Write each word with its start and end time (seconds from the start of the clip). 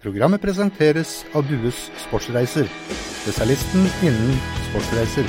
Programmet 0.00 0.40
presenteres 0.40 1.26
av 1.36 1.44
Dues 1.44 1.76
Sportsreiser, 2.00 2.64
spesialisten 3.20 3.82
innen 4.00 4.38
sportsreiser. 4.70 5.26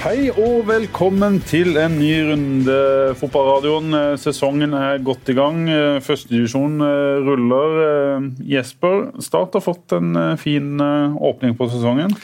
Hei 0.00 0.30
og 0.30 0.62
velkommen 0.70 1.36
til 1.44 1.76
en 1.82 1.98
ny 1.98 2.14
runde 2.30 2.76
Fotballradioen. 3.20 3.92
Eh, 3.98 4.14
Sesongen 4.22 4.72
er 4.78 5.04
godt 5.04 5.28
i 5.28 5.36
gang. 5.36 5.66
Eh, 5.68 5.98
Førstedivisjon 6.00 6.80
eh, 6.80 7.20
ruller. 7.28 7.76
Jesper, 8.48 9.10
Start 9.20 9.60
har 9.60 9.66
fått 9.66 9.92
en 9.98 10.38
fin 10.40 10.80
åpning 10.80 11.58
på 11.60 11.68
sesongen. 11.74 12.16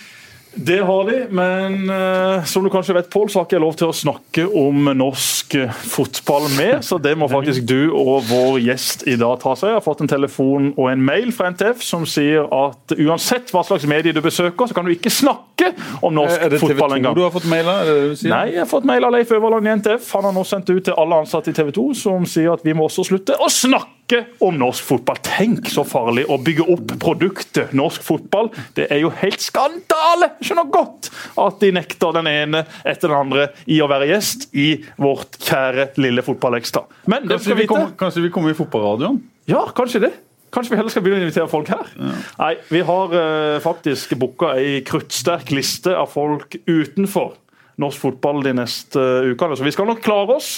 Det 0.55 0.81
har 0.83 1.05
de, 1.07 1.19
men 1.31 1.91
uh, 1.91 2.45
som 2.45 2.65
du 2.65 2.71
kanskje 2.73 2.95
vet, 2.97 3.11
Pål, 3.11 3.29
så 3.31 3.39
har 3.39 3.47
ikke 3.47 3.57
jeg 3.57 3.63
lov 3.63 3.77
til 3.79 3.91
å 3.91 3.95
snakke 3.95 4.47
om 4.47 4.91
norsk 4.99 5.55
fotball 5.93 6.49
mer. 6.57 6.81
Så 6.87 6.99
det 7.03 7.13
må 7.19 7.29
faktisk 7.31 7.69
du 7.71 7.93
og 7.95 8.27
vår 8.27 8.59
gjest 8.65 9.07
i 9.11 9.15
dag 9.21 9.39
ta 9.43 9.55
seg. 9.55 9.71
Jeg 9.71 9.79
har 9.79 9.85
fått 9.85 10.03
en 10.05 10.11
telefon 10.11 10.73
og 10.75 10.91
en 10.91 11.05
mail 11.07 11.31
fra 11.37 11.53
NTF 11.55 11.85
som 11.87 12.07
sier 12.09 12.51
at 12.51 12.97
uansett 12.99 13.55
hva 13.55 13.63
slags 13.67 13.87
medie 13.91 14.15
du 14.17 14.23
besøker, 14.25 14.67
så 14.67 14.77
kan 14.77 14.89
du 14.89 14.95
ikke 14.95 15.13
snakke 15.15 15.71
om 16.03 16.19
norsk 16.19 16.59
fotball 16.59 16.99
engang. 16.99 17.15
Er 17.15 17.15
det 17.15 17.15
TV 17.15 17.15
2 17.15 17.15
du 17.21 17.23
har 17.25 17.35
fått 17.37 17.49
mail 17.53 17.71
av? 17.71 17.95
Nei, 18.35 18.45
jeg 18.57 18.63
har 18.65 18.71
fått 18.75 18.91
mail 18.91 19.07
av 19.07 19.15
Leif 19.15 19.33
Øverland 19.39 19.71
i 19.71 19.77
NTF. 19.81 20.13
Han 20.19 20.29
har 20.31 20.37
nå 20.37 20.45
sendt 20.49 20.75
ut 20.75 20.83
til 20.91 20.99
alle 20.99 21.23
ansatte 21.23 21.55
i 21.55 21.57
TV 21.57 21.73
2 21.79 21.89
som 22.03 22.27
sier 22.29 22.53
at 22.57 22.67
vi 22.67 22.75
må 22.75 22.91
også 22.91 23.07
slutte 23.13 23.39
å 23.39 23.51
snakke 23.53 24.00
om 24.45 24.57
norsk 24.61 24.85
fotball. 24.87 25.19
Tenk 25.25 25.71
så 25.73 25.85
farlig 25.87 26.27
å 26.31 26.39
bygge 26.43 26.67
opp 26.75 26.95
produktet 27.03 27.75
norsk 27.77 28.05
fotball. 28.05 28.51
Det 28.77 28.89
er 28.91 29.03
jo 29.05 29.13
helt 29.21 29.43
skandale! 29.43 30.33
Skjønner 30.45 30.71
godt 30.73 31.11
at 31.41 31.61
de 31.63 31.73
nekter 31.77 32.17
den 32.19 32.31
ene 32.31 32.65
etter 32.85 33.11
den 33.11 33.19
andre 33.19 33.51
i 33.71 33.81
å 33.83 33.89
være 33.91 34.11
gjest 34.11 34.49
i 34.57 34.71
vårt 35.01 35.39
kjære 35.45 35.93
lille 36.01 36.25
fotballekstra. 36.27 36.85
Men 37.11 37.29
det 37.31 37.41
skal 37.43 37.59
vi 37.59 37.69
vite. 37.69 37.85
Kanskje 38.01 38.25
vi 38.27 38.33
kommer 38.35 38.55
i 38.55 38.59
fotballradioen? 38.59 39.21
Ja, 39.51 39.67
kanskje 39.77 40.05
det. 40.07 40.13
Kanskje 40.51 40.75
vi 40.75 40.81
heller 40.81 40.91
skal 40.91 41.05
begynne 41.05 41.23
å 41.23 41.27
invitere 41.29 41.51
folk 41.51 41.71
her? 41.71 41.93
Ja. 41.95 42.15
Nei, 42.41 42.55
vi 42.73 42.83
har 42.87 43.15
uh, 43.15 43.61
faktisk 43.63 44.17
booka 44.19 44.57
ei 44.59 44.81
kruttsterk 44.87 45.53
liste 45.55 45.95
av 45.95 46.11
folk 46.11 46.57
utenfor 46.67 47.37
norsk 47.81 48.03
fotball 48.05 48.43
de 48.45 48.55
neste 48.61 49.03
ukene. 49.33 49.57
Så 49.59 49.67
vi 49.67 49.73
skal 49.75 49.89
nok 49.89 50.03
klare 50.05 50.37
oss, 50.37 50.51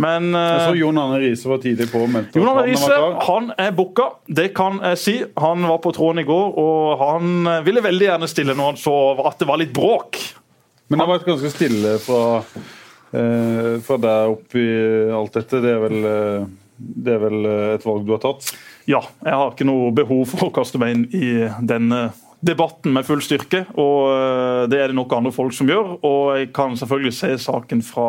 men 0.00 0.30
Jeg 0.36 0.62
så 0.62 0.76
Jon 0.78 1.00
Arne 1.00 1.20
Riise 1.22 1.50
var 1.50 1.60
tidlig 1.64 1.88
på. 1.92 2.04
Jon 2.04 2.50
Arne 2.52 2.66
Riise 2.68 3.00
han 3.26 3.52
er 3.58 3.72
booka, 3.76 4.10
det 4.28 4.50
kan 4.56 4.80
jeg 4.92 5.00
si. 5.00 5.16
Han 5.40 5.66
var 5.68 5.80
på 5.84 5.94
tråden 5.96 6.22
i 6.22 6.28
går, 6.28 6.58
og 6.60 6.98
han 7.02 7.52
ville 7.66 7.84
veldig 7.84 8.10
gjerne 8.10 8.30
stille 8.30 8.56
når 8.56 8.74
han 8.74 8.80
så 8.80 8.96
at 9.26 9.40
det 9.40 9.48
var 9.48 9.62
litt 9.62 9.74
bråk. 9.76 10.20
Men 10.88 11.00
det 11.00 11.06
har 11.06 11.14
vært 11.16 11.26
ganske 11.26 11.50
stille 11.50 11.96
fra, 12.02 12.22
eh, 13.16 13.72
fra 13.82 13.98
der 14.02 14.36
opp 14.36 14.54
i 14.54 14.68
alt 15.10 15.34
dette. 15.34 15.60
Det 15.64 15.72
er, 15.72 15.80
vel, 15.82 15.98
eh, 16.06 16.46
det 16.78 17.16
er 17.16 17.24
vel 17.24 17.50
et 17.74 17.86
valg 17.86 18.06
du 18.06 18.14
har 18.14 18.22
tatt? 18.22 18.52
Ja, 18.86 19.00
jeg 19.24 19.34
har 19.34 19.50
ikke 19.50 19.66
noe 19.66 19.90
behov 19.94 20.28
for 20.30 20.46
å 20.46 20.54
kaste 20.54 20.78
meg 20.78 20.94
inn 20.94 21.06
i 21.10 21.30
denne 21.66 22.12
debatten 22.44 22.92
med 22.92 23.06
full 23.06 23.22
styrke, 23.24 23.62
og 23.80 24.10
eh, 24.12 24.62
det 24.70 24.80
er 24.80 24.90
det 24.90 24.98
nok 24.98 25.14
andre 25.16 25.32
folk 25.32 25.54
som 25.56 25.68
gjør. 25.70 25.94
Og 26.04 26.20
jeg 26.38 26.50
kan 26.56 26.76
selvfølgelig 26.76 27.14
se 27.16 27.32
saken 27.46 27.82
fra, 27.86 28.08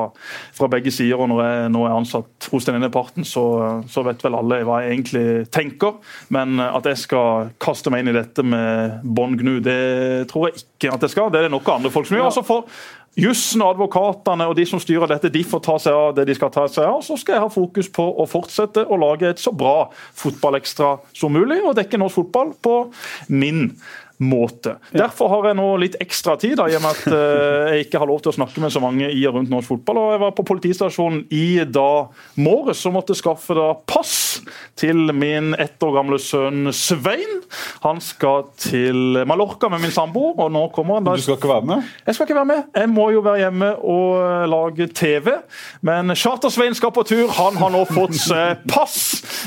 fra 0.57 0.69
begge 0.71 0.91
sider, 0.91 1.19
og 1.19 1.31
når 1.31 1.41
jeg 1.45 1.71
nå 1.73 1.85
er 1.87 1.95
ansatt 1.95 2.49
hos 2.51 2.67
den 2.67 2.79
ene 2.79 2.91
parten, 2.93 3.25
så, 3.27 3.45
så, 3.87 4.03
vet 4.07 4.23
vel 4.23 4.37
alle 4.39 4.61
hva 4.67 4.81
jeg 4.83 4.97
egentlig 4.97 5.25
tenker. 5.53 5.97
Men 6.33 6.61
at 6.63 6.87
jeg 6.91 7.01
skal 7.07 7.51
kaste 7.61 7.93
meg 7.93 8.03
inn 8.03 8.13
i 8.13 8.19
dette 8.19 8.45
med 8.45 9.01
bånn 9.03 9.39
gnu, 9.39 9.57
det 9.63 10.27
tror 10.31 10.49
jeg 10.49 10.63
ikke 10.63 10.93
at 10.93 11.07
jeg 11.07 11.15
skal. 11.15 11.31
Det 11.31 11.41
er 11.41 11.47
det 11.47 11.55
nok 11.55 11.75
andre 11.77 11.93
folk 11.93 12.09
som 12.09 12.19
gjør. 12.19 12.29
Altså 12.29 12.45
for 12.47 12.67
Jussen 13.17 13.63
og 13.65 13.71
advokatene 13.73 14.45
og 14.45 14.53
de 14.59 14.63
som 14.69 14.77
styrer 14.81 15.09
dette, 15.09 15.31
de 15.33 15.41
får 15.41 15.61
ta 15.65 15.77
seg 15.81 15.95
av 15.97 16.11
det 16.19 16.27
de 16.29 16.35
skal 16.37 16.51
ta 16.53 16.67
seg 16.69 16.85
av. 16.85 16.99
Så 17.01 17.17
skal 17.17 17.37
jeg 17.37 17.45
ha 17.47 17.49
fokus 17.49 17.89
på 17.89 18.03
å 18.05 18.27
fortsette 18.29 18.83
å 18.85 18.99
lage 19.01 19.31
et 19.31 19.41
så 19.41 19.49
bra 19.57 19.87
fotballekstra 20.21 20.91
som 21.17 21.33
mulig, 21.33 21.57
og 21.65 21.73
dekke 21.79 21.97
norsk 21.97 22.21
fotball 22.21 22.53
på 22.61 22.75
min 23.33 23.71
måte. 24.17 24.77
Derfor 24.91 25.29
har 25.29 25.49
jeg 25.49 25.57
nå 25.59 25.67
litt 25.81 25.95
ekstra 26.01 26.37
tid, 26.41 26.55
da, 26.57 26.65
i 26.69 26.77
og 26.77 26.83
med 26.83 26.95
at 26.95 27.13
uh, 27.13 27.73
jeg 27.73 27.85
ikke 27.85 28.01
har 28.01 28.09
lov 28.09 28.23
til 28.23 28.31
å 28.31 28.37
snakke 28.39 28.63
med 28.63 28.73
så 28.73 28.81
mange 28.81 29.09
i 29.13 29.21
og 29.29 29.37
rundt 29.37 29.51
norsk 29.53 29.75
fotball. 29.75 29.99
og 30.01 30.13
Jeg 30.15 30.21
var 30.23 30.33
på 30.37 30.45
politistasjonen 30.47 31.19
i 31.37 31.47
da 31.69 32.07
morges 32.41 32.81
og 32.89 32.95
måtte 32.97 33.17
skaffe 33.17 33.57
da 33.57 33.69
pass 33.87 34.15
til 34.77 35.13
min 35.13 35.53
ett 35.57 35.81
år 35.83 35.93
gamle 35.99 36.19
sønn 36.21 36.71
Svein. 36.73 37.43
Han 37.85 38.01
skal 38.03 38.47
til 38.61 39.21
Mallorca 39.29 39.69
med 39.69 39.85
min 39.85 39.93
samboer, 39.93 40.33
og 40.37 40.51
nå 40.53 40.65
kommer 40.75 40.97
han 40.97 41.07
da 41.07 41.15
Du 41.17 41.25
skal 41.25 41.37
ikke 41.37 41.53
være 41.53 41.69
med? 41.69 41.93
Jeg 42.07 42.17
skal 42.17 42.27
ikke 42.27 42.39
være 42.39 42.51
med. 42.53 42.63
Jeg 42.81 42.91
må 42.93 43.09
jo 43.13 43.23
være 43.25 43.43
hjemme 43.45 43.71
og 43.85 44.49
lage 44.49 44.89
TV. 44.97 45.29
Men 45.85 46.15
Charter-Svein 46.17 46.77
skal 46.77 46.93
på 46.95 47.05
tur. 47.07 47.27
Han 47.37 47.61
har 47.61 47.73
nå 47.73 47.83
fått 47.89 48.17
seg 48.17 48.65
pass. 48.71 48.97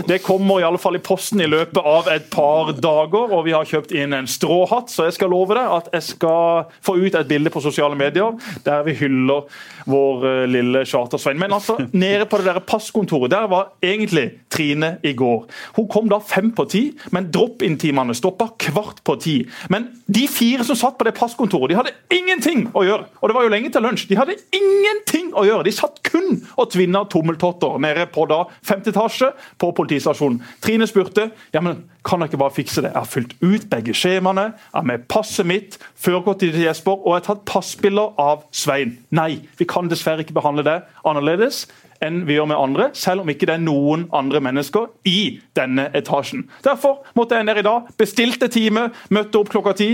Det 0.07 0.23
kommer 0.23 0.63
i 0.63 0.69
alle 0.69 0.81
fall 0.81 0.99
i 0.99 1.03
posten 1.03 1.43
i 1.43 1.51
løpet 1.51 1.83
av 1.83 2.11
et 2.15 2.31
par 2.31 2.75
dager, 2.79 3.35
og 3.35 3.45
vi 3.49 3.57
har 3.57 3.67
kjøpt 3.67 3.95
inn 3.99 4.15
en 4.15 4.31
strå 4.31 4.60
hatt, 4.71 4.91
så 4.93 5.07
jeg 5.07 5.17
skal 5.17 5.31
love 5.33 5.57
deg 5.57 5.75
at 5.79 5.91
jeg 5.95 6.07
skal 6.11 6.71
få 6.85 6.97
ut 7.01 7.17
et 7.17 7.29
bilde 7.31 7.53
på 7.53 7.63
sosiale 7.65 7.97
medier 7.99 8.37
der 8.67 8.85
vi 8.87 8.97
hyller 8.99 9.47
vår 9.91 10.25
uh, 10.27 10.45
lille 10.51 10.85
Charter-Svein. 10.87 11.39
Men 11.41 11.55
altså, 11.57 11.79
nede 11.93 12.27
på 12.29 12.41
det 12.41 12.51
der 12.51 12.61
passkontoret, 12.61 13.31
der 13.33 13.49
var 13.51 13.73
egentlig 13.83 14.31
Trine 14.51 14.97
i 15.07 15.13
går. 15.17 15.47
Hun 15.77 15.89
kom 15.89 16.09
da 16.11 16.19
fem 16.25 16.51
på 16.57 16.67
ti, 16.71 16.83
men 17.15 17.31
drop-in-timene 17.33 18.15
stoppa 18.19 18.51
kvart 18.61 19.03
på 19.07 19.17
ti. 19.23 19.37
Men 19.71 19.89
de 20.11 20.27
fire 20.29 20.67
som 20.67 20.79
satt 20.79 20.99
på 20.99 21.07
det 21.07 21.15
passkontoret, 21.17 21.71
de 21.71 21.79
hadde 21.79 21.95
ingenting 22.13 22.67
å 22.75 22.85
gjøre. 22.87 23.07
Og 23.21 23.31
det 23.31 23.37
var 23.37 23.47
jo 23.47 23.53
lenge 23.55 23.71
til 23.73 23.85
lunsj. 23.87 24.09
De 24.11 24.19
hadde 24.19 24.39
ingenting 24.57 25.31
å 25.39 25.47
gjøre. 25.47 25.67
De 25.69 25.75
satt 25.75 26.03
kun 26.07 26.41
og 26.57 26.71
tvinna 26.75 27.05
tommeltotter 27.11 27.79
nede 27.83 28.09
på 28.11 28.27
da 28.31 28.43
femte 28.67 28.93
etasje 28.93 29.31
på 29.61 29.71
politistasjonen. 29.77 30.41
Trine 30.65 30.89
spurte 30.91 31.31
ja, 31.55 31.63
men 31.63 31.85
kan 32.07 32.23
jeg 32.23 32.31
ikke 32.31 32.43
bare 32.43 32.57
fikse 32.57 32.83
det. 32.83 32.93
Jeg 32.95 33.03
har 33.03 33.11
fylt 33.11 33.35
ut 33.43 33.67
begge 33.71 33.95
skjemaene, 33.97 34.50
er 34.53 34.87
med 34.87 35.07
passet 35.11 35.49
mitt, 35.49 35.79
førerkort 35.99 36.43
til 36.43 36.57
Jesper, 36.57 36.99
og 36.99 37.15
jeg 37.15 37.21
har 37.21 37.29
tatt 37.29 37.47
passbilder 37.49 38.17
av 38.21 38.45
Svein. 38.55 38.99
Nei, 39.15 39.43
vi 39.59 39.69
kan 39.69 39.91
dessverre 39.91 40.25
ikke 40.25 40.37
behandle 40.39 40.67
det 40.67 40.81
annerledes 41.07 41.65
enn 42.05 42.23
vi 42.29 42.37
gjør 42.39 42.49
med 42.51 42.57
andre, 42.61 42.89
selv 42.97 43.23
om 43.23 43.31
ikke 43.33 43.47
det 43.49 43.55
er 43.59 43.63
noen 43.65 44.07
andre 44.17 44.41
mennesker 44.41 44.87
i 45.09 45.41
denne 45.57 45.89
etasjen. 45.97 46.47
Derfor 46.65 47.03
måtte 47.19 47.37
jeg 47.37 47.47
ned 47.49 47.61
i 47.61 47.65
dag, 47.67 47.91
bestilte 48.01 48.49
time, 48.53 48.87
møtte 49.13 49.41
opp 49.41 49.53
klokka 49.53 49.75
ti, 49.77 49.91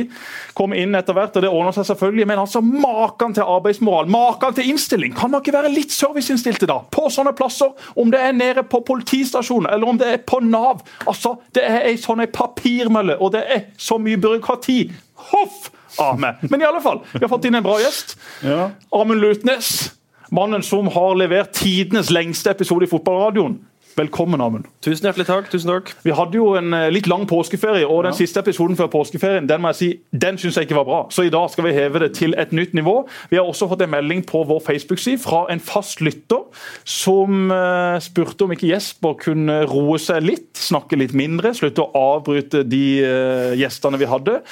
kom 0.56 0.75
inn 0.77 0.94
etter 0.99 1.17
hvert, 1.17 1.37
og 1.37 1.43
det 1.44 1.50
ordner 1.50 1.75
seg 1.77 1.89
selvfølgelig. 1.91 2.28
Men 2.31 2.43
altså, 2.44 2.62
maken 2.62 3.34
til 3.37 3.47
arbeidsmoral, 3.56 4.11
maken 4.12 4.55
til 4.59 4.71
innstilling! 4.71 5.17
Kan 5.19 5.34
man 5.34 5.43
ikke 5.43 5.56
være 5.59 5.72
litt 5.75 5.94
serviceinnstilte 5.94 6.69
da? 6.71 6.81
På 6.94 7.09
sånne 7.12 7.34
plasser, 7.37 7.75
om 7.99 8.12
det 8.15 8.23
er 8.23 8.37
nede 8.37 8.67
på 8.67 8.83
politistasjonen 8.87 9.71
eller 9.73 9.91
om 9.91 9.99
det 10.00 10.12
er 10.12 10.23
på 10.27 10.41
Nav. 10.44 10.84
Altså, 11.06 11.37
Det 11.55 11.65
er 11.65 11.87
ei 11.88 11.97
sånn 12.00 12.23
papirmølle, 12.33 13.19
og 13.21 13.33
det 13.34 13.43
er 13.50 13.67
så 13.81 13.99
mye 13.99 14.21
byråkrati. 14.21 14.84
Hoff! 15.33 15.73
Av 16.03 16.19
meg. 16.21 16.43
Men 16.50 16.61
i 16.61 16.67
alle 16.69 16.83
fall, 16.84 16.99
vi 17.15 17.23
har 17.23 17.31
fått 17.33 17.47
inn 17.49 17.56
en 17.56 17.65
bra 17.65 17.78
gjest. 17.81 18.19
Ja. 18.44 18.67
Amund 18.93 19.23
Lutnes. 19.23 19.96
Mannen 20.31 20.62
som 20.62 20.88
har 20.91 21.14
levert 21.14 21.53
tidenes 21.54 22.10
lengste 22.10 22.50
episode 22.50 22.87
i 22.87 22.91
fotballradioen. 22.91 23.60
Velkommen, 23.97 24.41
Amund. 24.45 24.67
Tusen 24.84 25.07
hjertelig 25.07 25.25
takk. 25.25 25.47
tusen 25.49 25.71
takk. 25.71 25.95
Vi 26.05 26.12
hadde 26.12 26.37
jo 26.37 26.51
en 26.59 26.75
eh, 26.77 26.91
litt 26.93 27.07
lang 27.09 27.23
påskeferie, 27.25 27.87
og 27.89 28.03
den 28.05 28.12
ja. 28.12 28.19
siste 28.19 28.43
episoden 28.43 28.77
før 28.77 28.91
påskeferien 28.93 29.49
den 29.49 29.62
må 29.65 29.71
jeg 29.73 29.79
si, 29.79 29.89
den 30.12 30.37
synes 30.37 30.59
jeg 30.59 30.69
ikke 30.69 30.77
var 30.77 30.84
bra. 30.84 30.99
Så 31.09 31.25
i 31.25 31.33
dag 31.33 31.49
skal 31.49 31.65
vi 31.65 31.73
heve 31.73 32.03
det 32.05 32.11
til 32.19 32.37
et 32.37 32.53
nytt 32.53 32.77
nivå. 32.77 32.99
Vi 33.31 33.41
har 33.41 33.49
også 33.49 33.71
fått 33.71 33.87
en 33.87 33.95
melding 33.95 34.21
på 34.29 34.43
vår 34.51 34.61
Facebook-side 34.67 35.23
fra 35.25 35.47
en 35.49 35.65
fast 35.65 36.05
lytter 36.05 36.45
som 36.85 37.49
uh, 37.49 37.97
spurte 38.05 38.45
om 38.45 38.53
ikke 38.53 38.69
Jesper 38.69 39.17
kunne 39.23 39.62
roe 39.71 39.97
seg 39.97 40.29
litt, 40.29 40.51
snakke 40.61 41.01
litt 41.01 41.17
mindre, 41.17 41.55
slutte 41.56 41.87
å 41.87 42.05
avbryte 42.19 42.67
de 42.69 42.85
uh, 43.01 43.56
gjestene 43.56 44.03
vi 44.03 44.12
hadde, 44.12 44.43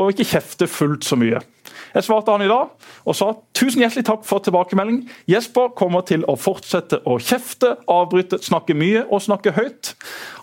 og 0.00 0.14
ikke 0.14 0.32
kjefte 0.32 0.70
fullt 0.70 1.04
så 1.04 1.20
mye. 1.20 1.44
Jeg 1.94 2.06
svarte 2.08 2.32
han 2.34 2.42
i 2.42 2.50
dag 2.50 2.72
og 3.04 3.14
sa 3.14 3.28
tusen 3.54 3.84
hjertelig 3.84 4.06
takk 4.08 4.24
for 4.26 4.42
tilbakemelding. 4.42 5.04
Jesper 5.30 5.70
kommer 5.78 6.02
til 6.06 6.24
å 6.30 6.34
fortsette 6.40 6.98
å 7.06 7.20
kjefte, 7.22 7.76
avbryte, 7.90 8.40
snakke 8.42 8.74
mye 8.78 8.93
og 9.02 9.22
snakke 9.24 9.54
høyt. 9.56 9.94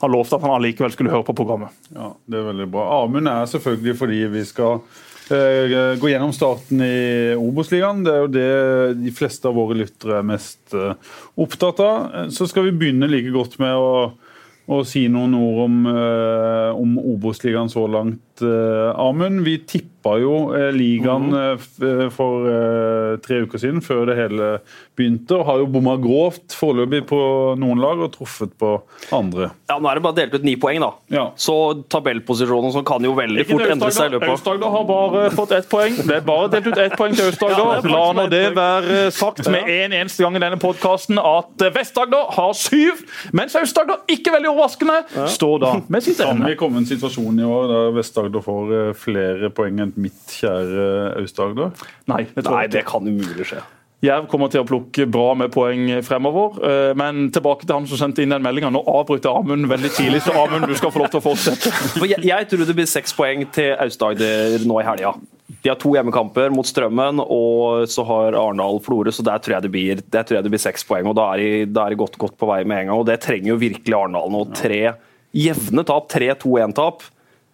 Han 0.02 0.14
lovte 0.14 0.38
at 0.38 0.44
han 0.46 0.56
allikevel 0.56 0.94
skulle 0.94 1.14
høre 1.14 1.28
på 1.28 1.36
programmet. 1.38 1.74
Ja, 1.96 2.12
Det 2.26 2.40
er 2.40 2.50
veldig 2.50 2.68
bra. 2.74 2.88
Amund 3.04 3.30
er 3.32 3.50
selvfølgelig 3.50 3.96
fordi 4.00 4.20
vi 4.34 4.44
skal 4.48 4.80
uh, 4.82 6.00
gå 6.02 6.12
gjennom 6.12 6.34
starten 6.36 6.84
i 6.86 7.36
Obos-ligaen. 7.38 8.04
Det 8.06 8.14
er 8.14 8.26
jo 8.26 8.34
det 8.34 8.50
de 9.04 9.14
fleste 9.16 9.50
av 9.50 9.58
våre 9.60 9.78
lyttere 9.84 10.20
er 10.20 10.28
mest 10.28 10.76
uh, 10.76 10.96
opptatt 11.40 11.84
av. 11.86 12.28
Så 12.34 12.50
skal 12.52 12.68
vi 12.70 12.76
begynne 12.84 13.10
like 13.12 13.32
godt 13.34 13.60
med 13.62 13.76
å, 13.78 14.12
å 14.72 14.82
si 14.88 15.08
noen 15.12 15.38
ord 15.38 15.64
om, 15.68 15.80
uh, 15.88 16.72
om 16.76 16.98
Obos-ligaen 17.16 17.72
så 17.72 17.88
langt. 17.92 18.26
Amund, 18.42 19.44
vi 19.44 19.58
tippa 19.68 20.16
jo 20.22 20.52
eh, 20.58 20.70
ligaen 20.74 21.28
for 22.16 22.48
eh, 22.50 23.18
tre 23.22 23.42
uker 23.46 23.62
siden, 23.62 23.82
før 23.86 24.06
det 24.10 24.16
hele 24.18 24.48
begynte. 24.98 25.38
Og 25.38 25.46
har 25.48 25.62
jo 25.62 25.68
bomma 25.72 25.98
grovt 26.02 26.56
foreløpig 26.58 27.04
på 27.10 27.20
noen 27.62 27.82
lag 27.82 28.02
og 28.02 28.12
truffet 28.16 28.54
på 28.60 28.74
andre. 29.14 29.52
Ja, 29.70 29.78
Nå 29.82 29.90
er 29.92 30.00
det 30.00 30.06
bare 30.06 30.18
delt 30.18 30.36
ut 30.36 30.46
ni 30.48 30.56
poeng, 30.62 30.82
da. 30.84 30.92
Ja. 31.14 31.26
Så 31.40 31.56
tabellposisjonen 31.92 32.74
som 32.76 32.86
kan 32.88 33.04
jo 33.06 33.14
veldig 33.18 33.46
fort 33.50 33.66
endre 33.68 33.92
seg 33.94 34.12
i 34.12 34.16
løpet 34.16 34.28
av 34.30 34.36
Aust-Agder 34.38 34.76
har 34.76 34.88
bare 34.90 35.26
fått 35.36 35.56
ett 35.58 35.70
poeng. 35.72 35.98
Det 36.02 36.18
er 36.18 36.26
bare 36.26 36.50
delt 36.56 36.72
ut 36.72 36.82
ett 36.86 36.98
poeng 37.00 37.18
til 37.18 37.30
Aust-Agder. 37.30 37.90
La 37.92 38.04
nå 38.18 38.28
det 38.32 38.44
være 38.58 39.04
sagt 39.16 39.46
med 39.52 39.70
en 39.70 39.98
eneste 40.02 40.26
gang 40.26 40.38
i 40.38 40.44
denne 40.44 40.60
podkasten 40.62 41.22
at 41.22 41.68
Vest-Agder 41.76 42.34
har 42.38 42.54
syv, 42.58 43.04
mens 43.38 43.56
Aust-Agder 43.60 44.06
ikke 44.12 44.34
veldig 44.36 44.52
overraskende, 44.52 44.98
ja. 45.16 45.28
står 45.32 45.62
da 45.64 45.74
med 45.88 46.06
sitt 46.06 46.20
ende. 46.24 46.42
Kan 46.42 46.52
vi 46.52 46.60
komme 46.60 46.80
i 46.80 46.84
en 46.84 46.90
situasjon 46.90 47.42
i 47.42 47.48
år 47.48 47.72
der 47.72 47.92
Vest-Agder 48.32 48.46
får 48.46 48.72
eh, 48.78 48.94
flere 48.96 49.52
poeng 49.52 49.82
enn 49.84 49.94
mitt 50.00 50.32
kjære 50.40 51.20
Aust-Agder? 51.20 51.72
Nei, 52.08 52.26
Nei, 52.36 52.66
det 52.72 52.86
kan 52.88 53.06
umulig 53.06 53.48
skje. 53.48 53.62
Jerv 54.02 54.26
kommer 54.32 54.50
til 54.50 54.64
å 54.64 54.66
plukke 54.66 55.06
bra 55.06 55.36
med 55.38 55.52
poeng 55.54 56.00
fremover. 56.02 56.56
Eh, 56.66 56.94
men 56.98 57.30
tilbake 57.34 57.68
til 57.68 57.76
han 57.76 57.90
som 57.90 58.00
sendte 58.00 58.24
inn 58.24 58.34
den 58.34 58.42
meldinga. 58.42 58.72
Nå 58.74 58.82
avbryter 58.88 59.30
Amund 59.36 59.68
veldig 59.70 59.92
tidlig, 59.94 60.24
så 60.26 60.34
Amund, 60.42 60.66
du 60.66 60.74
skal 60.80 60.94
få 60.94 61.04
lov 61.04 61.12
til 61.12 61.22
å 61.22 61.26
fortsette. 61.26 61.74
Jeg, 62.12 62.24
jeg 62.26 62.50
tror 62.50 62.66
det 62.66 62.78
blir 62.78 62.90
seks 62.90 63.14
poeng 63.14 63.46
til 63.54 63.76
Aust-Agder 63.78 64.66
nå 64.66 64.82
i 64.82 64.88
helga. 64.88 65.14
De 65.62 65.70
har 65.70 65.78
to 65.78 65.92
hjemmekamper 65.94 66.50
mot 66.56 66.66
Strømmen, 66.66 67.20
og 67.22 67.84
så 67.92 68.06
har 68.08 68.34
Arendal-Florø, 68.40 69.12
så 69.14 69.22
der 69.28 69.42
tror 69.44 69.58
jeg 69.58 69.66
det 69.68 69.72
blir, 69.74 70.02
der 70.10 70.26
tror 70.26 70.40
jeg 70.40 70.48
det 70.48 70.54
blir 70.54 70.64
seks 70.64 70.88
poeng. 70.88 71.06
og 71.12 71.18
Da 71.20 71.28
er 71.36 71.44
de, 71.44 71.50
da 71.70 71.86
er 71.86 71.94
de 71.94 72.00
godt, 72.00 72.18
godt 72.18 72.38
på 72.40 72.50
vei 72.50 72.64
med 72.64 72.86
en 72.86 72.90
gang. 72.90 72.98
og 73.04 73.06
Det 73.12 73.20
trenger 73.22 73.52
jo 73.52 73.62
virkelig 73.62 73.98
Arendal 74.00 74.32
nå. 74.34 74.46
Tre 74.58 74.82
jevne 75.38 75.84
tap, 75.88 76.10
3-2-1-tap. 76.12 77.06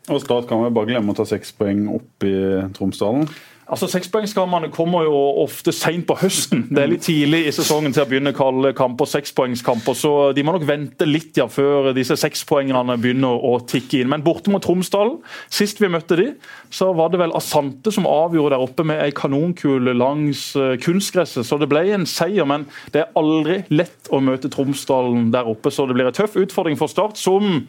Og 0.08 0.24
Start 0.24 0.48
kan 0.48 0.64
vel 0.64 0.74
bare 0.76 0.92
glemme 0.94 1.12
å 1.12 1.18
ta 1.18 1.26
seks 1.28 1.52
poeng 1.58 1.88
opp 1.92 2.26
i 2.28 2.36
Tromsdalen? 2.76 3.28
Altså, 3.68 3.90
Sekspoengskammerne 3.92 4.70
kommer 4.72 5.04
jo 5.04 5.16
ofte 5.42 5.74
seint 5.76 6.06
på 6.08 6.16
høsten. 6.22 6.62
Det 6.72 6.80
er 6.80 6.88
litt 6.88 7.04
tidlig 7.04 7.42
i 7.50 7.52
sesongen 7.52 7.92
til 7.92 8.06
å 8.06 8.08
begynne 8.08 8.32
å 8.32 8.38
kalle 8.38 8.72
kamper 8.76 9.10
sekspoengskamper. 9.12 9.98
Så 9.98 10.12
de 10.38 10.46
må 10.48 10.54
nok 10.56 10.64
vente 10.70 11.04
litt 11.04 11.36
ja, 11.36 11.50
før 11.52 11.90
disse 11.98 12.16
sekspoengerne 12.20 12.96
begynner 13.04 13.36
å 13.36 13.58
tikke 13.68 14.00
inn. 14.00 14.12
Men 14.14 14.24
borte 14.24 14.54
mot 14.54 14.64
Tromsdalen, 14.64 15.18
sist 15.52 15.84
vi 15.84 15.92
møtte 15.92 16.16
de, 16.16 16.30
så 16.72 16.94
var 16.96 17.12
det 17.12 17.20
vel 17.20 17.36
Asante 17.36 17.92
som 17.92 18.08
avgjorde 18.08 18.56
der 18.56 18.66
oppe 18.70 18.88
med 18.88 19.04
ei 19.04 19.12
kanonkule 19.12 19.98
langs 20.00 20.48
uh, 20.56 20.78
kunstgresset. 20.80 21.44
Så 21.44 21.60
det 21.60 21.68
ble 21.68 21.84
en 21.92 22.08
seier, 22.08 22.48
men 22.48 22.70
det 22.96 23.04
er 23.04 23.14
aldri 23.20 23.66
lett 23.76 24.08
å 24.16 24.24
møte 24.24 24.54
Tromsdalen 24.54 25.28
der 25.36 25.52
oppe. 25.52 25.76
Så 25.76 25.90
det 25.92 26.00
blir 26.00 26.08
en 26.08 26.16
tøff 26.16 26.40
utfordring 26.40 26.80
for 26.80 26.88
Start, 26.88 27.20
som 27.20 27.66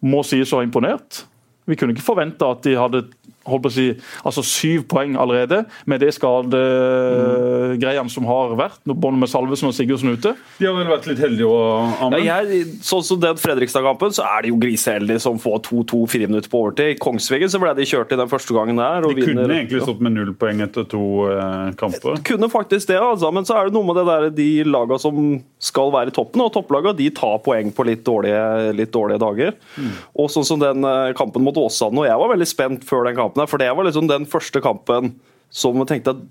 må 0.00 0.24
sies 0.24 0.48
å 0.48 0.62
ha 0.62 0.64
imponert. 0.64 1.26
Vi 1.66 1.76
kunne 1.76 1.94
ikke 1.94 2.06
forvente 2.06 2.46
at 2.46 2.64
de 2.64 2.76
hadde 2.78 3.02
holdt 3.46 3.64
på 3.66 3.70
å 3.72 3.76
si, 3.76 3.86
altså 4.26 4.42
syv 4.46 4.86
poeng 4.90 5.16
allerede, 5.20 5.62
med 5.88 6.02
det 6.02 6.12
skadegreiene 6.16 8.12
som 8.12 8.26
har 8.28 8.56
vært, 8.58 8.80
både 8.86 9.16
med 9.20 9.30
Salvesen 9.30 9.70
og 9.70 9.76
Sigurdsen 9.76 10.14
ute. 10.16 10.34
De 10.60 10.68
har 10.68 10.76
vel 10.76 10.90
vært 10.90 11.08
litt 11.10 11.22
heldige 11.22 11.48
òg, 11.50 12.16
ja, 12.24 12.40
Sånn 12.86 13.04
som 13.06 13.20
den 13.20 13.38
Fredrikstad-kampen, 13.40 14.14
så 14.16 14.24
er 14.26 14.44
de 14.44 14.52
jo 14.52 14.58
griseheldige 14.60 15.22
som 15.22 15.38
får 15.40 15.62
2-2 15.68 16.02
fire 16.10 16.28
minutter 16.30 16.50
på 16.52 16.60
overtid. 16.64 16.94
I 16.94 16.98
Kongsvinger 17.00 17.50
så 17.52 17.60
ble 17.62 17.72
de 17.78 17.86
kjørt 17.88 18.12
i 18.14 18.20
den 18.20 18.30
første 18.30 18.54
gangen 18.56 18.80
der. 18.80 19.06
de 19.06 19.14
kunne 19.14 19.44
vinner. 19.44 19.54
egentlig 19.60 19.82
stått 19.84 20.02
med 20.04 20.16
null 20.16 20.32
poeng 20.38 20.62
etter 20.64 20.86
to 20.90 21.02
eh, 21.32 21.72
kamper. 21.80 22.20
Kunne 22.26 22.50
faktisk 22.52 22.90
det, 22.90 22.98
altså, 23.00 23.30
men 23.34 23.46
så 23.48 23.58
er 23.58 23.68
det 23.68 23.76
noe 23.76 23.86
med 23.88 23.98
det 24.00 24.06
der, 24.08 24.28
de 24.36 24.48
lagene 24.68 25.00
som 25.02 25.20
skal 25.62 25.92
være 25.94 26.12
i 26.12 26.16
toppen, 26.16 26.42
og 26.44 26.52
topplagene 26.54 26.96
de 26.98 27.08
tar 27.16 27.38
poeng 27.44 27.72
på 27.74 27.86
litt 27.88 28.04
dårlige, 28.06 28.72
litt 28.76 28.92
dårlige 28.94 29.22
dager. 29.22 29.56
Mm. 29.76 29.92
Og 30.22 30.30
sånn 30.32 30.46
som 30.48 30.62
den 30.62 30.86
eh, 30.86 31.12
kampen 31.18 31.44
mot 31.46 31.56
Åsane, 31.60 32.02
og 32.02 32.08
jeg 32.08 32.22
var 32.22 32.32
veldig 32.34 32.50
spent 32.50 32.86
før 32.88 33.08
den 33.08 33.18
kampen 33.18 33.35
kampen 33.36 33.44
her. 33.44 33.50
For 33.50 33.58
det 33.62 33.72
var 33.76 33.84
liksom 33.84 34.08
den 34.08 34.26
første 34.26 34.60
kampen 34.60 35.14
som 35.50 35.76
vi 35.78 35.86
tenkte 35.86 36.16
at 36.16 36.26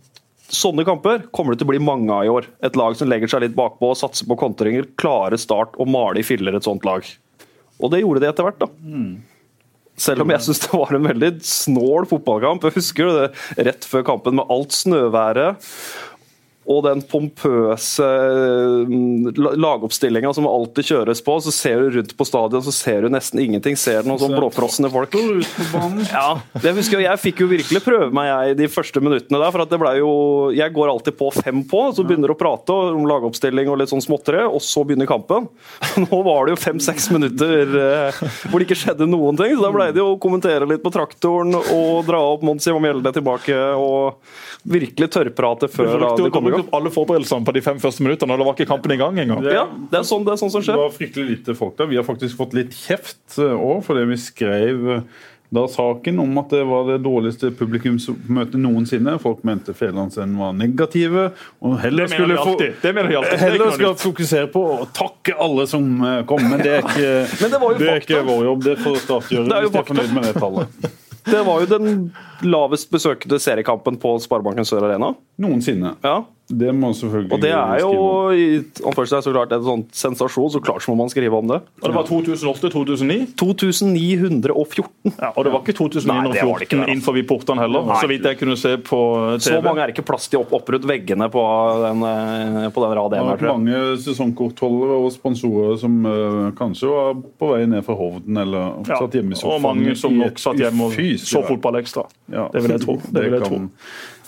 Sånne 0.45 0.83
kamper 0.85 1.23
kommer 1.33 1.55
det 1.55 1.63
til 1.63 1.65
å 1.65 1.71
bli 1.71 1.79
mange 1.81 2.13
av 2.13 2.23
i 2.23 2.29
år. 2.29 2.45
Et 2.61 2.75
lag 2.77 2.93
som 2.93 3.09
legger 3.09 3.25
seg 3.25 3.41
litt 3.41 3.55
bakpå, 3.57 3.89
og 3.89 3.97
satser 3.97 4.27
på 4.29 4.37
kontringer, 4.37 4.85
klare 4.93 5.39
start 5.41 5.73
og 5.81 5.89
male 5.89 6.21
i 6.21 6.23
filler 6.23 6.53
et 6.53 6.67
sånt 6.67 6.85
lag. 6.85 7.01
Og 7.81 7.89
det 7.89 8.03
gjorde 8.03 8.21
de 8.21 8.27
etter 8.29 8.45
hvert, 8.45 8.59
da. 8.61 8.67
Mm. 8.85 9.23
Selv 9.97 10.21
om 10.21 10.29
jeg 10.29 10.45
syns 10.45 10.61
det 10.61 10.69
var 10.69 10.93
en 10.93 11.09
veldig 11.09 11.31
snål 11.49 12.05
fotballkamp. 12.13 12.61
Jeg 12.69 12.77
husker 12.77 13.09
det 13.09 13.65
rett 13.71 13.89
før 13.89 14.05
kampen 14.05 14.37
med 14.37 14.53
alt 14.53 14.77
snøværet 14.77 15.65
og 16.65 16.83
den 16.85 17.01
pompøse 17.05 18.05
mm, 18.89 19.33
lagoppstillinga 19.61 20.31
som 20.33 20.47
alltid 20.49 20.89
kjøres 20.91 21.21
på. 21.25 21.37
Så 21.45 21.53
ser 21.53 21.81
du 21.81 21.99
rundt 21.99 22.15
på 22.17 22.27
stadion, 22.27 22.63
så 22.65 22.73
ser 22.73 23.05
du 23.05 23.11
nesten 23.13 23.41
ingenting. 23.41 23.77
Ser 23.79 24.03
du 24.03 24.09
noen 24.11 24.21
sånn 24.21 24.37
blåfrosne 24.37 24.91
folk. 24.93 25.17
Ja, 26.15 26.39
det 26.61 26.71
husker 26.77 27.01
Jeg 27.01 27.15
jeg 27.15 27.21
fikk 27.21 27.41
jo 27.43 27.47
virkelig 27.49 27.81
prøve 27.83 28.07
meg 28.15 28.27
jeg 28.27 28.57
de 28.59 28.67
første 28.71 29.01
minuttene 29.03 29.39
der. 29.39 29.51
for 29.53 29.63
at 29.63 29.71
det 29.71 29.79
ble 29.81 29.91
jo, 29.99 30.11
Jeg 30.55 30.73
går 30.75 30.91
alltid 30.91 31.17
på 31.19 31.29
fem 31.35 31.61
på, 31.67 31.81
så 31.95 32.05
begynner 32.07 32.33
å 32.33 32.37
prate 32.39 32.75
om 32.75 33.05
lagoppstilling 33.07 33.69
og 33.71 33.79
litt 33.79 33.91
sånn 33.91 34.03
småtteri, 34.03 34.43
og 34.45 34.61
så 34.63 34.83
begynner 34.87 35.09
kampen. 35.09 35.47
Nå 36.05 36.21
var 36.27 36.45
det 36.45 36.55
jo 36.55 36.61
fem-seks 36.65 37.09
minutter 37.13 37.75
eh, 37.81 38.21
hvor 38.49 38.59
det 38.59 38.67
ikke 38.67 38.79
skjedde 38.83 39.09
noen 39.09 39.39
ting. 39.39 39.55
så 39.55 39.67
Da 39.67 39.73
ble 39.75 39.89
det 39.95 40.03
jo 40.03 40.13
å 40.15 40.19
kommentere 40.21 40.67
litt 40.69 40.83
på 40.83 40.93
traktoren 40.93 41.55
og 41.55 42.03
dra 42.09 42.21
opp 42.33 42.43
Monsi 42.45 42.73
Mjelde 42.75 43.13
tilbake. 43.15 43.55
og 43.79 44.19
virkelig 44.65 45.09
tørrprate 45.13 45.69
før 45.69 45.91
det 46.17 46.31
kom 46.33 46.47
gang. 46.57 46.71
alle 46.79 46.91
forberedelsene 46.95 47.47
på 47.47 47.55
de 47.55 47.63
fem 47.65 47.79
første 47.83 48.05
minuttene, 48.05 48.33
og 48.35 48.41
det 48.41 48.47
var 48.49 48.57
ikke 48.57 48.71
kampen 48.71 48.95
i 48.95 48.99
gang 49.01 49.21
engang. 49.21 49.45
Ja, 49.45 49.67
det 49.91 50.01
er, 50.01 50.07
sånn, 50.07 50.25
det 50.27 50.35
er 50.35 50.41
sånn 50.41 50.53
som 50.53 50.65
skjer. 50.65 50.79
Det 50.79 50.87
var 50.87 50.97
fryktelig 50.97 51.29
lite 51.29 51.55
folk 51.57 51.77
der. 51.79 51.91
Vi 51.91 51.99
har 51.99 52.07
faktisk 52.07 52.39
fått 52.39 52.57
litt 52.57 52.75
kjeft 52.75 53.39
òg, 53.39 53.77
eh, 53.77 53.85
fordi 53.85 54.05
vi 54.11 54.19
skrev 54.21 54.91
eh, 54.97 55.23
da 55.55 55.67
saken 55.67 56.19
om 56.19 56.37
at 56.41 56.49
det 56.49 56.63
var 56.67 56.87
det 56.89 56.97
dårligste 57.05 57.51
publikumsmøtet 57.55 58.57
noensinne. 58.59 59.15
Folk 59.21 59.43
mente 59.47 59.75
Fedlandsen 59.77 60.33
var 60.39 60.55
negative. 60.57 61.29
og 61.61 61.77
Heller 61.83 62.09
skulle, 62.11 62.39
heller 63.39 63.71
skal 63.77 63.95
fokusere 64.01 64.49
på 64.51 64.63
å 64.75 64.89
takke 64.95 65.37
alle 65.37 65.67
som 65.69 65.87
eh, 66.01 66.21
kom. 66.27 66.43
Men 66.49 66.63
det 66.65 66.77
er 66.79 66.83
ikke, 66.83 67.15
det 67.45 67.63
det 67.79 67.89
er 67.93 68.03
ikke 68.03 68.23
vår 68.27 68.45
jobb. 68.49 68.67
Det 68.67 68.77
får 68.83 69.01
Start 69.05 69.33
gjøre 69.33 69.63
hvis 69.65 69.73
de 69.75 69.81
er 69.83 69.89
fornøyd 69.91 70.15
med 70.17 70.29
det 70.29 70.37
tallet. 70.39 70.93
Det 71.25 71.41
var 71.45 71.61
jo 71.63 71.67
den 71.69 71.87
lavest 72.43 72.91
besøkte 72.91 73.39
seriekampen 73.41 73.99
på 74.01 74.15
Sparebanken 74.23 74.67
Sør 74.67 74.89
Arena. 74.89 75.13
Noensinne. 75.41 75.95
Ja. 76.03 76.23
Det 76.45 76.69
må 76.77 76.91
selvfølgelig 76.93 77.33
Og 77.33 77.41
det 77.41 77.51
er 77.57 77.79
jo 77.81 77.93
i 78.29 78.43
så 78.69 79.31
klart 79.33 79.53
en 79.55 79.63
sånn 79.65 79.83
sensasjon, 79.97 80.51
så 80.53 80.59
klart 80.61 80.83
så 80.85 80.91
må 80.93 80.99
man 80.99 81.09
skrive 81.09 81.33
om 81.33 81.47
det. 81.49 81.57
Og 81.81 81.87
det 81.89 81.95
var 81.95 82.05
2008-2009? 82.05 83.15
2914. 83.33 85.15
Ja, 85.17 85.31
og 85.31 85.41
det 85.47 85.53
var 85.55 85.63
ikke 85.63 85.73
2914 85.79 86.83
innenfor 86.85 87.17
portene 87.25 87.65
heller, 87.65 87.87
Nei. 87.89 87.97
så 87.97 88.09
vidt 88.11 88.27
jeg 88.29 88.37
kunne 88.37 88.57
se 88.61 88.75
på 88.77 88.99
TV. 89.39 89.47
Så 89.47 89.61
mange 89.65 89.81
er 89.87 89.93
ikke 89.95 90.05
plass 90.05 90.29
til 90.29 90.43
å 90.43 90.45
opprutte 90.53 90.89
veggene 90.89 91.31
på 91.33 91.45
den, 91.81 92.05
eh, 92.11 92.69
på 92.75 92.85
den 92.85 92.93
rad 92.99 93.17
1 93.17 93.25
her, 93.31 93.41
tror 93.41 93.49
jeg. 93.49 93.57
Mange 93.65 93.97
sesongkortholdere 94.05 94.99
og 95.01 95.09
sponsorer 95.15 95.81
som 95.81 95.97
uh, 96.05 96.53
kanskje 96.57 96.91
var 96.91 97.17
på 97.41 97.51
vei 97.55 97.63
ned 97.71 97.81
fra 97.87 97.97
Hovden 97.97 98.37
eller 98.45 98.85
ja, 98.85 98.99
satt 99.01 99.17
hjemme 99.17 99.33
i 99.33 99.41
sofaen. 99.41 99.57
Og 99.57 99.65
mange 99.65 99.97
som 99.97 100.13
nok 100.13 100.37
satt 100.45 100.61
hjemme 100.61 100.91
og 100.91 101.25
så 101.25 101.41
fotball 101.49 101.81
ekstra. 101.81 102.05
Ja, 102.31 102.47
det 102.53 102.63
vil 102.65 102.75
jeg 102.75 102.85
tro. 102.85 102.99
Det 103.13 103.25
jeg 103.29 103.41
tro. 103.45 103.61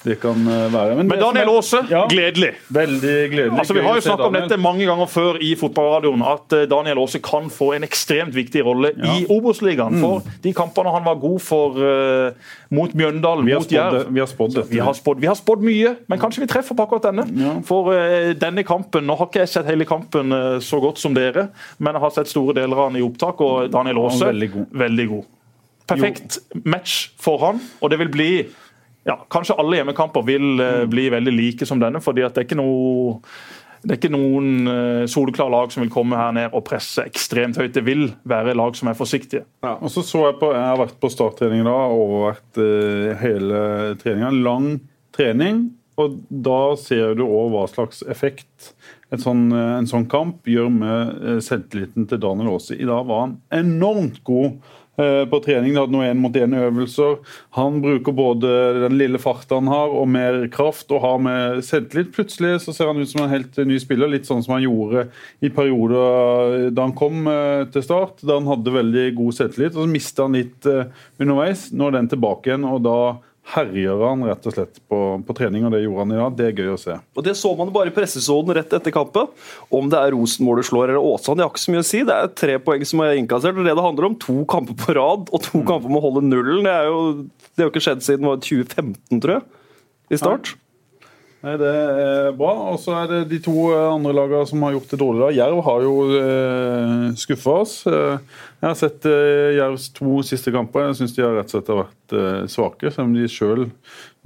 Det 0.08 0.16
kan 0.22 0.48
eh, 0.48 0.74
være. 0.74 0.96
Men, 0.96 1.08
Men 1.08 1.20
Daniel 1.20 1.50
Aase, 1.58 1.78
ja, 1.90 2.06
gledelig. 2.10 2.52
Veldig 2.68 3.16
gledelig. 3.32 3.60
Altså, 3.60 3.74
vi 3.74 3.84
har 3.84 3.98
jo 3.98 4.04
snakket 4.06 4.26
om 4.26 4.38
dette 4.38 4.58
mange 4.62 4.86
ganger 4.88 5.10
før 5.12 5.40
i 5.44 5.54
fotballradioen, 5.60 6.24
at 6.28 6.56
eh, 6.56 6.66
Daniel 6.70 7.02
Aase 7.04 7.20
kan 7.24 7.50
få 7.54 7.72
en 7.78 7.88
ekstremt 7.88 8.36
viktig 8.36 8.64
rolle 8.66 8.94
ja. 8.96 9.18
i 9.18 9.26
Obos-ligaen. 9.34 9.98
Mm. 9.98 10.04
For 10.06 10.40
de 10.44 10.54
kampene 10.56 10.94
han 10.94 11.06
var 11.08 11.20
god 11.22 11.40
for 11.44 11.80
uh, 11.82 12.52
mot 12.74 12.94
Mjøndalen, 12.98 13.48
mot 13.48 13.72
Jerv 13.72 14.12
Vi 14.14 14.22
har 14.24 14.30
spådd 14.32 14.56
dette. 14.60 14.72
Vi 14.72 14.82
har 14.84 14.96
spådd, 14.98 15.22
vi 15.24 15.30
har 15.30 15.40
spådd 15.40 15.66
mye, 15.66 15.96
men 16.08 16.22
kanskje 16.22 16.46
vi 16.46 16.50
treffer 16.52 16.78
på 16.78 16.88
akkurat 16.88 17.10
denne. 17.10 17.28
Ja. 17.38 17.56
For 17.68 17.92
uh, 17.94 18.34
denne 18.38 18.64
kampen 18.68 19.08
Nå 19.08 19.16
har 19.18 19.30
ikke 19.30 19.44
jeg 19.44 19.52
sett 19.52 19.70
hele 19.70 19.88
kampen 19.88 20.36
uh, 20.36 20.60
så 20.64 20.80
godt 20.84 21.02
som 21.02 21.16
dere, 21.18 21.50
men 21.80 21.98
jeg 21.98 22.06
har 22.06 22.14
sett 22.16 22.32
store 22.32 22.56
deler 22.58 22.86
av 22.86 22.92
den 22.92 23.02
i 23.02 23.06
opptak, 23.06 23.42
og 23.44 23.72
Daniel 23.74 24.06
Aase 24.06 24.30
veldig 24.30 24.54
god. 24.54 24.70
Veldig 24.86 25.10
god. 25.16 25.26
Perfekt 25.88 26.40
jo. 26.40 26.62
match 26.68 27.12
for 27.22 27.42
han, 27.46 27.62
og 27.82 27.92
det 27.94 28.02
vil 28.02 28.12
bli 28.14 28.32
ja, 29.08 29.16
kanskje 29.32 29.56
alle 29.56 29.80
hjemmekamper 29.80 30.26
vil 30.28 30.58
uh, 30.60 30.82
bli 30.90 31.08
veldig 31.14 31.32
like 31.32 31.68
som 31.68 31.80
denne. 31.80 32.02
fordi 32.04 32.26
at 32.28 32.36
det 32.36 32.44
er 32.44 32.50
ikke 32.50 32.60
noe 32.60 33.22
det 33.78 33.94
er 33.94 34.00
ikke 34.00 34.12
noen 34.12 34.68
uh, 34.68 35.06
soleklare 35.08 35.54
lag 35.54 35.72
som 35.72 35.86
vil 35.86 35.94
komme 35.94 36.18
her 36.20 36.34
ned 36.36 36.52
og 36.52 36.66
presse 36.68 37.06
ekstremt 37.08 37.60
høyt. 37.62 37.76
Det 37.76 37.86
vil 37.88 38.10
være 38.28 38.58
lag 38.58 38.76
som 38.76 38.90
er 38.92 38.98
forsiktige. 39.00 39.46
Ja, 39.64 39.78
og 39.78 39.94
så 39.94 40.04
så 40.04 40.26
Jeg 40.26 40.40
på, 40.42 40.52
jeg 40.52 40.66
har 40.66 40.82
vært 40.82 40.98
på 41.00 41.12
starttrening 41.14 41.64
da, 41.68 41.78
og 41.94 42.16
vært 42.26 42.60
uh, 42.60 43.14
hele 43.22 43.62
treninga. 44.02 44.34
Lang 44.44 44.72
trening. 45.16 45.70
Og 45.98 46.20
da 46.30 46.76
ser 46.78 47.16
du 47.18 47.24
òg 47.26 47.54
hva 47.54 47.64
slags 47.72 48.04
effekt 48.12 48.74
sånn, 49.18 49.48
en 49.50 49.88
sånn 49.90 50.06
kamp 50.12 50.46
gjør 50.46 50.68
med 50.70 51.40
selvtilliten 51.42 52.06
til 52.06 52.20
Daniel 52.22 52.52
Aase. 52.52 52.76
I 52.78 52.86
dag 52.86 53.08
var 53.08 53.24
han 53.24 53.34
enormt 53.56 54.20
god 54.28 54.60
Eh, 54.62 54.87
på 54.98 55.40
trening. 55.46 55.76
Det 55.76 55.82
hadde 55.84 55.94
noen 55.94 56.10
én-mot-én-øvelser. 56.10 57.20
Han 57.58 57.82
bruker 57.84 58.16
både 58.18 58.54
den 58.82 58.98
lille 58.98 59.20
farten 59.22 59.60
han 59.62 59.70
har, 59.70 59.94
og 59.94 60.08
mer 60.10 60.40
kraft, 60.54 60.90
og 60.90 61.04
har 61.04 61.20
med 61.22 61.62
selvtillit. 61.66 62.10
Plutselig 62.16 62.64
så 62.64 62.74
ser 62.74 62.90
han 62.90 62.98
ut 62.98 63.12
som 63.12 63.22
en 63.24 63.32
helt 63.32 63.60
ny 63.62 63.78
spiller, 63.82 64.10
litt 64.10 64.26
sånn 64.26 64.42
som 64.46 64.56
han 64.56 64.66
gjorde 64.66 65.08
i 65.46 65.52
perioder 65.54 66.72
da 66.74 66.88
han 66.88 66.96
kom 66.98 67.30
eh, 67.30 67.68
til 67.74 67.86
start. 67.86 68.22
Da 68.26 68.40
han 68.40 68.50
hadde 68.50 68.74
veldig 68.74 69.08
god 69.18 69.38
selvtillit. 69.38 69.76
og 69.76 69.86
Så 69.86 69.92
mista 69.92 70.28
han 70.28 70.38
litt 70.38 70.70
eh, 70.70 70.90
underveis. 71.22 71.70
Nå 71.74 71.90
er 71.90 72.00
den 72.00 72.12
tilbake 72.12 72.52
igjen, 72.52 72.68
og 72.68 72.84
da 72.88 73.00
herjer 73.54 74.02
han 74.04 74.26
rett 74.28 74.48
og 74.50 74.56
slett 74.56 74.80
på, 74.90 75.00
på, 75.24 75.36
trening, 75.38 75.64
og 75.68 75.72
det 75.74 75.84
gjorde 75.84 76.04
han 76.04 76.14
i 76.14 76.20
dag. 76.20 76.36
Det 76.36 76.48
er 76.50 76.60
gøy 76.60 76.74
å 76.74 76.82
se. 76.82 76.98
Og 77.16 77.26
Det 77.26 77.36
så 77.40 77.54
man 77.56 77.72
bare 77.76 77.92
i 77.92 77.96
pressesonen 77.96 78.58
rett 78.58 78.76
etter 78.76 78.94
kampen. 78.96 79.32
Om 79.74 79.88
det 79.92 80.02
er 80.02 80.14
Rosenborg 80.16 80.64
du 80.64 80.68
slår 80.68 80.92
eller 80.92 81.00
Åsane, 81.14 81.40
det 81.40 81.48
har 81.48 81.54
ikke 81.54 81.64
så 81.64 81.76
mye 81.76 81.86
å 81.86 81.88
si. 81.88 82.04
Det 82.08 82.18
er 82.18 82.36
tre 82.44 82.60
poeng 82.64 82.86
som 82.88 83.04
er 83.06 83.16
innkassert. 83.22 83.56
og 83.56 83.68
Det 83.68 83.76
det 83.78 83.88
handler 83.88 84.10
om, 84.10 84.20
to 84.20 84.38
kamper 84.52 84.78
på 84.84 84.98
rad 85.00 85.32
og 85.32 85.44
to 85.48 85.64
mm. 85.64 85.68
kamper 85.70 85.94
med 85.94 86.02
å 86.02 86.06
holde 86.10 86.28
nullen. 86.28 86.68
Det, 86.68 86.76
er 86.76 86.92
jo, 86.92 87.02
det 87.54 87.64
har 87.64 87.70
jo 87.70 87.76
ikke 87.76 87.86
skjedd 87.88 88.08
siden 88.08 88.32
2015, 88.32 89.22
tror 89.24 89.38
jeg, 89.38 89.46
i 90.12 90.20
start. 90.20 90.56
Nei, 91.46 91.54
Det 91.62 91.70
er 91.70 92.32
bra. 92.36 92.54
Og 92.74 92.80
så 92.82 92.96
er 92.98 93.12
det 93.12 93.20
de 93.32 93.40
to 93.46 93.70
andre 93.78 94.16
lagene 94.16 94.48
som 94.50 94.64
har 94.66 94.76
gjort 94.76 94.92
det 94.92 95.00
dårlig. 95.00 95.22
da. 95.24 95.34
Jerv 95.38 95.64
har 95.68 95.86
jo 95.86 95.96
eh, 96.18 97.04
skuffa 97.20 97.60
oss. 97.64 97.76
Eh, 98.58 98.64
Jeg 98.64 98.70
har 98.72 98.76
sett 98.80 99.06
uh, 99.06 99.54
Jervs 99.58 99.90
to 99.94 100.22
siste 100.26 100.52
kamper. 100.52 100.88
Jeg 100.90 100.98
syns 101.02 101.16
de 101.16 101.22
har 101.26 101.36
rett 101.38 101.52
og 101.52 101.58
slett 101.60 101.74
vært 101.78 102.14
uh, 102.18 102.46
svake, 102.50 102.90
selv 102.92 103.06
om 103.10 103.14
de 103.14 103.28
sjøl 103.30 103.68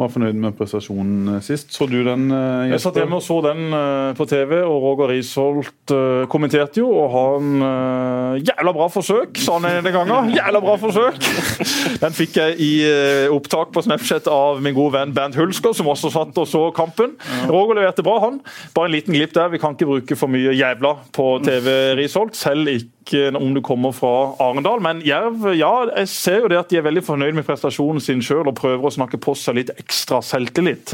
var 0.02 0.10
fornøyd 0.10 0.38
med 0.42 0.56
prestasjonen 0.58 1.36
eh, 1.36 1.42
sist. 1.46 1.74
Så 1.76 1.86
du 1.90 2.00
den? 2.06 2.24
Uh, 2.34 2.64
Jeg 2.72 2.82
satt 2.82 2.96
hjemme 2.98 3.20
og 3.20 3.22
så 3.26 3.36
den 3.46 3.68
eh, 3.76 4.14
på 4.18 4.26
TV, 4.30 4.56
og 4.66 4.80
Roger 4.82 5.12
Risholt 5.14 5.94
eh, 5.94 6.24
kommenterte 6.32 6.82
jo. 6.82 6.88
Og 7.04 7.12
han 7.14 7.66
eh, 7.68 8.40
Jævla 8.48 8.74
bra 8.74 8.88
forsøk, 8.90 9.38
sa 9.44 9.60
han 9.60 9.68
en 9.86 9.92
gang. 9.94 10.32
Jævla 10.34 10.62
bra 10.64 10.78
forsøk! 10.82 11.20
Den 12.02 12.16
fikk 12.18 12.40
jeg 12.40 12.56
i 12.64 12.72
eh, 12.88 13.28
opptak 13.34 13.74
på 13.76 13.84
Snapchat 13.86 14.30
av 14.32 14.62
min 14.64 14.74
gode 14.78 14.96
venn 14.96 15.14
Bernt 15.14 15.38
Hulsker, 15.38 15.76
som 15.78 15.92
også 15.92 16.10
satt 16.16 16.40
og 16.42 16.50
så 16.50 16.64
kampen. 16.74 17.14
Roger 17.52 17.78
leverte 17.82 18.06
bra, 18.08 18.18
han. 18.26 18.40
Bare 18.74 18.90
en 18.90 18.96
liten 18.96 19.14
glipp 19.18 19.36
der. 19.38 19.52
Vi 19.54 19.62
kan 19.62 19.76
ikke 19.78 19.90
bruke 19.92 20.18
for 20.18 20.32
mye 20.34 20.56
jævla 20.58 20.96
på 21.14 21.28
TV, 21.46 21.70
Risholt. 22.00 22.34
Selv 22.40 22.72
ikke 22.74 22.90
om 23.36 23.54
du 23.54 23.62
kommer 23.66 23.92
fra 23.96 24.36
Arendal. 24.40 24.82
Men 24.84 25.02
Jerv, 25.06 25.46
ja, 25.58 25.72
jeg 25.90 26.10
ser 26.12 26.44
jo 26.44 26.52
det 26.52 26.60
at 26.60 26.72
de 26.72 26.80
er 26.80 26.86
veldig 26.86 27.04
fornøyd 27.06 27.36
med 27.38 27.46
prestasjonen 27.48 28.04
sin 28.04 28.22
sjøl 28.26 28.50
og 28.50 28.58
prøver 28.60 28.88
å 28.88 28.94
snakke 28.94 29.20
på 29.22 29.36
seg 29.38 29.58
litt 29.58 29.74
ekstra 29.76 30.22
selvtillit. 30.26 30.94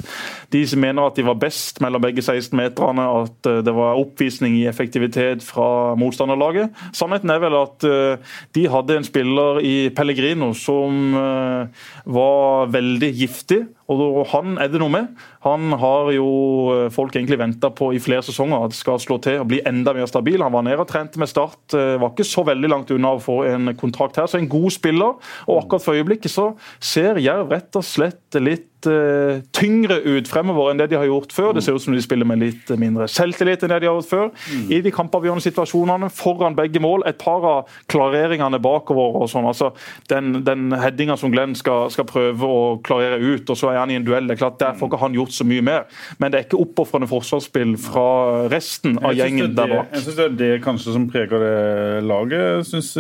De 0.54 0.64
som 0.68 0.82
mener 0.82 1.08
at 1.08 1.18
de 1.20 1.26
var 1.28 1.40
best 1.42 1.82
mellom 1.84 2.04
begge 2.04 2.24
16-meterne, 2.24 3.08
at 3.24 3.50
eh, 3.52 3.62
det 3.66 3.76
var 3.76 4.02
oppvisning 4.02 4.58
i 4.60 4.68
effektivitet 4.70 5.46
fra 5.46 5.96
motstanderlaget. 6.00 6.76
Sannheten 6.98 7.34
er 7.34 7.44
vel 7.44 7.58
at 7.60 7.88
eh, 7.88 8.36
de 8.58 8.68
hadde 8.72 9.00
en 9.00 9.08
spiller 9.08 9.62
i 9.66 9.76
Pellegrino 9.96 10.54
som 10.58 11.18
eh, 11.18 11.88
var 12.18 12.72
veldig 12.74 13.12
giftig. 13.22 13.66
Og 13.88 14.26
han 14.34 14.58
er 14.60 14.68
det 14.72 14.82
noe 14.82 14.92
med. 14.92 15.12
Han 15.46 15.72
har 15.80 16.12
jo 16.12 16.28
eh, 16.74 16.88
folk 16.92 17.16
egentlig 17.16 17.40
venta 17.40 17.70
på 17.72 17.94
i 17.96 18.02
flere 18.04 18.26
sesonger 18.26 18.66
at 18.68 18.76
skal 18.76 19.00
slå 19.00 19.16
til 19.24 19.40
og 19.40 19.48
bli 19.52 19.62
enda 19.68 19.94
mer 19.96 20.10
stabil. 20.12 20.44
Han 20.44 20.56
var 20.56 20.66
nede 20.68 20.84
og 20.84 20.90
trente 20.92 21.22
med 21.22 21.32
Start, 21.32 21.62
eh, 21.78 21.96
var 22.02 22.12
ikke 22.12 22.28
så 22.28 22.44
veldig 22.48 22.72
langt 22.74 22.92
unna 22.92 23.16
å 23.16 23.24
få 23.24 23.40
en 23.48 23.72
kontrakt 23.80 24.20
her. 24.20 24.28
Så 24.28 24.42
en 24.42 24.52
god 24.52 24.76
spiller. 24.76 25.16
Og 25.48 25.62
akkurat 25.62 25.86
for 25.86 25.96
øyeblikket 25.96 26.34
så 26.34 26.50
ser 26.84 27.22
Jerv 27.24 27.54
rett 27.54 27.80
og 27.80 27.88
slett 27.88 28.42
litt 28.44 28.68
eh, 28.86 29.42
tyngre 29.56 29.98
ut 30.06 30.28
fremover 30.30 30.72
enn 30.72 30.82
det 30.82 30.90
de 30.92 31.00
har 31.00 31.08
gjort 31.10 31.34
før. 31.34 31.54
Det 31.58 31.64
ser 31.66 31.78
ut 31.78 31.82
som 31.82 31.96
de 31.96 32.02
spiller 32.04 32.28
med 32.30 32.42
litt 32.44 32.70
mindre 32.78 33.08
selvtillit 33.10 33.64
enn 33.66 33.74
det 33.74 33.80
de 33.84 33.90
har 33.90 33.98
gjort 33.98 34.12
før. 34.12 34.30
I 34.70 34.82
de 34.86 34.94
kampavgjørende 34.94 35.46
situasjonene, 35.46 36.12
foran 36.14 36.58
begge 36.58 36.82
mål. 36.84 37.06
Et 37.10 37.18
par 37.18 37.46
av 37.48 37.74
klareringene 37.92 38.60
bakover 38.62 39.18
og 39.22 39.30
sånn. 39.32 39.48
altså 39.50 39.72
Den, 40.12 40.44
den 40.46 40.72
headinga 40.78 41.18
som 41.18 41.34
Glenn 41.34 41.56
skal, 41.58 41.90
skal 41.94 42.08
prøve 42.10 42.46
å 42.46 42.62
klarere 42.86 43.18
ut, 43.18 43.50
og 43.50 43.58
så 43.58 43.72
er 43.74 43.82
han 43.82 43.94
i 43.94 43.98
en 43.98 44.06
duell. 44.06 44.28
det 44.28 44.38
er 44.38 44.44
klart 44.44 44.60
Der 44.60 44.78
får 44.78 44.92
ikke 44.92 45.02
han 45.02 45.18
gjort 45.18 45.34
så 45.34 45.48
mye 45.48 45.66
mer. 45.66 45.88
Men 46.20 46.32
det 46.32 46.40
er 46.40 46.48
ikke 46.48 46.62
oppofrende 46.62 47.10
forsvarsspill 47.10 47.76
fra 47.82 48.08
resten 48.52 49.00
av 49.02 49.18
gjengen 49.18 49.52
er 49.52 49.58
der 49.58 49.74
bak. 49.74 49.94
Jeg 49.96 50.06
syns 50.06 50.20
det 50.20 50.28
er 50.28 50.38
det 50.44 50.54
kanskje 50.66 50.94
som 50.94 51.10
preger 51.10 51.42
det 51.42 52.04
laget. 52.08 52.68
Syns 52.68 52.94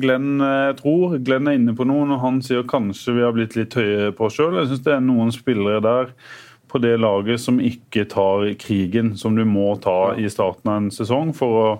Glenn 0.00 0.40
jeg 0.40 0.76
tror 0.80 1.16
Glenn 1.24 1.48
er 1.50 1.58
inne 1.58 1.74
på 1.76 1.86
noe 1.88 2.06
når 2.08 2.22
han 2.22 2.40
sier 2.44 2.66
kanskje 2.68 3.16
vi 3.16 3.24
har 3.24 3.34
blitt 3.36 3.56
litt 3.58 3.74
høye 3.76 4.10
på 4.16 4.28
oss 4.28 4.38
sjøl. 4.38 4.58
Jeg 4.60 4.70
syns 4.70 4.84
det 4.86 4.94
er 4.94 5.02
noen 5.10 5.34
spillere 5.34 5.82
der 5.84 6.14
på 6.70 6.78
det 6.78 6.96
laget 7.00 7.40
som 7.42 7.58
ikke 7.62 8.04
tar 8.10 8.46
krigen 8.60 9.14
som 9.18 9.34
du 9.36 9.42
må 9.48 9.74
ta 9.82 10.14
i 10.18 10.30
starten 10.30 10.70
av 10.70 10.78
en 10.78 10.90
sesong 10.94 11.32
for 11.36 11.58
å, 11.58 11.70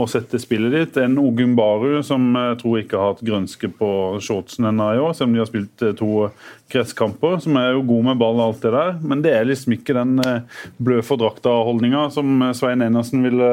å 0.00 0.06
sette 0.08 0.40
spillet 0.40 0.72
ditt. 0.74 0.98
En 1.02 1.18
Ogumbaru 1.20 2.00
som 2.06 2.30
jeg 2.32 2.58
tror 2.62 2.78
ikke 2.80 3.00
har 3.00 3.12
hatt 3.12 3.24
grønske 3.28 3.70
på 3.78 3.90
shortsen 4.24 4.70
ennå 4.70 4.92
i 4.94 5.02
år, 5.02 5.12
selv 5.16 5.28
om 5.28 5.36
de 5.36 5.42
har 5.42 5.50
spilt 5.50 5.84
eh, 5.84 5.94
to 5.98 6.28
kretskamper, 6.72 7.38
som 7.44 7.58
er 7.60 7.72
jo 7.74 7.84
god 7.88 8.08
med 8.10 8.20
ball 8.20 8.40
og 8.40 8.46
alt 8.46 8.64
det 8.64 8.74
der. 8.76 8.94
Men 9.12 9.24
det 9.24 9.34
er 9.36 9.48
liksom 9.48 9.76
ikke 9.76 9.96
den 9.98 10.16
eh, 10.24 10.62
blø 10.80 11.00
for 11.04 11.20
drakta-holdninga 11.20 12.08
som 12.14 12.46
eh, 12.46 12.54
Svein 12.56 12.84
Enersen 12.86 13.24
ville, 13.26 13.52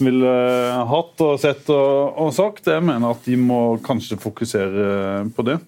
ville 0.00 0.36
hatt 0.94 1.26
og 1.26 1.36
sett 1.42 1.68
og, 1.74 2.16
og 2.16 2.32
sagt. 2.36 2.70
Jeg 2.70 2.86
mener 2.86 3.12
at 3.12 3.28
de 3.28 3.36
må 3.40 3.60
kanskje 3.84 4.20
fokusere 4.20 5.28
på 5.36 5.48
det. 5.50 5.60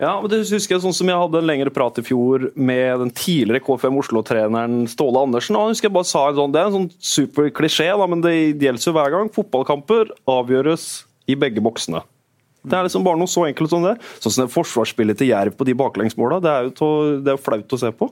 Ja, 0.00 0.14
men 0.20 0.30
det 0.30 0.40
husker 0.42 0.76
jeg 0.76 0.82
sånn 0.84 0.96
som 0.96 1.10
jeg 1.10 1.20
hadde 1.20 1.40
en 1.40 1.48
lengre 1.48 1.72
prat 1.74 1.98
i 2.00 2.04
fjor 2.06 2.48
med 2.54 3.02
den 3.02 3.12
tidligere 3.14 3.62
KFM 3.64 4.00
Oslo-treneren 4.02 4.82
Ståle 4.90 5.22
Andersen. 5.26 5.56
og 5.56 5.66
han 5.66 5.74
husker 5.74 5.90
jeg 5.90 5.96
bare 5.96 6.10
sa 6.10 6.28
en 6.28 6.40
sånn, 6.40 6.54
Det 6.54 6.60
er 6.60 6.70
en 6.70 6.78
sånn 6.78 6.90
super 6.98 7.50
klisjé, 7.50 7.90
da, 7.92 8.06
men 8.10 8.24
det 8.24 8.34
gjelder 8.60 8.88
jo 8.88 8.96
hver 8.96 9.14
gang. 9.14 9.30
Fotballkamper 9.34 10.10
avgjøres 10.26 11.04
i 11.30 11.38
begge 11.38 11.62
boksene. 11.64 12.02
Det 12.64 12.76
er 12.78 12.86
liksom 12.86 13.04
bare 13.04 13.20
noe 13.20 13.28
så 13.28 13.44
enkelt 13.44 13.70
som 13.70 13.84
det. 13.84 13.98
Sånn 14.24 14.32
som 14.32 14.46
det 14.46 14.54
forsvarsspillet 14.54 15.18
til 15.20 15.28
Jerv 15.28 15.56
på 15.58 15.66
de 15.68 15.76
baklengsmåla. 15.76 16.40
Det 16.40 16.52
er 16.52 16.68
jo 16.68 16.76
to, 16.78 16.90
det 17.24 17.34
er 17.34 17.40
flaut 17.40 17.76
å 17.76 17.80
se 17.80 17.90
på. 17.92 18.08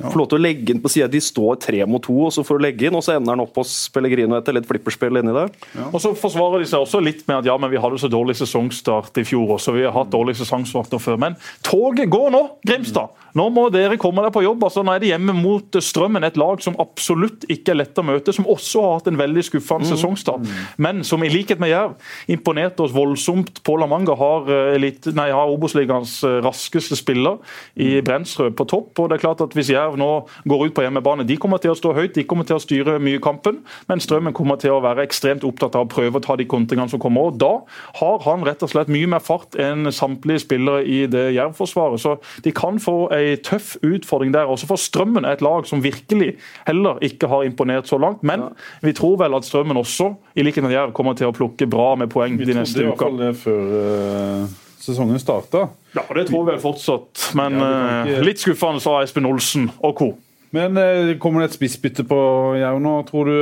Få 0.00 0.18
lov 0.18 0.28
til 0.32 0.38
å 0.38 0.42
legge 0.42 0.72
inn 0.74 0.80
på 0.82 0.90
sida. 0.90 1.06
De 1.12 1.20
står 1.22 1.58
tre 1.62 1.84
mot 1.86 2.02
to, 2.02 2.14
og 2.26 2.32
så 2.34 2.42
får 2.46 2.58
du 2.58 2.64
legge 2.64 2.86
inn, 2.88 2.94
og 2.98 3.04
så 3.06 3.16
ender 3.16 3.34
han 3.36 3.42
opp 3.44 3.54
hos 3.60 3.88
Pellegrino 3.94 4.34
etter 4.38 4.56
litt 4.56 4.66
flipperspill 4.66 5.20
inni 5.20 5.34
der. 5.36 5.50
Og 5.92 6.00
så 6.02 6.14
forsvarer 6.18 6.58
de 6.64 6.66
seg 6.70 6.80
også 6.82 7.00
litt 7.04 7.26
med 7.28 7.38
at 7.42 7.44
ja, 7.50 7.56
men 7.60 7.70
vi 7.70 7.78
hadde 7.82 7.98
så 8.02 8.08
dårlig 8.10 8.34
sesongstart 8.40 9.20
i 9.22 9.24
fjor 9.28 9.56
også. 9.58 9.74
Vi 9.76 9.84
har 9.84 9.92
hatt 9.94 10.10
dårlig 10.10 10.34
sesongstart 10.40 10.94
før. 11.02 11.18
Men 11.18 11.36
toget 11.62 12.10
går 12.10 12.30
nå, 12.34 12.42
Grimstad! 12.66 13.18
Nå 13.32 13.46
må 13.48 13.70
dere 13.72 13.96
komme 13.96 14.20
dere 14.20 14.32
på 14.34 14.42
jobb. 14.44 14.60
altså 14.66 14.82
Nå 14.84 14.92
er 14.92 15.00
det 15.00 15.08
hjemme 15.08 15.32
mot 15.32 15.78
Strømmen, 15.80 16.24
et 16.26 16.36
lag 16.36 16.60
som 16.60 16.74
absolutt 16.82 17.46
ikke 17.48 17.72
er 17.72 17.78
lett 17.80 17.96
å 17.96 18.04
møte. 18.04 18.32
Som 18.36 18.44
også 18.44 18.82
har 18.84 18.98
hatt 18.98 19.08
en 19.08 19.16
veldig 19.16 19.44
skuffende 19.46 19.88
sesongstart, 19.88 20.44
men 20.76 21.00
som 21.04 21.22
i 21.24 21.30
likhet 21.32 21.58
med 21.62 21.70
Jerv 21.72 21.94
imponerte 22.28 22.84
oss 22.84 22.92
voldsomt. 22.92 23.62
Pål 23.64 23.86
Amanga 23.86 24.14
har, 24.20 24.50
eh, 24.52 24.74
elite- 24.76 25.14
nei, 25.16 25.30
har 25.32 25.48
Obos-ligaens 25.48 26.22
eh, 26.28 26.40
raskeste 26.44 26.94
spiller 27.00 27.38
i 27.76 28.02
Brensrød 28.04 28.52
på 28.54 28.66
topp. 28.68 28.98
og 29.00 29.08
det 29.08 29.16
er 29.16 29.24
klart 29.26 29.40
at 29.40 29.50
Hvis 29.56 29.68
Jerv 29.72 29.81
nå 29.98 30.10
går 30.48 30.66
ut 30.66 30.74
på 30.76 30.84
hjemmebane, 30.84 31.26
de 31.28 31.36
kommer 31.40 31.60
til 31.62 31.72
å 31.72 31.78
stå 31.78 31.92
høyt, 31.96 32.14
de 32.16 32.24
kommer 32.28 32.46
til 32.48 32.58
å 32.58 32.62
styre 32.62 32.98
mye 33.02 33.20
kampen. 33.22 33.60
Men 33.90 34.02
Strømmen 34.02 34.34
kommer 34.36 34.58
til 34.60 34.74
å 34.74 34.82
være 34.84 35.04
ekstremt 35.06 35.46
opptatt 35.46 35.76
av 35.78 35.86
å 35.86 35.90
prøve 35.90 36.20
å 36.20 36.24
ta 36.24 36.36
de 36.38 36.46
kontringene 36.48 36.90
som 36.92 37.02
kommer. 37.02 37.30
og 37.30 37.38
Da 37.42 37.52
har 38.00 38.22
han 38.26 38.46
rett 38.46 38.62
og 38.62 38.72
slett 38.72 38.92
mye 38.92 39.10
mer 39.10 39.22
fart 39.24 39.56
enn 39.60 39.90
samtlige 39.92 40.44
spillere 40.44 40.86
i 40.86 41.04
det 41.10 41.28
Jerv-forsvaret. 41.36 42.02
Så 42.02 42.16
de 42.44 42.54
kan 42.56 42.80
få 42.82 43.10
ei 43.14 43.36
tøff 43.36 43.74
utfordring 43.82 44.34
der. 44.34 44.50
Også 44.50 44.68
for 44.70 44.80
Strømmen 44.80 45.26
er 45.26 45.36
et 45.36 45.44
lag 45.44 45.66
som 45.68 45.82
virkelig 45.84 46.36
heller 46.66 47.02
ikke 47.04 47.30
har 47.30 47.46
imponert 47.48 47.90
så 47.90 47.98
langt. 48.02 48.22
Men 48.22 48.50
vi 48.82 48.94
tror 48.96 49.18
vel 49.22 49.38
at 49.38 49.48
Strømmen 49.48 49.80
også, 49.80 50.12
i 50.36 50.46
likhet 50.46 50.64
med 50.64 50.74
Jerv, 50.76 50.94
kommer 50.96 51.16
til 51.18 51.30
å 51.30 51.36
plukke 51.36 51.68
bra 51.70 51.94
med 51.98 52.10
poeng 52.12 52.38
Vi 52.38 52.48
de 52.48 52.56
trodde 52.56 52.82
i 52.82 52.88
hvert 52.90 53.06
fall 53.06 53.20
det 53.20 53.32
før 53.40 53.72
uh, 53.76 54.58
sesongen 54.82 55.20
starta. 55.22 55.68
Ja, 55.94 56.02
det 56.16 56.26
tror 56.30 56.44
vi 56.46 56.52
vel 56.54 56.60
fortsatt. 56.62 57.34
Men 57.36 57.58
Ja, 57.60 58.04
ikke- 58.06 58.18
eh, 58.18 58.22
litt 58.24 58.38
skuffende 58.40 58.80
sa 58.80 59.00
Espen 59.02 59.26
Olsen 59.28 59.70
og 59.82 59.96
co. 59.98 60.12
Men 60.54 60.76
eh, 60.76 61.14
kommer 61.16 61.40
det 61.40 61.50
et 61.50 61.56
spissbytte 61.56 62.04
på 62.04 62.16
Jerv 62.60 62.78
nå, 62.84 62.90
tror 63.08 63.24
du, 63.24 63.36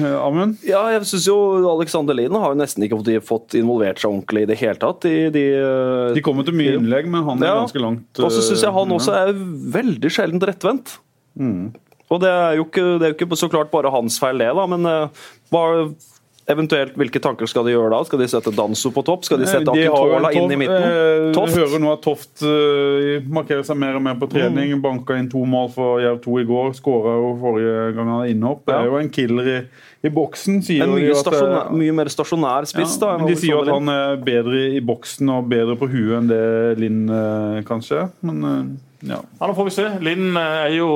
eh, 0.00 0.24
Amund? 0.26 0.56
Ja, 0.64 0.86
jeg 0.94 1.02
synes 1.04 1.26
jo 1.28 1.36
Alexander 1.68 2.14
Lien 2.16 2.32
har 2.32 2.54
jo 2.54 2.58
nesten 2.60 2.84
ikke 2.86 2.96
fått- 3.02 3.26
fått 3.28 3.56
involvert 3.60 3.98
seg 4.00 4.10
ordentlig 4.10 4.42
i 4.42 4.46
det 4.52 4.58
hele 4.62 4.74
tatt. 4.80 5.00
De, 5.04 5.28
de, 5.30 5.44
De 6.14 6.22
kommer 6.24 6.44
til 6.48 6.54
mye 6.56 6.78
innlegg, 6.78 7.06
men 7.12 7.22
han 7.24 7.42
er 7.42 7.46
Ja. 7.46 7.60
ganske 7.60 7.80
langt. 7.80 8.18
Og 8.24 8.30
så 8.32 8.40
syns 8.40 8.62
jeg 8.62 8.72
han 8.72 8.88
også 8.88 9.12
er 9.12 9.32
veldig 9.34 10.10
sjeldent 10.10 10.42
rettvendt. 10.48 10.98
Mm. 11.38 11.74
Og 12.10 12.20
det 12.20 12.28
er, 12.28 12.56
jo 12.56 12.64
ikke, 12.64 12.98
det 12.98 13.02
er 13.08 13.12
jo 13.12 13.26
ikke 13.26 13.36
så 13.40 13.48
klart 13.50 13.70
bare 13.70 13.90
hans 13.90 14.18
feil, 14.18 14.36
det, 14.38 14.48
da, 14.54 14.66
men 14.66 14.82
hva, 15.50 15.94
eventuelt 16.50 16.96
hvilke 16.98 17.20
tanker 17.22 17.46
skal 17.46 17.64
de 17.68 17.74
gjøre 17.76 17.90
da? 17.94 18.00
Skal 18.08 18.18
de 18.22 18.26
sette 18.30 18.50
Danso 18.56 18.90
på 18.94 19.04
topp? 19.06 19.24
Skal 19.28 19.38
de 19.42 19.46
sette 19.46 19.70
Akintola 19.70 20.32
inn 20.34 20.50
i 20.50 20.58
midten? 20.58 20.82
eh, 20.88 21.28
Toft? 21.36 21.54
Vi 21.54 21.60
hører 21.62 21.82
nå 21.82 21.92
at 21.94 22.02
Toft 22.04 22.42
eh, 22.42 23.22
markerer 23.30 23.62
seg 23.68 23.78
mer 23.78 23.98
og 23.98 24.02
mer 24.02 24.18
på 24.20 24.28
trening. 24.32 24.74
Mm. 24.74 24.82
Banka 24.82 25.16
inn 25.20 25.30
to 25.32 25.44
mål 25.48 25.70
for 25.74 26.02
Jerv 26.02 26.20
2 26.24 26.36
i 26.42 26.46
går. 26.50 26.74
Skåra 26.78 27.14
jo 27.20 27.32
forrige 27.42 27.88
gang 27.96 28.10
han 28.10 28.14
hadde 28.18 28.34
innhopp. 28.34 28.64
Det 28.66 28.76
er 28.78 28.90
jo 28.90 28.98
en 29.00 29.10
killer 29.14 29.50
i, 29.52 29.58
i 30.02 30.12
boksen, 30.12 30.60
sier 30.66 30.84
En 30.86 30.94
mye, 30.96 31.10
at 31.14 31.22
stasjonær, 31.22 31.72
mye 31.78 31.96
mer 32.00 32.10
stasjonær 32.12 32.66
spiss. 32.70 32.96
Ja, 32.98 33.12
da. 33.18 33.26
de 33.30 33.36
sier 33.38 33.62
at 33.62 33.70
han 33.72 33.92
er 33.94 34.16
bedre 34.26 34.64
i 34.78 34.80
boksen 34.82 35.30
og 35.36 35.50
bedre 35.52 35.78
på 35.78 35.90
huet 35.92 36.16
enn 36.20 36.32
det 36.32 36.42
Linn 36.82 37.04
eh, 37.06 37.60
kanskje 37.68 38.02
er. 38.06 38.10
Men 38.26 38.42
eh, 38.48 38.64
ja. 39.02 39.18
Ja, 39.38 39.46
nå 39.48 39.54
får 39.56 39.66
vi 39.66 39.74
se. 39.74 39.84
Linn 40.06 40.36
eh, 40.38 40.58
er 40.66 40.74
jo 40.76 40.88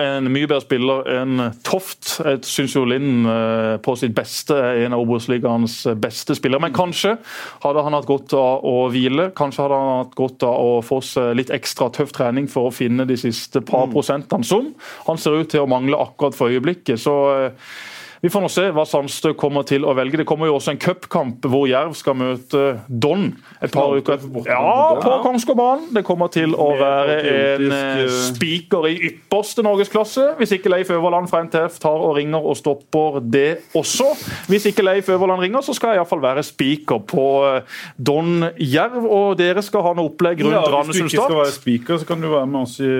en 0.00 0.28
mye 0.32 0.48
bedre 0.48 0.62
spiller 0.64 1.08
enn 1.12 1.42
Toft. 1.66 2.14
Jeg 2.24 2.40
syns 2.48 2.76
jo 2.76 2.84
Linn 2.88 3.26
eh, 3.28 3.76
på 3.84 3.94
sitt 4.00 4.14
beste 4.16 4.56
er 4.56 4.86
en 4.86 4.96
av 4.96 5.04
Obos-ligaens 5.04 5.76
beste 6.00 6.36
spillere. 6.38 6.64
Men 6.64 6.76
kanskje 6.76 7.16
hadde 7.64 7.84
han 7.84 7.96
hatt 7.98 8.08
godt 8.08 8.32
av 8.38 8.64
å 8.68 8.88
hvile. 8.92 9.30
Kanskje 9.36 9.66
hadde 9.66 9.80
han 9.82 10.02
hatt 10.06 10.16
godt 10.18 10.48
av 10.48 10.56
å 10.56 10.80
få 10.86 11.02
seg 11.04 11.36
litt 11.38 11.52
ekstra 11.54 11.90
tøff 11.92 12.14
trening 12.16 12.48
for 12.50 12.70
å 12.70 12.74
finne 12.74 13.06
de 13.08 13.18
siste 13.20 13.60
par 13.68 13.90
prosentene 13.92 14.48
som 14.48 14.72
han 15.06 15.20
ser 15.20 15.42
ut 15.42 15.52
til 15.52 15.66
å 15.66 15.70
mangle 15.70 16.00
akkurat 16.00 16.36
for 16.36 16.52
øyeblikket. 16.52 17.00
Så 17.04 17.16
eh, 17.36 17.72
Vi 18.22 18.30
får 18.30 18.44
nå 18.44 18.48
se 18.54 18.62
hva 18.70 18.84
Sandstø 18.86 19.32
kommer 19.34 19.64
til 19.66 19.82
å 19.82 19.92
velge. 19.98 20.20
Det 20.20 20.24
kommer 20.30 20.46
jo 20.46 20.54
også 20.54 20.76
en 20.76 20.78
cupkamp 20.78 21.42
hvor 21.50 21.64
Jerv 21.66 21.96
skal 21.98 22.14
møte 22.14 22.60
Don 22.86 23.32
et 23.58 23.72
par 23.74 23.96
uker 23.98 24.22
Ja, 24.46 24.94
på 25.02 25.16
Kongsgårdbanen. 25.24 25.88
Det 25.96 26.04
kommer 26.06 26.30
til 26.30 26.54
å 26.54 26.68
være 26.78 27.16
en 27.32 27.74
eh, 27.74 28.04
spiker 28.28 28.86
i 28.86 28.92
ypperste 29.08 29.64
norgesklasse. 29.66 30.28
Hvis 30.38 30.54
ikke 30.54 30.70
Leif 30.70 30.92
Øverland 30.94 31.26
fra 31.32 31.40
NTF 31.48 31.80
tar 31.82 31.98
og 31.98 32.14
ringer 32.20 32.46
og 32.46 32.54
stopper 32.60 33.18
det 33.26 33.74
også. 33.74 34.12
Hvis 34.46 34.68
ikke 34.70 34.86
Leif 34.86 35.10
Øverland 35.10 35.42
ringer, 35.42 35.66
så 35.66 35.74
skal 35.74 35.96
jeg 35.96 36.04
iallfall 36.04 36.22
være 36.22 36.46
spiker 36.46 37.02
på 37.02 37.26
eh, 37.48 37.82
Don 37.98 38.46
Jerv. 38.54 39.02
Og 39.02 39.34
dere 39.42 39.66
skal 39.66 39.82
ha 39.88 39.96
noe 39.98 40.12
opplegg 40.12 40.44
rundt 40.46 40.60
ja, 40.60 40.62
Randesund 40.62 41.08
Hvis 41.08 41.16
du 41.16 41.18
ikke 41.18 41.26
skal 41.26 41.40
være 41.40 41.56
speaker, 41.58 41.98
så 41.98 42.12
kan 42.14 42.22
du 42.22 42.30
være 42.30 42.46
med 42.54 42.62
oss 42.62 42.78
i 42.78 42.94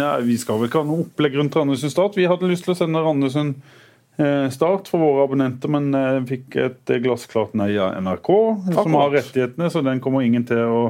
ja, 0.00 0.16
Vi 0.24 0.40
skal 0.40 0.64
vel 0.64 0.72
ikke 0.72 0.80
ha 0.80 0.88
noe 0.94 1.04
opplegg 1.04 1.36
rundt 1.42 1.60
Randesund 1.60 1.92
Start. 1.92 2.16
Vi 2.16 2.24
hadde 2.32 2.48
lyst 2.48 2.64
til 2.64 2.72
å 2.72 2.80
sende 2.80 3.04
Randesund 3.04 3.60
Start 4.52 4.90
for 4.92 5.00
våre 5.00 5.24
abonnenter, 5.24 5.70
men 5.72 5.88
den 5.94 6.26
fikk 6.28 6.56
et 6.60 6.90
glassklart 7.02 7.54
nei 7.56 7.70
av 7.80 7.94
NRK, 8.04 8.28
som 8.76 8.98
har 8.98 9.14
rettighetene, 9.14 9.70
så 9.72 9.80
den 9.82 10.02
kommer 10.04 10.26
ingen 10.26 10.44
til 10.46 10.60
å, 10.68 10.82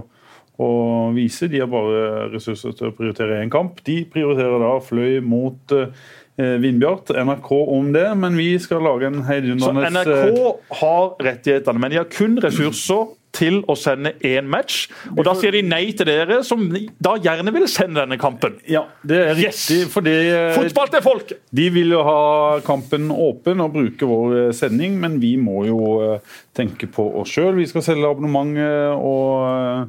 å 0.58 0.70
vise. 1.14 1.46
De 1.48 1.62
har 1.62 1.70
bare 1.70 2.26
ressurser 2.32 2.74
til 2.76 2.90
å 2.90 2.96
prioritere 2.98 3.38
én 3.44 3.52
kamp. 3.52 3.78
De 3.86 4.00
prioriterer 4.10 4.58
da 4.64 4.74
Fløy 4.82 5.20
mot 5.22 5.76
eh, 5.76 6.58
Vindbjart. 6.64 7.14
NRK 7.14 7.50
om 7.62 7.92
det, 7.94 8.08
men 8.18 8.36
vi 8.36 8.50
skal 8.60 8.82
lage 8.84 9.06
en 9.12 9.22
Så 9.22 9.72
NRK 9.76 10.78
har 10.82 11.10
rettighetene, 11.30 11.78
men 11.78 11.94
de 11.94 12.02
har 12.02 12.10
kun 12.10 12.40
ressurser 12.42 13.14
til 13.32 13.62
å 13.70 13.74
sende 13.78 14.12
én 14.28 14.48
match. 14.50 14.86
Og 15.16 15.24
Da 15.26 15.34
sier 15.38 15.54
de 15.56 15.62
nei 15.64 15.86
til 15.96 16.08
dere, 16.08 16.42
som 16.44 16.66
da 17.02 17.14
gjerne 17.22 17.52
vil 17.54 17.64
sende 17.70 18.02
denne 18.02 18.18
kampen. 18.20 18.58
Ja, 18.68 18.84
det 19.08 19.20
er 19.30 19.40
Yes! 19.40 19.64
fordi 19.92 20.12
eh, 20.28 20.52
Fotball 20.56 20.92
til 20.92 21.04
folket! 21.04 21.40
De 21.50 21.68
vil 21.72 21.94
jo 21.96 22.02
ha 22.06 22.60
kampen 22.66 23.08
åpen 23.14 23.64
og 23.64 23.72
bruke 23.74 24.08
vår 24.08 24.36
eh, 24.36 24.52
sending, 24.56 24.98
men 25.00 25.16
vi 25.22 25.34
må 25.40 25.64
jo 25.68 25.80
eh, 26.04 26.36
tenke 26.56 26.90
på 26.92 27.08
oss 27.22 27.32
sjøl. 27.32 27.56
Vi 27.56 27.68
skal 27.70 27.84
selge 27.86 28.10
abonnement 28.10 28.52
og, 29.00 29.88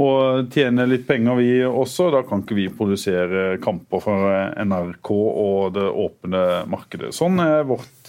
og 0.00 0.48
tjene 0.54 0.86
litt 0.88 1.04
penger, 1.08 1.36
vi 1.36 1.50
også. 1.68 2.08
Da 2.14 2.22
kan 2.24 2.40
ikke 2.40 2.56
vi 2.56 2.66
produsere 2.72 3.58
kamper 3.62 4.00
for 4.00 4.32
NRK 4.64 5.12
og 5.12 5.76
det 5.76 5.84
åpne 6.06 6.42
markedet. 6.72 7.12
Sånn 7.16 7.36
er 7.44 7.68
vårt 7.68 8.08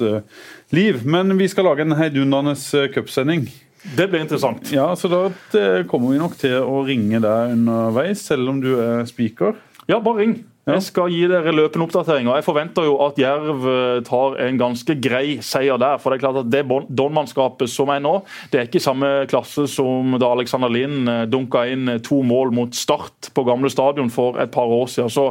liv. 0.71 1.03
Men 1.03 1.35
vi 1.39 1.51
skal 1.51 1.67
lage 1.67 1.83
en 1.83 1.99
heidundrende 1.99 2.55
cupsending. 2.95 3.49
Det 3.83 4.07
blir 4.07 4.23
interessant. 4.23 4.71
Ja, 4.71 4.87
så 4.95 5.09
da 5.11 5.25
eh, 5.59 5.83
kommer 5.89 6.13
vi 6.13 6.21
nok 6.21 6.37
til 6.39 6.55
å 6.63 6.81
ringe 6.87 7.19
deg 7.23 7.55
underveis, 7.57 8.23
selv 8.23 8.53
om 8.53 8.61
du 8.63 8.71
er 8.79 9.03
speaker. 9.09 9.57
Ja, 9.91 9.99
bare 9.99 10.23
ring. 10.23 10.35
Ja. 10.63 10.77
Jeg 10.77 10.85
skal 10.85 11.09
gi 11.11 11.25
dere 11.27 11.51
løpende 11.51 11.83
oppdateringer. 11.89 12.37
Jeg 12.37 12.45
forventer 12.45 12.85
jo 12.87 12.93
at 13.03 13.17
Jerv 13.19 13.65
eh, 13.67 13.97
tar 14.07 14.37
en 14.45 14.59
ganske 14.61 14.95
grei 15.03 15.33
seier 15.43 15.75
der. 15.81 15.97
For 15.99 16.13
det 16.13 16.21
er 16.21 16.23
klart 16.23 16.37
at 16.39 16.51
det 16.53 16.61
Don-mannskapet 16.87 17.67
som 17.67 17.89
er 17.91 17.99
nå, 17.99 18.13
det 18.47 18.61
er 18.61 18.69
ikke 18.69 18.79
i 18.79 18.85
samme 18.85 19.09
klasse 19.27 19.65
som 19.67 20.15
da 20.21 20.29
Alexander 20.31 20.71
Lind 20.71 21.11
eh, 21.11 21.25
dunka 21.27 21.65
inn 21.67 21.91
eh, 21.91 21.99
to 22.03 22.21
mål 22.23 22.53
mot 22.55 22.71
Start 22.79 23.27
på 23.35 23.43
gamle 23.43 23.67
stadion 23.73 24.07
for 24.13 24.39
et 24.39 24.53
par 24.55 24.71
år 24.71 24.87
siden. 24.93 25.11
Så 25.11 25.25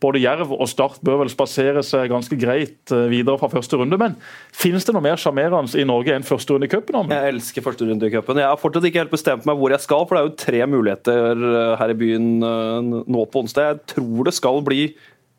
både 0.00 0.22
Jerv 0.22 0.54
og 0.56 0.64
Start 0.72 1.02
bør 1.04 1.20
vel 1.20 1.32
spasere 1.34 1.84
seg 1.84 2.08
ganske 2.08 2.40
greit 2.40 2.88
videre 2.88 3.36
fra 3.36 3.52
første 3.52 3.76
runde. 3.76 4.00
Men 4.00 4.16
finnes 4.56 4.88
det 4.88 4.96
noe 4.96 5.04
mer 5.04 5.20
sjarmerende 5.20 5.76
i 5.76 5.84
Norge 5.88 6.16
enn 6.16 6.24
første 6.24 6.56
runde 6.56 6.64
i 6.64 6.72
cupen? 6.72 7.12
Jeg 7.12 7.34
elsker 7.34 7.66
første 7.66 7.84
runde 7.84 8.08
i 8.08 8.14
cupen. 8.14 8.40
Jeg 8.40 8.48
har 8.48 8.60
fortsatt 8.60 8.88
ikke 8.88 9.04
helt 9.04 9.12
bestemt 9.12 9.44
meg 9.44 9.60
hvor 9.60 9.76
jeg 9.76 9.84
skal, 9.84 10.08
for 10.08 10.16
det 10.16 10.24
er 10.24 10.30
jo 10.30 10.36
tre 10.46 10.64
muligheter 10.72 11.46
her 11.76 11.92
i 11.92 12.00
byen 12.00 12.32
nå 12.40 13.28
på 13.28 13.44
onsdag. 13.44 13.74
Jeg 13.74 13.84
tror 13.92 14.28
det 14.30 14.36
skal 14.38 14.64
bli 14.64 14.77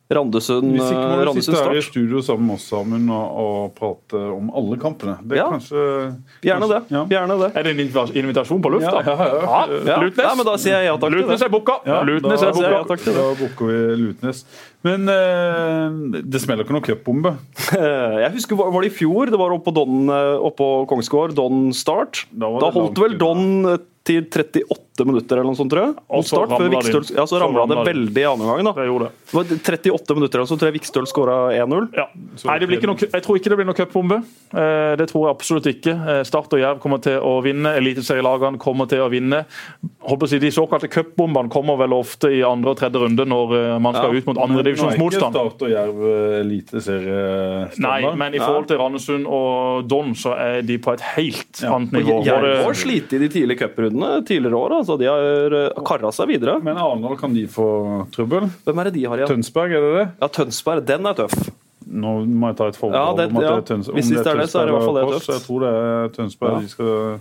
Randesund, 0.10 0.72
Hvis 0.74 0.88
ikke 0.90 1.02
eh, 1.06 1.20
må 1.30 1.34
vi 1.38 1.42
sitte 1.46 1.60
her 1.68 1.76
i 1.78 1.82
studio 1.86 2.18
sammen 2.26 2.48
med 2.50 2.56
oss 2.58 2.64
sammen 2.72 3.04
og, 3.14 3.36
og 3.44 3.76
prate 3.78 4.18
om 4.34 4.48
alle 4.58 4.78
kampene. 4.82 5.14
Det 5.22 5.36
er 5.38 5.42
Ja. 5.44 5.50
kanskje 5.54 5.84
Gjerne 6.48 6.70
det. 6.72 6.80
Ja. 6.96 7.04
Gjerne 7.12 7.36
det. 7.44 7.50
Er 7.60 7.68
det 7.68 7.74
en 7.76 7.82
invitasjon 8.24 8.64
på 8.66 8.72
lufta? 8.74 9.04
Ja, 9.06 9.14
ja, 9.14 9.28
ja. 9.30 9.60
Ja. 9.86 9.98
Lutnes? 10.02 10.24
ja, 10.26 10.32
men 10.40 10.48
da 10.50 10.56
sier 10.64 10.80
jeg 10.80 10.88
ja 10.90 10.96
takk 10.98 11.14
til 11.14 11.20
Lutnes 11.20 11.44
det. 11.44 11.46
er 11.46 11.54
booka. 11.54 11.76
Ja, 11.86 12.00
Lutnes 12.10 12.42
da, 12.42 12.50
er 12.50 12.58
booka. 12.58 12.98
til. 13.04 13.20
Da 13.20 13.28
booker 13.44 13.70
vi 13.70 13.78
Lutnes. 14.02 14.42
Men 14.90 15.06
eh, 15.14 16.24
det 16.26 16.42
smeller 16.42 16.66
ikke 16.66 16.78
noe 16.80 16.88
cupbombe. 16.90 17.36
Eh, 17.78 18.18
Jeg 18.26 18.34
husker, 18.40 18.58
var 18.64 18.74
var 18.74 18.82
det 18.82 18.90
i 18.90 18.98
fjor? 18.98 19.30
Det 19.30 19.38
var 19.44 19.54
oppe 19.60 19.70
på 19.70 19.76
Don, 19.78 20.10
oppå 20.10 20.58
på 20.58 20.90
Kongsgård, 20.90 21.38
Don 21.38 21.70
Start. 21.78 22.26
Da 22.34 22.50
Da 22.50 22.74
holdt 22.74 22.98
langt 22.98 23.06
vel. 23.06 23.20
Don 23.22 23.46
eh, 23.76 23.78
til 24.10 24.26
38 24.26 24.66
minutter 25.06 25.38
eller 25.38 25.50
noe 25.52 25.56
sånt, 25.60 25.72
tror 25.72 25.84
jeg. 25.86 25.94
Og 26.10 26.18
Mot 26.20 26.26
så 26.26 26.36
start, 26.36 26.50
før 26.50 26.66
ramla. 26.66 26.80
Vikstøl, 26.80 27.16
ja, 27.16 27.26
så 27.30 27.40
ramla 27.42 27.66
det 27.70 27.78
veldig 27.88 28.22
i 28.24 28.28
andre 28.30 28.48
omgang. 28.58 28.76
Det 28.76 28.88
gjorde 28.90 29.06
det. 29.10 29.12
Det 29.30 29.34
var 29.38 29.44
38 29.46 30.16
minutter 30.20 30.40
eller 30.40 30.50
så 30.50 30.58
tror 30.60 30.68
jeg 30.72 30.78
Vikstøl 30.80 31.08
skåra 31.08 31.38
1-0. 31.56 31.88
Ja. 31.96 32.06
Nei, 32.50 32.58
det 32.60 32.68
blir 32.70 32.78
ikke 32.82 32.90
noe, 32.92 33.10
jeg 33.14 33.24
tror 33.26 33.38
ikke 33.40 33.50
det 33.54 33.58
blir 33.60 33.70
noen 33.70 33.80
cupbombe. 33.80 34.18
Eh, 34.54 34.96
Det 35.00 35.08
tror 35.12 35.28
jeg 35.28 35.36
absolutt 35.36 35.66
ikke. 35.70 35.94
Eh, 35.96 36.24
Start 36.24 36.54
og 36.54 36.60
Jerv 36.60 36.80
kommer 36.84 37.00
til 37.04 37.20
å 37.22 37.36
vinne. 37.46 37.76
Eliteserielagene 37.80 38.58
kommer 38.60 38.88
til 38.90 39.00
å 39.06 39.10
vinne. 39.10 39.46
Håper 40.10 40.26
å 40.26 40.30
si, 40.30 40.40
De 40.40 40.50
såkalte 40.52 40.90
cupbombene 40.90 41.50
kommer 41.50 41.78
vel 41.78 41.94
ofte 41.94 42.32
i 42.34 42.42
andre 42.44 42.72
og 42.72 42.78
tredje 42.80 43.00
runde 43.00 43.26
når 43.28 43.54
eh, 43.76 43.80
man 43.80 43.94
skal 43.94 44.12
Ja. 44.14 44.18
ut 44.20 44.26
mot 44.26 44.38
andredivisjonsmotstand. 44.38 45.36
Nå 45.36 45.40
er 45.40 45.46
ikke 45.46 45.56
Start 45.56 45.62
og 45.62 45.70
Jerv 45.70 46.00
eliteseriestandard. 46.44 47.78
Nei, 47.80 48.16
men 48.18 48.34
i 48.36 48.40
forhold 48.42 48.68
til 48.70 48.78
Randesund 48.82 49.28
og 49.30 49.88
Don, 49.90 50.14
så 50.18 50.34
er 50.38 50.62
de 50.66 50.78
på 50.82 50.94
et 50.96 51.04
helt 51.16 51.62
Ja, 51.64 51.76
annet 51.76 51.92
nivå. 51.96 52.20
Jerv 52.26 52.64
har 52.66 52.74
slitt 52.78 53.14
i 53.14 53.20
de 53.22 53.30
tidlige 53.32 53.60
cuprundene 53.64 54.24
tidligere 54.28 54.58
år. 54.60 54.78
Altså, 54.80 54.89
de 54.98 55.06
har 55.10 55.56
eh, 55.60 55.80
kara 55.86 56.12
seg 56.16 56.28
videre. 56.32 56.58
Men 56.64 56.78
Arendal, 56.82 57.18
kan 57.20 57.34
de 57.36 57.46
få 57.52 57.68
trøbbel? 58.16 58.50
Hvem 58.66 58.80
er 58.82 58.90
det 58.90 58.94
de 58.98 59.04
har 59.06 59.18
igjen? 59.22 59.30
Tønsberg, 59.36 59.72
er 59.78 59.82
det 59.86 59.92
det? 60.00 60.06
Ja, 60.24 60.28
Tønsberg. 60.40 60.86
Den 60.90 61.06
er 61.06 61.14
tøff. 61.20 61.36
Nå 61.90 62.12
må 62.28 62.52
jeg 62.52 62.58
ta 62.60 62.68
et 62.70 62.78
forbehold 62.78 63.00
Ja, 63.00 63.16
det- 63.18 63.30
om 63.32 63.38
at 63.38 63.44
det 63.44 63.52
er 63.52 63.68
Tønsberg. 63.76 63.96
Hvis 64.00 64.10
det 64.10 64.28
er 64.28 64.38
det, 64.38 64.50
så 64.50 64.60
er 64.62 64.66
det 64.66 64.74
i 64.74 64.78
hvert 64.78 64.88
fall 64.90 65.00
det 65.00 65.08
tøft. 65.14 65.30
Jeg 65.34 65.42
tror 65.48 65.60
det 65.66 65.72
er 65.74 66.10
Tønsberg 66.18 66.52
Ja. 66.54 66.60
de 66.60 66.68
skal, 66.70 67.20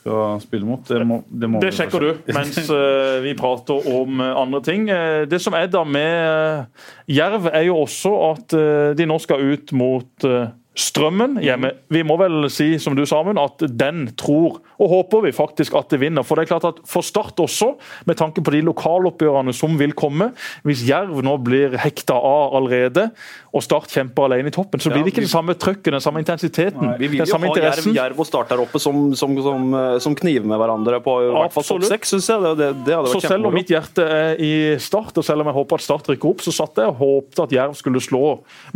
skal 0.00 0.40
spille 0.40 0.66
mot. 0.66 0.84
Det, 0.88 1.06
må, 1.06 1.22
det, 1.30 1.48
må 1.50 1.60
Det 1.60 1.72
sjekker 1.74 2.00
du 2.00 2.32
mens 2.34 2.58
eh, 2.70 3.20
vi 3.24 3.32
prater 3.38 3.88
om 3.94 4.20
eh, 4.20 4.34
andre 4.36 4.60
ting. 4.62 4.86
Det 5.28 5.40
som 5.40 5.54
er 5.54 5.66
da 5.72 5.84
med 5.84 6.66
Jerv, 7.08 7.48
er 7.52 7.62
jo 7.68 7.76
også 7.84 8.12
at 8.32 8.56
de 8.96 9.06
nå 9.06 9.18
skal 9.20 9.40
ut 9.40 9.72
mot 9.72 10.28
Strømmen 10.76 11.38
hjemme. 11.40 11.70
Vi 11.88 12.02
må 12.04 12.18
vel 12.20 12.50
si 12.52 12.74
som 12.82 12.96
du 12.96 13.06
sa, 13.08 13.22
Amund, 13.22 13.40
at 13.40 13.64
den 13.80 14.10
tror 14.18 14.60
og 14.76 14.90
håper 14.90 15.22
vi 15.24 15.32
faktisk 15.32 15.76
at 15.78 15.88
det 15.92 16.02
vinner. 16.02 16.24
For 16.26 16.36
det 16.36 16.46
er 16.46 16.50
klart 16.52 16.66
at 16.68 16.80
for 16.88 17.04
Start 17.06 17.38
også, 17.40 17.70
med 18.08 18.18
tanke 18.20 18.42
på 18.44 18.52
de 18.52 18.60
lokaloppgjørene 18.66 19.54
som 19.56 19.76
vil 19.80 19.94
komme. 19.96 20.30
Hvis 20.66 20.82
Jerv 20.88 21.22
nå 21.24 21.36
blir 21.44 21.78
hekta 21.80 22.18
av 22.18 22.56
allerede, 22.58 23.06
og 23.56 23.64
Start 23.64 23.88
kjemper 23.94 24.26
alene 24.28 24.52
i 24.52 24.54
toppen, 24.54 24.82
så 24.82 24.92
blir 24.92 25.06
det 25.06 25.14
ikke 25.14 25.24
det 25.24 25.32
samme 25.32 25.56
trøkket, 25.56 25.94
den 25.96 26.04
samme 26.04 26.20
intensiteten, 26.20 26.92
Vi 27.00 27.08
vil 27.08 27.22
den 27.22 27.24
jo 27.24 27.32
samme 27.32 27.48
ha 27.48 27.72
jerv, 27.96 28.20
og 28.20 28.28
Start 28.28 28.52
der 28.52 28.60
oppe 28.60 28.80
som, 28.82 29.14
som, 29.16 29.32
som, 29.40 29.72
eh, 29.80 29.96
som 30.02 30.16
kniver 30.18 30.44
med 30.50 30.60
hverandre 30.60 31.00
på 31.04 31.16
i 31.24 31.32
hvert 31.32 31.56
fall 31.56 31.68
topp 31.70 31.88
seks, 31.88 32.12
syns 32.12 32.28
jeg. 32.34 32.42
Det, 32.44 32.52
det, 32.60 32.70
det 32.84 32.98
hadde 32.98 33.14
Så 33.14 33.22
selv 33.24 33.48
om 33.48 33.56
mitt 33.56 33.72
hjerte 33.72 34.04
er 34.04 34.44
i 34.44 34.52
Start, 34.82 35.16
og 35.16 35.24
selv 35.24 35.44
om 35.44 35.52
jeg 35.52 35.58
håper 35.62 35.80
at 35.80 35.86
Start 35.86 36.12
rykker 36.12 36.34
opp, 36.34 36.44
så 36.44 36.52
satt 36.52 36.82
jeg 36.82 36.92
og 36.92 37.00
håpte 37.00 37.48
at 37.48 37.56
Jerv 37.56 37.78
skulle 37.80 38.02
slå 38.04 38.24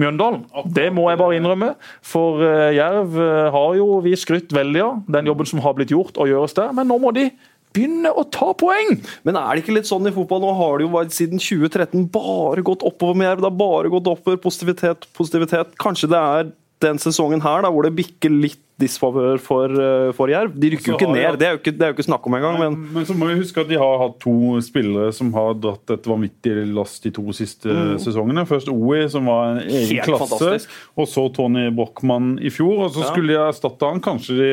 Mjøndalen. 0.00 0.46
Det 0.72 0.88
må 0.94 1.10
jeg 1.10 1.20
bare 1.20 1.36
innrømme. 1.36 1.74
For 2.06 2.42
eh, 2.46 2.74
Jerv 2.78 3.16
eh, 3.20 3.48
har 3.54 3.78
jo 3.78 4.00
vi 4.04 4.16
skrytt 4.18 4.54
veldig 4.54 4.82
av, 4.84 5.00
den 5.10 5.30
jobben 5.30 5.48
som 5.48 5.62
har 5.64 5.76
blitt 5.78 5.94
gjort 5.94 6.20
og 6.20 6.30
gjøres 6.30 6.56
der. 6.58 6.74
Men 6.76 6.90
nå 6.90 6.98
må 7.02 7.12
de 7.16 7.28
begynne 7.74 8.10
å 8.10 8.24
ta 8.32 8.50
poeng! 8.58 8.96
Men 9.26 9.38
er 9.38 9.54
det 9.54 9.64
ikke 9.64 9.76
litt 9.76 9.90
sånn 9.90 10.08
i 10.10 10.14
fotball? 10.14 10.42
Nå 10.42 10.54
har 10.58 10.78
det 10.78 10.86
jo 10.86 10.94
vært 10.94 11.14
siden 11.14 11.42
2013 11.42 12.08
bare 12.14 12.64
gått 12.66 12.84
oppover 12.86 13.18
med 13.18 13.30
Jerv. 13.30 13.44
Det 13.44 13.50
har 13.50 13.60
bare 13.60 13.92
gått 13.92 14.10
oppover. 14.10 14.40
Positivitet, 14.42 15.06
positivitet. 15.16 15.76
Kanskje 15.82 16.10
det 16.10 16.20
er 16.20 16.50
den 16.80 16.96
sesongen 16.98 17.42
her 17.44 17.62
da, 17.62 17.70
hvor 17.70 17.84
det 17.84 17.94
bikker 17.98 18.32
litt 18.32 18.58
disfavør 18.80 19.36
for, 19.44 19.68
eh, 19.68 20.10
for 20.16 20.30
Jerv. 20.32 20.54
De 20.56 20.70
rykker 20.72 20.94
jo 20.94 20.96
ikke 20.96 21.10
ned, 21.12 21.34
det 21.38 21.46
er 21.46 21.50
jo 21.52 21.58
ikke, 21.60 21.72
det 21.76 21.84
er 21.84 21.90
jo 21.92 21.96
ikke 21.98 22.06
snakk 22.06 22.24
om 22.26 22.32
engang. 22.38 22.58
Men 22.62 22.78
Men 22.94 23.04
så 23.04 23.12
må 23.14 23.26
vi 23.28 23.34
huske 23.42 23.60
at 23.60 23.68
de 23.68 23.76
har 23.76 23.98
hatt 24.00 24.18
to 24.24 24.32
spillere 24.64 25.12
som 25.12 25.28
har 25.36 25.52
dratt 25.60 25.92
et 25.92 26.08
vanvittig 26.08 26.54
last 26.72 27.02
de 27.04 27.10
to 27.12 27.26
siste 27.36 27.68
sesongene. 28.00 28.46
Først 28.48 28.72
OI, 28.72 29.02
som 29.12 29.26
var 29.28 29.50
en 29.58 29.60
egen 29.68 29.98
Helt 29.98 30.08
klasse, 30.08 30.30
fantastisk. 30.32 30.68
og 30.96 31.06
så 31.12 31.26
Tony 31.36 31.66
Brochmann 31.76 32.38
i 32.40 32.48
fjor. 32.48 32.86
Og 32.86 32.90
så 32.96 33.04
Ja. 33.04 33.12
skulle 33.12 33.28
de 33.36 33.36
erstatte 33.52 33.84
han. 33.90 34.00
Kanskje 34.00 34.38
de 34.40 34.50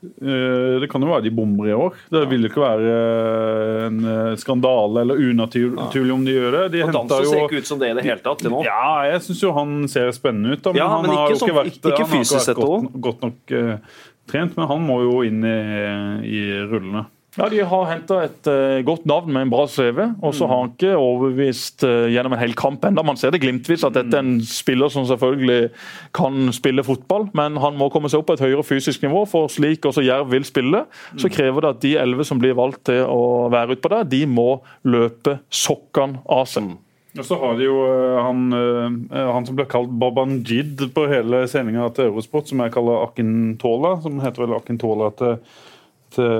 Det 0.00 0.88
kan 0.90 1.02
jo 1.04 1.10
være 1.10 1.26
de 1.26 1.32
bommer 1.34 1.68
i 1.68 1.74
år. 1.76 1.96
Det 2.12 2.22
vil 2.30 2.46
jo 2.46 2.50
ikke 2.50 2.62
være 2.62 2.92
eh, 2.94 3.86
en 3.88 3.98
eh, 4.08 4.36
skandale 4.40 5.02
eller 5.04 5.20
unaturlig 5.20 6.14
om 6.14 6.24
de 6.24 6.36
gjør 6.38 6.56
det. 6.56 6.62
De 6.72 6.82
og 6.86 6.92
Danso 6.96 7.18
jo... 7.24 7.30
ser 7.34 7.44
ikke 7.44 7.60
ut 7.60 7.68
som 7.68 7.82
det 7.82 7.90
i 7.92 7.96
det 7.98 8.06
hele 8.06 8.24
tatt 8.24 8.40
til 8.40 8.54
nå. 8.54 8.62
ja, 8.64 8.80
jeg 9.10 9.20
syns 9.26 9.42
jo 9.44 9.52
han 9.56 9.74
ser 9.92 10.08
spennende 10.16 10.56
ut. 10.56 10.62
Da, 10.64 10.72
men 10.72 10.80
Ja, 10.80 10.88
han 10.94 11.04
men 11.04 11.12
har 11.16 11.26
ikke 11.28 11.36
jo 11.36 11.40
sånn- 11.42 11.52
ikke 11.52 11.58
vært, 11.60 11.76
ikke 11.76 11.90
han 12.06 12.14
har 12.16 12.24
ikke 12.24 12.40
vært 12.40 12.62
godt, 12.64 13.00
godt 13.08 13.26
nok 13.28 13.54
uh, 13.60 14.02
trent, 14.30 14.56
men 14.56 14.70
han 14.72 14.86
må 14.88 15.00
jo 15.04 15.16
inn 15.26 15.44
i, 15.44 15.58
i 16.32 16.42
rullene. 16.70 17.04
Ja, 17.38 17.46
De 17.46 17.60
har 17.62 17.84
henta 17.86 18.16
et 18.26 18.48
uh, 18.50 18.80
godt 18.82 19.04
navn 19.06 19.30
med 19.30 19.44
en 19.44 19.50
bra 19.52 19.62
CV, 19.70 20.00
og 20.18 20.32
så 20.34 20.48
har 20.50 20.64
han 20.64 20.72
ikke 20.72 20.96
overbevist 20.98 21.84
uh, 21.86 22.08
gjennom 22.10 22.34
en 22.34 22.40
hel 22.42 22.56
kamp 22.58 22.82
enda. 22.88 23.04
Man 23.06 23.20
ser 23.20 23.30
det 23.30 23.42
glimtvis 23.44 23.84
at 23.86 23.94
dette 23.94 24.18
er 24.18 24.24
en 24.24 24.40
spiller 24.42 24.90
som 24.90 25.06
selvfølgelig 25.06 25.70
kan 26.16 26.50
spille 26.56 26.82
fotball, 26.86 27.28
men 27.38 27.60
han 27.62 27.78
må 27.78 27.86
komme 27.94 28.10
seg 28.10 28.24
opp 28.24 28.32
på 28.32 28.38
et 28.38 28.42
høyere 28.48 28.66
fysisk 28.66 29.06
nivå. 29.06 29.22
For 29.30 29.46
slik 29.52 29.86
også 29.86 30.02
Jerv 30.02 30.32
vil 30.34 30.48
spille, 30.48 30.82
så 31.14 31.30
krever 31.30 31.62
det 31.62 31.72
at 31.76 31.82
de 31.86 31.94
elleve 32.02 32.26
som 32.26 32.42
blir 32.42 32.58
valgt 32.58 32.88
til 32.90 33.04
å 33.06 33.46
være 33.52 33.78
utpå 33.78 33.94
der, 33.94 34.10
de 34.10 34.24
må 34.26 34.50
løpe 34.82 35.38
sokkene 35.54 36.24
av 36.26 36.50
seg. 36.50 36.74
Og 37.18 37.26
så 37.26 37.38
har 37.38 37.56
de 37.58 37.66
jo 37.66 37.78
eh, 37.86 38.18
han, 38.22 38.42
han 39.10 39.46
som 39.46 39.56
ble 39.58 39.66
kalt 39.70 39.90
Babanjid 40.02 40.82
på 40.94 41.08
hele 41.10 41.42
sendinga 41.50 41.88
til 41.94 42.10
Eurosport, 42.10 42.50
som 42.50 42.62
jeg 42.62 42.74
kaller 42.74 43.04
Akintola, 43.06 43.96
som 44.02 44.18
heter 44.22 44.46
vel 44.46 44.58
Akintola 44.58 45.10
til, 45.18 45.38
til 46.14 46.30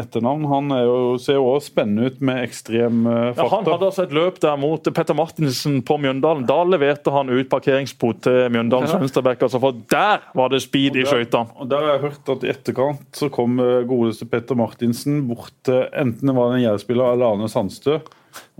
etternavn. 0.00 0.44
Han 0.50 0.74
jo, 0.84 0.96
ser 1.22 1.38
jo 1.38 1.46
også 1.54 1.70
spennende 1.72 2.10
ut 2.10 2.20
med 2.24 2.42
ekstrem 2.44 3.02
fakta. 3.04 3.42
Ja, 3.42 3.48
han 3.54 3.68
hadde 3.70 3.88
altså 3.90 4.04
et 4.06 4.14
løp 4.16 4.40
der 4.42 4.56
mot 4.60 4.90
Petter 4.96 5.16
Martinsen 5.18 5.80
på 5.86 5.98
Mjøndalen. 6.02 6.46
Da 6.48 6.60
leverte 6.64 7.12
han 7.14 7.30
ut 7.32 7.50
parkeringsbot 7.52 8.22
til 8.26 8.40
Mjøndalens 8.54 8.94
Ja. 8.94 9.00
venstreback, 9.02 9.42
altså, 9.46 9.60
for 9.62 9.76
der 9.90 10.24
var 10.34 10.48
det 10.52 10.62
speed 10.64 10.96
i 10.96 11.04
skøytene. 11.08 11.68
Der 11.70 11.76
har 11.84 11.92
jeg 11.94 12.04
hørt 12.08 12.32
at 12.36 12.44
i 12.46 12.52
etterkant 12.54 13.06
så 13.16 13.30
kom 13.32 13.58
eh, 13.60 13.82
godeste 13.88 14.26
Petter 14.30 14.58
Martinsen 14.58 15.22
bort 15.28 15.52
til 15.66 15.84
enten 15.92 16.26
det 16.30 16.36
var 16.36 16.54
en 16.54 16.62
Jerv-spiller 16.64 17.12
eller 17.14 17.34
Arne 17.34 17.48
Sandstø 17.50 18.00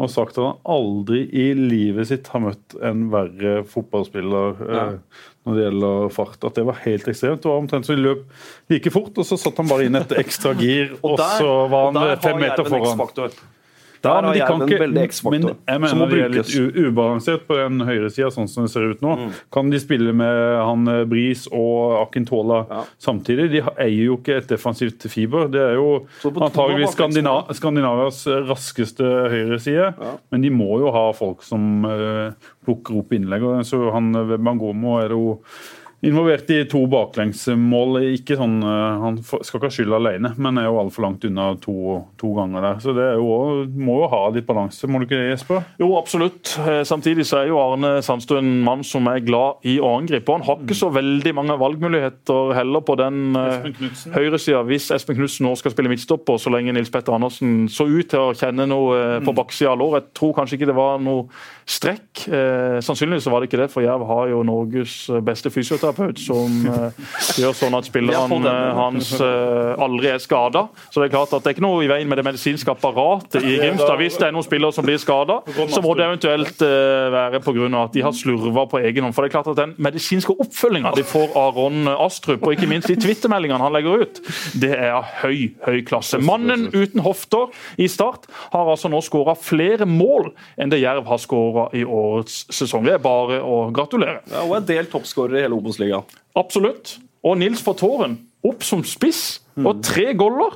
og 0.01 0.11
sagt 0.11 0.39
at 0.39 0.45
han 0.45 0.59
aldri 0.65 1.23
i 1.33 1.47
livet 1.55 2.09
sitt 2.11 2.27
har 2.33 2.43
møtt 2.45 2.77
en 2.83 3.07
verre 3.13 3.61
fotballspiller 3.69 4.63
eh, 4.67 4.95
når 5.47 5.57
det 5.59 5.65
gjelder 5.67 6.09
fart. 6.15 6.39
At 6.45 6.59
det 6.59 6.65
var 6.69 6.81
helt 6.85 7.09
ekstremt. 7.09 7.43
Det 7.45 7.49
var 7.53 7.61
omtrent 7.63 7.87
så 7.89 7.97
de 7.97 8.03
løp 8.05 8.25
like 8.73 8.91
fort, 8.95 9.13
og 9.17 9.25
så 9.29 9.39
satt 9.41 9.57
han 9.63 9.71
bare 9.71 9.87
inn 9.89 9.97
et 10.01 10.13
ekstra 10.21 10.53
gir, 10.59 10.95
og, 11.07 11.17
der- 11.21 11.39
så 11.41 11.55
var 11.73 11.89
og 11.91 11.97
han 12.01 12.21
fem 12.25 12.41
meter 12.45 12.65
foran. 12.75 13.33
X-faktor. 14.01 14.11
Ja, 14.11 14.15
Der 14.15 14.23
men 14.23 14.33
de 14.33 14.41
kan 14.41 14.61
ikke- 14.69 15.31
Men 15.31 15.43
jeg 15.69 15.81
mener 15.81 16.07
de 16.11 16.21
er 16.23 16.29
litt 16.29 16.77
ubalansert 16.77 17.47
på 17.47 17.55
den 17.57 17.81
høyresida, 17.81 18.31
sånn 18.33 18.49
som 18.49 18.65
det 18.65 18.71
ser 18.73 18.91
ut 18.91 19.01
nå. 19.03 19.17
Mm. 19.19 19.33
Kan 19.53 19.71
de 19.71 19.79
spille 19.79 20.13
med 20.15 20.65
han 20.65 20.89
eh, 20.89 21.05
Bris 21.05 21.47
og 21.53 22.09
Akintola 22.09 22.67
Ja. 22.71 22.85
samtidig? 22.99 23.51
De 23.51 23.61
eier 23.79 24.05
jo 24.07 24.17
ikke 24.17 24.37
et 24.39 24.49
defensivt 24.49 25.03
fiber. 25.11 25.49
Det 25.51 25.61
er 25.61 25.75
jo 25.75 26.07
antageligvis. 26.25 26.93
Skandina 26.95 27.45
Skandinavias 27.53 28.27
raskeste 28.49 29.05
høyreside. 29.31 29.95
Ja. 30.01 30.17
Men 30.31 30.41
de 30.43 30.51
må 30.51 30.79
jo 30.81 30.91
ha 30.91 31.13
folk 31.13 31.43
som 31.43 31.85
uh, 31.85 32.33
plukker 32.65 32.99
opp 32.99 33.11
innlegg. 33.13 33.43
Så 33.65 33.91
han 33.93 34.15
eh, 34.15 34.37
Bangomo 34.39 34.99
er 35.03 35.11
jo 35.11 35.41
involvert 36.03 36.49
i 36.51 36.63
to 36.71 36.81
baklengsmål. 36.91 37.99
Ikke 38.17 38.37
sånn, 38.39 38.61
eh, 38.65 39.01
Han 39.01 39.19
skal 39.23 39.59
ikke 39.61 39.69
ha 39.69 39.75
skyld 39.75 39.93
alene, 39.97 40.33
men 40.41 40.59
er 40.59 40.65
jo 40.69 40.79
altfor 40.81 41.05
langt 41.05 41.25
unna 41.29 41.51
to, 41.61 42.05
to 42.21 42.33
ganger 42.37 42.65
der. 42.65 42.79
Så 42.81 42.95
det 42.97 43.05
er 43.05 43.19
jo, 43.21 43.67
må 43.77 43.99
jo 44.03 44.09
ha 44.13 44.23
litt 44.33 44.47
balanse, 44.49 44.89
må 44.89 45.01
du 45.01 45.07
ikke 45.07 45.19
det, 45.21 45.35
Jesper? 45.35 45.65
Jo, 45.81 45.91
absolutt. 45.99 46.55
Eh, 46.65 46.83
Samtidig 46.89 47.27
så 47.29 47.43
er 47.43 47.51
jo 47.51 47.61
Arne 47.61 48.01
Sandstø 48.03 48.39
en 48.41 48.63
mann 48.65 48.85
som 48.87 49.07
er 49.13 49.21
glad 49.21 49.61
i 49.69 49.77
å 49.79 49.93
angripe. 49.99 50.33
Han 50.33 50.47
har 50.47 50.63
ikke 50.65 50.79
så 50.79 50.91
veldig 50.95 51.35
mange 51.37 51.59
valgmuligheter 51.61 52.55
heller 52.57 52.81
på 52.81 52.97
den 53.01 53.37
eh, 53.37 53.69
høyresida. 54.17 54.65
Hvis 54.65 54.89
Espen 54.97 55.19
Knutsen 55.21 55.47
nå 55.49 55.53
skal 55.61 55.75
spille 55.75 55.93
midtstopper, 55.93 56.41
så 56.41 56.53
lenge 56.55 56.73
Nils 56.77 56.91
Petter 56.93 57.13
Andersen 57.17 57.69
så 57.69 57.85
ut 57.89 58.09
til 58.09 58.31
å 58.31 58.35
kjenne 58.37 58.67
noe 58.71 59.21
på 59.25 59.37
baksida 59.37 59.75
av 59.75 59.81
lår. 59.83 59.99
Jeg 60.01 60.09
tror 60.17 60.35
kanskje 60.39 60.57
ikke 60.57 60.71
det 60.71 60.79
var 60.81 61.01
noe 61.05 61.29
strekk. 61.71 62.25
Sannsynligvis 62.83 63.29
var 63.31 63.43
det 63.43 63.51
ikke 63.51 63.61
det, 63.61 63.69
for 63.73 63.85
Jerv 63.85 64.07
har 64.09 64.31
jo 64.33 64.41
Norges 64.47 64.95
beste 65.27 65.53
fysioterapeut 65.53 65.90
som 66.21 66.67
eh, 66.71 67.01
gjør 67.41 67.57
sånn 67.57 67.77
at 67.79 67.89
spillerne 67.89 68.39
eh, 68.51 68.77
hans 68.77 69.13
eh, 69.17 69.83
aldri 69.83 70.13
er 70.13 70.21
skada. 70.23 70.67
Så 70.91 71.01
det 71.01 71.09
er 71.09 71.15
klart 71.15 71.35
at 71.37 71.45
det 71.45 71.53
er 71.53 71.57
ikke 71.57 71.67
noe 71.67 71.85
i 71.85 71.91
veien 71.91 72.09
med 72.11 72.21
det 72.21 72.27
medisinske 72.27 72.73
apparatet 72.73 73.43
i 73.43 73.57
Grimstad. 73.61 73.97
Hvis 74.01 74.19
det 74.21 74.29
er 74.29 74.37
noen 74.37 74.47
spillere 74.47 74.77
som 74.77 74.87
blir 74.87 75.01
skada, 75.03 75.41
så 75.71 75.83
må 75.85 75.95
det 75.99 76.07
eventuelt 76.07 76.61
være 76.61 77.43
pga. 77.45 77.69
at 77.85 77.95
de 77.95 78.05
har 78.05 78.15
slurva 78.17 78.67
på 78.71 78.81
egen 78.81 79.07
hånd. 79.07 79.17
For 79.17 79.25
det 79.25 79.31
er 79.31 79.37
klart 79.39 79.51
at 79.53 79.59
Den 79.61 79.75
medisinske 79.77 80.33
oppfølginga 80.41 80.95
de 80.97 81.05
får 81.05 81.35
av 81.37 81.57
Ron 81.59 81.89
Astrup, 81.93 82.45
og 82.47 82.55
ikke 82.55 82.69
minst 82.71 82.89
de 82.89 82.97
twittermeldingene 82.97 83.61
han 83.61 83.75
legger 83.75 84.05
ut, 84.05 84.21
det 84.61 84.73
er 84.73 84.95
av 84.97 85.09
høy, 85.23 85.51
høy 85.67 85.83
klasse. 85.87 86.21
Mannen 86.23 86.69
uten 86.73 87.03
hofter 87.05 87.51
i 87.81 87.89
Start 87.91 88.29
har 88.55 88.71
altså 88.71 88.91
nå 88.91 89.03
skåra 89.05 89.35
flere 89.39 89.89
mål 89.89 90.31
enn 90.61 90.73
det 90.73 90.81
Jerv 90.83 91.09
har 91.11 91.21
skåra 91.21 91.69
i 91.77 91.85
årets 91.85 92.45
sesong. 92.55 92.87
Det 92.87 92.97
er 92.97 93.03
bare 93.03 93.41
å 93.45 93.63
gratulere. 93.75 94.21
Ja, 94.31 94.45
og 94.47 94.57
en 94.61 94.69
del 94.69 94.89
toppskårere 94.91 95.41
i 95.41 95.45
hele 95.45 95.59
Obos-ligaen. 95.81 96.05
Absolutt. 96.37 96.99
Og 97.25 97.39
Nils 97.41 97.63
fra 97.65 97.75
Tåren 97.77 98.19
opp 98.47 98.63
som 98.65 98.85
spiss, 98.85 99.41
og 99.61 99.83
tre 99.85 100.15
goller. 100.17 100.55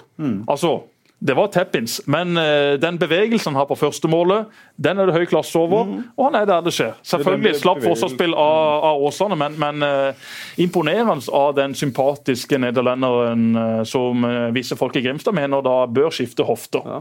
Altså, 0.49 0.85
det 1.25 1.35
var 1.39 1.47
tap-ins, 1.49 2.01
men 2.11 2.37
uh, 2.37 2.75
den 2.81 2.99
bevegelsen 3.01 3.55
han 3.55 3.61
har 3.63 3.69
på 3.71 3.77
første 3.79 4.09
målet, 4.11 4.51
den 4.77 4.99
er 4.99 5.07
det 5.09 5.15
høy 5.15 5.25
klasse 5.31 5.57
over, 5.57 5.87
og 6.19 6.27
han 6.27 6.35
er 6.41 6.49
der 6.51 6.65
det 6.67 6.73
skjer. 6.75 6.91
Selvfølgelig 7.07 7.55
slapp 7.61 7.79
bevegelsen- 7.79 7.95
forsvarsspill 7.95 8.35
av, 8.35 8.85
av 8.91 9.05
Åsane, 9.07 9.39
men, 9.39 9.55
men 9.63 9.87
uh, 9.87 10.35
imponerende 10.61 11.25
av 11.33 11.55
den 11.57 11.73
sympatiske 11.79 12.59
nederlenderen 12.61 13.45
uh, 13.57 13.83
som 13.89 14.27
visse 14.53 14.77
folk 14.77 14.97
i 14.99 15.05
Grimstad 15.05 15.37
mener 15.37 15.63
da 15.65 15.87
bør 15.87 16.11
skifte 16.13 16.45
hofter. 16.45 16.85
Ja. 16.85 17.01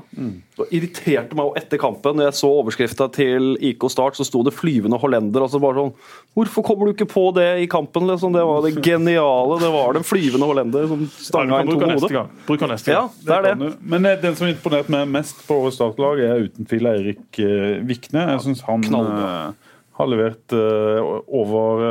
Det 0.60 0.70
irriterte 0.72 1.36
meg 1.36 1.50
jo 1.50 1.58
etter 1.60 1.82
kampen 1.82 2.16
når 2.20 2.30
jeg 2.30 2.38
så 2.40 2.52
overskrifta 2.62 3.10
til 3.16 3.58
IK 3.60 3.90
Start, 3.92 4.16
så 4.16 4.24
sto 4.28 4.44
det 4.46 4.54
'flyvende 4.56 5.00
hollender'. 5.02 5.42
altså 5.44 5.60
bare 5.60 5.82
sånn, 5.82 5.94
Hvorfor 6.34 6.64
kommer 6.66 6.86
du 6.88 6.94
ikke 6.94 7.10
på 7.12 7.26
det 7.36 7.50
i 7.62 7.68
kampen? 7.70 8.08
liksom? 8.08 8.34
Det 8.34 8.46
var 8.46 8.62
det 8.66 8.74
geniale. 8.88 9.60
Det 9.60 9.70
var 9.74 9.94
den 9.94 10.04
flyvende 10.08 10.48
hollender 10.48 10.88
som 10.88 11.04
stanga 11.12 11.62
inn 11.62 11.74
to 11.74 12.08
gang. 12.08 12.30
Bruk 12.48 12.60
den 12.64 12.74
neste 12.74 12.92
gang. 12.94 13.10
Ja, 13.10 13.28
det 13.28 13.36
er 13.38 13.50
det. 13.50 13.54
du. 13.60 13.84
Men 14.04 14.12
eh, 14.12 14.22
den 14.22 14.36
som 14.36 14.50
imponerte 14.50 14.60
imponert 14.60 14.90
meg 14.92 15.12
mest 15.12 15.46
på 15.48 15.62
årets 15.62 15.78
startlag, 15.80 16.20
er 16.20 16.44
uten 16.44 16.68
tvil 16.68 16.90
Eirik 16.92 17.40
eh, 17.40 17.80
Vikne. 17.88 18.26
Jeg 18.34 18.44
syns 18.44 18.64
han 18.68 18.84
eh, 18.84 19.72
har 20.00 20.10
levert 20.10 20.56
over 20.58 21.84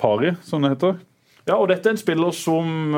pari, 0.00 0.34
som 0.42 0.64
det 0.64 0.72
heter. 0.74 0.98
Ja, 1.46 1.58
og 1.58 1.68
dette 1.70 1.90
er 1.90 1.94
en 1.94 2.00
spiller 2.00 2.34
som 2.34 2.94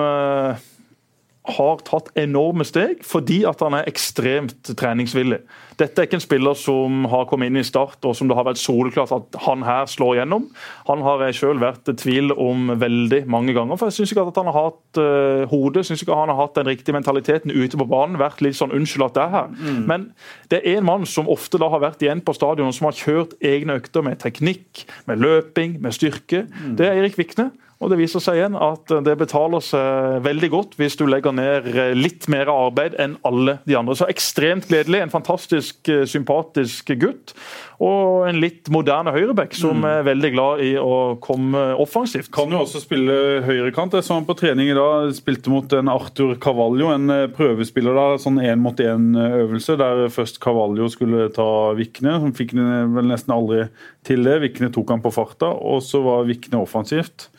har 1.43 1.81
tatt 1.83 2.13
enorme 2.19 2.63
steg 2.67 3.01
fordi 3.07 3.41
at 3.49 3.63
han 3.65 3.75
er 3.75 3.89
ekstremt 3.91 4.69
treningsvillig. 4.79 5.41
Dette 5.81 5.99
er 5.99 6.07
ikke 6.07 6.21
en 6.21 6.23
spiller 6.23 6.55
som 6.59 7.07
har 7.11 7.25
kommet 7.27 7.51
inn 7.51 7.59
i 7.59 7.65
start 7.67 8.05
og 8.07 8.15
som 8.15 8.29
det 8.31 8.37
har 8.39 8.47
vært 8.47 8.61
soleklart 8.63 9.11
at 9.17 9.39
han 9.47 9.65
her 9.67 9.89
slår 9.91 10.21
gjennom. 10.21 10.47
Han 10.87 11.03
har 11.03 11.25
jeg 11.27 11.41
selv 11.41 11.65
vært 11.65 11.91
i 11.91 11.97
tvil 11.99 12.31
om 12.37 12.71
veldig 12.79 13.25
mange 13.27 13.57
ganger. 13.57 13.81
for 13.81 13.91
Jeg 13.91 13.99
syns 13.99 14.15
ikke 14.15 14.27
at 14.31 14.39
han 14.39 14.53
har 14.53 14.59
hatt 14.69 15.01
uh, 15.03 15.49
hodet, 15.51 15.87
synes 15.89 16.05
ikke 16.05 16.21
han 16.21 16.31
har 16.31 16.39
hatt 16.39 16.55
den 16.61 16.71
riktige 16.71 16.95
mentaliteten 16.95 17.51
ute 17.51 17.81
på 17.81 17.89
banen. 17.91 18.21
Vært 18.23 18.45
litt 18.45 18.59
sånn 18.59 18.71
'unnskyld 18.71 19.09
at 19.09 19.19
det 19.19 19.25
er 19.25 19.35
her'. 19.35 19.83
Men 19.87 20.13
det 20.51 20.63
er 20.63 20.79
en 20.79 20.87
mann 20.87 21.07
som 21.07 21.29
ofte 21.29 21.59
da 21.59 21.69
har 21.73 21.83
vært 21.83 22.03
igjen 22.03 22.23
på 22.23 22.37
stadion, 22.39 22.69
og 22.71 22.75
som 22.75 22.87
har 22.87 22.95
kjørt 22.95 23.35
egne 23.43 23.81
økter 23.81 24.03
med 24.03 24.21
teknikk, 24.23 24.87
med 25.07 25.19
løping, 25.19 25.81
med 25.81 25.93
styrke. 25.93 26.47
Det 26.79 26.87
er 26.87 27.03
Erik 27.03 27.19
Vikne. 27.19 27.51
Og 27.83 27.91
Det 27.91 27.99
viser 27.99 28.23
seg 28.23 28.39
igjen 28.39 28.55
at 28.55 28.93
det 29.03 29.17
betaler 29.19 29.63
seg 29.65 30.23
veldig 30.23 30.51
godt 30.53 30.77
hvis 30.79 30.95
du 31.01 31.03
legger 31.11 31.35
ned 31.35 31.67
eh, 31.73 31.91
litt 31.99 32.29
mer 32.31 32.51
arbeid 32.53 32.95
enn 33.03 33.17
alle 33.27 33.57
de 33.67 33.75
andre. 33.79 33.97
Så 33.99 34.07
ekstremt 34.11 34.69
gledelig. 34.71 35.01
En 35.03 35.13
fantastisk 35.13 35.91
eh, 35.91 36.05
sympatisk 36.09 36.95
gutt. 37.03 37.35
Og 37.83 38.29
en 38.29 38.39
litt 38.39 38.71
moderne 38.71 39.11
høyreback 39.11 39.57
som 39.59 39.83
er 39.89 40.05
veldig 40.07 40.31
glad 40.37 40.63
i 40.63 40.71
å 40.79 41.19
komme 41.23 41.65
offensivt. 41.83 42.31
Kan 42.35 42.55
jo 42.55 42.63
også 42.63 42.85
spille 42.85 43.43
høyrekant. 43.43 43.97
Jeg 43.99 44.07
så 44.07 44.15
han 44.21 44.29
på 44.29 44.39
trening 44.39 44.71
i 44.71 44.79
dag. 44.79 45.11
Spilte 45.19 45.51
mot 45.51 45.75
en 45.75 45.91
Arthur 45.91 46.37
Cavallo, 46.43 46.93
en 46.95 47.11
eh, 47.11 47.27
prøvespiller. 47.35 47.99
da, 47.99 48.09
Sånn 48.23 48.39
én-mot-én-øvelse 48.39 49.79
der 49.81 50.05
først 50.15 50.39
Cavallo 50.45 50.87
skulle 50.93 51.33
ta 51.35 51.49
Vikne. 51.75 52.21
Han 52.23 52.37
fikk 52.39 52.55
vel 52.55 53.11
nesten 53.11 53.35
aldri 53.35 53.67
til 54.07 54.23
det. 54.29 54.39
Vikne 54.47 54.71
tok 54.71 54.95
han 54.95 55.03
på 55.03 55.11
farta, 55.15 55.51
og 55.51 55.83
så 55.83 56.05
var 56.07 56.29
Vikne 56.31 56.63
offensivt. 56.63 57.33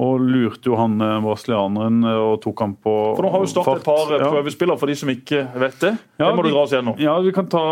Og 0.00 0.22
lurte 0.24 0.70
jo 0.70 0.76
han 0.78 0.94
eh, 1.04 1.18
brasilianeren 1.20 1.98
eh, 2.08 2.16
og 2.16 2.38
tok 2.40 2.62
han 2.64 2.72
på 2.80 2.94
For 3.12 3.26
Nå 3.26 3.32
har 3.34 3.42
jo 3.44 3.50
startet 3.50 3.82
et 3.82 3.84
par 3.84 4.14
eh, 4.16 4.24
prøvespillere 4.24 4.80
for 4.80 4.88
de 4.88 4.96
som 4.96 5.12
ikke 5.12 5.42
vet 5.60 5.76
det. 5.84 5.92
Ja, 6.16 6.30
det 6.30 6.32
må 6.38 6.46
du 6.46 6.48
dra 6.48 6.62
oss 6.64 6.72
gjennom. 6.72 6.96
Ja, 7.02 7.18
vi 7.20 7.34
kan 7.36 7.50
ta 7.52 7.64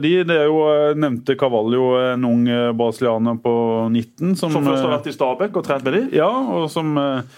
de. 0.00 0.14
Det 0.28 0.38
er 0.38 0.48
jo 0.48 0.62
nevnte 0.96 1.36
Cavallo, 1.38 1.90
en 2.00 2.24
ung 2.24 2.48
brasilianer 2.78 3.36
på 3.44 3.54
19. 3.90 4.34
Som, 4.40 4.54
Som 4.54 4.64
først 4.64 4.86
har 4.86 4.94
vært 4.96 5.10
i 5.10 5.14
Stabæk 5.14 5.60
og 5.60 5.66
trent 5.66 5.84
med 5.84 5.98
de. 5.98 6.02
Ja, 6.18 6.28
og 6.28 6.70
som 6.72 6.96
eh, 7.00 7.36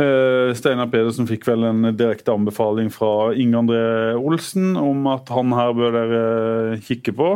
eh, 0.00 0.54
Steinar 0.56 0.88
Pedersen 0.92 1.28
fikk 1.28 1.46
vel 1.48 1.68
en 1.68 1.90
direkte 1.96 2.34
anbefaling 2.34 2.88
fra 2.94 3.34
Inge 3.36 3.60
André 3.60 3.84
Olsen 4.16 4.74
om 4.80 5.06
at 5.12 5.30
han 5.34 5.52
her 5.56 5.76
bør 5.76 6.00
dere 6.00 6.80
kikke 6.86 7.14
på. 7.16 7.34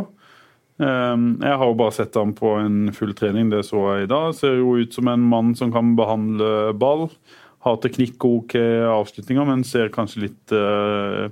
Eh, 0.81 1.17
jeg 1.45 1.59
har 1.61 1.69
jo 1.69 1.77
bare 1.77 1.95
sett 1.95 2.17
ham 2.17 2.33
på 2.37 2.55
en 2.61 2.91
full 2.95 3.13
trening, 3.17 3.51
det 3.51 3.63
så 3.67 3.83
jeg 3.93 4.07
i 4.07 4.11
dag. 4.11 4.33
Ser 4.37 4.57
jo 4.59 4.75
ut 4.81 4.95
som 4.95 5.11
en 5.11 5.23
mann 5.33 5.53
som 5.57 5.73
kan 5.73 5.93
behandle 5.99 6.73
ball. 6.81 7.09
Har 7.61 7.77
teknikk 7.81 8.23
og 8.25 8.39
ok 8.41 8.55
avslutninger, 8.89 9.45
men 9.45 9.65
ser 9.67 9.91
kanskje 9.93 10.23
litt 10.23 10.53
eh, 10.57 11.27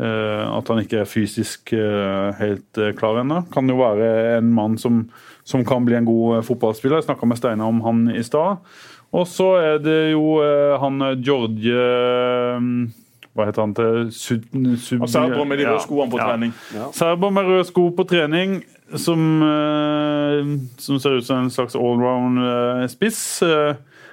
eh, 0.00 0.44
at 0.46 0.70
han 0.72 0.80
ikke 0.80 1.02
er 1.02 1.10
fysisk 1.10 1.74
eh, 1.76 2.30
helt 2.40 2.80
klar 2.96 3.20
ennå. 3.20 3.42
Kan 3.52 3.68
jo 3.68 3.76
være 3.82 4.38
en 4.38 4.54
mann 4.56 4.78
som, 4.80 5.04
som 5.44 5.66
kan 5.68 5.84
bli 5.84 5.98
en 5.98 6.08
god 6.08 6.46
fotballspiller. 6.48 7.02
Jeg 7.02 7.10
snakka 7.10 7.28
med 7.28 7.42
Steinar 7.42 7.68
om 7.68 7.84
han 7.84 8.06
i 8.14 8.24
stad. 8.24 8.64
Og 9.10 9.26
så 9.26 9.52
er 9.58 9.78
det 9.82 10.00
jo 10.14 10.38
han 10.80 11.02
Georgie... 11.18 11.74
George 11.74 11.76
eh, 11.76 13.08
Hva 13.34 13.46
heter 13.46 13.62
han 13.62 13.74
til 13.78 14.08
sub, 14.10 14.46
sub, 14.82 15.04
Og 15.04 15.08
Serber 15.08 15.44
med 15.46 15.60
de 15.60 15.66
Ja, 15.68 15.74
røde 15.76 15.84
skoene 15.84 16.10
på 16.10 16.18
ja. 16.18 16.30
trening. 16.32 16.54
Serbo 16.96 17.30
med 17.30 17.46
røde 17.46 17.66
sko 17.68 17.90
på 17.94 18.06
trening, 18.10 18.56
som, 18.98 19.42
eh, 19.46 20.50
som 20.82 20.98
ser 20.98 21.20
ut 21.20 21.26
som 21.26 21.44
en 21.44 21.50
slags 21.50 21.78
allround-spiss. 21.78 23.42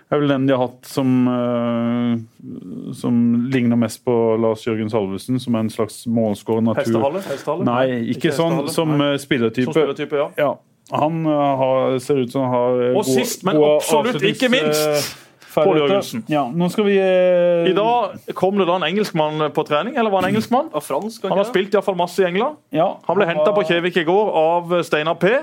er 0.09 0.21
vel 0.21 0.29
den 0.31 0.45
de 0.47 0.55
har 0.55 0.61
hatt 0.69 0.87
som, 0.87 1.27
uh, 1.27 2.93
som 2.95 3.17
ligner 3.51 3.75
mest 3.75 4.05
på 4.05 4.13
Lars 4.39 4.63
Jørgen 4.67 4.89
Salvesen, 4.89 5.39
som 5.43 5.57
er 5.57 5.65
en 5.65 5.73
slags 5.73 6.05
målskårer 6.07 6.63
natur. 6.63 6.79
Hestehale? 6.85 7.23
Hestehale? 7.27 7.67
Nei, 7.67 8.13
ikke, 8.15 8.31
sånn 8.31 8.69
som 8.71 8.95
uh, 9.01 9.17
spillertype. 9.19 9.67
Som 9.67 9.75
spillertype, 9.75 10.21
ja. 10.21 10.29
ja. 10.39 10.53
Han 10.95 11.25
uh, 11.27 11.33
har, 11.59 11.97
ser 11.99 12.23
ut 12.23 12.31
som 12.31 12.45
han 12.47 12.55
har 12.55 12.83
Og 12.93 13.01
gode, 13.01 13.17
sist, 13.17 13.43
men 13.43 13.59
absolutt 13.59 14.23
ikke 14.23 14.51
minst, 14.53 15.17
Pål 15.57 15.81
Jørgensen. 15.81 16.23
Ja, 16.31 16.45
nå 16.53 16.69
skal 16.73 16.87
vi 16.87 16.95
I 16.99 17.73
dag 17.77 18.33
kom 18.37 18.59
det 18.59 18.67
da 18.69 18.77
en 18.77 18.87
engelskmann 18.87 19.47
på 19.55 19.65
trening, 19.67 19.97
eller 19.97 20.13
var 20.13 20.23
han 20.23 20.31
engelskmann? 20.31 20.71
Mm. 20.73 20.81
fransk, 20.85 21.27
han 21.27 21.37
har 21.39 21.49
spilt 21.49 21.75
iallfall 21.75 21.97
masse 21.99 22.21
i 22.23 22.27
England. 22.29 22.59
Ja, 22.75 22.93
han 23.07 23.19
ble 23.19 23.27
henta 23.29 23.53
på 23.55 23.65
Kjevik 23.67 23.99
i 24.01 24.05
går 24.07 24.33
av 24.41 24.77
Steinar 24.87 25.19
P. 25.21 25.33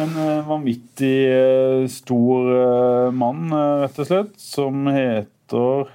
En 0.00 0.12
uh, 0.14 0.46
vanvittig 0.46 1.14
uh, 1.26 1.86
stor 1.90 2.50
uh, 2.54 3.08
mann, 3.10 3.48
rett 3.82 3.96
og 3.98 4.06
slett, 4.06 4.36
som 4.38 4.86
heter 4.86 5.88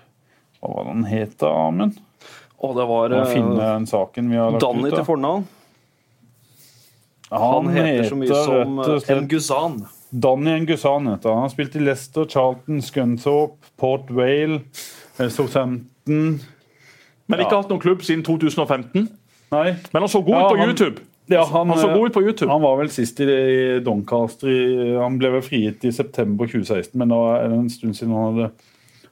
Hva 0.60 0.72
var 0.74 0.82
det 0.84 0.92
han 0.92 1.06
het, 1.08 1.46
Amund? 1.48 2.02
Å, 2.56 2.72
det 2.76 2.88
var 2.90 3.14
finne 3.30 3.56
den 3.60 3.86
saken 3.88 4.32
vi 4.32 4.40
har 4.40 4.56
lagt 4.56 4.64
Danny 4.64 4.90
ut. 4.90 4.96
til 4.96 5.06
fornavn. 5.08 5.46
Han, 7.30 7.42
Han 7.42 7.70
heter 7.76 8.10
så 8.10 8.18
mye 8.20 8.42
som 8.46 8.82
slett 9.02 9.86
Nguzan. 10.16 10.66
Gussan 10.66 11.08
heter 11.12 11.30
han. 11.30 11.40
Han 11.46 11.50
spilte 11.50 11.80
i 11.80 11.84
Leicester, 11.86 12.26
Charlton, 12.26 12.82
Scunthorpe, 12.82 13.72
Port 13.78 14.10
Vale, 14.10 14.62
Southampton 15.30 16.40
Men 17.28 17.40
ikke 17.42 17.58
hatt 17.58 17.70
noen 17.72 17.82
klubb 17.82 18.04
siden 18.06 18.24
2015? 18.24 19.10
Nei. 19.52 19.68
Men 19.94 20.02
han 20.06 20.10
så 20.12 20.22
god 20.22 20.36
ut 20.36 20.50
på 20.52 20.58
han- 20.58 20.70
YouTube. 20.70 21.02
Ja, 21.28 21.44
han, 21.50 21.70
Han 21.70 21.80
så 21.80 21.88
god 21.90 22.10
ut 22.10 22.14
på 22.14 22.22
YouTube. 22.22 22.52
Han 22.52 22.62
var 22.62 22.78
vel 22.78 22.90
sist 22.94 23.20
i, 23.20 23.80
Doncaster. 23.82 25.00
Han 25.02 25.18
ble 25.18 25.32
vel 25.34 25.42
frigitt 25.42 25.84
i 25.86 25.92
september 25.92 26.46
2016, 26.46 26.94
men 27.02 27.10
da 27.10 27.22
er 27.40 27.50
det 27.50 27.58
en 27.58 27.70
stund 27.74 27.96
siden 27.98 28.14
han 28.14 28.36
hadde, 28.36 28.52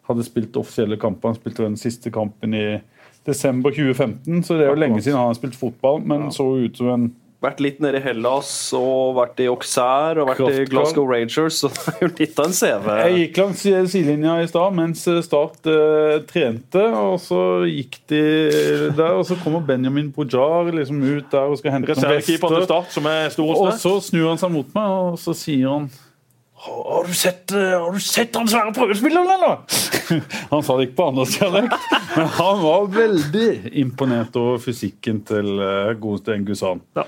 hadde 0.09 0.25
spilt 0.27 0.59
offisielle 0.61 0.97
kamper. 1.01 1.31
Han 1.31 1.39
spilte 1.39 1.65
den 1.65 1.77
siste 1.77 2.11
kampen 2.13 2.53
i 2.53 2.81
desember 3.25 3.71
2015, 3.73 4.43
så 4.43 4.59
det 4.59 4.67
er 4.67 4.73
jo 4.75 4.81
lenge 4.83 5.01
siden 5.01 5.17
han 5.17 5.31
har 5.31 5.39
spilt 5.39 5.55
fotball, 5.57 6.03
men 6.05 6.29
så 6.35 6.45
ut 6.65 6.77
som 6.77 6.89
en 6.93 7.15
Vært 7.43 7.59
litt 7.59 7.81
nede 7.83 7.99
i 7.99 8.03
Hellas 8.05 8.49
og 8.77 9.17
vært 9.17 9.41
i 9.43 9.49
Auxerre 9.51 10.23
og 10.23 10.29
vært 10.29 10.45
i 10.47 10.67
Glasgow 10.71 11.03
Rangers. 11.09 11.57
Så 11.59 11.71
det 11.73 11.91
er 11.91 12.05
jo 12.05 12.11
litt 12.21 12.39
av 12.39 12.47
en 12.47 12.55
CV. 12.55 12.87
Jeg 13.01 13.17
gikk 13.17 13.39
langs 13.41 13.63
sidelinja 13.91 14.37
i 14.39 14.47
stad 14.47 14.77
mens 14.77 15.03
Start 15.27 15.67
eh, 15.67 16.21
trente, 16.29 16.85
og 16.95 17.17
så 17.19 17.41
gikk 17.67 17.99
de 18.13 18.23
der, 18.95 19.17
og 19.17 19.25
så 19.27 19.35
kommer 19.43 19.65
Benjamin 19.67 20.07
Bojar 20.15 20.71
liksom 20.71 21.03
ut 21.03 21.27
der 21.33 21.51
og 21.51 21.59
skal 21.59 21.75
hente 21.75 21.97
noen 21.97 22.15
vester. 22.15 22.63
Start, 22.63 22.95
som 22.95 23.11
er 23.11 23.27
stor 23.33 23.51
og 23.51 23.67
Og 23.67 23.77
så 23.81 23.97
snur 24.07 24.31
han 24.31 24.39
seg 24.39 24.53
mot 24.53 24.71
meg, 24.77 24.97
og 25.11 25.19
så 25.19 25.35
sier 25.37 25.67
han 25.67 25.91
har 26.63 27.07
du 27.07 27.13
sett, 27.13 27.51
eh, 27.51 27.73
har 27.75 27.91
du 27.91 27.99
sett 27.99 28.37
han 28.39 28.47
svære 28.47 28.71
prøvespilleren, 28.77 29.27
eller? 29.27 29.57
Han 30.53 30.63
sa 30.63 30.77
det 30.77 30.85
ikke 30.87 30.95
på 31.01 31.07
andelsdialekt, 31.11 31.89
men 32.13 32.29
han 32.37 32.61
var 32.61 32.85
veldig 32.93 33.49
imponert 33.81 34.37
over 34.39 34.61
fysikken 34.63 35.19
til 35.27 35.59
eh, 35.59 35.91
godeste 35.99 36.37
Ngusan. 36.39 36.79
Ja. 36.95 37.03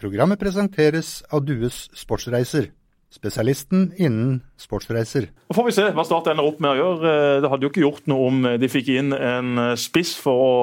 Programmet 0.00 0.40
presenteres 0.40 1.18
av 1.28 1.42
Dues 1.44 1.90
Sportsreiser, 1.92 2.70
spesialisten 3.12 3.90
innen 4.00 4.38
sportsreiser. 4.60 5.26
Nå 5.50 5.56
får 5.58 5.66
vi 5.66 5.74
se 5.76 5.88
hva 5.92 6.04
Start 6.08 6.30
ender 6.32 6.46
opp 6.48 6.62
med 6.62 6.72
å 6.72 6.78
gjøre. 6.78 7.10
Eh, 7.10 7.40
Det 7.44 7.50
hadde 7.52 7.66
jo 7.66 7.70
ikke 7.72 7.82
gjort 7.84 8.06
noe 8.08 8.28
om 8.30 8.38
de 8.62 8.70
fikk 8.70 8.88
inn 8.94 9.12
en 9.12 9.50
eh, 9.58 9.74
spiss 9.76 10.14
for 10.16 10.40
å 10.46 10.54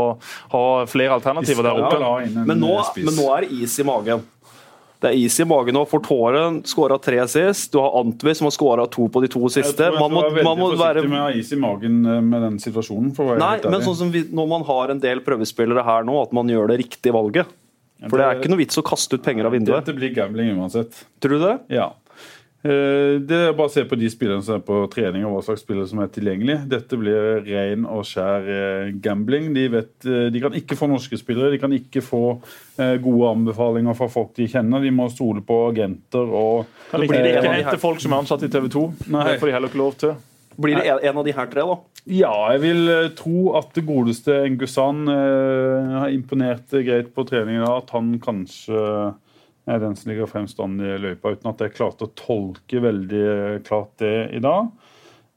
ha 0.56 0.64
flere 0.90 1.20
alternativer 1.20 1.68
der 1.68 1.84
oppe. 1.84 2.00
Men 2.48 2.58
nå, 2.64 2.72
eh, 2.82 3.04
men 3.04 3.14
nå 3.20 3.28
er 3.36 3.46
det 3.46 3.60
is 3.62 3.78
i 3.78 3.86
magen. 3.86 4.26
Det 4.98 5.12
er 5.12 5.20
is 5.22 5.36
i 5.38 5.46
magen 5.46 5.76
nå. 5.78 5.84
For 5.86 6.02
Tåren 6.02 6.64
skåra 6.66 6.98
tre 6.98 7.20
sist. 7.30 7.70
Du 7.76 7.78
har 7.84 7.94
Antwi 8.00 8.34
som 8.34 8.48
har 8.50 8.56
skåra 8.56 8.88
to 8.90 9.06
på 9.14 9.22
de 9.22 9.30
to 9.30 9.44
Jeg 9.46 9.60
siste. 9.60 9.78
tror 9.78 9.94
jeg 9.94 10.00
Man 10.02 10.16
må, 10.18 10.24
man 10.34 10.58
må 10.58 10.72
veldig 10.72 10.82
være 10.82 11.04
forsiktig 11.04 11.12
med 11.14 11.20
å 11.22 11.28
ha 11.28 11.38
is 11.38 11.52
i 11.54 11.62
magen 11.62 12.02
med 12.32 12.42
den 12.48 12.58
situasjonen. 12.64 13.14
For 13.14 13.22
å 13.28 13.36
være 13.36 13.44
Nei, 13.44 13.54
helt 13.60 13.70
men 13.70 13.86
sånn 13.86 14.00
som 14.02 14.10
vi, 14.10 14.24
når 14.34 14.50
man 14.56 14.66
har 14.66 14.90
en 14.96 15.04
del 15.04 15.22
prøvespillere 15.22 15.86
her 15.86 16.08
nå, 16.10 16.18
at 16.26 16.34
man 16.34 16.50
gjør 16.50 16.74
det 16.74 16.80
riktige 16.82 17.14
valget. 17.14 17.46
For 18.06 18.18
det 18.20 18.26
er 18.28 18.38
ikke 18.42 18.52
noe 18.54 18.62
vits 18.62 18.78
å 18.78 18.86
kaste 18.86 19.18
ut 19.18 19.24
penger 19.26 19.48
av 19.50 19.56
vinduet. 19.58 19.82
Dette 19.86 19.98
blir 19.98 20.14
gambling 20.14 20.54
uansett. 20.60 21.06
Tror 21.24 21.38
du 21.38 21.46
det? 21.48 21.56
Ja. 21.74 21.88
Eh, 22.68 23.18
Det 23.22 23.38
er 23.38 23.54
bare 23.58 23.70
å 23.70 23.74
se 23.74 23.84
på 23.88 23.98
de 24.00 24.10
spillerne 24.12 24.44
som 24.44 24.58
er 24.58 24.64
på 24.66 24.80
trening, 24.92 25.24
og 25.26 25.36
hva 25.38 25.44
slags 25.46 25.64
spillere 25.66 25.88
som 25.90 26.02
er 26.04 26.10
tilgjengelig. 26.14 26.60
Dette 26.70 26.98
blir 27.00 27.42
ren 27.48 27.86
og 27.90 28.04
skjær 28.10 28.48
eh, 28.54 28.92
gambling. 29.04 29.52
De, 29.56 29.68
vet, 29.74 29.94
eh, 30.06 30.28
de 30.34 30.42
kan 30.44 30.54
ikke 30.58 30.78
få 30.78 30.90
norske 30.92 31.18
spillere, 31.22 31.52
de 31.54 31.62
kan 31.62 31.74
ikke 31.74 32.04
få 32.06 32.24
gode 32.78 33.30
anbefalinger 33.34 33.96
fra 33.98 34.06
folk 34.14 34.36
de 34.38 34.46
kjenner. 34.52 34.84
De 34.86 34.92
må 34.94 35.08
stole 35.10 35.42
på 35.42 35.56
agenter 35.72 36.30
og 36.30 36.68
Kan 36.92 37.02
ikke, 37.02 37.24
ikke 37.26 37.40
en 37.50 37.56
hente 37.64 37.80
folk 37.82 37.98
som 38.04 38.14
er 38.14 38.22
ansatt 38.22 38.44
i 38.46 38.50
TV 38.54 38.68
2. 38.70 38.84
Nei. 39.10 39.24
Det 39.32 39.40
får 39.42 39.50
de 39.50 39.56
heller 39.56 39.72
ikke 39.74 39.82
lov 39.82 39.96
til. 39.98 40.14
Blir 40.58 40.80
det 40.80 40.88
en, 40.90 41.00
en 41.06 41.20
av 41.22 41.26
de 41.28 41.34
her 41.38 41.50
tre, 41.52 41.64
da? 41.70 41.78
Ja, 42.10 42.34
jeg 42.54 42.64
vil 42.64 42.90
eh, 42.90 43.10
tro 43.18 43.54
at 43.60 43.74
det 43.76 43.84
godeste 43.86 44.40
Ngusan 44.54 45.04
eh, 45.12 45.96
har 46.02 46.14
imponert 46.14 46.74
eh, 46.74 46.86
greit 46.88 47.12
på 47.14 47.26
treningen. 47.30 47.66
At 47.68 47.94
han 47.94 48.16
kanskje 48.24 48.80
er 49.68 49.82
den 49.84 49.98
som 50.00 50.12
ligger 50.12 50.30
fremst 50.32 50.60
an 50.64 50.80
i 50.80 50.96
løypa, 51.02 51.36
uten 51.36 51.52
at 51.52 51.62
jeg 51.62 51.76
klarte 51.76 52.08
å 52.08 52.14
tolke 52.18 52.82
veldig 52.84 53.26
eh, 53.34 53.60
klart 53.68 53.94
det 54.02 54.16
i 54.38 54.42
dag. 54.44 54.72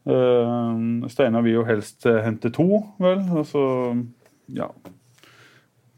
Eh, 0.08 0.86
Steinar 1.12 1.44
vil 1.44 1.58
jo 1.58 1.66
helst 1.68 2.08
eh, 2.08 2.22
hente 2.24 2.52
to, 2.54 2.70
vel. 3.02 3.26
Altså, 3.42 3.66
ja 4.56 4.70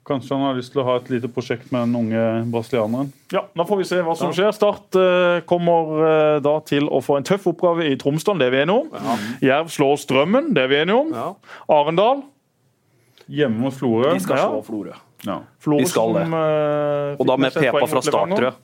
Kanskje 0.05 0.35
han 0.35 0.43
har 0.49 0.57
lyst 0.59 0.73
til 0.75 0.81
å 0.83 0.85
ha 0.89 0.97
et 0.99 1.09
lite 1.13 1.29
prosjekt 1.31 1.69
med 1.71 1.85
den 1.85 1.95
unge 1.95 2.23
brasilianeren. 2.51 3.13
Ja, 3.31 3.45
Da 3.55 3.63
får 3.69 3.79
vi 3.79 3.85
se 3.87 4.01
hva 4.03 4.17
som 4.19 4.33
skjer. 4.35 4.51
Start 4.57 4.97
eh, 4.99 5.45
kommer 5.47 5.93
eh, 6.09 6.39
da 6.43 6.57
til 6.67 6.89
å 6.91 6.99
få 7.05 7.21
en 7.21 7.27
tøff 7.29 7.47
oppgave 7.53 7.87
i 7.87 7.95
Tromsdal, 8.01 8.41
det 8.43 8.49
er 8.49 8.51
vi 8.57 8.63
enige 8.65 8.81
om. 8.83 8.91
Jerv 9.47 9.71
slår 9.71 10.01
Strømmen, 10.03 10.51
det 10.57 10.65
er 10.65 10.73
vi 10.73 10.81
enige 10.81 10.99
om. 11.05 11.13
Ja. 11.15 11.29
Arendal. 11.71 12.25
Hjemme 13.31 13.63
mot 13.69 13.77
Florø. 13.79 14.11
De 14.17 14.25
skal 14.27 14.37
Ja. 14.43 14.49
slå 14.51 14.65
Florø. 14.67 14.97
Ja. 15.25 15.39
Florø 15.63 15.79
De 15.79 15.87
skal 15.87 16.13
det. 16.19 16.25
som, 16.27 16.35
eh, 16.35 17.17
Og 17.23 17.27
da 17.31 17.37
med 17.37 17.53
Pepa 17.55 17.87
fra 17.87 18.03
start, 18.03 18.29
tror 18.35 18.49
jeg. 18.51 18.55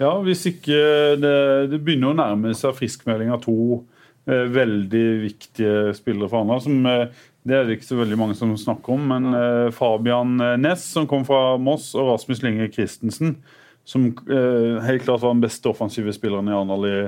Ja, 0.00 0.12
hvis 0.20 0.44
ikke 0.52 1.16
det, 1.20 1.70
det 1.70 1.80
begynner 1.84 2.12
å 2.12 2.16
nærme 2.20 2.52
seg 2.54 2.74
friskmelding 2.76 3.32
av 3.32 3.40
to 3.44 3.84
veldig 4.26 5.06
viktige 5.24 5.94
spillere 5.96 6.28
for 6.30 6.38
Arendal. 6.44 6.60
som 6.62 6.86
Det 7.42 7.56
er 7.56 7.66
det 7.66 7.78
ikke 7.78 7.88
så 7.88 7.98
veldig 7.98 8.18
mange 8.20 8.38
som 8.38 8.54
snakker 8.58 8.94
om, 8.94 9.08
men 9.10 9.34
uh, 9.34 9.74
Fabian 9.74 10.38
eh, 10.38 10.58
Næss, 10.62 10.86
som 10.94 11.08
kom 11.10 11.26
fra 11.26 11.56
Moss, 11.58 11.90
og 11.98 12.12
Rasmus 12.12 12.42
Linge 12.44 12.70
Christensen, 12.70 13.36
som 13.82 14.12
uh, 14.30 14.78
helt 14.86 15.02
klart 15.02 15.24
var 15.24 15.34
den 15.34 15.42
beste 15.42 15.72
offensive 15.72 16.14
spilleren 16.14 16.46
i 16.46 16.54
Arendal 16.54 16.86
i, 16.86 17.00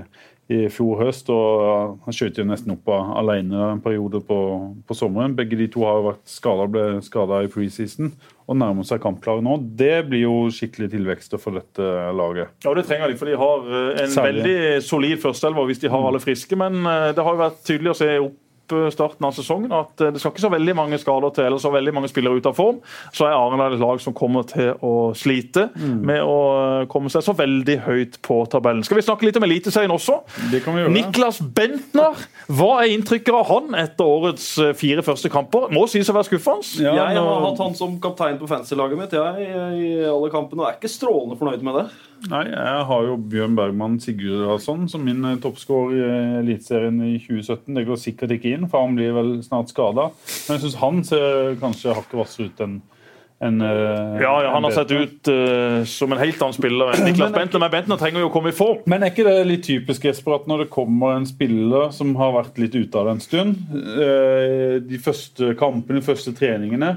i 0.51 0.59
fjor 0.75 1.05
høst. 1.05 1.31
og 1.31 2.03
Han 2.03 2.19
skjøt 2.19 2.43
jo 2.43 2.49
nesten 2.51 2.75
opp 2.75 2.91
av 2.91 3.15
alene 3.23 3.63
en 3.77 3.85
periode 3.85 4.25
på, 4.27 4.41
på 4.83 4.99
sommeren. 4.99 5.39
Begge 5.39 5.61
de 5.61 5.71
to 5.71 5.87
har 5.87 6.03
vært 6.09 6.27
skada, 6.27 6.67
ble 6.67 6.85
skada 7.07 7.45
i 7.47 7.55
preseason 7.55 8.11
og 8.51 8.59
nærmer 8.59 8.85
seg 8.85 9.01
kampklare 9.07 9.41
nå. 9.41 9.61
Det 9.79 10.03
blir 10.11 10.27
jo 10.27 10.37
skikkelig 10.53 10.91
tilvekster 10.99 11.41
for 11.41 11.63
dette 11.63 11.93
laget. 12.11 12.51
Ja, 12.67 12.75
det 12.75 12.89
trenger 12.91 13.09
de, 13.09 13.23
for 13.23 13.31
de 13.31 13.39
har 13.39 13.71
en 14.03 14.11
Særlig. 14.19 14.43
veldig 14.43 14.83
solid 14.85 15.23
førsteelver 15.23 15.71
hvis 15.71 15.87
de 15.87 15.95
har 15.95 16.11
alle 16.11 16.21
friske. 16.27 16.59
Men 16.59 16.83
det 16.83 17.23
har 17.23 17.39
jo 17.39 17.47
vært 17.47 17.63
tydelig 17.63 17.95
å 17.95 18.01
se 18.03 18.17
opp 18.19 18.41
starten 18.95 19.27
av 19.27 19.35
sesongen 19.37 19.73
at 19.75 20.01
eh, 20.01 20.13
det 20.15 20.21
skal 20.23 20.33
ikke 20.33 20.45
så 20.45 20.51
veldig 20.53 20.75
mange 20.79 20.99
skader 21.01 21.35
til 21.37 21.49
eller 21.49 21.63
så 21.63 21.73
veldig 21.75 21.95
mange 21.97 22.11
spillere 22.11 22.39
ut 22.39 22.49
av 22.49 22.57
form. 22.57 22.81
Så 23.15 23.27
er 23.29 23.37
Arendal 23.37 23.77
et 23.77 23.83
lag 23.83 24.01
som 24.03 24.17
kommer 24.17 24.47
til 24.49 24.73
å 24.85 25.13
slite 25.19 25.69
med 25.77 26.23
å 26.23 26.39
eh, 26.83 26.87
komme 26.91 27.13
seg 27.13 27.25
så 27.27 27.35
veldig 27.37 27.79
høyt 27.87 28.19
på 28.25 28.41
tabellen. 28.53 28.85
Skal 28.87 29.01
vi 29.01 29.07
snakke 29.07 29.29
litt 29.29 29.39
om 29.41 29.47
Eliteserien 29.49 29.95
også? 29.95 30.21
Det 30.53 30.63
kan 30.65 30.77
vi 30.77 30.85
gjøre. 30.85 30.95
Niklas 30.95 31.41
Bentner, 31.55 32.25
hva 32.49 32.71
er 32.83 32.95
inntrykket 32.95 33.35
av 33.35 33.49
han 33.51 33.79
etter 33.85 34.15
årets 34.17 34.49
eh, 34.63 34.75
fire 34.79 35.05
første 35.07 35.33
kamper? 35.33 35.71
Må 35.75 35.87
sies 35.91 36.11
å 36.11 36.17
være 36.17 36.31
skuffende. 36.31 36.43
Ja, 36.85 36.95
jeg 36.95 37.21
har 37.21 37.47
hatt 37.49 37.63
han 37.63 37.77
som 37.79 37.97
kaptein 38.03 38.37
på 38.41 38.49
fancy-laget 38.51 39.01
mitt 39.01 39.15
jeg, 39.17 39.47
i 39.81 39.93
alle 40.07 40.29
kampene, 40.33 40.63
og 40.63 40.69
er 40.69 40.77
ikke 40.79 40.93
strålende 40.93 41.39
fornøyd 41.41 41.65
med 41.67 41.81
det. 41.81 41.87
Nei, 42.31 42.45
jeg 42.49 42.85
har 42.89 43.03
jo 43.05 43.17
Bjørn 43.21 43.57
Bergman 43.59 43.99
Sigurdasson 44.01 44.87
som 44.89 45.03
min 45.05 45.25
eh, 45.29 45.37
toppskårer 45.43 45.97
i 45.99 46.05
Eliteserien 46.41 46.97
i 47.05 47.19
2017. 47.21 47.75
Det 47.77 47.85
går 47.89 48.01
sikkert 48.01 48.33
ikke 48.37 48.54
inn, 48.54 48.54
for 48.71 48.87
han 48.87 48.97
blir 48.99 49.15
vel 49.17 49.31
snart 49.45 49.73
skada. 49.73 50.09
Men 50.47 50.57
jeg 50.57 50.65
syns 50.65 50.81
han 50.81 51.05
ser 51.07 51.55
kanskje 51.63 51.97
hakket 51.97 52.19
hvassere 52.21 52.51
ut 52.51 52.67
enn 52.67 52.83
en, 53.45 53.61
eh, 53.61 54.23
Ja, 54.23 54.43
ja, 54.43 54.51
han 54.55 54.65
har 54.65 54.71
sett 54.71 54.91
ut 54.91 55.29
uh, 55.29 55.85
som 55.85 56.13
en 56.13 56.21
helt 56.21 56.43
annen 56.43 56.55
spiller 56.57 56.95
enn 56.95 57.03
Niklas 57.09 57.33
Bentner, 57.35 57.61
men 57.61 57.73
Bentner 57.73 57.99
trenger 58.01 58.23
jo 58.23 58.29
å 58.31 58.33
komme 58.33 58.53
i 58.53 58.57
form. 58.57 58.85
Men 58.89 59.03
er 59.03 59.13
ikke 59.13 59.27
det 59.27 59.35
litt 59.49 59.67
typisk 59.67 60.07
Jesper, 60.07 60.39
at 60.39 60.47
når 60.49 60.65
det 60.65 60.71
kommer 60.73 61.17
en 61.17 61.27
spiller 61.29 61.91
som 61.93 62.15
har 62.21 62.33
vært 62.39 62.61
litt 62.63 62.77
ute 62.79 63.01
av 63.01 63.11
det 63.11 63.17
en 63.17 63.25
stund, 63.25 63.59
uh, 63.75 64.79
de 64.87 65.03
første 65.03 65.53
kampene, 65.61 66.01
de 66.01 66.07
første 66.07 66.33
treningene, 66.37 66.95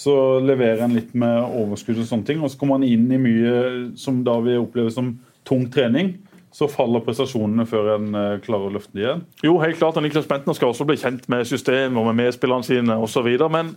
så 0.00 0.14
leverer 0.40 0.84
han 0.86 0.96
litt 0.96 1.12
med 1.18 1.42
overskudd 1.58 1.98
og 2.00 2.08
sånne 2.08 2.28
ting, 2.28 2.40
og 2.40 2.52
så 2.52 2.60
kommer 2.60 2.78
han 2.78 2.88
inn 2.88 3.10
i 3.12 3.20
mye 3.20 3.54
som 4.00 4.22
da 4.24 4.38
vi 4.44 4.56
opplever 4.56 4.94
som 4.94 5.12
tung 5.44 5.66
trening. 5.74 6.14
Så 6.52 6.66
faller 6.66 7.02
prestasjonene 7.06 7.62
før 7.70 7.92
en 7.94 8.08
eh, 8.18 8.40
klarer 8.42 8.66
å 8.66 8.74
løfte 8.74 8.90
dem 8.96 9.04
igjen. 9.04 9.20
Jo, 9.46 9.52
helt 9.62 9.78
klart, 9.78 10.00
Niklas 10.02 10.26
Bentner 10.26 10.56
skal 10.58 10.72
også 10.72 10.86
bli 10.88 10.96
kjent 10.98 11.28
med 11.30 11.46
systemet 11.46 12.00
og 12.00 12.08
med 12.08 12.18
medspillerne 12.24 12.66
sine 12.66 12.96
osv. 12.98 13.28
Men 13.54 13.70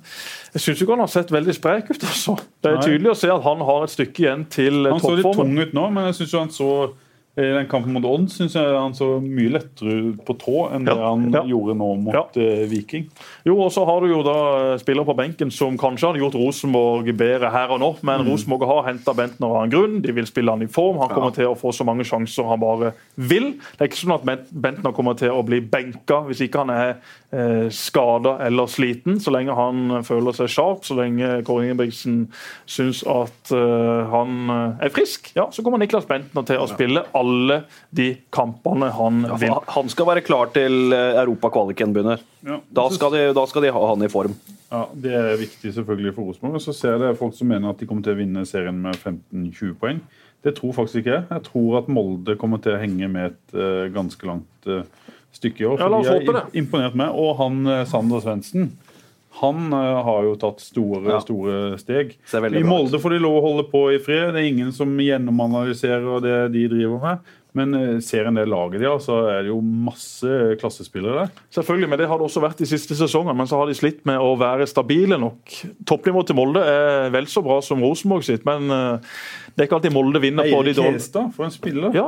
jeg 0.55 0.63
syns 0.65 0.81
ikke 0.81 0.95
han 0.95 1.03
har 1.05 1.12
sett 1.13 1.33
veldig 1.33 1.53
sprek 1.53 1.91
ut. 1.93 2.01
altså. 2.01 2.38
Det 2.65 2.71
er 2.73 2.81
tydelig 2.81 3.13
å 3.13 3.17
se 3.19 3.29
at 3.29 3.45
han 3.45 3.62
har 3.69 3.86
et 3.86 3.93
stykke 3.93 4.25
igjen 4.25 4.45
til 4.49 4.79
toppformen. 4.89 4.97
Han 4.97 5.05
så 5.05 5.15
litt 5.19 5.38
tung 5.38 5.53
ut 5.62 5.77
nå, 5.77 5.88
men 5.93 6.09
jeg 6.09 6.19
syns 6.23 6.38
han 6.39 6.53
så 6.55 6.71
I 7.38 7.48
den 7.56 7.69
kampen 7.69 7.96
mot 7.96 8.06
Odd 8.06 8.28
syns 8.34 8.58
jeg 8.58 8.74
han 8.74 8.93
så 8.98 9.17
mye 9.24 9.54
lettere 9.56 9.96
ut 10.10 10.26
på 10.26 10.36
tå 10.41 10.58
enn 10.74 10.86
det 10.89 10.98
han 10.98 11.30
ja. 11.34 11.43
gjorde 11.50 11.78
nå 11.80 11.91
mot 12.08 12.13
ja. 12.17 12.26
Viking. 12.69 13.08
Jo, 13.46 13.58
og 13.65 13.72
så 13.74 13.86
har 13.89 14.02
du 14.04 14.12
jo 14.12 14.24
da 14.26 14.38
eh, 14.58 14.76
spillere 14.82 15.08
på 15.08 15.17
benken 15.17 15.54
som 15.54 15.78
kanskje 15.80 16.12
hadde 16.12 16.22
gjort 16.24 16.38
Rosenborg 16.39 17.10
bedre 17.17 17.54
her 17.54 17.74
og 17.74 17.82
nå, 17.84 17.93
men 18.02 18.24
Mm. 18.24 18.32
Rosenborg 18.32 18.67
har 18.67 18.84
henta 18.88 19.13
Bentner 19.13 19.48
av 19.48 19.63
en 19.63 19.72
grunn. 19.72 20.02
De 20.02 20.13
vil 20.15 20.28
spille 20.28 20.52
han 20.52 20.63
i 20.63 20.69
form. 20.72 21.00
Han 21.02 21.12
kommer 21.12 21.34
til 21.36 21.50
å 21.50 21.58
få 21.58 21.74
så 21.76 21.86
mange 21.88 22.06
sjanser 22.08 22.48
han 22.48 22.62
bare 22.62 22.93
vil. 23.15 23.54
Det 23.74 23.84
er 23.84 23.91
ikke 23.91 24.02
sånn 24.02 24.15
at 24.15 24.48
Bentner 24.52 24.96
kommer 24.96 25.17
til 25.19 25.34
å 25.34 25.43
bli 25.46 25.60
benka 25.62 26.22
hvis 26.28 26.43
ikke 26.46 26.63
han 26.63 26.74
er 26.74 26.93
eh, 27.34 27.67
skada 27.74 28.38
eller 28.46 28.69
sliten. 28.72 29.19
Så 29.24 29.34
lenge 29.34 29.56
han 29.58 30.04
føler 30.08 30.36
seg 30.38 30.52
sharp, 30.54 30.86
så 30.88 30.98
lenge 31.00 31.41
Kåre 31.48 31.67
Ingebrigtsen 31.67 32.28
syns 32.69 33.04
at 33.10 33.54
eh, 33.56 34.13
han 34.13 34.54
eh, 34.54 34.86
er 34.88 34.93
frisk, 34.93 35.32
ja, 35.38 35.50
så 35.52 35.65
kommer 35.65 35.82
Niklas 35.82 36.08
Bentner 36.10 36.48
til 36.48 36.62
å 36.62 36.69
spille 36.72 37.06
alle 37.23 37.57
de 37.95 38.09
kampene 38.36 38.91
han 38.93 39.21
Ja, 39.29 39.38
vil. 39.41 39.55
han 39.77 39.89
skal 39.93 40.09
være 40.12 40.23
klar 40.27 40.51
til 40.55 40.91
eh, 40.93 41.15
europakvaliken 41.23 41.95
begynner. 41.95 42.21
Ja. 42.43 42.59
Da 42.75 42.89
skal, 42.91 43.15
de, 43.15 43.23
da 43.38 43.45
skal 43.47 43.63
de 43.65 43.71
ha 43.71 43.83
han 43.93 44.03
i 44.03 44.12
form. 44.12 44.36
Ja, 44.73 44.83
Det 44.93 45.13
er 45.15 45.38
viktig 45.39 45.71
selvfølgelig 45.73 46.13
for 46.17 46.27
Rosenborg. 46.29 46.62
Så 46.65 46.73
ser 46.75 46.95
jeg 46.97 47.03
det 47.05 47.13
folk 47.19 47.36
som 47.38 47.47
mener 47.53 47.71
at 47.71 47.79
de 47.79 47.88
kommer 47.88 48.03
til 48.05 48.15
å 48.15 48.19
vinne 48.19 48.43
serien 48.49 48.79
med 48.83 48.97
15-20 48.99 49.75
poeng. 49.79 50.01
Det 50.43 50.55
tror 50.57 50.73
faktisk 50.75 50.99
ikke 51.03 51.13
jeg. 51.13 51.25
Jeg 51.29 51.43
tror 51.45 51.77
at 51.79 51.91
Molde 51.93 52.36
kommer 52.41 52.59
til 52.59 52.73
å 52.75 52.79
henge 52.81 53.07
med 53.07 53.31
et 53.31 53.53
uh, 53.55 53.86
ganske 53.95 54.27
langt 54.27 54.67
uh, 54.67 54.81
stykke 55.31 55.63
i 55.63 55.67
år. 55.69 55.79
Ja, 55.79 55.88
la 55.93 56.01
oss 56.03 56.09
håpe 56.12 56.33
det. 56.36 56.41
imponert 56.59 56.97
med. 56.99 57.13
Og 57.15 57.38
han 57.39 57.62
Sander 57.88 58.19
Svendsen 58.25 58.73
han 59.41 59.74
eh, 59.74 60.02
har 60.08 60.24
jo 60.28 60.34
tatt 60.39 60.62
store, 60.62 61.04
Ja. 61.10 61.19
store 61.24 61.78
steg. 61.82 62.17
I. 62.34 62.63
Molde 62.63 63.00
får 63.02 63.15
de 63.15 63.22
lov 63.24 63.39
å 63.39 63.46
holde 63.48 63.63
på 63.72 63.88
i 63.96 64.02
fred. 64.04 64.34
Det 64.36 64.43
er 64.43 64.50
ingen 64.52 64.72
som 64.76 64.91
gjennomanalyserer 65.02 66.22
det 66.22 66.36
de 66.54 66.67
driver 66.69 67.02
med. 67.02 67.32
Men 67.54 67.74
eh, 67.78 68.00
ser 68.02 68.26
en 68.26 68.38
det 68.38 68.48
laget 68.50 68.82
de 68.82 68.88
har, 68.89 68.98
så 69.02 69.19
er 69.30 69.43
det 69.46 69.52
jo 69.52 69.60
masse 69.62 70.30
klassespillere 70.62 71.26
der. 71.28 71.43
Selvfølgelig, 71.54 71.89
men 71.91 72.02
det 72.02 72.08
har 72.10 72.17
det 72.17 72.26
også 72.26 72.41
vært 72.41 72.62
de 72.63 72.69
siste 72.69 72.98
sesongene. 72.98 73.36
Men 73.38 73.50
så 73.50 73.60
har 73.62 73.69
de 73.69 73.76
slitt 73.78 74.02
med 74.10 74.17
å 74.22 74.32
være 74.41 74.65
stabile 74.69 75.19
nok. 75.22 75.54
Toppnivået 75.86 76.32
til 76.32 76.39
Molde 76.39 76.63
er 76.65 77.12
vel 77.13 77.30
så 77.30 77.43
bra 77.46 77.60
som 77.62 77.84
Rosenborg 77.86 78.26
sitt, 78.26 78.46
men 78.50 78.69
eh, 78.74 79.13
det 79.54 79.65
er 79.65 79.69
ikke 79.69 79.82
alltid 79.82 79.93
Molde 79.93 80.22
vinner 80.24 80.50
på 80.50 80.63
de 80.65 80.74
Eirik 80.74 80.82
dårlige 80.82 80.98
Hestad, 80.98 81.30
for 81.38 81.46
en 81.50 81.54
spiller. 81.54 81.93
Ja. 81.93 82.08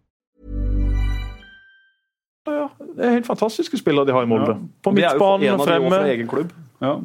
Ja, 2.49 2.67
det 2.97 3.05
er 3.05 3.17
helt 3.19 3.27
fantastiske 3.29 3.77
spillere 3.77 4.07
de 4.09 4.13
har 4.15 4.25
i 4.25 4.29
Molde. 4.29 4.55
På 4.81 4.93
midtbanen, 4.95 5.59
og 5.59 5.67
fremme. 5.67 5.91
fra 5.93 6.07
egen 6.09 6.29
klubb. 6.29 6.53
Ja. 6.81 6.95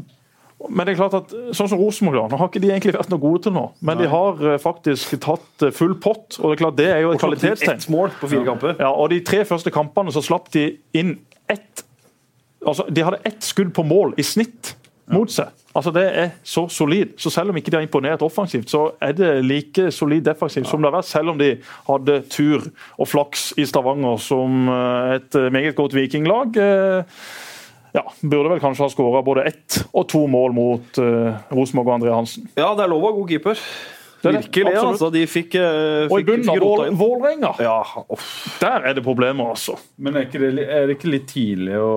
Men 0.68 0.86
det 0.88 0.94
er 0.94 0.98
klart 1.02 1.14
at 1.18 1.34
sånn 1.52 1.68
som 1.68 1.80
Rosenborg, 1.80 2.30
nå 2.32 2.38
har 2.40 2.48
ikke 2.48 2.62
de 2.64 2.70
egentlig 2.72 2.94
vært 2.96 3.10
noe 3.12 3.20
gode 3.20 3.42
til 3.44 3.52
nå. 3.52 3.66
Men 3.84 3.98
de 4.00 4.06
har 4.08 4.40
eh, 4.40 4.56
faktisk 4.62 5.18
tatt 5.20 5.66
eh, 5.66 5.74
full 5.76 5.92
pott, 6.00 6.38
og 6.40 6.48
det 6.48 6.54
er 6.54 6.62
klart 6.62 6.78
det 6.78 6.86
er 6.94 7.02
jo 7.04 7.10
et 7.12 7.20
kvalitetstegn. 7.20 7.82
Ett 7.82 7.90
mål 7.92 8.14
på 8.16 8.30
fire 8.32 8.46
kamper. 8.46 8.78
Ja, 8.80 8.88
og 8.88 9.12
De 9.12 9.20
tre 9.26 9.42
første 9.44 9.72
kampene 9.74 10.14
så 10.14 10.24
slapp 10.24 10.48
de 10.56 10.70
inn 10.96 11.18
ett 11.52 11.84
altså 12.66 12.86
De 12.90 13.04
hadde 13.04 13.20
ett 13.28 13.44
skudd 13.44 13.68
på 13.76 13.84
mål 13.86 14.16
i 14.18 14.24
snitt 14.26 14.72
mot 15.12 15.30
seg. 15.30 15.52
Altså 15.76 15.92
Det 15.92 16.04
er 16.18 16.30
så 16.46 16.66
solid. 16.72 17.16
Så 17.20 17.30
selv 17.30 17.52
om 17.52 17.56
ikke 17.60 17.70
de 17.70 17.76
har 17.78 17.84
imponert 17.84 18.22
offensivt, 18.24 18.70
så 18.72 18.90
er 19.02 19.12
det 19.16 19.32
like 19.44 19.90
solid 19.92 20.24
defensivt 20.24 20.68
som 20.70 20.80
det 20.80 20.90
har 20.90 20.98
vært, 20.98 21.10
selv 21.10 21.34
om 21.34 21.40
de 21.40 21.50
hadde 21.88 22.20
tur 22.32 22.64
og 22.96 23.10
flaks 23.10 23.50
i 23.60 23.66
Stavanger 23.68 24.16
som 24.22 24.70
eh, 24.72 25.16
et 25.18 25.36
eh, 25.36 25.50
meget 25.52 25.76
godt 25.76 25.96
vikinglag. 25.96 26.56
Eh, 26.56 27.18
Ja, 27.96 28.02
Burde 28.20 28.50
vel 28.50 28.58
kanskje 28.60 28.84
ha 28.84 28.90
skåra 28.92 29.22
både 29.24 29.46
ett 29.48 29.78
og 29.96 30.04
to 30.12 30.26
mål 30.28 30.52
mot 30.52 30.98
Rosenborg 31.48 31.86
og 31.88 31.94
André 31.94 32.10
Hansen. 32.12 32.44
Ja, 32.52 32.74
det 32.76 32.84
er 32.84 32.90
lov 32.92 33.06
å 33.06 33.08
ha 33.08 33.14
god 33.16 33.30
keeper. 33.30 33.62
Det 34.26 34.34
er 34.34 34.38
Virkelig, 34.42 34.66
absolutt. 34.72 34.92
altså. 34.92 35.10
De 35.14 35.22
fikk, 35.30 35.50
fikk 35.56 36.12
Og 36.12 36.20
i 36.20 36.26
bunnen 36.28 36.50
av 36.52 36.60
Vål- 36.62 36.96
Vålerenga, 37.00 37.52
Ja, 37.62 37.76
der 38.60 38.88
er 38.90 38.94
det 38.98 39.04
problemer, 39.06 39.50
altså. 39.54 39.76
Men 39.98 40.16
er, 40.16 40.26
ikke 40.26 40.40
det, 40.42 40.66
er 40.68 40.86
det 40.90 40.96
ikke 40.98 41.12
litt 41.12 41.28
tidlig 41.30 41.76
å 41.80 41.92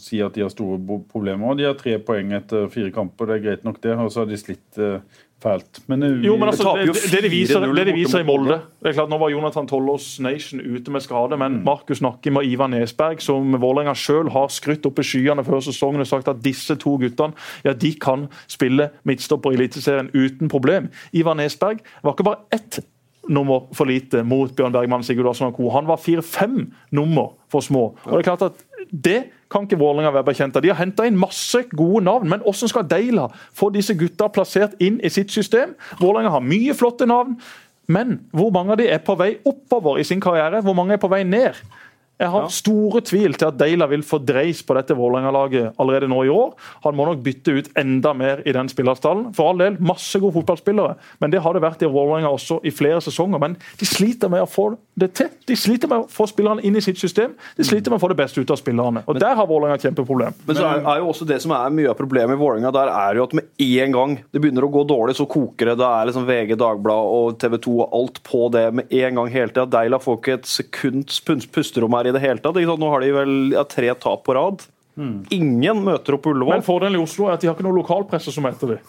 si 0.00 0.20
at 0.24 0.34
de 0.36 0.44
har 0.46 0.52
store 0.52 0.78
problemer? 1.10 1.56
De 1.58 1.66
har 1.68 1.74
tre 1.80 1.98
poeng 1.98 2.32
etter 2.38 2.68
fire 2.72 2.92
kamper, 2.94 3.26
det 3.26 3.36
er 3.40 3.44
greit 3.48 3.64
nok 3.66 3.80
det. 3.82 3.96
Og 3.98 4.10
så 4.14 4.22
har 4.24 4.30
de 4.30 4.38
slitt 4.40 4.78
eh, 4.78 5.00
fælt. 5.42 5.80
Men, 5.88 5.98
nu, 6.02 6.08
Jo, 6.24 6.36
men 6.36 6.48
altså, 6.48 6.74
det, 6.78 6.94
det, 6.94 7.12
det, 7.12 7.22
de 7.24 7.30
viser, 7.32 7.64
det 7.64 7.86
de 7.86 7.92
viser 7.96 8.20
i 8.20 8.26
Molde 8.28 8.60
det 8.82 8.90
er 8.90 8.92
klart 8.96 9.10
Nå 9.12 9.18
var 9.18 9.30
Jonathan 9.32 9.66
Tollås 9.68 10.20
Nation 10.20 10.60
ute 10.60 10.90
med 10.90 11.00
skade, 11.04 11.36
men 11.36 11.60
Mm. 11.60 11.64
Markus 11.64 12.00
Nakkim 12.02 12.36
og 12.36 12.44
Ivar 12.46 12.68
Nesberg, 12.68 13.20
som 13.22 13.52
Vålerenga 13.60 13.94
sjøl 13.94 14.30
har 14.30 14.48
skrytt 14.52 14.86
opp 14.86 14.98
i 15.00 15.02
skyene 15.02 15.44
før 15.44 15.60
sesongen 15.64 16.00
og 16.00 16.06
sagt 16.06 16.28
at 16.28 16.42
disse 16.44 16.76
to 16.76 16.96
guttene 17.00 17.32
ja, 17.64 17.72
de 17.72 17.90
kan 18.00 18.28
spille 18.48 18.90
midtstopper 19.04 19.50
i 19.52 19.58
Eliteserien 19.58 20.10
uten 20.14 20.48
problem. 20.48 20.88
Ivar 21.12 21.34
Nesberg 21.34 21.80
var 22.02 22.14
ikke 22.14 22.28
bare 22.30 22.44
ett 22.52 22.80
nummer 23.28 23.66
for 23.76 23.84
lite 23.86 24.22
mot 24.24 24.52
Bjørn 24.56 24.72
Bergman 24.72 25.02
Sigurd 25.06 25.26
Larsen 25.28 25.46
og 25.46 25.54
co. 25.58 25.68
Han 25.70 25.86
var 25.86 25.96
fire-fem 26.00 26.72
nummer 26.90 27.34
for 27.52 27.60
små. 27.60 27.94
Og 28.04 28.12
Det 28.12 28.18
er 28.18 28.30
klart 28.34 28.42
at 28.42 28.52
det 28.90 29.24
kan 29.50 29.66
ikke 29.66 29.80
Vålerenga 29.80 30.12
være 30.14 30.28
bekjent 30.30 30.56
av. 30.56 30.62
De 30.62 30.70
har 30.70 30.78
henta 30.78 31.06
inn 31.08 31.18
masse 31.18 31.64
gode 31.74 32.04
navn, 32.06 32.28
men 32.30 32.44
hvordan 32.44 32.70
skal 32.70 32.86
Deila 32.90 33.26
få 33.56 33.72
disse 33.74 33.96
gutta 33.98 34.30
plassert 34.30 34.76
inn 34.82 35.00
i 35.02 35.10
sitt 35.10 35.32
system? 35.34 35.74
Vålerenga 35.98 36.30
har 36.36 36.46
mye 36.46 36.76
flotte 36.78 37.08
navn, 37.10 37.36
men 37.90 38.20
hvor 38.30 38.52
mange 38.54 38.76
av 38.76 38.78
de 38.78 38.86
er 38.86 39.02
på 39.02 39.16
vei 39.18 39.32
oppover 39.48 39.98
i 39.98 40.06
sin 40.06 40.22
karriere? 40.22 40.62
Hvor 40.62 40.76
mange 40.78 40.94
er 40.94 41.02
på 41.02 41.10
vei 41.10 41.24
ned? 41.26 41.58
Jeg 42.20 42.28
har 42.34 42.50
store 42.52 43.00
tvil 43.00 43.32
til 43.38 43.48
at 43.48 43.56
Deila 43.56 43.86
vil 43.88 44.02
få 44.04 44.18
dreis 44.20 44.60
på 44.66 44.74
dette 44.76 44.92
Vålerenga-laget 44.96 45.78
allerede 45.80 46.08
nå 46.10 46.18
i 46.26 46.32
år. 46.32 46.50
Han 46.84 46.96
må 46.98 47.06
nok 47.08 47.22
bytte 47.24 47.54
ut 47.56 47.70
enda 47.80 48.12
mer 48.16 48.42
i 48.44 48.52
den 48.52 48.68
spillerstallen. 48.68 49.30
For 49.36 49.48
all 49.48 49.62
del, 49.62 49.78
masse 49.80 50.20
gode 50.20 50.36
fotballspillere, 50.36 50.98
men 51.22 51.32
det 51.32 51.40
har 51.40 51.56
det 51.56 51.62
vært 51.64 51.84
i 51.86 51.88
Vålerenga 51.88 52.28
også 52.28 52.58
i 52.68 52.72
flere 52.74 53.00
sesonger. 53.00 53.40
Men 53.40 53.56
de 53.80 53.88
sliter 53.88 54.28
med 54.32 54.44
å 54.44 54.50
få 54.50 54.66
det 55.00 55.14
til. 55.16 55.30
De 55.48 55.56
sliter 55.56 55.88
med 55.88 56.04
å 56.04 56.10
få 56.12 56.26
spillerne 56.28 56.60
inn 56.66 56.76
i 56.76 56.84
sitt 56.84 57.00
system. 57.00 57.32
De 57.56 57.64
sliter 57.64 57.88
med 57.88 57.96
å 57.96 58.04
få 58.04 58.12
det 58.12 58.18
beste 58.20 58.44
ut 58.44 58.52
av 58.52 58.60
spillerne. 58.60 59.04
Og 59.08 59.16
der 59.20 59.38
har 59.38 59.48
Vålerenga 59.48 59.80
et 59.80 59.88
kjempeproblem. 59.88 60.36
Men 60.44 60.60
så 60.60 60.68
er, 60.68 60.84
er 60.84 61.00
jo 61.00 61.08
også 61.14 61.28
det 61.30 61.40
som 61.40 61.56
er 61.56 61.72
mye 61.72 61.88
av 61.94 61.96
problemet 61.96 62.36
i 62.36 62.42
Vålerenga, 62.42 62.74
der 62.76 62.92
er 62.92 63.16
jo 63.16 63.24
at 63.30 63.36
med 63.38 63.48
en 63.70 63.96
gang 63.96 64.18
det 64.28 64.44
begynner 64.44 64.68
å 64.68 64.72
gå 64.76 64.84
dårlig, 64.92 65.16
så 65.16 65.28
koker 65.30 65.72
det. 65.72 65.78
Da 65.80 65.94
er 65.96 66.10
liksom 66.10 66.28
VG, 66.28 66.52
Dagbladet 66.60 67.16
og 67.16 67.40
TV 67.40 67.56
2 67.64 67.78
og 67.80 67.98
alt 68.02 68.22
på 68.28 68.44
det 68.52 68.66
med 68.76 68.92
en 69.00 69.22
gang 69.22 69.32
hele 69.32 69.54
tida. 69.54 69.66
Deila 69.72 70.02
får 70.02 70.20
ikke 70.20 70.36
et 70.36 70.52
sekunds 70.52 71.24
pusterom 71.24 71.96
her 71.96 72.09
i 72.10 72.16
det 72.16 72.22
hele 72.24 72.42
tatt. 72.42 72.60
Nå 72.60 72.92
har 72.92 73.04
de 73.04 73.14
vel 73.14 73.34
ja, 73.54 73.64
tre 73.68 73.94
tap 73.98 74.26
på 74.26 74.36
rad. 74.36 74.66
Ingen 75.32 75.80
møter 75.86 76.16
opp 76.16 76.26
på 76.26 76.34
Men 76.36 76.64
fordelen 76.66 76.98
i 76.98 77.02
Oslo 77.02 77.28
er 77.28 77.38
at 77.38 77.42
de 77.42 77.48
har 77.48 77.56
ikke 77.56 77.64
noe 77.64 77.78
lokalpresse 77.78 78.34
som 78.34 78.44
heter 78.44 78.74
det. 78.74 78.80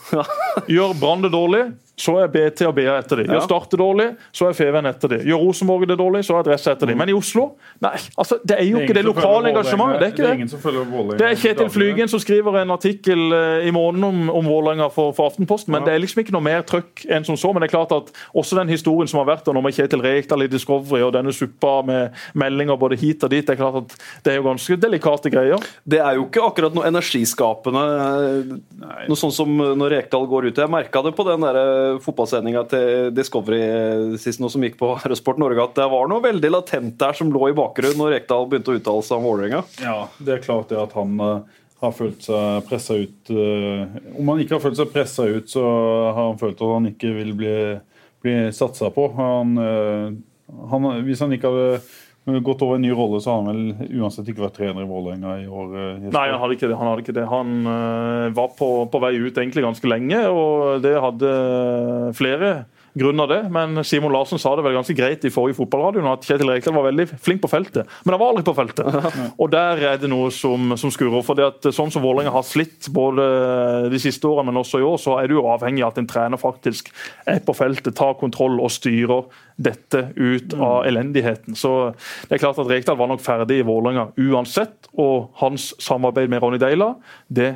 Gjør 0.74 0.98
Brann 1.00 1.24
det 1.24 1.32
dårlig, 1.32 1.62
så 2.02 2.16
er 2.24 2.32
BT 2.34 2.64
og 2.66 2.74
BA 2.78 2.96
etter 2.98 3.22
de. 3.22 3.28
Gjør. 3.30 3.44
Start 3.46 3.74
det 3.74 3.80
dårlig, 3.82 4.08
så 4.34 4.48
er 4.48 4.56
FVN 4.58 4.90
etter 4.90 5.14
de. 5.14 5.20
Gjør 5.30 5.44
Rosenborg 5.46 5.88
det 5.90 5.98
dårlig, 6.00 6.24
så 6.26 6.36
er 6.36 6.46
Adresse 6.46 6.74
etter 6.74 6.90
de. 6.90 6.96
Men 6.98 7.12
i 7.12 7.16
Oslo, 7.16 7.52
nei. 7.84 7.94
altså 8.18 8.40
Det 8.42 8.58
er 8.58 8.68
jo 8.70 8.82
ikke 8.82 8.96
det 8.98 9.04
lokale 9.06 9.52
engasjementet. 9.52 10.00
Det 10.02 10.08
er 10.08 10.14
ikke 10.16 10.48
Det 10.50 10.72
er 10.72 10.78
det. 10.78 10.86
Vålerenga. 10.92 11.18
Det 11.20 11.28
er 11.28 11.40
Kjetil 11.42 11.70
Flygen 11.72 12.12
som 12.12 12.22
skriver 12.24 12.58
en 12.62 12.74
artikkel 12.74 13.36
eh, 13.38 13.68
i 13.70 13.74
måneden 13.76 14.08
om, 14.08 14.22
om 14.42 14.50
Vålerenga 14.50 14.90
for, 14.94 15.14
for 15.18 15.30
Aftenposten, 15.32 15.72
men 15.76 15.86
det 15.86 15.94
er 15.94 16.02
liksom 16.02 16.24
ikke 16.24 16.34
noe 16.36 16.46
mer 16.46 16.66
trøkk 16.68 17.06
enn 17.12 17.28
som 17.28 17.38
så. 17.40 17.52
Men 17.54 17.64
det 17.64 17.70
er 17.70 17.76
klart 17.76 17.94
at 17.96 18.12
også 18.38 18.58
den 18.60 18.72
historien 18.74 19.10
som 19.10 19.22
har 19.22 19.30
vært 19.30 19.46
der 19.48 19.58
nå 19.58 19.64
med 19.66 19.76
Kjetil 19.78 20.04
Rekdal 20.04 20.46
i 20.46 20.50
Discovery 20.52 21.04
og 21.06 21.14
denne 21.16 21.34
suppa 21.36 21.78
med 21.88 22.18
meldinger 22.38 22.80
både 22.82 22.98
hit 23.02 23.24
og 23.28 23.34
dit, 23.34 23.46
det 23.46 23.56
er 23.56 23.62
klart 23.62 23.82
at 23.84 23.96
det 24.26 24.34
er 24.34 24.42
jo 24.42 24.48
ganske 24.50 24.80
delikate 24.82 25.32
greier. 25.34 25.70
Det 25.86 26.02
er 26.02 26.18
jo 26.18 26.26
ikke 26.28 26.46
akkurat 26.50 26.78
noe 26.78 26.90
energiskapende 26.90 27.86
eh, 28.02 28.56
noe 29.06 29.20
sånn 29.20 29.34
som 29.36 29.52
når 29.52 29.98
Rekdal 29.98 30.28
går 30.30 30.50
ut. 30.50 30.64
Jeg 30.64 30.72
merka 30.72 31.04
det 31.06 31.14
på 31.18 31.28
den 31.28 31.46
der 31.46 31.62
fotballsendinga 32.04 32.64
til 32.72 33.10
Discovery 33.16 33.62
eh, 33.62 34.04
sist 34.22 34.42
nå 34.42 34.50
som 34.52 34.64
gikk 34.66 34.78
på 34.80 34.94
Rødsport 35.02 35.42
Norge, 35.42 35.64
at 35.64 35.76
det 35.80 35.88
var 35.92 36.10
noe 36.12 36.24
veldig 36.24 36.52
latent 36.54 36.98
der 37.02 37.18
som 37.18 37.32
lå 37.34 37.50
i 37.50 37.58
bakgrunnen 37.58 38.00
når 38.00 38.16
Rekdal 38.16 38.48
begynte 38.50 38.74
å 38.74 38.80
uttale 38.80 39.06
seg 39.08 39.18
om 39.20 39.28
Vålerenga. 39.28 39.64
Ja, 39.84 39.98
det 40.20 40.38
er 40.38 40.46
klart 40.46 40.72
det 40.72 40.80
at 40.82 40.96
han 40.98 41.16
eh, 41.26 41.58
har 41.82 41.96
følt 41.98 42.28
seg 42.28 42.68
pressa 42.70 43.00
ut. 43.02 43.34
eh, 43.34 43.98
om 44.16 44.34
han 44.34 44.44
ikke 44.44 44.58
har 44.58 44.64
følt 44.64 44.80
seg 44.80 44.94
pressa 44.94 45.28
ut, 45.28 45.50
så 45.52 45.66
har 45.66 46.22
han 46.24 46.40
følt 46.42 46.62
at 46.62 46.76
han 46.76 46.92
ikke 46.94 47.16
vil 47.18 47.34
bli, 47.38 47.56
bli 48.24 48.38
satsa 48.56 48.92
på. 48.96 49.10
Han, 49.18 49.58
han, 50.72 50.90
hvis 51.08 51.24
han 51.26 51.36
ikke 51.36 51.52
hadde 51.52 51.82
gått 52.26 52.62
over 52.62 52.76
en 52.76 52.82
ny 52.82 52.92
rolle, 52.92 53.22
så 53.22 53.32
har 53.32 53.42
han 53.42 53.50
vel 53.50 54.02
uansett 54.02 54.28
ikke 54.30 54.46
vært 54.46 54.60
trener 54.60 54.84
i 54.84 54.90
Vålerenga 54.90 55.38
i 55.42 55.48
år. 55.48 55.72
eh, 55.74 55.88
Jesper. 56.04 56.18
Nei, 56.18 56.28
han 56.30 56.42
hadde 56.44 56.58
ikke 56.58 56.70
det. 56.70 56.78
Han, 56.78 57.02
ikke 57.02 57.16
det. 57.18 57.26
han 57.32 57.56
uh, 57.66 58.28
var 58.38 58.54
på, 58.58 58.70
på 58.94 59.02
vei 59.02 59.16
ut 59.18 59.42
egentlig 59.42 59.66
ganske 59.66 59.90
lenge, 59.90 60.22
og 60.30 60.86
det 60.86 60.94
hadde 61.02 61.34
flere 62.18 62.54
grunn 62.94 63.20
av 63.24 63.30
det. 63.32 63.40
Men 63.54 63.84
Simon 63.88 64.14
Larsen 64.14 64.40
sa 64.42 64.54
det 64.56 64.66
vel 64.66 64.76
ganske 64.78 64.96
greit 64.98 65.26
i 65.26 65.32
forrige 65.34 65.60
fotballradio 65.60 66.04
at 66.12 66.26
Kjetil 66.28 66.52
Rekdal 66.52 66.76
var 66.76 66.88
veldig 66.90 67.08
flink 67.22 67.44
på 67.44 67.52
feltet, 67.52 67.90
men 68.04 68.16
han 68.16 68.22
var 68.22 68.34
aldri 68.34 68.46
på 68.48 68.56
feltet. 68.58 69.00
Og 69.42 69.52
der 69.54 69.84
er 69.92 70.02
det 70.02 70.10
noe 70.12 70.32
som, 70.36 70.76
som 70.80 70.94
skurrer. 70.94 71.24
for 71.26 71.40
det 71.40 71.48
at 71.48 71.70
Sånn 71.72 71.92
som 71.94 72.04
Vålerenga 72.04 72.34
har 72.34 72.46
slitt 72.46 72.90
både 72.94 73.24
de 73.92 74.02
siste 74.02 74.28
årene, 74.28 74.52
men 74.52 74.62
også 74.62 74.82
i 74.82 74.86
år, 74.86 74.98
så 75.02 75.18
er 75.22 75.32
du 75.32 75.40
avhengig 75.40 75.86
av 75.86 75.94
at 75.94 76.02
en 76.02 76.10
trener 76.10 76.42
faktisk 76.42 76.92
er 77.30 77.40
på 77.46 77.56
feltet, 77.56 77.96
tar 77.98 78.18
kontroll 78.20 78.60
og 78.60 78.74
styrer 78.74 79.28
dette 79.62 80.08
ut 80.18 80.56
av 80.58 80.86
elendigheten. 80.90 81.56
Så 81.56 81.94
det 82.28 82.38
er 82.38 82.44
klart 82.44 82.60
at 82.62 82.70
Rekdal 82.70 83.00
var 83.00 83.12
nok 83.12 83.24
ferdig 83.24 83.62
i 83.62 83.68
Vålerenga 83.68 84.10
uansett, 84.20 84.90
og 85.00 85.32
hans 85.42 85.72
samarbeid 85.82 86.32
med 86.32 86.44
Ronny 86.44 86.60
Deila 86.62 86.96
det 87.32 87.54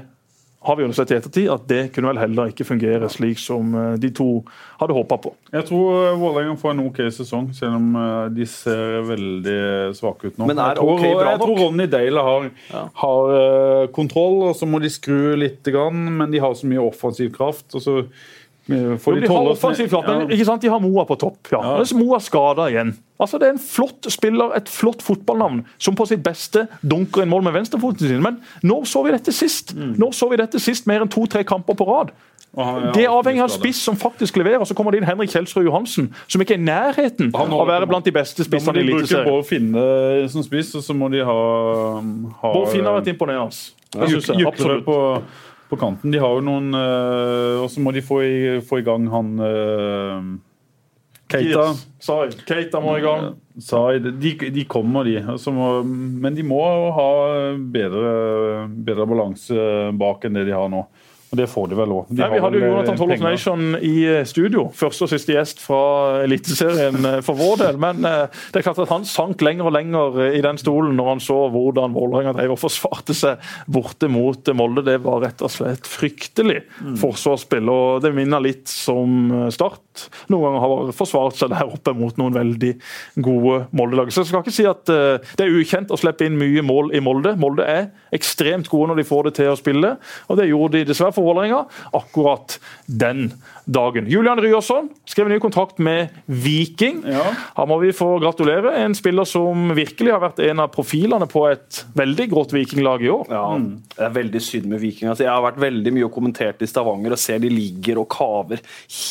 har 0.66 0.76
vi 0.78 0.86
jo 0.86 0.94
sett 0.98 1.12
i 1.14 1.18
ettertid 1.20 1.50
at 1.54 1.66
det 1.70 1.82
kunne 1.94 2.10
vel 2.12 2.20
heller 2.24 2.52
ikke 2.52 2.66
fungere 2.68 3.10
slik 3.12 3.40
som 3.42 3.74
eh, 3.78 3.98
de 4.02 4.10
to 4.16 4.30
hadde 4.80 4.96
håpa 4.98 5.20
på. 5.22 5.34
Jeg 5.54 5.68
tror 5.70 5.98
eh, 6.00 6.18
Vålerenga 6.20 6.56
får 6.60 6.74
en 6.74 6.84
OK 6.88 7.02
sesong, 7.14 7.52
selv 7.58 7.78
om 7.78 8.00
eh, 8.02 8.22
de 8.36 8.48
ser 8.50 9.06
veldig 9.10 9.60
svake 9.98 10.32
ut 10.32 10.40
nå. 10.40 10.50
Men 10.50 10.62
er 10.62 10.74
jeg 10.74 10.82
tror, 10.82 10.94
OK 10.96 11.06
bra 11.06 11.36
jeg 11.36 11.44
tror? 11.44 11.62
Ronny 11.62 11.90
Dale 11.92 12.26
har, 12.30 12.48
har 13.04 13.36
eh, 13.36 13.84
kontroll, 13.96 14.42
og 14.50 14.56
så 14.58 14.70
må 14.70 14.82
de 14.84 14.92
skru 14.94 15.36
litt, 15.40 15.70
men 15.96 16.34
de 16.34 16.42
har 16.42 16.58
så 16.58 16.70
mye 16.70 16.84
offensiv 16.84 17.32
kraft. 17.36 17.68
og 17.76 17.86
så 17.86 18.00
får 18.68 19.22
de 19.22 19.28
har 19.30 19.48
offensivt, 19.52 19.94
ikke 20.32 20.46
sant? 20.46 20.62
de 20.62 20.70
har 20.70 20.80
Moa 20.82 21.06
på 21.06 21.18
topp. 21.22 21.52
ja. 21.52 21.62
Mens 21.78 21.94
Moa 21.94 22.20
skada 22.20 22.70
igjen. 22.72 22.96
Altså, 23.20 23.38
Det 23.40 23.48
er 23.48 23.54
en 23.54 23.60
flott 23.60 24.12
spiller, 24.12 24.56
et 24.58 24.70
flott 24.70 25.02
fotballnavn, 25.02 25.66
som 25.78 25.96
på 25.96 26.06
sitt 26.06 26.24
beste 26.24 26.68
dunker 26.82 27.22
inn 27.24 27.30
mål 27.30 27.44
med 27.44 27.54
venstrefoten 27.54 28.08
sin. 28.08 28.22
Men 28.22 28.42
når 28.64 28.86
så 28.90 29.04
vi 29.06 29.12
dette 29.12 29.32
sist? 29.32 29.76
Mm. 29.76 29.96
Når 30.02 30.12
så 30.14 30.30
vi 30.30 30.40
dette 30.42 30.60
sist 30.60 30.88
mer 30.88 31.06
enn 31.06 31.12
to-tre 31.12 31.44
kamper 31.44 31.78
på 31.78 31.88
rad? 31.88 32.12
Aha, 32.58 32.80
ja, 32.80 32.92
Det 32.92 33.04
er 33.04 33.12
avhengig 33.12 33.42
av 33.44 33.50
en 33.50 33.54
spiss 33.54 33.82
som 33.84 33.96
faktisk 34.00 34.38
leverer. 34.40 34.64
Så 34.66 34.74
kommer 34.74 34.92
det 34.92 35.02
inn 35.02 35.08
Henrik 35.08 35.30
Kjelsrud 35.30 35.66
Johansen, 35.68 36.14
som 36.28 36.42
ikke 36.42 36.56
er 36.56 36.62
i 36.62 36.66
nærheten 36.66 37.34
av 37.36 37.52
å 37.52 37.66
være 37.68 37.88
blant 37.88 38.06
de 38.06 38.14
beste 38.16 38.44
Da 38.44 38.48
må 38.48 38.52
spissene 38.52 38.78
de 38.78 38.86
bruke 38.88 39.02
Eliteserien. 39.04 39.30
Bård 39.30 39.46
Finne 39.50 40.30
som 40.32 40.44
spiss, 40.44 40.76
og 40.76 40.84
så 40.84 40.96
må 40.96 41.12
de 41.12 41.24
ha, 41.28 41.40
ha 42.42 42.54
Bård 42.56 42.72
Finne 42.72 42.88
har 42.90 43.02
vært 43.02 43.12
imponerende. 43.12 43.52
Ja. 43.96 44.48
absolutt. 44.48 44.88
På, 45.76 45.82
kanten. 45.84 46.12
De 46.12 46.22
har 46.24 46.34
jo 46.34 46.44
noen 46.46 46.74
øh, 46.74 47.62
Og 47.64 47.70
så 47.72 47.84
må 47.84 47.94
de 47.96 48.04
få 48.06 48.22
i, 48.26 48.36
få 48.66 48.82
i 48.82 48.86
gang 48.88 49.08
han 49.12 49.32
øh, 49.40 50.36
Keita. 51.32 51.72
Yes. 51.74 52.38
Keita 52.46 52.80
må 52.84 52.98
i 53.00 53.04
gang. 53.04 53.34
Zaid. 53.62 54.06
De, 54.22 54.34
de 54.54 54.66
kommer, 54.70 55.08
de. 55.08 55.18
Altså 55.24 55.52
må, 55.56 55.80
men 55.84 56.36
de 56.38 56.44
må 56.46 56.62
ha 56.94 57.10
bedre, 57.74 58.12
bedre 58.86 59.08
balanse 59.10 59.66
bak 59.98 60.28
enn 60.28 60.38
det 60.38 60.46
de 60.52 60.54
har 60.54 60.70
nå. 60.70 60.84
Og 61.36 61.40
det 61.42 61.48
får 61.52 61.68
de 61.72 61.76
vel 61.76 61.92
òg. 61.92 62.12
Vi 62.16 62.24
hadde 62.24 62.60
jo 62.62 62.68
Jonathan 62.70 63.00
Tollef 63.00 63.24
Nation 63.24 63.76
i 63.84 63.94
eh, 64.08 64.22
studio. 64.28 64.70
Første 64.76 65.04
og 65.04 65.12
siste 65.12 65.34
gjest 65.36 65.60
fra 65.60 65.80
Eliteserien 66.24 66.96
eh, 67.10 67.18
for 67.26 67.36
vår 67.36 67.60
del. 67.66 67.80
Men 67.82 68.06
eh, 68.08 68.30
det 68.54 68.62
er 68.62 68.66
klart 68.70 68.80
at 68.86 68.94
han 68.94 69.04
sank 69.10 69.44
lenger 69.44 69.68
og 69.68 69.76
lenger 69.76 70.20
eh, 70.24 70.38
i 70.40 70.44
den 70.46 70.60
stolen 70.62 70.96
når 70.96 71.10
han 71.12 71.24
så 71.24 71.42
hvordan 71.52 71.96
Vålerenga 71.96 72.32
drev 72.38 72.56
og 72.56 72.62
forsvarte 72.62 73.16
seg 73.18 73.44
borte 73.68 74.08
mot 74.12 74.48
eh, 74.48 74.56
Molde. 74.56 74.86
Det 74.88 74.96
var 75.04 75.26
rett 75.26 75.44
og 75.44 75.52
slett 75.52 75.90
fryktelig 75.90 76.62
forsvarsspill. 77.02 77.68
og 77.72 78.06
Det 78.06 78.14
minner 78.16 78.44
litt 78.44 78.72
som 78.72 79.28
eh, 79.32 79.52
Start 79.56 79.82
noen 80.32 80.44
ganger 80.50 80.64
har 80.64 80.94
forsvart 80.96 81.38
seg 81.40 81.52
der 81.54 81.70
oppe 81.72 81.94
mot 81.96 82.18
noen 82.20 82.36
veldig 82.36 82.74
gode 83.24 83.62
Molde-lag. 83.76 84.12
Så 84.12 84.24
jeg 84.24 84.32
skal 84.32 84.44
ikke 84.44 84.56
si 84.56 84.68
at 84.70 84.92
eh, 84.92 85.34
det 85.40 85.48
er 85.48 85.60
ukjent 85.60 85.92
å 85.94 86.00
slippe 86.00 86.28
inn 86.28 86.40
mye 86.40 86.64
mål 86.66 86.94
i 86.96 87.04
Molde. 87.04 87.36
Molde 87.40 87.68
er 87.68 87.88
ekstremt 88.16 88.70
gode 88.72 88.92
når 88.92 89.02
de 89.02 89.08
får 89.08 89.30
det 89.30 89.36
til 89.40 89.52
å 89.52 89.60
spille, 89.60 89.96
og 90.30 90.40
det 90.40 90.50
gjorde 90.50 90.80
de 90.80 90.86
dessverre 90.90 91.16
for 91.16 91.25
Vålerenga 91.26 91.64
akkurat 91.98 92.60
den 92.86 93.32
dagen. 93.66 94.08
Julian 94.10 94.40
Ryerson 94.42 94.90
skrev 95.10 95.30
ny 95.32 95.40
kontrakt 95.42 95.80
med 95.82 96.14
Viking. 96.26 97.02
Ja. 97.10 97.26
Her 97.58 97.70
må 97.70 97.80
vi 97.82 97.92
få 97.96 98.16
gratulere. 98.22 98.76
En 98.84 98.96
spiller 98.98 99.28
som 99.28 99.72
virkelig 99.76 100.14
har 100.14 100.22
vært 100.24 100.42
en 100.46 100.62
av 100.64 100.72
profilene 100.74 101.28
på 101.32 101.48
et 101.50 101.82
veldig 101.98 102.30
grått 102.34 102.56
vikinglag 102.56 103.06
i 103.06 103.12
år. 103.14 103.28
Ja, 103.34 103.46
Det 103.96 104.08
er 104.08 104.16
veldig 104.22 104.42
synd 104.44 104.70
med 104.72 104.84
Viking. 104.84 105.10
Altså, 105.10 105.26
jeg 105.26 105.34
har 105.34 105.44
vært 105.46 105.62
veldig 105.62 105.94
mye 105.96 106.08
og 106.08 106.14
kommentert 106.16 106.62
i 106.62 106.70
Stavanger 106.70 107.16
og 107.16 107.22
ser 107.22 107.42
de 107.44 107.52
ligger 107.52 108.02
og 108.02 108.10
kaver 108.14 108.62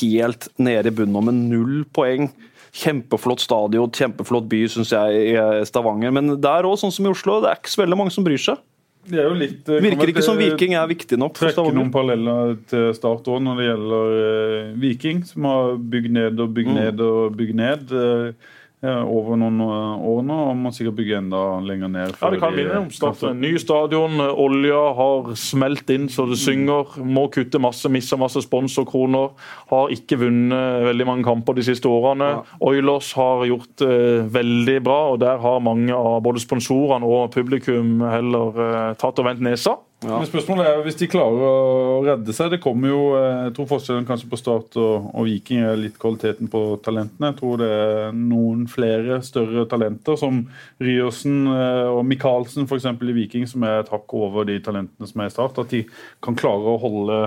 helt 0.00 0.48
nede 0.58 0.90
i 0.90 0.94
bunnen 0.94 1.18
og 1.20 1.28
med 1.28 1.40
null 1.50 1.84
poeng. 1.94 2.30
Kjempeflott 2.74 3.42
stadion, 3.44 3.90
kjempeflott 3.94 4.48
by, 4.50 4.64
syns 4.70 4.90
jeg, 4.90 5.34
i 5.34 5.66
Stavanger. 5.68 6.10
Men 6.14 6.34
der 6.42 6.66
òg, 6.66 6.78
sånn 6.80 6.94
som 6.94 7.06
i 7.06 7.12
Oslo, 7.12 7.40
det 7.42 7.52
er 7.52 7.60
ikke 7.60 7.70
så 7.74 7.84
veldig 7.84 7.98
mange 8.00 8.14
som 8.14 8.26
bryr 8.26 8.40
seg. 8.42 8.58
Det 9.04 9.18
er 9.20 9.26
jo 9.28 9.34
litt, 9.36 9.68
øh, 9.68 9.82
Virker 9.84 10.10
ikke 10.14 10.22
som 10.24 10.38
Viking 10.40 10.74
er 10.78 10.86
viktig 10.88 11.18
nok 11.20 11.34
trekke 11.36 11.64
noen 11.76 11.90
paralleller 11.92 12.54
til 12.70 12.90
Start 12.96 13.26
òg 13.28 13.42
når 13.44 13.58
det 13.60 13.66
gjelder 13.68 14.14
eh, 14.24 14.74
Viking, 14.80 15.24
som 15.28 15.44
har 15.50 15.74
bygd 15.78 16.10
ned 16.16 16.40
og 16.40 16.54
bygd 16.56 16.70
Mm. 16.72 16.74
ned 16.80 17.00
og 17.04 17.36
bygd 17.36 17.54
ned 17.60 17.92
eh, 17.92 18.32
over 18.90 19.38
noen 19.40 19.60
eh, 19.64 20.06
år 20.10 20.22
nå, 20.28 20.38
og 20.50 20.58
må 20.60 20.72
sikkert 20.74 20.98
bygge 20.98 21.18
enda 21.20 21.42
lenger 21.64 21.92
ned. 21.92 22.14
Ja, 22.20 22.30
det 22.32 22.40
kan 22.42 22.58
om 22.78 22.90
starten. 22.92 23.34
En 23.34 23.42
ny 23.44 23.54
stadion, 23.60 24.20
olja 24.20 24.80
har 24.98 25.32
smelt 25.38 25.90
inn 25.94 26.08
så 26.12 26.26
det 26.30 26.38
synger. 26.42 26.98
Må 27.04 27.26
kutte 27.34 27.60
masse, 27.62 27.90
miste 27.92 28.18
masse 28.20 28.44
sponsorkroner. 28.44 29.32
Har 29.72 29.94
ikke 29.94 30.18
vunnet 30.24 30.88
veldig 30.90 31.08
mange 31.08 31.26
kamper 31.26 31.58
de 31.58 31.66
siste 31.66 31.90
årene. 31.90 32.30
Oilers 32.64 33.12
har 33.18 33.46
gjort 33.48 33.72
det 33.82 33.98
veldig 34.34 34.78
bra, 34.84 35.00
og 35.14 35.20
der 35.24 35.40
har 35.42 35.64
mange 35.64 35.94
av 35.94 36.20
både 36.24 36.42
sponsorene 36.42 37.08
og 37.08 37.32
publikum 37.34 37.98
heller 38.04 38.64
eh, 38.68 38.94
tatt 39.00 39.20
og 39.20 39.28
vendt 39.30 39.44
nesa. 39.44 39.78
Men 40.04 40.26
spørsmålet 40.28 40.68
er 40.68 40.82
hvis 40.84 40.98
de 41.00 41.08
klarer 41.08 41.44
å 41.48 42.02
redde 42.04 42.34
seg. 42.36 42.50
Det 42.52 42.60
kommer 42.62 42.90
jo, 42.90 43.00
eh, 43.16 43.44
Jeg 43.46 43.54
tror 43.56 43.68
forskjellen 43.70 44.06
kanskje 44.08 44.28
på 44.30 44.38
Start 44.40 44.76
og, 44.80 45.08
og 45.14 45.26
Viking 45.28 45.64
er 45.64 45.80
litt 45.80 45.96
kvaliteten 46.00 46.50
på 46.52 46.62
talentene. 46.84 47.30
Jeg 47.32 47.38
tror 47.40 47.62
det 47.62 47.70
er 47.70 48.18
noen 48.18 48.66
flere 48.70 49.20
større 49.24 49.64
talenter, 49.70 50.18
som 50.20 50.44
Ryersen 50.82 51.48
eh, 51.48 51.88
og 51.88 52.04
Michaelsen 52.10 52.68
f.eks. 52.68 52.90
i 52.92 53.16
Viking, 53.16 53.48
som 53.50 53.64
er 53.64 53.80
et 53.80 53.92
hakk 53.92 54.14
over 54.18 54.46
de 54.48 54.58
talentene 54.64 55.08
som 55.08 55.24
er 55.24 55.32
i 55.32 55.34
Start. 55.34 55.58
At 55.62 55.72
de 55.72 55.84
kan 56.24 56.36
klare 56.38 56.74
å 56.74 56.80
holde, 56.82 57.20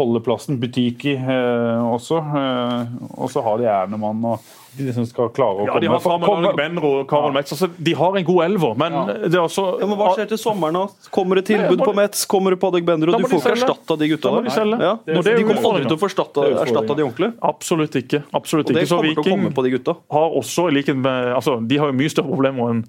holde 0.00 0.24
plassen. 0.24 0.60
Butiki 0.62 1.18
eh, 1.18 1.84
også. 1.84 2.22
Eh, 2.22 2.98
og 3.18 3.32
så 3.32 3.44
har 3.44 3.60
de 3.60 3.70
Ernemann 3.72 4.24
og 4.32 4.52
de 4.78 4.92
som 4.96 5.06
skal 5.08 5.28
klare 5.36 5.62
å 5.62 5.66
Ja, 5.66 5.78
De 5.82 5.88
har 5.90 6.00
komme, 6.00 6.26
Samuel 6.26 6.56
Benro 6.56 6.90
og 7.00 7.08
Karol 7.10 7.34
Metz. 7.34 7.52
Altså, 7.54 7.68
de 7.76 7.94
har 7.98 8.16
en 8.16 8.24
god 8.24 8.44
elver, 8.46 8.76
men 8.80 8.96
det 9.26 9.34
er 9.34 9.42
også 9.42 9.64
Ja, 9.80 9.88
men 9.90 9.98
Hva 10.00 10.12
skjer 10.16 10.30
til 10.32 10.40
sommeren, 10.40 10.78
da? 10.78 11.08
Kommer 11.14 11.40
det 11.40 11.46
tilbud 11.50 11.76
Nei, 11.76 11.80
må 11.82 11.90
på 11.90 11.96
Metz? 11.98 12.24
Kommer 12.30 12.56
det 12.56 12.60
på 12.62 12.70
Adek 12.72 12.86
Benro? 12.88 13.12
Du 13.12 13.26
får 13.28 13.42
ikke 13.42 13.54
erstatta 13.58 13.98
de 14.00 14.10
gutta 14.14 14.34
der. 14.36 14.48
de. 14.48 14.78
Ja. 14.82 14.94
De 15.06 15.18
er 15.18 15.42
kommer 15.42 15.68
aldri 15.72 15.84
til 15.88 15.96
å 15.96 16.00
få 16.00 16.10
erstatta, 16.12 16.46
er 16.46 16.94
de 16.96 17.06
ordentlig. 17.08 17.32
Absolutt 17.42 17.98
ikke. 18.00 18.22
Absolutt 18.32 18.72
ikke. 18.72 18.86
Så 18.88 19.00
komme 19.02 19.12
Viking 19.12 19.52
på 19.54 19.66
de 19.66 19.74
gutta. 19.76 19.96
har 20.16 20.38
også, 20.40 20.68
i 20.70 20.78
likhet 20.78 20.96
med 20.96 21.34
altså, 21.36 21.58
De 21.68 21.76
har 21.78 21.92
jo 21.92 21.98
mye 21.98 22.12
større 22.12 22.32
problemer 22.32 22.72
enn 22.72 22.82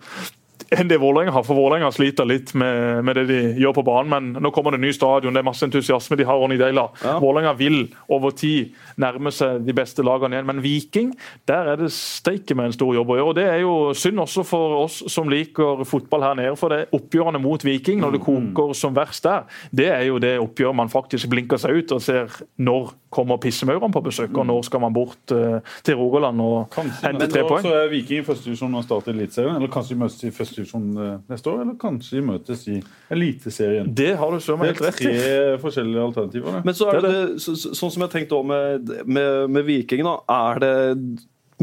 enn 0.79 0.89
det 0.89 0.99
Vålerenga 1.01 1.33
har. 1.35 1.45
For 1.47 1.57
Vålerenga 1.57 1.91
sliter 1.93 2.27
litt 2.27 2.53
med, 2.57 3.03
med 3.05 3.17
det 3.19 3.25
de 3.29 3.39
gjør 3.61 3.75
på 3.77 3.85
banen, 3.87 4.11
men 4.11 4.43
nå 4.43 4.51
kommer 4.55 4.75
det 4.75 4.81
ny 4.83 4.91
stadion, 4.95 5.33
det 5.35 5.43
er 5.43 5.47
masse 5.47 5.65
entusiasme. 5.67 6.17
De 6.19 6.27
har 6.27 6.39
Ronny 6.39 6.57
Deila. 6.59 6.87
Ja. 7.03 7.17
Vålerenga 7.23 7.53
vil 7.59 7.79
over 8.11 8.33
tid 8.37 8.73
nærme 9.01 9.33
seg 9.33 9.63
de 9.67 9.75
beste 9.77 10.05
lagene 10.05 10.37
igjen. 10.37 10.49
Men 10.49 10.63
Viking, 10.63 11.13
der 11.49 11.73
er 11.73 11.81
det 11.81 11.91
steike 11.95 12.57
med 12.57 12.71
en 12.71 12.77
stor 12.77 12.93
jobb 12.97 13.13
å 13.13 13.19
gjøre. 13.19 13.29
og 13.33 13.37
Det 13.39 13.47
er 13.49 13.61
jo 13.63 13.75
synd 13.97 14.23
også 14.23 14.45
for 14.47 14.79
oss 14.83 15.01
som 15.11 15.31
liker 15.31 15.85
fotball 15.89 16.27
her 16.27 16.39
nede. 16.39 16.57
For 16.59 16.73
det 16.73 16.83
er 16.83 16.97
oppgjørene 16.99 17.41
mot 17.43 17.63
Viking, 17.65 18.01
når 18.03 18.17
det 18.17 18.23
koker 18.25 18.75
som 18.77 18.95
verst 18.97 19.27
der, 19.27 19.47
det 19.71 19.89
er 19.93 20.03
jo 20.09 20.19
det 20.21 20.35
oppgjøret 20.41 20.77
man 20.83 20.91
faktisk 20.91 21.29
blinker 21.31 21.61
seg 21.61 21.83
ut 21.83 21.95
og 21.95 22.03
ser 22.03 22.41
når 22.61 22.93
kommer 23.13 23.37
pissemaurene 23.43 23.93
på 23.93 24.01
besøk, 24.07 24.33
og 24.41 24.47
når 24.49 24.63
skal 24.67 24.81
man 24.83 24.93
bort 24.95 25.33
uh, 25.35 25.59
til 25.85 25.95
Rogaland 25.99 26.41
og 26.41 26.69
Kanskje 26.73 27.05
hente 27.05 27.27
tre 27.31 27.43
poeng. 27.47 27.63
så 27.67 27.73
er 27.83 27.91
Viking 27.91 28.23
i 28.23 28.25
første 28.27 28.49
divisjon 28.49 28.73
og 28.79 28.83
starter 28.87 29.13
Eliteserien. 29.13 29.55
Eller 29.59 29.71
kanskje 29.73 29.93
de 29.95 29.99
møtes 30.01 30.23
i 30.25 30.31
første 30.33 30.57
divisjon 30.61 30.87
eh, 30.97 31.11
neste 31.29 31.51
år, 31.53 31.61
eller 31.63 31.77
kanskje 31.81 32.17
de 32.17 32.23
møtes 32.31 32.65
i 32.73 32.79
Eliteserien. 33.13 33.91
Det 33.95 34.09
har 34.19 34.31
du 34.33 34.39
søren 34.43 34.65
helt 34.65 34.81
er 34.81 34.89
rett 34.89 35.01
i. 35.03 35.11
tre 35.11 35.59
forskjellige 35.61 36.07
alternativer. 36.07 36.57
Det. 36.57 36.63
Men 36.65 36.77
så 36.79 36.89
er 36.89 36.97
Det 36.99 37.03
det, 37.05 37.13
er 37.13 37.27
det, 37.33 37.41
så, 37.45 37.55
så- 37.63 37.73
sånn 37.77 37.93
som 37.93 38.05
jeg 38.07 38.13
tenkte 38.17 38.39
òg 38.39 38.49
med, 38.49 38.91
med, 39.05 39.49
med 39.59 39.65
Viking, 39.69 40.03
da. 40.07 40.17
Er 40.33 40.59
det 40.63 40.73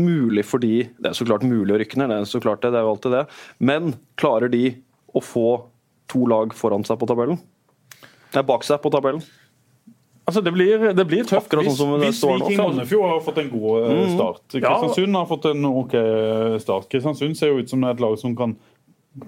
mulig 0.00 0.44
for 0.46 0.62
de 0.62 0.84
Det 0.86 1.10
er 1.10 1.16
så 1.18 1.26
klart 1.26 1.42
mulig 1.44 1.74
å 1.74 1.78
rykke 1.82 1.98
ned, 2.00 2.08
det 2.14 2.20
er 2.22 2.30
så 2.30 2.40
klart 2.40 2.62
det, 2.62 2.70
det 2.72 2.78
er 2.80 2.86
jo 2.86 2.94
alltid 2.94 3.12
det. 3.18 3.24
Men 3.58 3.94
klarer 4.20 4.48
de 4.52 4.64
å 5.12 5.20
få 5.24 5.46
to 6.10 6.24
lag 6.30 6.54
foran 6.54 6.84
seg 6.86 6.98
på 7.00 7.06
tabellen? 7.10 7.38
Nei, 8.34 8.42
bak 8.46 8.62
seg 8.66 8.78
på 8.82 8.90
tabellen. 8.94 9.20
Altså, 10.30 10.42
det 10.46 10.52
blir, 10.54 10.84
det 10.94 11.04
blir 11.10 11.26
tøft. 11.26 11.48
Akkurat 11.48 11.66
sånn 11.66 11.76
som 11.76 11.94
det 11.96 12.12
Hvis 12.12 12.20
står 12.22 12.36
nå. 12.38 12.46
Viking 12.46 12.60
Mannefjord 12.62 13.08
har 13.10 13.22
fått 13.26 13.40
en 13.42 13.48
god 13.50 13.86
eh, 13.90 14.02
start. 14.14 14.42
Kristiansund 14.54 15.18
har 15.18 15.26
fått 15.26 15.48
en 15.50 15.70
ok 15.70 15.96
eh, 15.98 16.58
start. 16.62 16.86
Kristiansund 16.92 17.38
ser 17.38 17.50
jo 17.50 17.64
ut 17.64 17.72
som 17.72 17.82
det 17.82 17.90
er 17.90 17.98
et 17.98 18.04
lag 18.04 18.14
som 18.20 18.36
kan 18.38 18.54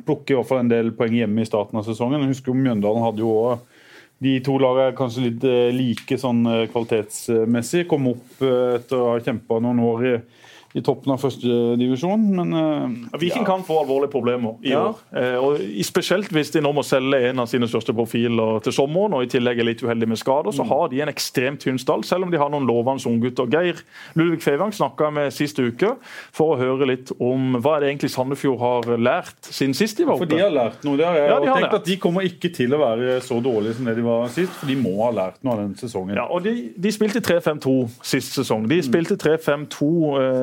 plukke 0.06 0.30
i 0.30 0.36
hvert 0.38 0.46
fall 0.46 0.62
en 0.62 0.70
del 0.70 0.92
poeng 0.94 1.16
hjemme 1.18 1.42
i 1.42 1.48
starten 1.48 1.80
av 1.80 1.88
sesongen. 1.88 2.22
Jeg 2.22 2.36
husker 2.36 2.52
jo 2.52 2.60
Mjøndalen 2.60 3.02
hadde 3.02 3.24
jo 3.24 3.34
også 3.34 3.80
de 4.22 4.36
to 4.46 4.54
lagene 4.62 4.92
er 4.92 4.94
kanskje 4.94 5.24
litt 5.24 5.44
eh, 5.50 5.72
like 5.74 6.20
sånn 6.22 6.44
kvalitetsmessig. 6.70 7.88
Kom 7.90 8.06
opp 8.12 8.44
etter 8.46 9.00
å 9.00 9.08
ha 9.10 9.18
kjempa 9.24 9.58
noen 9.64 9.82
år 9.82 10.06
i, 10.06 10.16
i 10.74 10.80
toppen 10.80 11.12
av 11.12 11.18
førstedivisjon, 11.20 12.22
men 12.36 12.52
uh, 12.56 13.18
Viking 13.20 13.44
kan 13.46 13.62
få 13.66 13.80
alvorlige 13.82 14.10
problemer 14.12 14.54
i 14.64 14.70
Ja. 14.72 14.86
år. 14.88 15.00
Eh, 15.16 15.36
og 15.36 15.58
Spesielt 15.84 16.30
hvis 16.32 16.50
de 16.54 16.60
nå 16.64 16.72
må 16.72 16.82
selge 16.86 17.28
en 17.28 17.38
av 17.42 17.46
sine 17.50 17.66
største 17.68 17.92
profiler 17.94 18.60
til 18.64 18.72
sommeren, 18.72 19.12
og 19.14 19.22
i 19.26 19.30
tillegg 19.30 19.60
er 19.60 19.68
litt 19.68 19.82
uheldige 19.84 20.08
med 20.08 20.16
skader, 20.20 20.52
så 20.56 20.64
har 20.64 20.88
de 20.88 21.02
en 21.02 21.08
ekstremt 21.12 21.60
tynn 21.60 21.78
stall, 21.78 22.02
selv 22.04 22.24
om 22.24 22.30
de 22.32 22.38
har 22.40 22.48
noen 22.50 22.64
lovende 22.66 23.04
unggutter. 23.08 23.50
Geir 23.52 23.82
Ludvig 24.16 24.40
Fevang 24.42 24.72
snakka 24.72 25.10
jeg 25.10 25.12
med 25.18 25.32
sist 25.36 25.58
uke 25.60 25.92
for 26.32 26.54
å 26.54 26.58
høre 26.58 26.86
litt 26.88 27.12
om 27.20 27.58
hva 27.60 27.76
er 27.76 27.80
det 27.84 27.90
egentlig 27.92 28.10
Sandefjord 28.14 28.58
har 28.62 28.96
lært 28.98 29.50
siden 29.52 29.74
sist 29.76 29.98
de 30.00 30.06
var 30.08 30.16
For 30.18 30.26
de 30.30 30.38
har 30.40 30.50
lært 30.54 30.82
noe. 30.84 30.96
Det 30.96 31.06
har 31.06 31.16
jeg 31.20 31.28
Ja, 31.28 31.38
de 31.40 31.46
har 31.48 31.56
tenkt 31.60 31.68
lært. 31.72 31.74
at 31.82 31.84
de 31.92 31.96
kommer 32.02 32.22
ikke 32.26 32.52
til 32.54 32.72
å 32.74 32.78
være 32.80 33.20
så 33.20 33.40
dårlige 33.44 33.74
som 33.76 33.84
det 33.84 33.96
de 33.96 34.02
var 34.06 34.28
sist, 34.28 34.52
for 34.52 34.66
de 34.66 34.76
må 34.76 34.96
ha 35.04 35.10
lært 35.12 35.42
noe 35.44 35.52
av 35.52 35.60
den 35.66 35.74
sesongen. 35.76 36.16
Ja, 36.16 36.24
og 36.30 36.42
De, 36.42 36.72
de 36.76 36.92
spilte 36.92 37.20
3-5-2 37.20 37.74
sist 38.02 38.32
sesong. 38.34 38.64
Mm. 38.64 38.68
De 38.72 38.80
spilte 38.82 39.16
3-5-2 39.20 39.90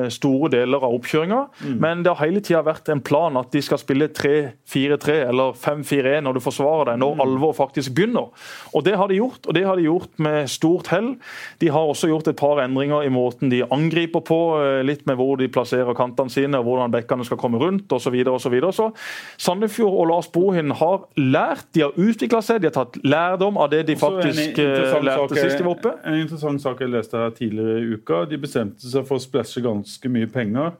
eh, 0.04 0.08
store 0.20 0.50
deler 0.52 0.84
av 0.84 0.92
oppkjøringa. 1.00 1.40
Mm. 1.64 1.76
Men 1.80 2.04
det 2.04 2.12
har 2.14 2.26
hele 2.28 2.44
tida 2.44 2.60
vært 2.66 2.92
en 2.92 3.00
plan 3.00 3.36
at 3.40 3.50
de 3.54 3.62
skal 3.64 3.80
spille 3.80 4.08
3-4-3 4.12 5.16
eller 5.30 5.56
5-4-1 5.56 6.24
når 6.28 6.36
du 6.38 6.40
forsvarer 6.44 6.92
deg, 6.92 7.00
Mm. 7.00 7.04
når 7.06 7.22
alvor 7.24 7.52
faktisk 7.56 7.94
begynner. 7.96 8.28
Og 8.74 8.84
Det 8.84 8.96
har 8.96 9.08
de 9.08 9.16
gjort, 9.16 9.46
og 9.46 9.54
det 9.54 9.64
har 9.64 9.76
de 9.76 9.82
gjort 9.88 10.10
med 10.18 10.48
stort 10.50 10.88
hell. 10.92 11.16
De 11.60 11.68
har 11.70 11.80
også 11.86 12.08
gjort 12.10 12.28
et 12.28 12.36
par 12.36 12.60
endringer 12.60 13.04
i 13.06 13.08
måten 13.12 13.50
de 13.50 13.62
angriper 13.70 14.20
på, 14.20 14.38
eh, 14.60 14.82
litt 14.84 15.06
med 15.06 15.16
hvor 15.16 15.36
de 15.38 15.48
plasserer 15.48 15.94
kantene 15.94 16.30
sine, 16.30 16.58
og 16.58 16.64
hvordan 16.64 16.90
bekkene 16.92 17.24
skal 17.24 17.38
komme 17.38 17.58
rundt 17.58 17.88
osv. 17.92 18.14
Og 18.26 18.74
så, 18.74 18.90
Sandefjord 19.38 19.96
og 20.00 20.08
Lars 20.10 20.28
Bohin 20.28 20.70
har 20.76 21.04
lært, 21.16 21.64
de 21.74 21.80
har 21.86 21.92
utvikla 21.96 22.42
seg, 22.42 22.60
de 22.62 22.68
har 22.70 22.76
tatt 22.76 22.98
lærdom 23.04 23.56
av 23.60 23.70
det 23.70 23.84
de 23.86 23.96
faktisk 23.96 24.58
eh, 24.58 25.02
lærte 25.02 25.28
sak 25.30 25.38
sist 25.38 25.58
de 25.60 25.64
var 25.64 25.76
oppe. 25.76 25.92
En 26.04 26.18
interessant 26.20 26.60
sak 26.62 26.80
jeg 26.80 26.92
leste 26.92 27.16
her 27.20 27.30
tidligere 27.36 27.78
i 27.80 27.94
uka. 27.94 28.24
De 28.30 28.38
bestemte 28.42 28.90
seg 28.90 29.06
for 29.08 29.20
å 29.20 29.22
splæsje 29.22 29.62
ganske 29.64 30.09
mye 30.12 30.30
penger 30.30 30.74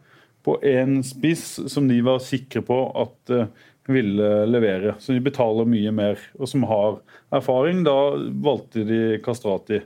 på 0.44 0.56
en 0.64 1.00
spiss 1.04 1.60
som 1.68 1.88
de 1.88 2.00
var 2.04 2.22
sikre 2.24 2.62
på 2.64 2.78
at 3.02 3.32
eh, 3.34 3.50
ville 3.90 4.28
levere. 4.46 4.94
Så 4.98 5.12
de 5.12 5.22
betaler 5.24 5.68
mye 5.68 5.92
mer, 5.94 6.20
og 6.38 6.48
som 6.48 6.64
har 6.70 7.00
erfaring. 7.34 7.82
Da 7.86 7.96
valgte 8.44 8.84
de 8.88 9.00
Kastrati. 9.24 9.82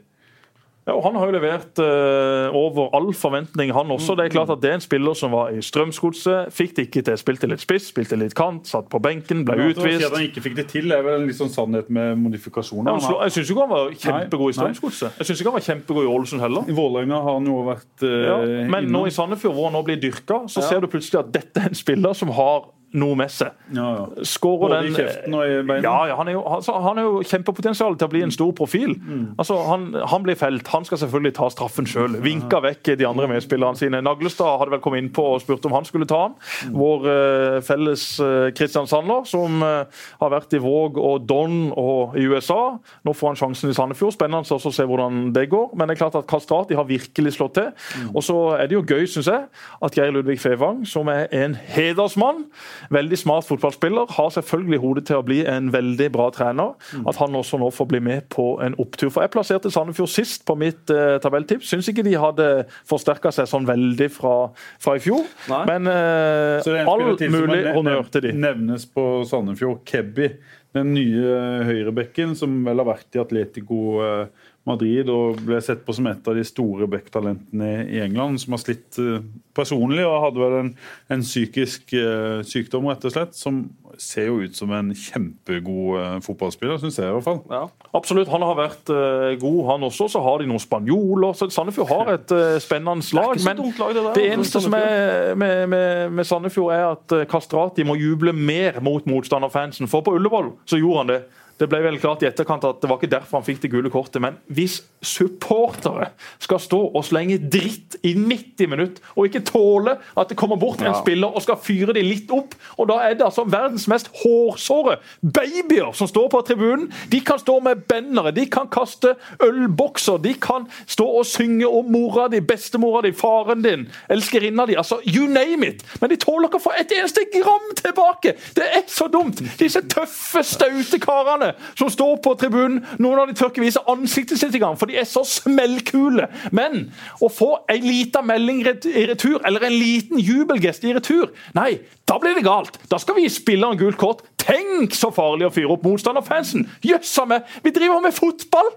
Ja, 0.85 0.93
og 0.99 1.03
Han 1.07 1.15
har 1.17 1.31
jo 1.31 1.33
levert 1.33 1.81
uh, 1.81 2.53
over 2.53 2.91
all 2.97 3.07
forventning, 3.17 3.71
han 3.73 3.89
også. 3.95 4.17
Det 4.19 4.27
er 4.27 4.33
klart 4.35 4.51
at 4.53 4.61
det 4.61 4.69
er 4.69 4.75
en 4.77 4.83
spiller 4.85 5.17
som 5.17 5.33
var 5.33 5.55
i 5.57 5.63
Strømsgodset. 5.65 6.51
Fikk 6.53 6.75
det 6.77 6.85
ikke 6.91 7.03
til. 7.07 7.17
Spilte 7.17 7.49
litt 7.49 7.63
spiss, 7.65 7.87
spilte 7.89 8.19
litt 8.21 8.37
kant, 8.37 8.69
satt 8.69 8.91
på 8.93 9.01
benken, 9.01 9.47
ble 9.49 9.57
at 9.57 9.79
si 9.79 9.81
utvist. 9.81 10.05
at 10.11 10.19
han 10.19 10.27
ikke 10.27 10.45
fikk 10.45 10.59
det 10.61 10.67
til, 10.75 10.93
er 10.93 11.01
vel 11.07 11.23
en 11.23 11.27
litt 11.31 11.39
sånn 11.41 11.53
sannhet 11.55 11.89
med 11.89 12.21
modifikasjoner. 12.21 12.93
Ja, 12.93 13.01
slå- 13.01 13.23
jeg 13.25 13.37
syns 13.39 13.55
ikke 13.55 13.65
han 13.65 13.73
var 13.73 13.97
kjempegod 14.05 14.53
i. 14.53 14.59
Strømsgodset. 14.61 15.19
Jeg 15.23 15.31
synes 15.31 15.41
ikke 15.41 15.51
han 15.55 15.59
var 15.59 15.67
kjempegod 15.71 16.05
i 16.05 16.13
Ålesund 16.19 16.45
heller. 16.45 16.69
I 16.69 16.77
Vålerenga 16.77 17.23
har 17.31 17.39
han 17.41 17.49
jo 17.49 17.57
vært 17.71 18.05
uh, 18.05 18.21
Ja, 18.29 18.39
men 18.77 18.93
nå 18.93 19.07
i 19.09 19.17
Sandefjord, 19.17 19.57
hvor 19.57 19.71
han 19.71 19.79
nå 19.79 19.85
blir 19.89 19.97
dyrka, 20.05 20.43
så 20.53 20.61
ser 20.69 20.85
du 20.85 20.91
plutselig 20.93 21.23
at 21.25 21.33
dette 21.33 21.65
er 21.65 21.73
en 21.73 21.81
spiller 21.81 22.13
som 22.13 22.29
har 22.37 22.69
noe 22.95 23.17
med 23.19 23.33
seg. 23.33 23.55
Ja, 23.75 23.87
ja. 23.97 24.25
Skårer 24.29 24.77
den 24.77 24.93
i 24.93 24.95
kjeften 24.95 25.35
og 25.35 25.45
i 25.49 25.59
beina. 25.67 25.83
Ja, 25.83 25.95
ja 26.11 26.19
han, 26.19 26.31
er 26.31 26.37
jo, 26.37 26.45
altså, 26.57 26.77
han 26.85 27.01
er 27.01 27.09
jo 27.09 27.23
kjempepotensial 27.27 27.97
til 27.99 28.07
å 28.07 28.13
bli 28.13 28.23
en 28.27 28.35
stor 28.35 28.53
profil. 28.57 28.95
Mm. 28.95 29.25
Altså, 29.41 29.57
han, 29.67 29.89
han 30.13 30.25
blir 30.27 30.39
felt. 30.39 30.69
Han 30.75 30.87
skal 30.87 31.01
selvfølgelig 31.03 31.35
ta 31.39 31.49
straffen 31.53 31.89
sjøl. 31.91 32.19
Vinka 32.25 32.61
vekk 32.65 32.95
de 33.01 33.09
andre 33.09 33.29
medspillerne 33.31 33.81
sine. 33.81 34.03
Naglestad 34.05 34.61
hadde 34.61 34.77
vel 34.77 34.83
kommet 34.85 35.03
inn 35.03 35.11
på 35.15 35.27
og 35.35 35.43
spurt 35.43 35.67
om 35.67 35.75
han 35.75 35.89
skulle 35.89 36.09
ta 36.11 36.21
han. 36.27 36.37
Mm. 36.69 36.77
Vår 36.79 37.09
uh, 37.09 37.59
felles 37.67 38.07
uh, 38.23 38.51
Christian 38.55 38.89
Sandler, 38.91 39.27
som 39.29 39.63
uh, 39.65 40.05
har 40.23 40.35
vært 40.37 40.55
i 40.55 40.63
Våg 40.63 41.01
og 41.03 41.27
Don 41.29 41.73
og 41.81 42.15
i 42.21 42.29
USA. 42.31 42.77
Nå 43.05 43.17
får 43.17 43.33
han 43.33 43.41
sjansen 43.43 43.73
i 43.73 43.77
Sandefjord. 43.77 44.15
Spennende 44.15 44.45
også 44.45 44.71
å 44.71 44.77
se 44.79 44.87
hvordan 44.89 45.33
det 45.35 45.49
går. 45.53 45.75
Men 45.75 45.91
det 45.91 45.97
er 45.97 46.03
klart 46.05 46.21
at 46.21 46.31
Kastrati 46.31 46.79
har 46.79 46.87
virkelig 46.89 47.35
slått 47.39 47.59
til. 47.59 47.73
Mm. 47.99 48.15
Og 48.15 48.23
så 48.27 48.39
er 48.61 48.71
det 48.71 48.79
jo 48.79 48.87
gøy, 48.87 49.07
syns 49.11 49.31
jeg, 49.33 49.49
at 49.83 49.99
Geir 49.99 50.15
Ludvig 50.15 50.39
Fevang, 50.43 50.85
som 50.89 51.11
er 51.11 51.27
en 51.35 51.59
hedersmann, 51.75 52.45
veldig 52.93 53.19
smart 53.19 53.47
fotballspiller, 53.49 54.11
har 54.17 54.33
selvfølgelig 54.35 54.81
hodet 54.83 55.05
til 55.11 55.21
å 55.21 55.27
bli 55.27 55.41
en 55.49 55.71
veldig 55.75 56.11
bra 56.15 56.31
trener. 56.35 56.75
Mm. 56.93 57.07
At 57.11 57.21
han 57.23 57.39
også 57.39 57.61
nå 57.63 57.71
får 57.75 57.91
bli 57.93 58.01
med 58.05 58.29
på 58.35 58.49
en 58.65 58.77
opptur. 58.83 59.11
For 59.15 59.25
jeg 59.25 59.35
plasserte 59.35 59.73
Sandefjord 59.73 60.13
sist 60.13 60.45
på 60.49 60.57
mitt 60.61 60.93
eh, 60.93 61.17
tabelltips. 61.23 61.71
Syns 61.71 61.91
ikke 61.91 62.07
de 62.07 62.17
hadde 62.21 62.49
forsterka 62.91 63.33
seg 63.35 63.49
sånn 63.51 63.69
veldig 63.69 64.11
fra, 64.13 64.35
fra 64.83 64.99
i 64.99 65.05
fjor. 65.05 65.25
Nei. 65.53 65.63
Men 65.71 65.89
en 65.91 66.91
all 66.91 67.07
mulig 67.19 67.63
honnør 67.75 68.11
til 68.13 68.29
de. 68.29 68.35
Nevnes 68.45 68.87
på 68.91 69.07
Sandefjord. 69.29 69.83
Kebby, 69.89 70.31
den 70.75 70.95
nye 70.97 71.37
høyrebekken 71.69 72.35
som 72.39 72.57
vel 72.67 72.83
har 72.83 72.89
vært 72.89 73.17
i 73.17 73.23
Atletico 73.23 73.81
eh, 74.03 74.51
Madrid 74.65 75.11
og 75.13 75.41
ble 75.45 75.59
sett 75.61 75.83
på 75.85 75.93
som 75.93 76.07
et 76.09 76.29
av 76.29 76.37
de 76.39 76.45
store 76.47 76.89
backtalentene 76.89 77.73
i 77.85 78.01
England, 78.01 78.41
som 78.41 78.57
har 78.57 78.63
slitt 78.63 78.97
eh, 79.01 79.21
personlig 79.55 80.07
og 80.07 80.23
hadde 80.23 80.41
vel 80.41 80.57
en, 80.63 80.71
en 81.13 81.25
psykisk 81.25 81.93
eh, 81.99 82.41
sykdom, 82.49 82.89
rett 82.89 83.05
og 83.05 83.13
slett, 83.13 83.37
som 83.37 83.67
ser 84.01 84.31
jo 84.31 84.41
ut 84.41 84.57
som 84.57 84.73
en 84.75 84.89
kjempegod 84.97 86.01
eh, 86.01 86.17
fotballspiller, 86.25 86.81
syns 86.81 86.97
jeg 86.97 87.11
i 87.11 87.13
hvert 87.13 87.29
fall. 87.29 87.43
Ja. 87.53 87.63
Absolutt, 87.95 88.33
han 88.33 88.47
har 88.47 88.57
vært 88.59 88.95
god, 89.39 89.61
han 89.69 89.87
også. 89.87 90.09
Så 90.17 90.25
har 90.25 90.41
de 90.41 90.49
noen 90.49 90.63
spanjoler. 90.63 91.37
så 91.37 91.51
Sandefjord 91.53 91.93
har 91.93 92.15
et 92.17 92.35
spennende 92.65 93.05
lag. 93.15 93.37
Det 93.37 93.45
men 93.47 93.63
lag, 93.79 93.95
det 93.95 94.17
det 94.17 94.27
eneste 94.33 94.65
som 94.65 94.75
er 94.81 95.37
med, 95.39 95.69
med, 95.71 96.11
med 96.17 96.27
Sandefjord, 96.27 96.73
er 96.75 96.89
at 96.89 97.19
Kastrati 97.31 97.85
må 97.87 97.99
juble 98.01 98.33
mer 98.35 98.81
mot 98.83 99.07
motstanderfansen. 99.07 99.93
For 99.93 100.03
på 100.03 100.17
Ullevål 100.17 100.55
så 100.67 100.81
gjorde 100.81 101.05
han 101.05 101.13
det. 101.15 101.23
Det 101.61 101.69
ble 101.71 101.79
vel 101.85 102.01
klart 102.03 102.25
i 102.25 102.27
etterkant 102.27 102.65
at 102.67 102.81
det 102.83 102.89
var 102.91 102.99
ikke 102.99 103.13
derfor 103.13 103.39
han 103.39 103.47
fikk 103.47 103.61
det 103.63 103.71
gule 103.71 103.91
kortet. 103.93 104.19
Men 104.23 104.39
hvis 104.51 104.81
supportere 105.05 106.11
skal 106.43 106.61
stå 106.63 106.81
og 106.91 107.05
slenge 107.07 107.39
dritt 107.39 107.99
i 108.03 108.15
90 108.19 108.71
minutter, 108.73 109.13
og 109.15 109.29
ikke 109.29 109.45
tåle 109.47 109.97
at 110.19 110.31
det 110.31 110.39
kommer 110.41 110.59
bort 110.59 110.83
en 110.83 110.97
spiller 110.99 111.31
og 111.31 111.45
skal 111.45 111.61
fyre 111.63 111.95
dem 111.95 112.09
litt 112.09 112.33
opp, 112.35 112.57
og 112.79 112.89
da 112.91 112.99
er 113.07 113.19
det 113.19 113.27
altså 113.27 113.45
verdens 113.47 113.87
mest 113.91 114.11
hårsåre 114.25 114.97
babyer 115.23 115.93
som 115.95 116.11
står 116.11 116.31
på 116.33 116.43
tribunen. 116.49 116.89
De 117.13 117.21
kan 117.25 117.39
stå 117.39 117.61
med 117.63 117.85
bannere, 117.91 118.35
de 118.35 118.49
kan 118.51 118.67
kaste 118.73 119.15
ølbokser, 119.45 120.19
de 120.25 120.35
kan 120.35 120.67
stå 120.91 121.07
og 121.21 121.29
synge 121.29 121.69
om 121.69 121.91
mora 121.95 122.27
di, 122.33 122.43
bestemora 122.43 123.05
di, 123.05 123.15
faren 123.15 123.63
din, 123.65 123.87
elskerinna 124.11 124.67
di. 124.67 124.79
Altså, 124.81 124.99
you 125.07 125.29
name 125.31 125.69
it! 125.69 125.87
Men 126.01 126.11
de 126.11 126.19
tåler 126.21 126.51
ikke 126.51 126.63
å 126.63 126.67
få 126.67 126.75
et 126.81 126.97
eneste 126.99 127.29
gram 127.35 127.71
tilbake! 127.79 128.35
Det 128.57 128.67
er 128.81 128.85
så 128.91 129.09
dumt! 129.13 129.43
Disse 129.61 129.85
tøffe, 129.91 130.43
staute 130.47 130.99
karene 131.03 131.44
som 131.79 131.91
står 131.93 132.19
på 132.25 132.35
tribunen. 132.41 132.81
Noen 133.03 133.23
av 133.23 133.31
de 133.31 133.37
tør 133.39 133.53
ikke 133.53 133.65
vise 133.65 133.83
ansiktet 133.91 134.41
sitt 134.41 134.55
engang, 134.57 134.79
for 134.81 134.91
de 134.91 134.99
er 135.01 135.09
så 135.09 135.25
smellkule. 135.29 136.29
Men 136.55 136.89
å 137.21 137.31
få 137.33 137.51
ei 137.73 137.81
lita 137.85 138.23
melding 138.25 138.63
i 138.65 139.07
retur, 139.11 139.41
eller 139.45 139.67
en 139.69 139.77
liten 139.77 140.23
jubelgest 140.23 140.87
i 140.87 140.95
retur, 140.97 141.33
nei, 141.57 141.79
da 142.09 142.19
blir 142.21 142.37
det 142.37 142.47
galt. 142.47 142.79
Da 142.91 143.01
skal 143.01 143.19
vi 143.19 143.27
gi 143.27 143.35
spilleren 143.37 143.81
gult 143.81 144.01
kort. 144.01 144.25
Tenk 144.41 144.97
så 144.97 145.13
farlig 145.15 145.49
å 145.49 145.55
fyre 145.55 145.73
opp 145.77 145.87
motstanderfansen! 145.87 146.67
Jøssa 146.85 147.25
meg, 147.29 147.47
vi 147.65 147.73
driver 147.75 148.03
med 148.05 148.17
fotball! 148.17 148.75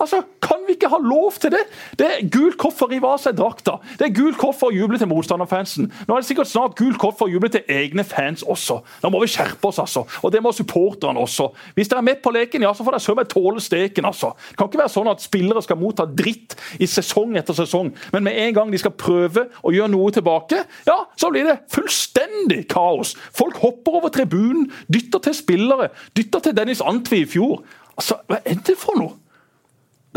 Altså, 0.00 0.22
Kan 0.48 0.62
vi 0.66 0.72
ikke 0.78 0.88
ha 0.88 0.96
lov 1.02 1.32
til 1.40 1.50
det? 1.52 1.60
Det 1.98 2.06
er 2.06 2.28
gult 2.32 2.56
kort 2.60 2.76
for 2.78 2.86
å 2.86 2.92
rive 2.92 3.08
av 3.10 3.18
seg 3.20 3.34
drakta. 3.36 3.74
Det 4.00 4.06
er 4.06 4.12
gult 4.16 4.38
kort 4.40 4.56
for 4.56 4.70
å 4.70 4.74
juble 4.74 4.96
til 5.00 5.10
motstanderfansen. 5.10 5.90
Nå 6.06 6.14
er 6.14 6.22
det 6.22 6.28
sikkert 6.28 6.48
snart 6.48 6.76
gult 6.78 6.96
kort 7.02 7.18
for 7.18 7.28
å 7.28 7.32
juble 7.32 7.50
til 7.52 7.66
egne 7.68 8.04
fans 8.06 8.44
også. 8.46 8.78
Da 9.02 9.10
må 9.12 9.20
vi 9.20 9.28
skjerpe 9.28 9.68
oss, 9.68 9.80
altså. 9.82 10.06
Og 10.22 10.32
det 10.32 10.40
må 10.44 10.54
supporterne 10.56 11.20
også. 11.20 11.50
Hvis 11.76 11.90
dere 11.90 12.00
er 12.00 12.08
med 12.08 12.22
på 12.24 12.32
leken, 12.32 12.64
ja, 12.64 12.72
så 12.72 12.86
får 12.86 12.96
dere 12.96 13.04
søren 13.04 13.20
meg 13.20 13.28
tåle 13.34 13.64
steken, 13.64 14.08
altså. 14.08 14.32
Det 14.48 14.56
kan 14.56 14.70
ikke 14.70 14.82
være 14.84 14.94
sånn 14.94 15.12
at 15.12 15.26
spillere 15.26 15.64
skal 15.66 15.80
motta 15.82 16.08
dritt 16.08 16.56
i 16.80 16.88
sesong 16.88 17.36
etter 17.36 17.58
sesong, 17.58 17.92
men 18.14 18.28
med 18.30 18.40
en 18.46 18.56
gang 18.56 18.72
de 18.72 18.80
skal 18.80 18.96
prøve 18.96 19.48
å 19.60 19.74
gjøre 19.74 19.92
noe 19.92 20.14
tilbake, 20.14 20.64
ja, 20.88 20.98
så 21.18 21.32
blir 21.34 21.44
det 21.50 21.58
fullstendig 21.74 22.64
kaos. 22.72 23.16
Folk 23.36 23.60
hopper 23.60 24.00
over 24.00 24.14
tribunen, 24.14 24.70
dytter 24.88 25.26
til 25.28 25.36
spillere, 25.36 25.90
dytter 26.16 26.48
til 26.48 26.56
Dennis 26.56 26.80
Antwi 26.80 27.24
i 27.26 27.28
fjor. 27.28 27.64
Altså, 27.98 28.22
hva 28.30 28.40
er 28.46 28.62
det 28.64 28.78
for 28.78 28.96
noe? 28.96 29.18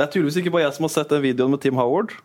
Det 0.02 0.08
er 0.08 0.12
tydeligvis 0.18 0.41
ikke 0.41 0.52
bare 0.58 0.66
jeg 0.66 0.74
som 0.80 0.89
har 0.89 0.95
sett 0.97 1.14
den 1.14 1.22
videoen 1.30 1.54
med 1.54 1.62
Tim 1.62 1.78
Howard. 1.78 2.18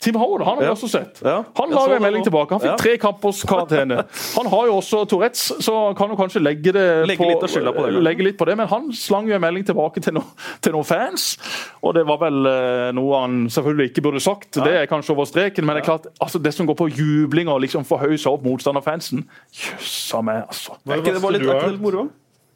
Tim 0.00 0.16
Howard 0.16 0.40
han 0.46 0.54
har 0.56 0.60
vi 0.62 0.64
Ja. 0.64 0.72
også 0.72 0.88
sett. 0.88 1.18
Ja. 1.20 1.42
Han 1.58 1.70
la 1.76 1.80
en 1.92 2.00
melding 2.00 2.22
tilbake. 2.24 2.48
Han 2.56 2.60
fikk 2.62 2.70
Ja. 2.70 2.76
tre 2.80 2.96
kampers 2.96 3.42
karantene. 3.44 3.98
Han 4.38 4.46
har 4.48 4.64
jo 4.70 4.76
også 4.80 5.02
Tourettes, 5.06 5.52
så 5.60 5.94
kan 5.94 6.08
jo 6.08 6.16
kanskje 6.16 6.40
legge 6.40 6.72
det 6.72 7.06
Legge 7.06 7.18
på, 7.20 7.28
litt 7.28 7.74
på 7.76 7.84
det, 7.84 8.02
legge 8.06 8.24
litt 8.24 8.38
på 8.38 8.46
det. 8.48 8.56
Men 8.56 8.66
han 8.66 8.88
slang 8.96 9.28
jo 9.28 9.34
en 9.36 9.42
melding 9.42 9.66
tilbake 9.68 10.00
til, 10.00 10.14
no, 10.16 10.22
til 10.62 10.72
noen 10.72 10.86
fans, 10.88 11.36
og 11.84 11.92
det 11.98 12.06
var 12.08 12.16
vel 12.16 12.46
eh, 12.48 12.92
noe 12.96 13.20
han 13.20 13.36
selvfølgelig 13.52 13.90
ikke 13.92 14.02
burde 14.08 14.20
sagt. 14.24 14.52
Det 14.56 14.72
er 14.72 14.86
kanskje 14.88 15.12
over 15.12 15.28
streken, 15.28 15.66
men 15.68 15.76
det 15.76 15.82
er 15.84 15.90
klart, 15.92 16.06
altså, 16.18 16.40
det 16.40 16.54
som 16.56 16.64
går 16.66 16.76
på 16.80 16.88
jubling 16.96 17.48
og 17.52 17.60
liksom 17.60 17.84
forhøye 17.84 18.16
seg 18.16 18.32
opp 18.32 18.42
motstanderfansen 18.48 19.26
Jøssa 19.52 20.22
meg, 20.24 20.46
altså. 20.48 20.78
Hva 20.86 20.94
Er 20.96 21.02
ikke 21.04 21.12
det 21.12 21.22
bare 21.22 21.32
litt, 21.36 21.42
du 21.42 21.48
har 21.52 21.60
ikke 21.60 21.72
litt 21.76 21.84
moro? 21.84 22.08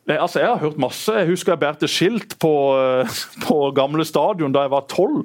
Nei, 0.05 0.19
altså 0.21 0.43
Jeg 0.43 0.51
har 0.51 0.61
hørt 0.61 0.81
masse. 0.81 1.13
Jeg 1.17 1.31
husker 1.31 1.55
jeg 1.55 1.63
bærte 1.63 1.89
skilt 1.89 2.35
på, 2.43 2.53
eh, 2.77 3.21
på 3.47 3.59
gamle 3.77 4.05
stadion 4.05 4.53
da 4.53 4.67
jeg 4.67 4.73
var 4.75 4.85
tolv. 4.91 5.23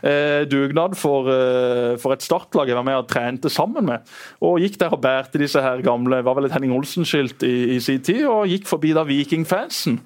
Eh, 0.00 0.44
dugnad 0.48 0.96
for, 0.96 1.28
eh, 1.28 1.98
for 2.00 2.16
et 2.16 2.24
startlag 2.24 2.72
jeg 2.72 2.78
var 2.78 2.86
med 2.86 2.96
og 2.96 3.10
trente 3.10 3.52
sammen 3.52 3.90
med. 3.90 4.08
Og 4.40 4.60
Gikk 4.62 4.78
der 4.80 4.96
og 4.96 5.02
bærte 5.04 5.40
disse 5.42 5.60
her 5.60 5.84
gamle 5.84 6.22
var 6.24 6.38
vel 6.38 6.48
et 6.48 6.56
Henning 6.56 6.72
Olsen-skilt 6.72 7.44
i, 7.44 7.76
i 7.76 7.80
sin 7.80 8.00
tid, 8.00 8.24
og 8.26 8.48
gikk 8.48 8.70
forbi 8.70 8.94
da 8.96 9.04
Vikingfansen. 9.04 10.00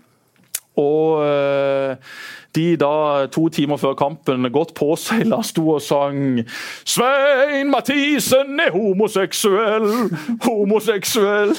Og 0.77 1.22
eh, 1.24 1.97
de 2.57 2.67
da 2.81 3.27
to 3.33 3.47
timer 3.53 3.79
før 3.81 3.95
kampen 3.99 4.49
godt 4.55 4.75
påseila 4.79 5.43
sto 5.47 5.69
og 5.77 5.83
sang 5.85 6.41
Svein 6.87 7.71
Mathisen 7.73 8.59
er 8.63 8.73
homoseksuell, 8.75 9.87
homoseksuell. 10.45 11.53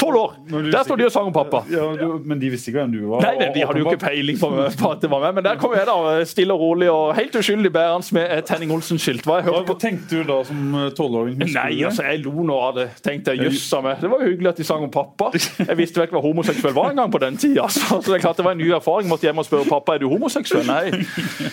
Tolv 0.00 0.20
år! 0.20 0.34
Der 0.72 0.84
sto 0.86 0.96
de 0.98 1.06
og 1.06 1.12
sang 1.14 1.30
om 1.30 1.34
pappa. 1.34 1.62
Ja, 1.72 1.86
du, 1.98 2.18
men 2.24 2.40
de 2.40 2.50
visste 2.52 2.70
ikke 2.70 2.82
hvem 2.82 2.94
du 2.94 3.00
var? 3.10 3.24
Nei, 3.24 3.34
nei, 3.40 3.50
De 3.54 3.64
hadde 3.66 3.82
jo 3.82 3.88
ikke 3.90 4.02
peiling 4.06 4.40
på, 4.40 4.50
på 4.80 4.90
at 4.92 5.02
det 5.04 5.10
var 5.12 5.24
meg, 5.24 5.36
men 5.38 5.46
der 5.46 5.60
kom 5.60 5.74
jeg 5.76 5.88
da 5.88 5.96
stille 6.28 6.54
og 6.56 6.62
rolig 6.62 6.90
og 6.92 7.14
helt 7.18 7.36
uskyldig 7.40 7.72
bærende 7.74 8.16
med 8.16 8.26
et 8.38 8.52
Henning 8.52 8.74
Olsen-skilt. 8.76 9.24
Hva 9.26 9.40
Hva, 9.46 9.76
tenkte 9.80 10.20
du 10.20 10.26
da 10.28 10.40
som 10.46 10.76
eh, 10.76 10.88
tolvåring? 10.96 11.38
Nei, 11.40 11.80
altså, 11.86 12.04
jeg 12.06 12.22
lo 12.24 12.44
nå 12.46 12.58
av 12.68 12.76
det. 12.80 12.88
Tenkte 13.04 13.34
jeg, 13.34 13.48
jøssa 13.48 13.80
meg. 13.84 14.00
Det 14.02 14.10
var 14.12 14.22
jo 14.22 14.30
hyggelig 14.32 14.52
at 14.52 14.60
de 14.60 14.66
sang 14.68 14.84
om 14.86 14.92
pappa. 14.92 15.30
Jeg 15.36 15.78
visste 15.78 16.00
vel 16.00 16.08
ikke 16.08 16.18
hva 16.18 16.24
homoseksuell 16.26 16.76
var 16.76 16.92
en 16.92 17.00
gang 17.02 17.12
på 17.12 17.22
den 17.22 17.38
tida. 17.40 17.66
Så 17.72 18.00
det 18.04 18.18
er 18.18 18.24
klart 18.24 18.40
det 18.40 18.46
var 18.46 18.56
en 18.56 18.62
ny 18.62 18.70
erfaring. 18.76 19.08
Måtte 19.10 19.28
hjem 19.28 19.42
og 19.42 19.48
spørre 19.48 19.68
pappa 19.70 19.96
er 19.96 20.04
du 20.04 20.08
homoseksuell. 20.10 20.25
Nei. 20.66 21.50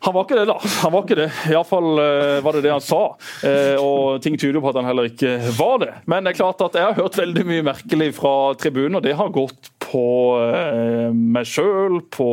Han 0.00 0.14
var 0.16 0.24
ikke 0.24 0.38
det, 0.38 0.46
da. 0.48 0.54
Han 0.80 0.92
var 0.94 1.02
ikke 1.04 1.16
det. 1.18 1.26
Iallfall 1.50 1.90
uh, 2.00 2.38
var 2.44 2.56
det 2.56 2.62
det 2.64 2.72
han 2.72 2.84
sa. 2.84 3.00
Uh, 3.44 3.76
og 3.76 4.22
ting 4.24 4.38
tyder 4.38 4.56
jo 4.56 4.62
på 4.64 4.72
at 4.72 4.78
han 4.80 4.88
heller 4.88 5.10
ikke 5.10 5.34
var 5.58 5.82
det. 5.82 5.90
Men 6.08 6.24
det 6.24 6.32
er 6.32 6.38
klart 6.40 6.64
at 6.64 6.78
jeg 6.78 6.86
har 6.86 6.96
hørt 6.96 7.18
veldig 7.20 7.44
mye 7.50 7.66
merkelig 7.68 8.14
fra 8.16 8.32
tribunen, 8.60 8.96
og 8.96 9.04
det 9.04 9.12
har 9.18 9.34
gått 9.34 9.68
på 9.90 10.06
eh, 10.46 11.10
meg 11.10 11.48
sjøl, 11.50 12.00
på 12.14 12.30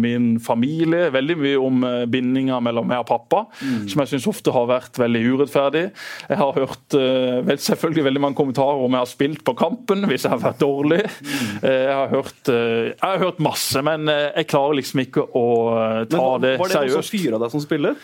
min 0.00 0.34
familie. 0.42 1.08
Veldig 1.14 1.40
mye 1.40 1.60
om 1.60 1.80
bindinger 1.80 2.30
bindinga 2.30 2.60
mellom 2.62 2.88
meg 2.88 3.02
og 3.02 3.08
pappa, 3.08 3.42
som 3.88 4.02
jeg 4.02 4.12
syns 4.12 4.28
ofte 4.30 4.52
har 4.54 4.68
vært 4.70 4.98
veldig 5.00 5.22
urettferdig. 5.34 5.84
Jeg 6.28 6.40
har 6.40 6.56
hørt 6.56 6.96
eh, 6.98 7.40
vel, 7.46 7.60
selvfølgelig 7.60 8.06
veldig 8.08 8.22
mange 8.24 8.38
kommentarer 8.38 8.84
om 8.84 8.96
jeg 8.96 9.04
har 9.04 9.10
spilt 9.10 9.44
på 9.46 9.56
kampen 9.58 10.06
hvis 10.10 10.26
jeg 10.26 10.34
har 10.34 10.42
vært 10.42 10.62
dårlig. 10.62 11.02
Mm. 11.20 11.52
jeg, 11.66 11.94
har 11.94 12.10
hørt, 12.14 12.42
eh, 12.52 12.90
jeg 12.90 13.04
har 13.04 13.22
hørt 13.24 13.44
masse, 13.44 13.84
men 13.86 14.08
eh, 14.10 14.30
jeg 14.40 14.50
klarer 14.52 14.80
liksom 14.80 15.04
ikke 15.04 15.26
å 15.26 15.46
eh, 15.76 16.02
ta 16.10 16.10
Men 16.10 16.10
det 16.10 16.24
var 16.24 16.44
det 16.44 16.54
noen 16.58 16.74
seriøst. 16.76 16.98
som 17.00 17.18
fyra 17.18 17.42
deg 17.42 17.54
som 17.54 17.64
spiller? 17.64 17.96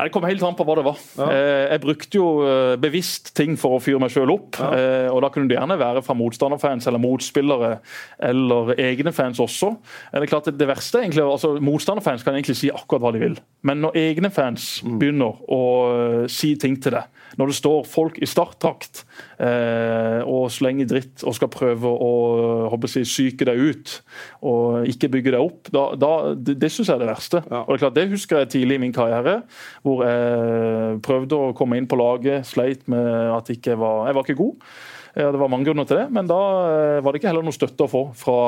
Nei, 0.00 0.06
Det 0.08 0.14
kom 0.14 0.24
helt 0.24 0.42
an 0.48 0.56
på 0.56 0.64
hva 0.64 0.76
det 0.78 0.84
var. 0.86 1.00
Ja. 1.20 1.26
Jeg 1.74 1.82
brukte 1.84 2.16
jo 2.16 2.26
eh, 2.48 2.74
bevisst 2.80 3.34
ting 3.36 3.58
for 3.60 3.76
å 3.76 3.82
fyre 3.84 4.00
meg 4.00 4.12
sjøl 4.14 4.32
opp. 4.32 4.56
Ja. 4.56 5.10
og 5.12 5.20
Da 5.20 5.28
kunne 5.34 5.50
det 5.50 5.58
gjerne 5.58 5.76
være 5.80 6.00
fra 6.06 6.16
motstanderfans 6.16 6.88
eller 6.88 7.02
motspillere 7.02 7.74
eller 8.30 8.72
egne 8.80 9.12
fans 9.12 9.40
også. 9.44 9.74
Eh, 10.08 10.16
Det 10.20 10.24
er 10.24 10.32
klart 10.32 10.48
det 10.56 10.68
verste 10.70 10.98
er 10.98 11.04
egentlig, 11.06 11.26
altså 11.28 11.52
Motstanderfans 11.60 12.24
kan 12.24 12.34
egentlig 12.38 12.56
si 12.56 12.70
akkurat 12.72 13.04
hva 13.04 13.12
de 13.12 13.22
vil. 13.26 13.36
Men 13.62 13.82
når 13.84 13.98
egne 14.00 14.30
fans 14.32 14.70
begynner 14.86 15.36
å 15.52 15.62
eh, 15.92 16.26
si 16.32 16.54
ting 16.56 16.80
til 16.80 16.96
deg, 16.96 17.19
når 17.38 17.50
det 17.52 17.56
står 17.58 17.84
folk 17.86 18.18
i 18.22 18.28
startdrakt 18.28 19.04
eh, 19.38 20.20
og 20.26 20.48
slenger 20.54 20.88
dritt 20.90 21.24
og 21.26 21.36
skal 21.36 21.50
prøve 21.52 21.90
å 21.90 22.10
håper 22.72 22.90
jeg, 22.90 23.06
si, 23.06 23.30
psyke 23.30 23.46
deg 23.50 23.60
ut 23.60 23.94
og 24.46 24.88
ikke 24.90 25.10
bygge 25.14 25.34
deg 25.36 25.44
opp, 25.44 25.70
da, 25.74 25.84
da, 26.00 26.12
det, 26.34 26.56
det 26.62 26.70
syns 26.72 26.90
jeg 26.90 26.96
er 26.98 27.04
det 27.04 27.10
verste. 27.12 27.42
Ja. 27.46 27.62
Og 27.64 27.72
det 27.72 27.78
er 27.78 27.84
klart, 27.84 27.98
det 27.98 28.06
husker 28.14 28.42
jeg 28.42 28.52
tidlig 28.56 28.78
i 28.80 28.84
min 28.86 28.94
karriere, 28.96 29.40
hvor 29.86 30.04
jeg 30.06 31.00
prøvde 31.06 31.38
å 31.38 31.52
komme 31.56 31.78
inn 31.80 31.88
på 31.90 31.98
laget, 32.00 32.48
sleit 32.48 32.86
med 32.90 33.06
at 33.36 33.50
ikke 33.52 33.74
jeg 33.74 33.82
var, 33.82 34.06
jeg 34.10 34.18
var 34.18 34.26
ikke 34.26 34.40
god. 34.42 34.70
Eh, 35.14 35.26
Det 35.30 35.40
var 35.40 35.50
mange 35.52 35.66
grunner 35.68 35.86
til 35.88 36.02
det, 36.02 36.06
men 36.14 36.28
da 36.30 36.40
eh, 36.70 37.00
var 37.04 37.12
det 37.12 37.20
ikke 37.20 37.30
heller 37.32 37.46
noe 37.46 37.56
støtte 37.56 37.86
å 37.86 37.90
få 37.90 38.04
fra 38.18 38.38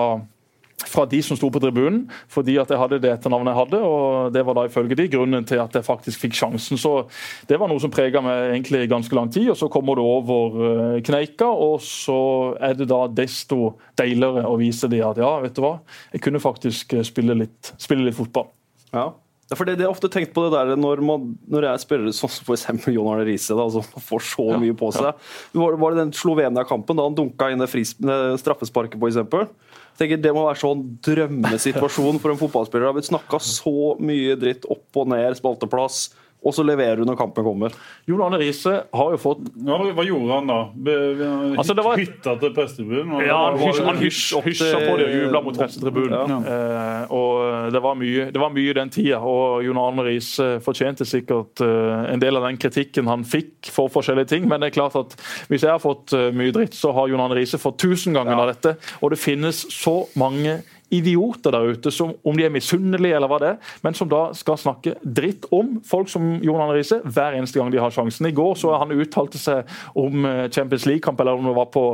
fra 0.89 1.05
de 1.09 1.20
som 1.24 1.39
sto 1.39 1.51
på 1.53 1.61
tribunen, 1.62 2.05
fordi 2.33 2.57
at 2.61 2.70
jeg 2.72 2.80
hadde 2.80 3.01
det 3.03 3.12
etternavnet 3.14 3.53
jeg 3.53 3.61
hadde. 3.61 3.80
og 3.87 4.33
Det 4.35 4.45
var 4.47 4.59
da 4.59 4.66
ifølge 4.68 4.99
de 4.99 5.09
grunnen 5.12 5.47
til 5.49 5.62
at 5.62 5.74
jeg 5.78 5.87
faktisk 5.87 6.24
fikk 6.24 6.39
sjansen. 6.39 6.80
Så 6.80 7.09
Det 7.49 7.59
var 7.61 7.68
noe 7.68 7.80
som 7.83 7.93
prega 7.93 8.22
meg 8.24 8.53
egentlig 8.53 8.85
i 8.85 8.91
ganske 8.91 9.14
lang 9.14 9.30
tid. 9.33 9.51
og 9.51 9.57
Så 9.57 9.70
kommer 9.72 9.97
du 9.97 10.03
over 10.03 10.97
eh, 10.97 11.01
kneika, 11.03 11.47
og 11.47 11.80
så 11.80 12.57
er 12.61 12.74
det 12.74 12.89
da 12.89 13.07
desto 13.09 13.74
deiligere 13.99 14.47
å 14.49 14.59
vise 14.61 14.89
de 14.89 15.03
at 15.03 15.16
ja, 15.20 15.35
vet 15.41 15.55
du 15.55 15.62
hva, 15.64 15.78
jeg 16.12 16.22
kunne 16.22 16.43
faktisk 16.43 16.95
eh, 16.95 17.07
spille 17.07 17.35
litt, 17.35 17.74
spille 17.78 18.07
litt 18.07 18.18
fotball. 18.18 18.51
Ja. 18.93 19.12
Ja, 19.53 19.57
for 19.59 19.68
det, 19.68 19.74
det 19.76 19.85
er 19.85 19.93
ofte 19.93 20.09
tenkt 20.09 20.30
på 20.33 20.47
det 20.47 20.55
der 20.55 20.78
når, 20.80 21.03
man, 21.05 21.33
når 21.53 21.66
jeg 21.66 21.80
spiller 21.83 22.14
sånn 22.16 22.30
som 22.33 22.47
f.eks. 22.47 22.87
Jon 22.89 23.11
Arne 23.12 23.26
Riise, 23.28 23.53
som 23.53 23.85
får 23.85 24.22
så 24.24 24.47
mye 24.57 24.72
på 24.78 24.89
seg. 24.97 25.18
Var, 25.53 25.76
var 25.83 25.93
det 25.93 26.07
den 26.07 26.12
Slovenia-kampen 26.16 26.97
da 26.97 27.05
han 27.05 27.18
dunka 27.18 27.51
inn 27.53 27.61
det, 27.61 27.68
fris, 27.68 27.93
det 28.01 28.16
straffesparket, 28.41 28.97
f.eks.? 28.97 29.53
Tenker 29.99 30.20
Det 30.22 30.32
må 30.34 30.47
være 30.47 30.62
sånn 30.62 30.82
drømmesituasjon 31.05 32.20
for 32.22 32.32
en 32.32 32.40
fotballspiller. 32.40 32.86
Det 32.86 32.90
har 32.90 32.99
blitt 32.99 33.11
snakka 33.11 33.40
så 33.45 33.74
mye 34.03 34.36
dritt 34.40 34.66
opp 34.72 35.03
og 35.03 35.11
ned, 35.12 35.36
spalteplass, 35.38 36.05
og 36.43 36.55
så 36.55 36.64
leverer 36.66 36.99
du 37.01 37.07
når 37.07 37.18
kampen 37.18 37.47
kommer. 37.47 37.74
Jon 38.09 38.22
Arne 38.24 38.40
Riise 38.40 38.74
har 38.90 39.12
jo 39.14 39.18
fått 39.20 39.45
Hva, 39.62 39.78
hva 39.95 40.05
gjorde 40.07 40.38
han 40.38 40.51
da? 40.51 40.59
Be, 40.74 40.97
be, 41.18 41.28
Altså, 41.61 41.76
var 41.78 42.01
Hytta 42.01 42.34
til 42.40 42.55
prestetribunen? 42.57 43.22
Ja, 43.26 43.38
han 43.86 44.01
hysj, 44.01 44.34
hysja 44.45 44.80
på 44.80 44.97
det 44.99 45.07
og 45.07 45.14
jubla 45.16 45.43
mot 45.45 45.59
prestetribunen. 45.59 46.34
Ja. 46.34 46.40
Eh, 46.57 47.14
og 47.14 47.72
det 47.74 47.82
var, 47.84 47.97
mye, 47.99 48.28
det 48.34 48.43
var 48.43 48.53
mye 48.55 48.74
den 48.76 48.93
tida, 48.93 49.20
og 49.22 49.62
Jon 49.66 49.80
Arne 49.80 50.07
Riise 50.09 50.49
fortjente 50.64 51.07
sikkert 51.09 51.62
eh, 51.64 52.12
en 52.12 52.22
del 52.22 52.38
av 52.38 52.49
den 52.49 52.59
kritikken 52.61 53.11
han 53.11 53.26
fikk 53.28 53.70
for 53.72 53.93
forskjellige 53.93 54.32
ting, 54.34 54.49
men 54.51 54.62
det 54.62 54.72
er 54.72 54.78
klart 54.80 54.99
at 54.99 55.16
hvis 55.51 55.66
jeg 55.66 55.70
har 55.70 55.82
fått 55.82 56.14
eh, 56.16 56.30
mye 56.34 56.55
dritt, 56.55 56.76
så 56.78 56.95
har 56.97 57.11
Jon 57.11 57.22
Arne 57.22 57.38
Riise 57.38 57.61
fått 57.62 57.80
tusen 57.82 58.16
ganger 58.16 58.38
av 58.38 58.53
dette. 58.53 58.76
Og 59.03 59.14
det 59.14 59.20
finnes 59.22 59.64
så 59.72 60.03
mange 60.18 60.61
idioter 60.93 61.55
der 61.55 61.72
ute, 61.72 61.93
som, 61.95 62.12
om 62.22 62.36
de 62.36 62.47
er 62.47 62.53
misunnelige 62.53 63.16
eller 63.16 63.30
hva 63.30 63.40
det 63.43 63.51
er, 63.55 63.72
men 63.84 63.97
som 63.97 64.11
da 64.11 64.22
skal 64.36 64.61
snakke 64.61 64.95
dritt 65.03 65.49
om 65.55 65.78
folk 65.88 66.11
som 66.12 66.36
Jon 66.45 66.61
Arne 66.61 66.76
Riise 66.76 67.01
hver 67.03 67.38
eneste 67.38 67.61
gang 67.61 67.72
de 67.72 67.80
har 67.82 67.95
sjansen. 67.95 68.28
I 68.28 68.36
går 68.36 68.55
så 68.61 68.76
han 68.80 68.95
uttalte 68.95 69.40
seg 69.40 69.68
om 69.99 70.28
eh, 70.28 70.47
Champions 70.53 70.86
League-kamp, 70.88 71.20
eller 71.20 71.40
om 71.40 71.51
det 71.51 71.57
var 71.57 71.70
på, 71.72 71.86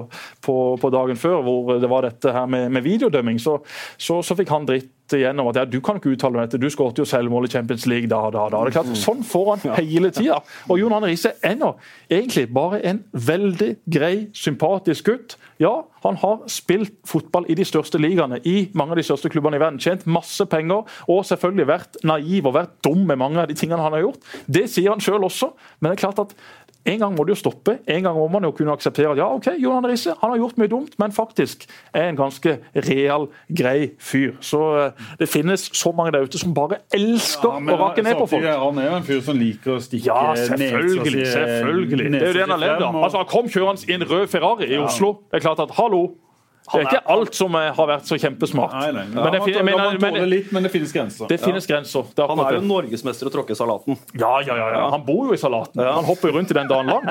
på, 0.44 0.58
på 0.80 0.92
dagen 0.94 1.18
før, 1.20 1.40
hvor 1.46 1.74
det 1.78 1.90
var 1.90 2.06
dette 2.08 2.34
her 2.34 2.46
med, 2.50 2.70
med 2.74 2.86
videodømming, 2.86 3.40
så, 3.42 3.58
så, 3.96 4.20
så 4.22 4.38
fikk 4.38 4.52
han 4.54 4.68
dritt 4.68 4.92
igjennom 5.16 5.48
at 5.50 5.60
ja, 5.60 5.64
du 5.64 5.78
kan 5.84 5.96
ikke 5.98 6.12
uttale 6.12 6.36
deg 6.38 6.48
dette, 6.50 6.60
du 6.60 6.68
skåret 6.72 6.98
jo 7.00 7.06
selvmål 7.08 7.48
i 7.48 7.52
Champions 7.52 7.86
League 7.88 8.10
da 8.10 8.20
da. 8.34 8.44
da. 8.52 8.62
Det 8.66 8.72
er 8.72 8.76
klart, 8.82 8.98
Sånn 8.98 9.24
får 9.26 9.48
han 9.50 9.76
hele 9.78 10.10
tida. 10.14 10.40
Og 10.68 10.80
Jon 10.80 10.92
Arne 10.96 11.08
Riise 11.10 11.34
er 11.44 11.56
nå 11.58 11.72
egentlig 12.10 12.48
bare 12.52 12.82
en 12.88 13.00
veldig 13.12 13.70
grei, 13.88 14.12
sympatisk 14.36 15.08
gutt. 15.08 15.38
Ja, 15.62 15.72
han 16.04 16.18
har 16.22 16.44
spilt 16.52 16.94
fotball 17.08 17.48
i 17.50 17.56
de 17.58 17.66
største 17.66 17.98
ligaene, 17.98 18.38
i 18.44 18.68
mange 18.78 18.94
av 18.94 19.00
de 19.00 19.06
største 19.08 19.30
klubbene 19.32 19.58
i 19.58 19.62
verden. 19.62 19.80
Tjent 19.82 20.06
masse 20.06 20.44
penger 20.50 20.86
og 21.08 21.24
selvfølgelig 21.26 21.68
vært 21.72 21.98
naiv 22.06 22.46
og 22.50 22.56
vært 22.58 22.78
dum 22.86 23.06
med 23.08 23.18
mange 23.18 23.42
av 23.42 23.50
de 23.50 23.56
tingene 23.58 23.82
han 23.82 23.96
har 23.96 24.06
gjort. 24.06 24.32
Det 24.46 24.68
sier 24.70 24.92
han 24.92 25.02
sjøl 25.02 25.26
også, 25.26 25.52
men 25.80 25.90
det 25.90 25.98
er 25.98 26.04
klart 26.06 26.24
at 26.26 26.36
en 26.86 26.98
gang 27.02 27.14
må 27.16 27.24
det 27.26 27.34
jo 27.34 27.40
stoppe. 27.42 27.78
En 27.90 28.02
gang 28.06 28.16
må 28.16 28.28
man 28.32 28.44
jo 28.46 28.50
kunne 28.56 28.72
akseptere 28.72 29.10
at 29.12 29.18
ja, 29.20 29.26
ok, 29.34 29.48
Jon 29.60 29.76
Arne 29.76 29.90
Riise 29.90 30.14
han 30.20 30.30
har 30.32 30.38
gjort 30.40 30.58
mye 30.60 30.70
dumt, 30.72 30.94
men 30.98 31.12
faktisk 31.12 31.66
er 31.92 32.08
en 32.08 32.16
ganske 32.16 32.54
real, 32.88 33.26
grei 33.52 33.90
fyr. 34.00 34.38
Så 34.40 34.60
eh, 34.78 35.02
det 35.20 35.28
finnes 35.28 35.66
så 35.76 35.92
mange 35.92 36.14
der 36.16 36.24
ute 36.24 36.40
som 36.40 36.54
bare 36.56 36.80
elsker 36.94 37.58
Ja, 37.58 37.58
men 37.60 37.74
å 37.74 37.80
rake 37.82 38.04
ned 38.06 38.16
på 38.20 38.28
folk. 38.30 38.46
Han 38.48 38.80
er 38.80 38.88
jo 38.88 38.94
en 39.00 39.08
fyr 39.10 39.20
som 39.26 39.36
liker 39.38 39.76
å 39.76 39.82
stikke 39.84 40.08
Ja, 40.08 40.32
selvfølgelig. 40.38 41.12
ned, 41.18 41.26
selvfølgelig. 41.34 42.12
Det 42.14 42.22
er 42.22 42.26
jo 42.32 42.38
det 42.38 42.46
han 42.46 42.54
har 42.56 42.64
levd 42.64 42.86
av. 42.88 43.02
Altså, 43.04 43.20
han 43.24 43.30
kom 43.34 43.52
kjørende 43.52 43.90
i 43.90 43.98
en 43.98 44.08
rød 44.08 44.26
Ferrari 44.32 44.70
i 44.72 44.80
Oslo. 44.80 45.12
Det 45.28 45.40
er 45.42 45.44
klart 45.44 45.60
at, 45.66 45.76
hallo, 45.76 46.06
det 46.72 46.84
er 46.84 46.88
ikke 46.92 47.04
alt 47.16 47.38
som 47.38 47.58
har 47.58 47.90
vært 47.92 48.08
så 48.08 48.18
kjempesmart. 48.20 48.76
Nei, 48.78 48.92
nei. 48.96 49.06
Men 49.16 49.34
det, 49.34 49.42
man 49.64 49.74
tåler 49.78 50.02
men 50.04 50.20
litt, 50.30 50.52
men 50.54 50.66
det 50.66 50.72
finnes 50.74 50.94
grenser. 50.94 51.28
det 51.30 51.40
finnes 51.42 51.66
grenser. 51.68 52.08
Det 52.14 52.24
er 52.24 52.32
Han 52.32 52.44
er 52.44 52.58
jo 52.58 52.64
norgesmester 52.68 53.08
norgesmester 53.08 53.28
å 53.28 53.32
tråkke 53.32 53.56
salaten. 53.56 53.98
Ja, 54.18 54.40
ja, 54.44 54.56
ja, 54.56 54.68
ja. 54.74 54.84
Han 54.92 55.04
bor 55.06 55.28
jo 55.28 55.36
i 55.36 55.40
salaten. 55.40 55.82
Han 55.82 56.06
hopper 56.08 56.32
rundt 56.34 56.50
i 56.52 56.56
den 56.56 56.70
dagen 56.70 56.90
lang. 56.90 57.06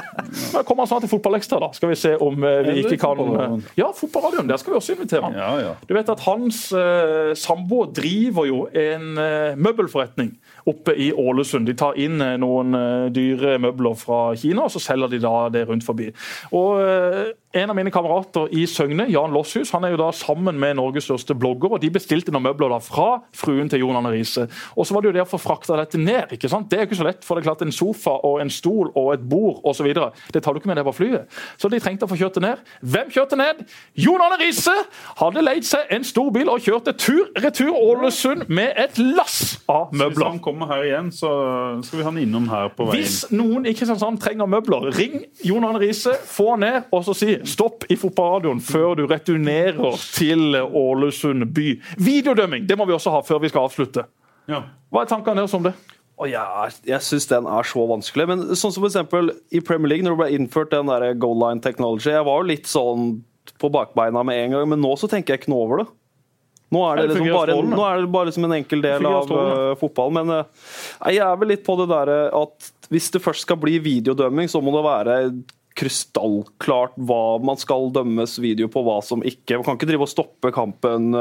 Men 0.53 0.65
kommer 0.67 0.83
han 0.83 0.91
snart 0.91 1.05
til 1.05 1.11
Fotballekstra, 1.11 1.59
da. 1.63 1.71
Skal 1.77 1.91
vi 1.91 1.97
se 1.99 2.15
om 2.15 2.43
eh, 2.43 2.59
vi 2.67 2.83
ikke 2.83 2.99
kan 3.01 3.63
Ja, 3.77 3.91
Fotballradioen. 3.95 4.49
Der 4.49 4.61
skal 4.61 4.75
vi 4.75 4.81
også 4.81 4.97
invitere 4.97 5.27
han. 5.27 5.37
Ja, 5.37 5.51
ja. 5.63 5.73
Du 5.87 5.95
vet 5.97 6.09
at 6.11 6.23
Hans 6.27 6.67
uh, 6.75 7.33
samboer 7.37 7.91
driver 7.95 8.47
jo 8.49 8.65
en 8.71 9.17
uh, 9.17 9.57
møbelforretning 9.57 10.35
oppe 10.67 10.95
i 10.95 11.09
Ålesund. 11.13 11.67
De 11.67 11.75
tar 11.77 11.97
inn 11.99 12.21
eh, 12.23 12.35
noen 12.41 12.77
eh, 12.77 13.09
dyre 13.13 13.57
møbler 13.63 13.97
fra 13.99 14.21
Kina, 14.39 14.65
og 14.67 14.73
så 14.73 14.81
selger 14.83 15.11
de 15.13 15.21
da 15.23 15.35
det 15.53 15.67
rundt 15.69 15.85
forbi. 15.87 16.11
Og 16.55 16.81
eh, 16.83 17.35
En 17.57 17.71
av 17.71 17.77
mine 17.77 17.89
kamerater 17.89 18.51
i 18.53 18.65
Søgne, 18.69 19.07
Jan 19.09 19.31
Losshus, 19.33 19.71
han 19.73 19.85
er 19.87 19.93
jo 19.93 19.97
da 20.01 20.11
sammen 20.13 20.59
med 20.59 20.75
Norges 20.77 21.07
største 21.07 21.33
blogger, 21.33 21.71
og 21.73 21.79
de 21.81 21.89
bestilte 21.89 22.29
noen 22.35 22.43
møbler 22.43 22.69
da 22.69 22.77
fra 22.83 23.21
fruen 23.33 23.71
til 23.71 23.81
Jon 23.81 23.97
Arne 23.97 24.11
Riise. 24.13 24.43
Og 24.75 24.85
så 24.85 24.93
var 24.93 25.01
det 25.01 25.09
jo 25.09 25.15
det 25.15 25.23
å 25.23 25.29
få 25.31 25.39
frakta 25.41 25.77
dette 25.79 25.97
ned. 25.97 26.35
ikke 26.35 26.51
sant? 26.51 26.67
Det 26.69 26.77
er 26.77 26.83
jo 26.83 26.89
ikke 26.91 26.99
så 26.99 27.07
lett, 27.07 27.23
for 27.25 27.33
det 27.33 27.41
er 27.41 27.47
klart 27.47 27.63
en 27.65 27.73
sofa 27.73 28.13
og 28.27 28.43
en 28.43 28.51
stol 28.53 28.91
og 28.91 29.13
et 29.15 29.23
bord 29.31 29.63
osv. 29.65 29.87
Det 29.89 30.43
tar 30.43 30.53
du 30.53 30.59
ikke 30.59 30.69
med 30.69 30.77
deg 30.77 30.85
på 30.89 30.93
flyet. 30.99 31.39
Så 31.57 31.71
de 31.71 31.79
trengte 31.81 32.05
å 32.05 32.11
få 32.11 32.19
kjørt 32.19 32.37
det 32.37 32.43
ned. 32.45 32.61
Hvem 32.83 33.09
kjørte 33.15 33.39
ned? 33.39 33.63
Jon 34.05 34.21
Arne 34.27 34.37
Riise 34.43 34.75
hadde 35.23 35.45
leid 35.47 35.65
seg 35.65 35.95
en 35.97 36.05
stor 36.05 36.29
bil 36.35 36.51
og 36.51 36.61
kjørte 36.67 36.93
tur-retur 36.99 37.73
Ålesund 37.73 38.51
med 38.51 38.75
et 38.75 39.01
lass 39.01 39.57
av 39.65 39.87
Hvis 39.95 40.03
møbler. 40.03 40.35
Kommer 40.57 40.73
her 40.73 40.83
igjen, 40.89 41.09
så 41.13 41.29
skal 41.85 41.99
vi 41.99 42.03
ha 42.05 42.11
han 42.11 42.19
innom 42.21 42.47
her 42.51 42.69
på 42.75 42.87
veien. 42.89 42.97
Hvis 42.99 43.17
noen 43.31 43.67
i 43.69 43.73
Kristiansand 43.77 44.19
trenger 44.23 44.49
møbler, 44.49 44.89
ring 44.97 45.19
Jon 45.45 45.63
Arne 45.67 45.79
Riise, 45.83 46.15
få 46.27 46.51
han 46.55 46.65
ned 46.65 46.87
og 46.91 47.05
så 47.07 47.15
si 47.17 47.35
stopp 47.47 47.85
i 47.93 47.97
fotballradioen 47.99 48.59
før 48.63 48.95
du 48.99 49.05
returnerer 49.07 49.99
til 50.17 50.57
Ålesund 50.57 51.45
by. 51.55 51.67
Videodømming 52.01 52.65
det 52.67 52.77
må 52.79 52.87
vi 52.89 52.95
også 52.97 53.13
ha 53.13 53.21
før 53.27 53.43
vi 53.45 53.53
skal 53.53 53.69
avslutte. 53.69 54.07
Ja. 54.49 54.63
Hva 54.91 55.03
er 55.05 55.11
tankene 55.13 55.43
deres 55.43 55.53
om 55.57 55.63
det? 55.67 55.75
Oh, 56.17 56.25
er- 56.25 56.73
jeg 56.87 57.01
syns 57.05 57.27
den 57.29 57.45
er 57.45 57.63
så 57.67 57.83
vanskelig. 57.85 58.25
Men 58.27 58.39
sånn 58.57 58.71
som 58.73 58.81
for 58.81 58.89
eksempel 58.89 59.31
i 59.53 59.59
Premier 59.61 59.91
League, 59.93 60.03
når 60.07 60.15
det 60.15 60.21
ble 60.23 60.37
innført 60.39 60.71
den 60.73 60.89
der 60.89 61.13
goal 61.13 61.37
line 61.37 61.61
technology 61.61 62.09
Jeg 62.09 62.25
var 62.25 62.41
jo 62.41 62.47
litt 62.49 62.65
sånn 62.65 63.21
på 63.61 63.69
bakbeina 63.71 64.23
med 64.25 64.39
en 64.43 64.51
gang, 64.57 64.69
men 64.69 64.81
nå 64.81 64.95
så 64.97 65.07
tenker 65.07 65.35
jeg 65.35 65.43
ikke 65.43 65.53
noe 65.53 65.65
over 65.67 65.83
det. 65.83 65.87
Nå 66.73 66.83
er 66.83 66.99
det, 66.99 67.03
liksom 67.13 67.29
bare, 67.31 67.53
strålende. 67.53 67.77
nå 67.79 67.83
er 67.87 68.01
det 68.01 68.09
bare 68.11 68.29
liksom 68.29 68.47
en 68.47 68.55
enkel 68.57 68.81
del 68.83 69.05
av 69.07 69.21
uh, 69.23 69.27
fotballen. 69.31 69.77
fotball. 69.79 70.15
Men 70.19 70.33
uh, 70.35 70.71
jeg 71.13 71.23
er 71.23 71.37
vel 71.39 71.53
litt 71.53 71.67
på 71.67 71.77
det 71.79 71.91
derre 71.93 72.23
at 72.35 72.73
hvis 72.91 73.11
det 73.13 73.23
først 73.23 73.47
skal 73.47 73.59
bli 73.61 73.77
videodømming, 73.83 74.51
så 74.51 74.59
må 74.63 74.73
det 74.75 74.83
være 74.87 75.21
krystallklart 75.77 76.95
hva 77.05 77.37
man 77.45 77.59
skal 77.61 77.91
dømmes 77.93 78.31
video 78.41 78.65
på, 78.73 78.81
hva 78.81 78.95
som 79.05 79.21
ikke. 79.21 79.59
Man 79.59 79.65
kan 79.67 79.77
ikke 79.77 79.89
drive 79.91 80.07
og 80.07 80.09
stoppe 80.09 80.49
kampen 80.55 81.11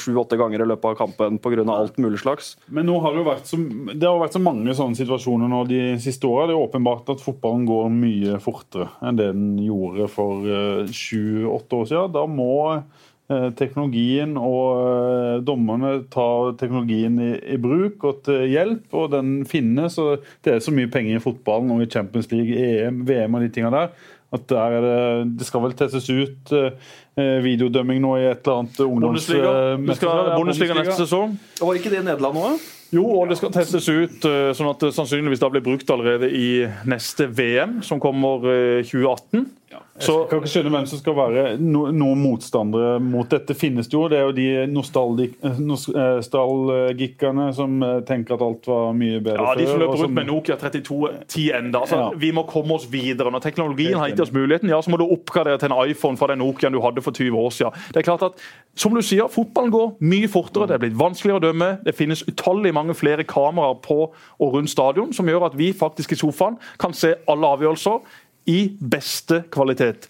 sju-åtte 0.00 0.38
ganger 0.40 0.64
i 0.64 0.68
løpet 0.70 0.88
av 0.88 0.96
kampen 1.02 1.36
pga. 1.44 1.66
alt 1.74 1.98
mulig 2.00 2.22
slags. 2.22 2.54
Men 2.72 2.88
nå 2.88 2.96
har 3.04 3.12
det 3.12 3.20
jo 3.20 3.26
vært 3.26 3.50
så, 3.50 3.58
det 3.92 4.08
har 4.08 4.22
vært 4.22 4.38
så 4.38 4.40
mange 4.40 4.76
sånne 4.78 4.96
situasjoner 4.96 5.52
nå 5.52 5.60
de 5.68 5.82
siste 6.00 6.30
åra. 6.30 6.46
Det 6.48 6.56
er 6.56 6.62
åpenbart 6.64 7.12
at 7.12 7.26
fotballen 7.26 7.66
går 7.68 7.92
mye 7.92 8.38
fortere 8.40 8.88
enn 9.04 9.20
det 9.20 9.28
den 9.36 9.58
gjorde 9.66 10.08
for 10.14 10.48
sju-åtte 10.88 11.82
år 11.82 11.90
siden. 11.92 12.16
Da 12.16 12.24
må 12.30 12.54
eh, 12.72 13.05
Eh, 13.26 13.48
teknologien 13.58 14.36
og 14.38 14.66
eh, 14.86 15.38
dommerne 15.42 15.96
tar 16.14 16.52
teknologien 16.60 17.16
i, 17.18 17.32
i, 17.42 17.56
bruk 17.58 18.04
og 18.06 18.20
til 18.28 18.44
hjelp, 18.52 18.84
og 18.94 19.08
den 19.16 19.40
finnes. 19.50 19.96
og 19.98 20.22
Det 20.46 20.52
er 20.52 20.62
så 20.62 20.70
mye 20.70 20.90
penger 20.92 21.18
i 21.18 21.22
fotballen 21.24 21.72
og 21.74 21.82
i 21.82 21.88
Champions 21.90 22.30
League, 22.30 22.54
EM, 22.54 23.00
VM 23.08 23.34
og 23.34 23.42
de 23.42 23.50
tinga 23.50 23.72
der. 23.74 23.90
at 24.36 24.46
der 24.50 24.80
det, 24.82 24.94
det, 25.40 25.46
skal 25.46 25.62
vel 25.64 25.74
testes 25.74 26.06
ut 26.10 26.54
eh, 26.54 26.70
eh, 27.18 27.42
videodømming 27.42 27.98
nå 28.04 28.14
i 28.20 28.28
et 28.30 28.46
eller 28.46 28.62
annet 28.62 28.80
ungdoms... 28.86 29.26
Bundesliga. 29.26 30.78
Neste 30.84 31.02
sesong. 31.02 31.34
Og 31.60 31.68
Var 31.72 31.82
ikke 31.82 31.94
det 31.96 32.04
i 32.04 32.06
Nederland 32.06 32.42
òg? 32.44 32.72
Jo, 32.94 33.08
og 33.10 33.30
det 33.30 33.40
skal 33.40 33.50
testes 33.50 33.88
ut, 33.90 34.22
sånn 34.54 34.70
at 34.70 34.82
det 34.84 34.92
sannsynligvis 34.94 35.42
da 35.42 35.50
blir 35.50 35.66
brukt 35.66 35.88
allerede 35.90 36.30
i 36.30 36.62
neste 36.86 37.26
VM, 37.26 37.80
som 37.82 37.98
kommer 37.98 38.46
2018. 38.86 39.48
Ja. 39.70 39.80
Så, 39.98 40.12
jeg 40.12 40.28
kan 40.30 40.38
ikke 40.38 40.50
skjønne 40.52 40.70
hvem 40.70 40.84
som 40.86 41.00
skal 41.00 41.14
være 41.16 41.42
no, 41.58 41.88
noen 41.90 42.20
motstandere 42.22 43.00
mot 43.02 43.26
dette. 43.32 43.54
finnes 43.58 43.88
det 43.90 43.96
jo. 43.96 44.04
Det 44.12 44.18
er 44.20 44.28
jo 44.28 44.34
de 44.36 44.46
nostalgik, 44.70 45.32
eh, 45.40 45.56
eh, 45.56 45.62
nostalgikerne 45.66 47.48
som 47.56 47.74
eh, 47.82 47.96
tenker 48.06 48.36
at 48.36 48.44
alt 48.46 48.68
var 48.70 48.92
mye 48.94 49.18
bedre 49.18 49.40
før. 49.40 49.48
Ja, 49.48 49.54
De 49.58 49.66
som 49.66 49.80
løper 49.82 50.02
rundt 50.02 50.04
som... 50.04 50.14
med 50.20 50.28
Nokia 50.30 50.58
3210 50.60 51.48
enda. 51.58 51.82
Så 51.90 51.98
ja. 51.98 52.10
Vi 52.22 52.30
må 52.36 52.44
komme 52.46 52.76
oss 52.78 52.86
videre. 52.92 53.32
Når 53.34 53.42
teknologien 53.48 53.98
har 53.98 54.12
gitt 54.12 54.22
oss 54.22 54.30
muligheten, 54.34 54.70
ja, 54.70 54.78
så 54.78 54.92
må 54.92 55.00
du 55.02 55.06
oppgradere 55.08 55.58
til 55.58 55.72
en 55.72 55.90
iPhone 55.90 56.20
fra 56.20 56.30
den 56.30 56.38
Nokiaen 56.44 56.76
du 56.76 56.82
hadde 56.84 57.02
for 57.02 57.16
20 57.16 57.40
år 57.40 57.56
siden. 57.56 57.80
Det 57.90 58.02
er 58.02 58.06
klart 58.06 58.22
at, 58.28 58.44
som 58.78 58.94
du 58.94 59.02
sier, 59.02 59.26
fotballen 59.32 59.74
går 59.74 59.96
mye 60.06 60.30
fortere. 60.30 60.68
Mm. 60.68 60.70
Det 60.70 60.78
er 60.78 60.84
blitt 60.84 61.00
vanskeligere 61.00 61.42
å 61.42 61.46
dømme. 61.48 61.72
Det 61.82 61.96
finnes 61.98 62.22
utallig 62.30 62.70
mange 62.76 62.94
flere 62.94 63.26
kameraer 63.26 63.80
på 63.82 63.98
og 64.12 64.54
rundt 64.54 64.70
stadion 64.70 65.10
som 65.16 65.26
gjør 65.26 65.48
at 65.48 65.58
vi 65.58 65.72
faktisk 65.74 66.14
i 66.14 66.20
sofaen 66.20 66.60
kan 66.78 66.94
se 66.94 67.16
alle 67.26 67.50
avgjørelser 67.56 68.22
i 68.46 68.76
beste 68.80 69.42
kvalitet. 69.52 70.08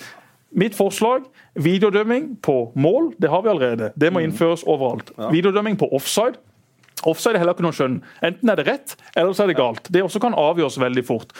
Mitt 0.56 0.76
forslag 0.76 1.26
videodømming 1.60 2.36
på 2.44 2.72
mål, 2.74 3.12
det 3.20 3.30
har 3.30 3.42
vi 3.42 3.52
allerede. 3.52 3.90
Det 3.96 4.12
må 4.12 4.22
innføres 4.24 4.64
overalt. 4.64 5.10
Videodømming 5.32 5.78
på 5.80 5.88
offside. 5.92 6.38
Offside 7.04 7.36
er 7.36 7.44
heller 7.44 7.56
ikke 7.56 7.66
noe 7.66 7.76
skjønn. 7.76 8.00
Enten 8.24 8.50
er 8.50 8.60
det 8.60 8.66
rett, 8.68 8.96
eller 9.16 9.36
så 9.36 9.44
er 9.44 9.52
det 9.52 9.58
galt. 9.58 9.90
Det 9.92 10.04
også 10.04 10.22
kan 10.22 10.36
avgjøres 10.36 10.80
veldig 10.80 11.04
fort. 11.06 11.34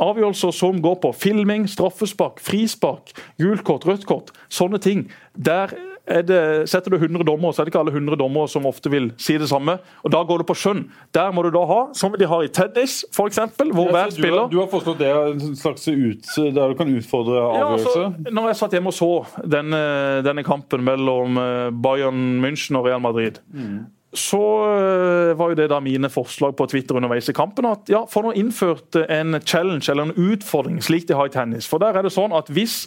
Avgjørelser 0.00 0.52
som 0.56 0.80
går 0.82 0.98
på 1.02 1.12
filming, 1.16 1.68
straffespark, 1.70 2.40
frispark, 2.42 3.14
gult 3.40 3.64
kort, 3.64 3.86
rødt 3.88 4.06
kort, 4.08 4.32
sånne 4.52 4.80
ting. 4.82 5.06
Der 5.36 5.72
er 5.72 5.93
det, 6.04 6.68
setter 6.68 6.92
du 6.92 6.98
100 6.98 7.24
dommere, 7.24 7.54
så 7.54 7.62
er 7.62 7.66
det 7.68 7.72
ikke 7.72 7.80
alle 7.80 7.94
100 7.94 8.18
dommere 8.20 8.50
som 8.52 8.66
ofte 8.68 8.90
vil 8.92 9.08
si 9.16 9.38
det 9.40 9.48
samme. 9.48 9.78
og 10.04 10.12
Da 10.12 10.20
går 10.28 10.42
det 10.42 10.48
på 10.50 10.56
skjønn. 10.58 10.84
Der 11.16 11.32
må 11.32 11.42
du 11.46 11.50
da 11.54 11.64
ha, 11.70 11.80
som 11.96 12.12
de 12.12 12.28
har 12.28 12.44
i 12.44 12.52
tennis 12.52 13.00
f.eks., 13.08 13.40
hvor 13.72 13.88
hver 13.88 14.04
Ja, 14.04 14.12
du, 14.12 14.16
spiller 14.18 14.40
har, 14.44 14.52
du 14.52 14.60
har 14.60 14.68
foreslått 14.72 15.00
det 15.00 15.10
en 15.14 15.56
slags 15.56 15.88
ut, 15.88 16.28
der 16.36 16.74
du 16.74 16.76
kan 16.76 16.92
utfordre 16.92 17.40
ja, 17.40 17.48
avgjørelse? 17.48 18.04
altså, 18.04 18.36
når 18.36 18.50
jeg 18.50 18.60
satt 18.60 18.76
hjemme 18.76 18.92
og 18.92 18.98
så 19.00 19.10
denne, 19.56 19.82
denne 20.26 20.44
kampen 20.46 20.84
mellom 20.84 21.40
eh, 21.40 21.68
Bayern 21.72 22.24
München 22.44 22.76
og 22.78 22.88
Real 22.88 23.00
Madrid, 23.04 23.40
så 24.14 24.40
eh, 24.78 25.32
var 25.34 25.50
jo 25.50 25.58
det 25.58 25.66
da 25.72 25.80
mine 25.82 26.08
forslag 26.12 26.54
på 26.56 26.68
Twitter 26.70 26.96
underveis 27.00 27.28
i 27.28 27.34
kampen. 27.34 27.66
at 27.66 27.90
ja, 27.90 28.04
Få 28.10 28.22
nå 28.22 28.34
innført 28.38 28.94
en 29.08 29.40
challenge 29.42 29.90
eller 29.90 30.10
en 30.10 30.30
utfordring, 30.34 30.78
slik 30.82 31.08
de 31.08 31.16
har 31.18 31.30
i 31.30 31.34
tennis. 31.34 31.66
For 31.66 31.82
der 31.82 31.98
er 31.98 32.06
det 32.06 32.14
sånn 32.14 32.34
at 32.36 32.52
hvis 32.54 32.84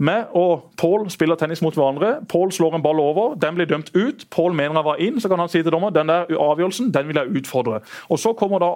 meg 0.00 0.32
og 0.36 0.70
Pål 0.80 1.08
spiller 1.12 1.36
tennis 1.36 1.60
mot 1.64 1.76
hverandre, 1.76 2.20
Pål 2.28 2.52
slår 2.56 2.78
en 2.78 2.84
ball 2.84 3.00
over, 3.02 3.34
den 3.40 3.56
blir 3.58 3.68
dømt 3.68 3.92
ut, 3.94 4.24
Pål 4.32 4.54
mener 4.56 4.80
han 4.80 4.86
var 4.86 5.02
inn, 5.02 5.20
så 5.20 5.28
kan 5.28 5.42
han 5.42 5.50
si 5.52 5.60
til 5.62 5.72
dommer 5.74 5.92
den 5.94 6.08
der 6.08 6.30
avgjørelsen 6.30 6.92
den 6.94 7.10
vil 7.10 7.20
jeg 7.20 7.42
utfordre. 7.42 7.82
Og 8.08 8.18
Så 8.18 8.32
kommer 8.38 8.62
da 8.62 8.70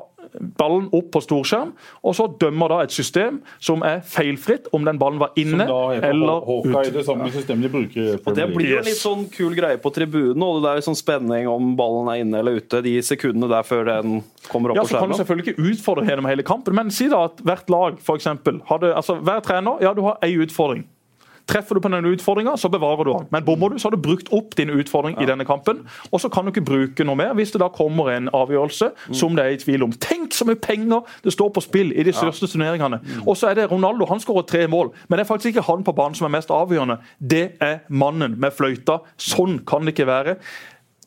ballen 0.59 0.89
opp 0.95 1.11
på 1.14 1.20
storskjerm, 1.25 1.72
og 2.05 2.14
så 2.16 2.27
dømmer 2.41 2.72
da 2.72 2.79
et 2.85 2.95
system 2.95 3.41
som 3.62 3.85
er 3.87 4.01
feilfritt 4.09 4.70
om 4.77 4.85
den 4.87 4.99
ballen 5.01 5.20
var 5.20 5.33
Som 5.35 5.43
inne 5.43 5.66
da 5.68 5.81
er 5.95 6.05
på 6.05 6.11
eller 6.12 6.47
Hawkeye, 6.49 6.93
det 6.95 7.05
samme 7.07 7.31
systemet 7.33 7.68
de 7.68 7.72
bruker 7.72 8.20
Og 8.25 8.37
Det 8.37 8.49
blir 8.55 8.70
jo 8.70 8.79
en 8.81 8.89
litt 8.89 9.01
sånn 9.01 9.27
kul 9.33 9.57
greie 9.57 9.81
på 9.81 9.93
tribunen, 9.95 10.43
og 10.43 10.62
det 10.64 10.70
er 10.70 10.81
litt 10.81 10.89
sånn 10.89 10.99
spenning 10.99 11.49
om 11.51 11.75
ballen 11.79 12.11
er 12.12 12.25
inne 12.25 12.41
eller 12.41 12.61
ute. 12.61 12.83
De 12.85 12.97
sekundene 13.05 13.51
der 13.53 13.66
før 13.66 13.85
den 13.91 14.22
kommer 14.51 14.72
opp 14.72 14.81
Ja, 14.81 14.87
på 14.87 14.93
så 14.93 15.03
kan 15.03 15.12
du 15.12 15.18
selvfølgelig 15.18 15.55
ikke 15.55 15.68
utfordre 15.72 16.09
gjennom 16.09 16.29
hele 16.31 16.47
kampen, 16.47 16.77
men 16.77 16.93
si 16.95 17.09
da 17.12 17.25
at 17.29 17.41
hvert 17.45 17.70
lag 17.72 18.01
for 18.05 18.20
eksempel, 18.20 18.61
hadde, 18.68 18.95
altså 18.95 19.18
Hver 19.25 19.45
trener 19.45 19.81
ja, 19.85 19.95
du 19.95 20.03
har 20.05 20.18
én 20.25 20.43
utfordring. 20.45 20.85
Treffer 21.51 21.76
du 21.76 21.82
på 21.84 21.90
denne 21.92 22.12
utfordringa, 22.14 22.57
så 22.57 22.70
bevarer 22.72 23.05
du 23.05 23.12
den. 23.12 23.26
Men 23.34 23.45
bommer 23.45 23.72
du, 23.72 23.78
så 23.78 23.88
har 23.88 23.97
du 23.97 24.03
brukt 24.03 24.30
opp 24.32 24.57
din 24.57 24.72
utfordring 24.72 25.18
i 25.20 25.26
denne 25.28 25.45
kampen. 25.45 25.82
Og 26.11 26.22
så 26.22 26.30
kan 26.32 26.47
du 26.47 26.53
ikke 26.55 26.64
bruke 26.64 27.05
noe 27.07 27.18
mer 27.20 27.34
hvis 27.36 27.53
det 27.53 27.61
da 27.61 27.68
kommer 27.72 28.11
en 28.14 28.30
avgjørelse 28.32 28.90
som 29.12 29.36
det 29.36 29.45
er 29.45 29.57
i 29.57 29.61
tvil 29.61 29.84
om. 29.86 29.92
Tenk 30.01 30.32
så 30.34 30.47
mye 30.49 30.61
penger 30.61 31.05
det 31.24 31.34
står 31.34 31.53
på 31.55 31.64
spill 31.64 31.92
i 31.92 32.07
de 32.07 32.14
største 32.16 32.49
turneringene. 32.51 33.01
Og 33.26 33.36
så 33.36 33.51
er 33.51 33.61
det 33.61 33.70
Ronaldo, 33.72 34.09
han 34.11 34.22
skårer 34.22 34.49
tre 34.49 34.66
mål. 34.70 34.95
Men 35.09 35.18
det 35.18 35.26
er 35.26 35.32
faktisk 35.32 35.55
ikke 35.55 35.68
han 35.68 35.84
på 35.84 35.97
banen 35.97 36.16
som 36.18 36.28
er 36.28 36.36
mest 36.36 36.53
avgjørende. 36.55 37.01
Det 37.20 37.45
er 37.62 37.82
mannen 37.88 38.38
med 38.40 38.55
fløyta. 38.57 39.03
Sånn 39.20 39.61
kan 39.68 39.84
det 39.84 39.95
ikke 39.95 40.09
være. 40.09 40.38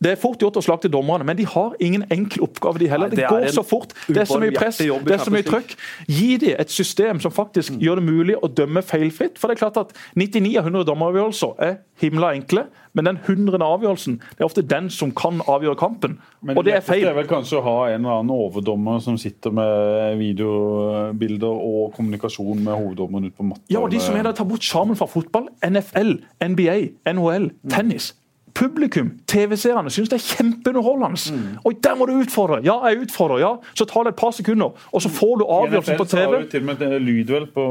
Det 0.04 0.12
er 0.14 0.20
fort 0.22 0.42
gjort 0.42 0.58
å 0.60 0.64
slakte 0.64 0.90
dommerne, 0.94 1.26
men 1.26 1.38
de 1.40 1.46
har 1.50 1.74
ingen 1.84 2.04
enkel 2.14 2.44
oppgave, 2.46 2.80
de 2.82 2.90
heller. 2.92 3.10
Nei, 3.10 3.16
Det, 3.18 3.24
det 3.24 3.32
går 3.32 3.54
så 3.56 3.64
fort. 3.66 3.94
Det 4.08 4.22
er 4.22 4.30
så 4.30 4.40
mye 4.42 4.54
press, 4.54 4.78
det 4.78 5.14
er 5.16 5.24
så 5.24 5.34
mye 5.34 5.46
trøkk. 5.48 5.74
Gi 6.08 6.30
dem 6.44 6.56
et 6.62 6.74
system 6.74 7.22
som 7.24 7.34
faktisk 7.34 7.80
gjør 7.82 8.02
det 8.02 8.06
mulig 8.08 8.36
å 8.38 8.50
dømme 8.50 8.84
feilfritt. 8.86 9.40
For 9.42 9.50
det 9.50 9.58
er 9.58 9.64
klart 9.66 9.80
at 9.82 9.96
99 10.16 10.58
av 10.62 10.68
100 10.70 10.86
dommeravgjørelser 10.92 11.64
er 11.66 11.80
himla 12.02 12.34
enkle, 12.38 12.68
men 12.98 13.06
den 13.10 13.18
hundrede 13.28 13.66
avgjørelsen 13.66 14.20
det 14.22 14.42
er 14.42 14.46
ofte 14.48 14.64
den 14.66 14.90
som 14.94 15.12
kan 15.18 15.42
avgjøre 15.50 15.78
kampen. 15.78 16.18
Men 16.46 16.58
Og 16.58 16.66
det 16.66 16.76
er 16.78 16.86
feil. 16.86 17.04
Det 17.06 17.12
er 17.14 17.18
vel 17.20 17.30
kanskje 17.30 17.60
å 17.60 17.66
ha 17.66 17.76
en 17.92 18.06
eller 18.06 18.22
annen 18.22 18.34
overdommer 18.34 19.02
som 19.04 19.18
sitter 19.22 19.54
med 19.54 20.18
videobilder 20.22 21.48
og 21.68 21.94
kommunikasjon 21.98 22.62
med 22.66 22.74
hoveddommeren 22.74 23.30
ute 23.30 23.38
på 23.38 23.46
matta. 23.50 23.66
Ja, 23.74 23.82
og 23.82 23.92
de 23.94 24.02
som 24.02 24.18
er 24.18 24.26
der, 24.30 24.38
tar 24.38 24.48
bort 24.50 24.66
sjarmen 24.66 24.98
fra 25.00 25.10
fotball. 25.10 25.50
NFL, 25.66 26.18
NBA, 26.54 26.78
NHL, 27.14 27.52
tennis. 27.74 28.14
Publikum, 28.58 29.12
TV-seerne, 29.30 29.92
syns 29.94 30.10
det 30.10 30.18
er 30.18 30.26
kjempeunderholdende. 30.26 31.60
Og 31.62 31.78
der 31.84 31.98
må 32.00 32.08
du 32.10 32.16
utfordre! 32.18 32.58
Ja, 32.66 32.80
jeg 32.90 33.04
utfordrer, 33.06 33.44
ja. 33.44 33.52
Så 33.78 33.86
tar 33.86 34.08
det 34.08 34.16
et 34.16 34.20
par 34.20 34.34
sekunder, 34.34 34.74
og 34.90 35.04
så 35.04 35.12
får 35.14 35.38
du 35.38 35.46
I 35.46 35.54
avgjørelsen 35.60 36.00
på 36.00 36.08
så 36.10 36.24
har 36.24 36.36
du 36.42 36.50
til 36.50 36.66
og 36.66 36.72
med 36.72 36.82
lydvel 36.82 37.08
lyd 37.08 37.34
vel 37.36 37.48
på, 37.54 37.66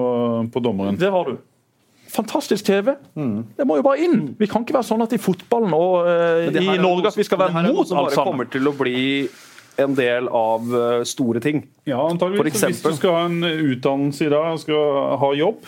på 0.54 0.62
dommeren. 0.62 0.98
Det 1.00 1.10
har 1.10 1.32
du. 1.32 1.40
Fantastisk 2.16 2.64
TV. 2.64 2.94
Det 3.58 3.66
må 3.66 3.80
jo 3.80 3.84
bare 3.84 4.06
inn. 4.06 4.30
Vi 4.38 4.46
kan 4.48 4.62
ikke 4.64 4.78
være 4.78 4.88
sånn 4.88 5.02
at 5.04 5.12
i 5.16 5.18
fotballen 5.20 5.74
og 5.76 6.06
eh, 6.08 6.46
her 6.54 6.76
i 6.76 6.78
Norge 6.80 7.10
at 7.10 7.18
vi 7.18 7.26
skal 7.26 7.42
være 7.42 7.66
mot 7.66 7.82
alt 7.82 8.14
sammen. 8.14 8.30
kommer 8.30 8.48
til 8.52 8.70
å 8.70 8.72
bli 8.78 9.02
en 9.82 9.96
del 9.98 10.30
av 10.32 10.70
eh, 10.70 11.02
store 11.08 11.42
ting. 11.44 11.64
Ja, 11.88 11.98
antageligvis. 12.06 12.62
Hvis 12.62 12.84
du 12.84 12.94
skal 12.96 13.18
ha 13.18 13.24
en 13.28 13.42
utdannelse 13.44 14.28
i 14.28 14.32
dag, 14.32 14.54
skal 14.62 15.18
ha 15.20 15.32
jobb, 15.36 15.66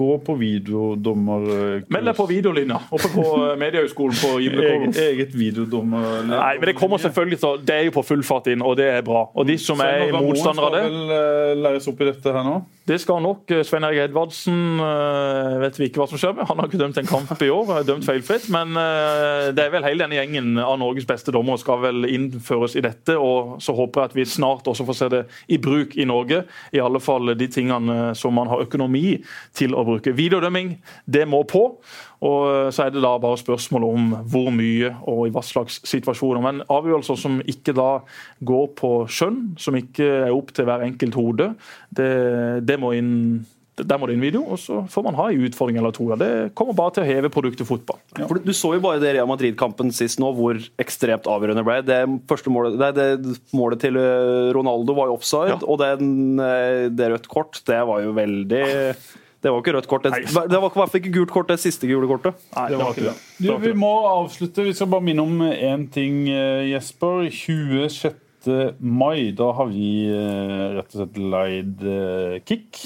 gå 0.00 0.10
på 0.24 0.34
videodommerkurs. 0.40 1.88
Meld 1.90 2.10
deg 2.10 2.16
på 2.18 2.26
videolinja 2.30 2.80
oppe 2.90 3.10
på 3.12 3.24
eh, 3.44 3.54
Mediehøgskolen 3.60 4.18
på 4.20 4.32
Gimlekollen. 4.44 4.94
Eget, 4.94 5.00
eget 5.06 5.38
videodommer... 5.38 6.22
Nei, 6.28 6.52
men 6.58 6.66
Det 6.70 6.76
kommer 6.78 6.98
selvfølgelig 7.02 7.40
til, 7.40 7.62
det 7.66 7.76
er 7.76 7.88
jo 7.88 7.94
på 7.98 8.04
full 8.06 8.24
fart 8.26 8.50
inn, 8.52 8.64
og 8.64 8.76
det 8.80 8.90
er 8.90 9.06
bra. 9.06 9.26
Og 9.34 9.48
de 9.48 9.56
som 9.60 9.80
er 9.84 10.10
motstandere 10.14 10.66
av 10.66 10.76
det, 10.76 10.84
Skal 10.84 10.98
vel 10.98 11.16
eh, 11.16 11.62
læres 11.64 11.90
opp 11.90 12.04
i 12.04 12.10
dette 12.10 12.36
her 12.36 12.46
nå? 12.46 12.60
det 12.90 12.98
skal 13.02 13.22
nok 13.22 13.50
eh, 13.54 13.62
Svein 13.66 13.84
Erik 13.86 14.02
Edvardsen 14.08 14.80
eh, 14.82 15.56
vet 15.62 15.78
vi 15.78 15.88
ikke 15.90 16.02
hva 16.02 16.08
som 16.10 16.20
skjer 16.20 16.34
med. 16.36 16.48
Han 16.48 16.60
har 16.60 16.70
ikke 16.70 16.80
dømt 16.80 16.98
en 17.00 17.08
kamp 17.08 17.44
i 17.44 17.50
år, 17.52 17.68
har 17.70 17.86
dømt 17.86 18.06
feilfritt. 18.06 18.48
Men 18.52 18.74
eh, 18.78 19.50
det 19.54 19.64
er 19.64 19.74
vel 19.74 19.86
hele 19.86 20.04
denne 20.04 20.18
gjengen 20.18 20.58
av 20.62 20.78
Norges 20.80 21.06
beste 21.08 21.34
dommere 21.34 21.60
skal 21.62 21.82
vel 21.84 22.08
innføres 22.10 22.74
i 22.78 22.84
dette. 22.84 23.16
Og 23.20 23.58
så 23.62 23.74
håper 23.76 24.02
jeg 24.02 24.10
at 24.10 24.18
vi 24.18 24.26
snart 24.28 24.70
også 24.70 24.86
får 24.88 24.98
se 24.98 25.10
det 25.14 25.22
i 25.52 25.60
bruk 25.62 25.94
i 26.00 26.08
Norge. 26.08 26.42
I 26.74 26.82
alle 26.82 27.02
fall 27.04 27.34
de 27.38 27.50
tingene 27.52 28.14
som 28.18 28.34
man 28.36 28.49
har 28.50 28.64
økonomi 28.66 29.20
til 29.56 29.76
å 29.76 29.84
bruke. 29.86 30.14
Videodømming, 30.16 30.74
det 31.06 31.26
må 31.30 31.42
på. 31.48 31.64
Og 32.26 32.40
eh, 32.50 32.70
så 32.74 32.86
er 32.86 32.94
det 32.94 33.04
da 33.04 33.14
bare 33.22 33.40
spørsmål 33.40 33.86
om 33.88 34.10
hvor 34.30 34.50
mye 34.54 34.92
og 35.08 35.28
i 35.28 35.34
hva 35.34 35.44
slags 35.46 35.80
situasjoner. 35.88 36.42
Men 36.44 36.64
avgjørelser 36.68 37.20
som 37.20 37.40
ikke 37.40 37.76
da 37.76 37.92
går 38.46 38.66
på 38.80 38.92
skjønn, 39.10 39.54
som 39.60 39.78
ikke 39.78 40.10
er 40.26 40.34
opp 40.34 40.52
til 40.56 40.68
hver 40.68 40.84
enkelt 40.86 41.16
hode, 41.18 41.52
det, 41.96 42.10
det 42.66 42.78
må 42.80 42.92
inn 42.98 43.14
der 43.86 43.98
må 44.00 44.06
det 44.08 44.16
inn 44.16 44.24
video, 44.24 44.42
og 44.52 44.58
så 44.60 44.80
får 44.90 45.04
man 45.06 45.16
ha 45.18 45.28
en 45.30 45.44
utfordring 45.48 45.78
eller 45.80 45.94
to. 45.96 46.08
Det 46.20 46.30
kommer 46.58 46.76
bare 46.78 46.94
til 46.96 47.04
å 47.04 47.08
heve 47.08 47.30
produktet 47.32 47.68
fotball. 47.68 47.98
For 48.18 48.40
du, 48.42 48.52
så 48.56 48.74
jo 48.76 48.82
bare 48.84 49.00
det 49.02 49.14
Real 49.16 49.28
Madrid-kampen 49.30 49.92
sist 49.96 50.20
nå, 50.22 50.32
hvor 50.36 50.58
ekstremt 50.82 51.28
avgjørende 51.30 51.64
ble. 51.66 51.78
Det, 51.86 52.00
første 52.30 52.52
målet, 52.52 52.76
nei, 52.80 52.90
det 52.96 53.38
målet 53.56 53.80
til 53.84 53.96
eh, 54.00 54.50
Ronaldo 54.56 54.94
var 54.98 55.10
jo 55.10 55.16
offside, 55.20 55.54
Ja. 55.54 55.58
og 55.66 55.80
den, 55.80 56.38
eh, 56.40 56.86
det 56.92 57.10
rødt 57.14 57.28
kort, 57.32 57.60
det 57.66 57.80
var 57.88 58.02
jo 58.04 58.12
veldig 58.16 58.64
Det 59.40 59.48
var 59.48 59.62
ikke 59.62 59.72
rødt 59.78 59.86
kort. 59.88 60.04
Det, 60.04 60.12
det 60.20 60.58
var 60.60 60.68
i 60.68 60.78
hvert 60.78 60.90
fall 60.92 60.98
ikke 61.00 61.14
gult 61.14 61.30
kort, 61.32 61.48
det 61.48 61.56
siste 61.62 61.88
gule 61.88 62.04
kortet. 62.10 62.36
Nei, 62.56 62.66
Det 62.74 62.76
var 62.82 62.90
ikke 62.92 63.06
det. 63.06 63.14
Du, 63.40 63.52
vi 63.62 63.70
må 63.72 63.92
avslutte. 64.10 64.66
Vi 64.66 64.74
skal 64.76 64.90
bare 64.92 65.06
minne 65.06 65.24
om 65.24 65.38
én 65.48 65.86
ting, 65.94 66.26
eh, 66.28 66.66
Jesper. 66.74 67.30
26. 67.32 68.12
mai, 68.80 69.30
da 69.36 69.50
har 69.56 69.68
vi 69.72 69.88
rett 70.76 70.92
og 70.92 70.98
slett 71.02 71.16
leid 71.32 71.82
eh, 71.88 72.36
kick. 72.48 72.82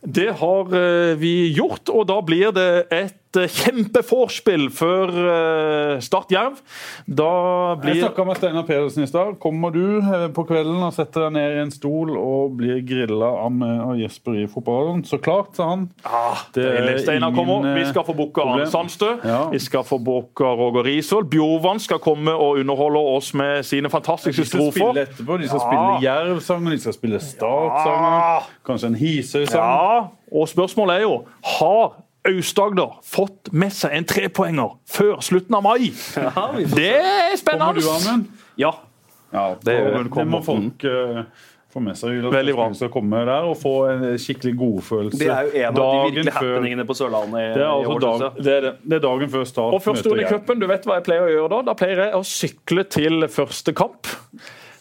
Det 0.00 0.30
har 0.40 0.74
eh, 0.78 1.14
vi 1.18 1.50
gjort, 1.56 1.88
og 1.90 2.06
da 2.10 2.20
blir 2.22 2.52
det 2.54 2.86
et 2.94 3.27
kjempeforspill 3.46 4.66
før 4.74 5.12
eh, 5.14 6.00
Start 6.02 6.32
Jerv. 6.34 6.58
Da 7.06 7.28
Jeg 7.74 7.80
blir 7.84 8.00
snakka 8.02 8.24
med 8.26 8.36
Steinar 8.40 8.66
Pedersen 8.68 9.04
i 9.04 9.06
stad. 9.10 9.36
Kommer 9.42 9.70
du 9.74 9.98
eh, 10.00 10.26
på 10.34 10.44
kvelden 10.48 10.82
og 10.82 10.92
setter 10.96 11.28
deg 11.28 11.36
ned 11.38 11.56
i 11.56 11.60
en 11.66 11.70
stol 11.74 12.10
og 12.18 12.56
blir 12.58 12.80
grilla 12.88 13.30
av 13.44 13.94
Jesper 14.00 14.40
i 14.42 14.46
fotballen? 14.50 15.04
Så 15.08 15.20
klart, 15.22 15.54
sa 15.56 15.68
han. 15.70 15.86
ah, 16.04 16.42
Det 16.56 16.64
er. 16.66 16.98
Steinar 17.04 17.32
kommer. 17.36 17.68
Vi 17.76 17.84
eh, 17.84 17.90
skal 17.92 18.04
få 18.08 18.16
booka. 18.18 18.42
Arne 18.48 18.66
Sandstø. 18.72 19.14
Ja. 19.24 19.44
Vi 19.52 19.58
skal 19.62 19.84
få 19.86 19.98
booka 20.02 20.50
Roger 20.58 20.84
Risvold. 20.88 21.30
Bjorvann 21.30 21.78
skal 21.84 21.98
komme 22.02 22.32
og 22.34 22.58
underholde 22.58 22.98
oss 23.14 23.32
med 23.36 23.62
sine 23.68 23.88
De 23.88 23.92
fantastiske 23.92 24.44
skal 24.44 24.68
spille 24.72 24.72
strofer. 24.72 25.02
etterpå. 25.06 25.38
De 25.38 25.48
skal 25.48 25.60
Ja. 25.60 25.68
spille 25.68 26.02
Jerv-sanger, 26.08 26.70
de 26.70 26.78
skal 26.82 26.92
spille 26.96 27.20
Start-sanger. 27.20 28.48
Kanskje 28.66 28.86
en 28.92 28.94
Hisøy-sang. 28.94 29.62
Ja, 29.62 30.06
og 30.32 30.48
spørsmålet 30.48 30.96
er 30.96 31.00
jo 31.06 31.14
Har 31.44 31.92
Aust-Agder 32.26 32.96
fått 33.06 33.52
med 33.54 33.72
seg 33.72 33.94
en 33.94 34.04
trepoenger 34.08 34.74
før 34.90 35.20
slutten 35.24 35.54
av 35.54 35.62
mai? 35.64 35.90
Det 36.74 36.88
er 36.96 37.36
Kommer 37.36 37.38
spennende! 37.38 37.80
du, 37.80 37.88
Amund? 37.92 38.26
Ja. 38.58 38.72
Ja, 39.32 39.54
Det 39.62 39.76
det, 40.08 40.24
må 40.26 40.40
folk 40.42 40.84
uh, 40.88 41.22
få 41.68 41.80
med 41.84 41.96
seg. 42.00 42.16
Veldig 42.32 42.54
bra. 42.56 42.66
skal 42.74 42.88
komme 42.92 43.20
der 43.28 43.44
og 43.44 43.56
få 43.60 43.74
en 43.92 44.04
skikkelig 44.18 44.54
godfølelse. 44.56 45.18
Det 45.20 45.28
er 45.28 45.42
jo 45.48 45.50
en 45.52 45.66
av 45.68 45.74
de 45.74 45.80
dagen 45.82 46.04
virkelig 46.08 46.32
før- 46.32 46.54
happeningene 46.54 46.86
på 46.88 46.96
Sørlandet 46.96 47.38
i, 47.42 47.48
Det 47.54 47.62
er, 47.62 47.68
altså 47.68 47.92
år. 47.92 48.00
dag, 48.06 48.38
det, 48.44 48.54
er 48.56 48.60
det. 48.66 48.92
er 48.96 49.04
dagen 49.04 49.30
før 49.36 49.44
start. 49.52 49.74
Og 49.76 49.82
først 49.84 50.06
under 50.08 50.30
cupen, 50.32 50.60
du 50.64 50.66
vet 50.70 50.88
hva 50.88 50.96
jeg 50.98 51.04
pleier 51.10 51.26
å 51.28 51.34
gjøre 51.34 51.50
da? 51.54 51.60
Da 51.68 51.74
pleier 51.78 52.02
jeg 52.06 52.14
å 52.16 52.22
sykle 52.24 52.86
til 52.88 53.28
første 53.28 53.76
kamp. 53.76 54.08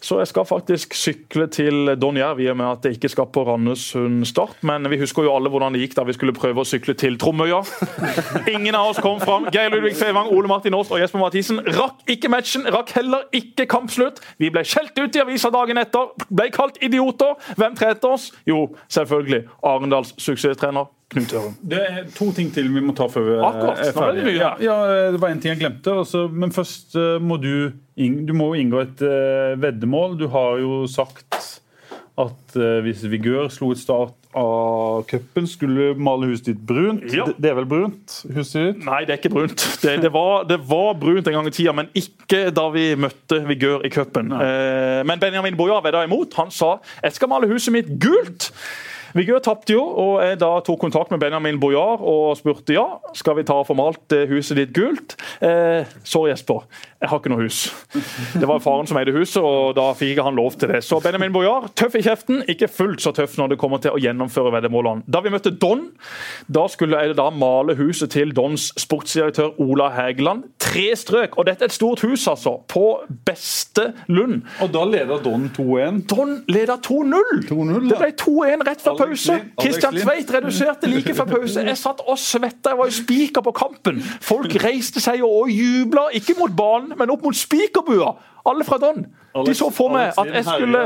Så 0.01 0.19
jeg 0.21 0.29
skal 0.29 0.45
faktisk 0.45 0.93
sykle 0.97 1.47
til 1.51 1.93
Don 2.01 2.17
Jerv, 2.17 2.39
i 2.39 2.49
og 2.51 2.57
med 2.57 2.65
at 2.69 2.85
jeg 2.85 2.97
ikke 2.97 3.09
skal 3.09 3.29
på 3.33 3.43
Randesund 3.47 4.25
Start. 4.25 4.57
Men 4.61 4.89
vi 4.91 4.99
husker 5.01 5.25
jo 5.25 5.33
alle 5.35 5.49
hvordan 5.49 5.75
det 5.75 5.81
gikk 5.85 5.97
da 5.97 6.05
vi 6.07 6.15
skulle 6.17 6.35
prøve 6.37 6.63
å 6.63 6.67
sykle 6.67 6.95
til 6.97 7.17
Tromøya. 7.21 7.61
Ingen 8.55 8.77
av 8.77 8.91
oss 8.91 9.01
kom 9.03 9.21
fram. 9.23 9.49
Geir 9.53 9.71
Ludvig 9.73 9.95
Fevang, 9.99 10.29
Ole 10.33 10.51
Martin 10.51 10.77
Aas 10.77 10.91
og 10.93 11.01
Jesper 11.01 11.23
Mathisen 11.23 11.61
rakk 11.77 12.03
ikke 12.11 12.31
matchen, 12.31 12.67
rakk 12.73 12.93
heller 12.97 13.25
ikke 13.35 13.67
kampslutt. 13.69 14.21
Vi 14.41 14.51
ble 14.53 14.65
skjelt 14.67 14.97
ut 14.99 15.17
i 15.17 15.23
avisa 15.23 15.51
dagen 15.53 15.81
etter, 15.81 16.13
ble 16.29 16.51
kalt 16.53 16.77
idioter. 16.83 17.35
Hvem 17.57 17.79
trente 17.79 18.11
oss? 18.11 18.29
Jo, 18.47 18.67
selvfølgelig 18.93 19.45
Arendals 19.65 20.13
suksesstrener 20.21 20.91
Knut 21.13 21.33
Ørum. 21.33 21.53
Det 21.63 21.79
er 21.79 21.99
to 22.15 22.31
ting 22.35 22.49
til 22.51 22.67
vi 22.73 22.81
må 22.83 22.91
ta 22.95 23.05
før 23.07 23.23
vi 23.23 23.35
er- 23.37 23.45
Akkurat, 23.47 23.79
er 23.79 23.93
ferdige. 23.95 24.33
Ja, 24.35 24.49
ja, 24.59 25.11
det 25.13 25.21
var 25.21 25.29
en 25.31 25.39
ting 25.39 25.53
jeg 25.53 25.61
glemte. 25.61 25.93
Også, 26.03 26.25
men 26.31 26.51
først 26.51 26.95
eh, 26.99 27.15
må 27.23 27.37
du, 27.39 27.71
du 27.95 28.33
må 28.35 28.49
inngå 28.59 28.81
et 28.83 29.01
eh, 29.07 29.55
veddemål. 29.61 30.17
Du 30.19 30.27
har 30.33 30.57
jo 30.59 30.81
sagt 30.91 31.61
at 32.17 32.57
eh, 32.57 32.79
hvis 32.83 33.05
Vigør 33.07 33.47
slo 33.53 33.71
et 33.71 33.79
start 33.79 34.13
av 34.37 35.05
cupen, 35.09 35.47
skulle 35.49 35.93
male 35.95 36.27
huset 36.27 36.49
ditt 36.51 36.59
brunt. 36.67 37.05
Ja. 37.13 37.23
Det, 37.37 37.51
er 37.51 37.55
vel 37.61 37.69
brunt, 37.69 38.17
huset 38.35 38.73
ditt? 38.75 38.83
Nei, 38.85 38.99
det 39.07 39.15
er 39.15 39.21
ikke 39.21 39.31
brunt. 39.33 39.63
Det, 39.81 39.95
det, 40.03 40.11
var, 40.13 40.43
det 40.49 40.59
var 40.67 40.91
brunt 40.99 41.29
en 41.29 41.37
gang 41.39 41.47
i 41.47 41.53
tida, 41.55 41.71
men 41.77 41.87
ikke 41.97 42.49
da 42.53 42.67
vi 42.73 42.89
møtte 42.99 43.39
Vigør 43.47 43.85
i 43.87 43.93
cupen. 43.93 44.33
Eh, 44.35 45.05
men 45.07 45.23
Benjamin 45.23 45.55
Boja 45.57 45.79
vedda 45.85 46.03
imot. 46.09 46.35
Han 46.41 46.51
sa 46.51 46.75
jeg 47.03 47.15
skal 47.15 47.31
male 47.31 47.47
huset 47.53 47.73
mitt 47.73 47.95
gult. 48.03 48.51
Vigør 49.17 49.39
tapte 49.41 49.73
jo, 49.73 49.81
og 49.81 50.19
jeg 50.21 50.37
da 50.41 50.49
tok 50.65 50.79
kontakt 50.83 51.09
med 51.13 51.21
Benjamin 51.21 51.57
Bojar 51.61 52.03
og 52.05 52.35
spurte 52.37 52.75
ja, 52.75 52.85
skal 53.17 53.37
vi 53.39 53.45
ta 53.47 53.55
og 53.61 53.65
få 53.69 53.73
malt 53.77 54.13
eh, 54.13 54.27
huset 54.29 54.59
ditt 54.59 54.73
gult. 54.75 55.15
Eh, 55.41 55.87
sorry, 56.05 56.29
Jesper, 56.33 56.67
jeg 57.01 57.09
har 57.09 57.21
ikke 57.21 57.31
noe 57.33 57.47
hus. 57.47 57.63
Det 58.37 58.45
var 58.49 58.61
faren 58.61 58.89
som 58.89 58.99
eide 58.99 59.15
huset, 59.15 59.39
og 59.41 59.73
da 59.77 59.87
fikk 59.97 60.13
ikke 60.13 60.25
han 60.27 60.37
lov 60.37 60.57
til 60.59 60.69
det. 60.69 60.83
Så 60.85 60.99
Benjamin 61.01 61.33
Bojar, 61.33 61.69
tøff 61.79 61.97
i 61.97 62.03
kjeften, 62.05 62.43
ikke 62.51 62.69
fullt 62.69 63.01
så 63.01 63.13
tøff 63.17 63.37
når 63.39 63.55
det 63.55 63.59
kommer 63.61 63.81
til 63.81 63.95
å 63.95 64.01
gjennomføre 64.01 64.53
veddemålene. 64.57 65.07
Da 65.09 65.23
vi 65.25 65.33
møtte 65.33 65.55
Don, 65.57 65.87
da 66.53 66.67
skulle 66.69 67.01
jeg 67.01 67.17
da 67.17 67.29
male 67.33 67.77
huset 67.79 68.13
til 68.13 68.35
Dons 68.37 68.69
sportsdirektør 68.77 69.57
Ola 69.63 69.89
Hægeland. 69.97 70.45
Tre 70.61 70.85
strøk, 70.99 71.39
og 71.39 71.49
dette 71.49 71.65
er 71.65 71.71
et 71.71 71.77
stort 71.77 72.05
hus, 72.05 72.27
altså, 72.29 72.59
på 72.69 72.85
beste 73.25 73.91
Lund. 74.11 74.43
Og 74.61 74.69
da 74.75 74.85
leder 74.85 75.25
Don 75.25 75.49
2-1. 75.57 76.03
Don 76.11 76.37
leder 76.51 76.77
2-0! 76.85 77.47
2-0, 77.49 77.89
Det 77.89 78.01
ble 78.03 78.13
2-1 78.21 78.67
rett 78.67 78.85
før 78.85 79.06
Alex 79.06 79.06
pause. 79.07 79.37
Lind. 79.91 80.01
Tveit 80.03 80.33
reduserte 80.35 80.89
like 80.91 81.15
før 81.17 81.29
pause. 81.31 81.63
Jeg 81.67 81.79
satt 81.79 82.03
og 82.05 82.19
svetta, 82.21 82.73
jeg 82.73 82.81
var 82.81 82.91
jo 82.91 82.97
spiker 82.97 83.45
på 83.45 83.53
kampen. 83.57 84.01
Folk 84.21 84.55
reiste 84.63 85.03
seg 85.03 85.23
og 85.25 85.51
jubla, 85.51 86.07
ikke 86.17 86.37
mot 86.39 86.53
banen, 86.57 86.93
men 86.97 87.13
opp 87.13 87.25
mot 87.27 87.37
spikerbua. 87.37 88.13
Alle 88.47 88.67
fra 88.67 88.79
Don. 88.81 89.05
De 89.45 89.53
så 89.57 89.69
for 89.73 89.93
meg 89.93 90.13
at 90.17 90.33
jeg 90.33 90.45
skulle 90.47 90.83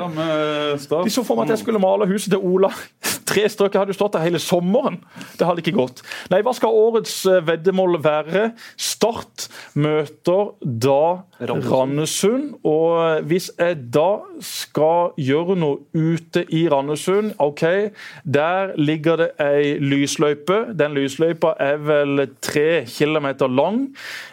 de 1.06 1.14
så 1.14 1.24
for 1.26 1.38
meg 1.38 1.48
at 1.48 1.56
jeg 1.56 1.64
skulle 1.64 1.82
male 1.82 2.08
huset 2.10 2.34
til 2.34 2.42
Ola. 2.42 2.72
Tre 3.32 3.46
strøk. 3.50 3.78
Hadde 3.80 3.94
jo 3.94 4.00
stått 4.00 4.16
der 4.18 4.26
hele 4.26 4.42
sommeren. 4.44 5.00
Det 5.40 5.48
hadde 5.48 5.64
ikke 5.64 5.78
gått. 5.78 6.02
Nei, 6.32 6.42
hva 6.44 6.54
skal 6.56 6.76
årets 6.76 7.14
eh, 7.30 7.42
veddemål 7.48 8.00
være? 8.04 8.50
Start 8.80 9.48
møter 9.80 10.52
da 10.62 11.24
Randesund. 11.40 12.58
Og 12.68 13.24
hvis 13.30 13.50
jeg 13.58 13.78
da 13.94 14.10
skal 14.44 15.14
gjøre 15.22 15.58
noe 15.60 15.82
ute 15.96 16.44
i 16.52 16.66
Randesund, 16.72 17.36
OK, 17.42 17.64
der 18.24 18.76
ligger 18.80 19.22
det 19.22 19.30
ei 19.42 19.78
lysløype. 19.82 20.64
Den 20.78 20.98
lysløypa 20.98 21.56
er 21.62 21.80
vel 21.82 22.26
tre 22.44 22.84
kilometer 22.90 23.52
lang. 23.52 23.88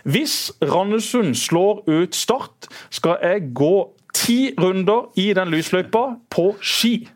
Hvis 0.09 0.51
Randesund 0.63 1.37
slår 1.39 1.85
ut 1.87 2.19
Start, 2.19 2.67
skal 2.91 3.19
jeg 3.23 3.53
gå 3.55 3.89
ti 4.15 4.55
runder 4.59 5.09
i 5.21 5.33
den 5.37 5.51
lysløypa 5.53 6.03
på 6.33 6.51
ski. 6.61 7.09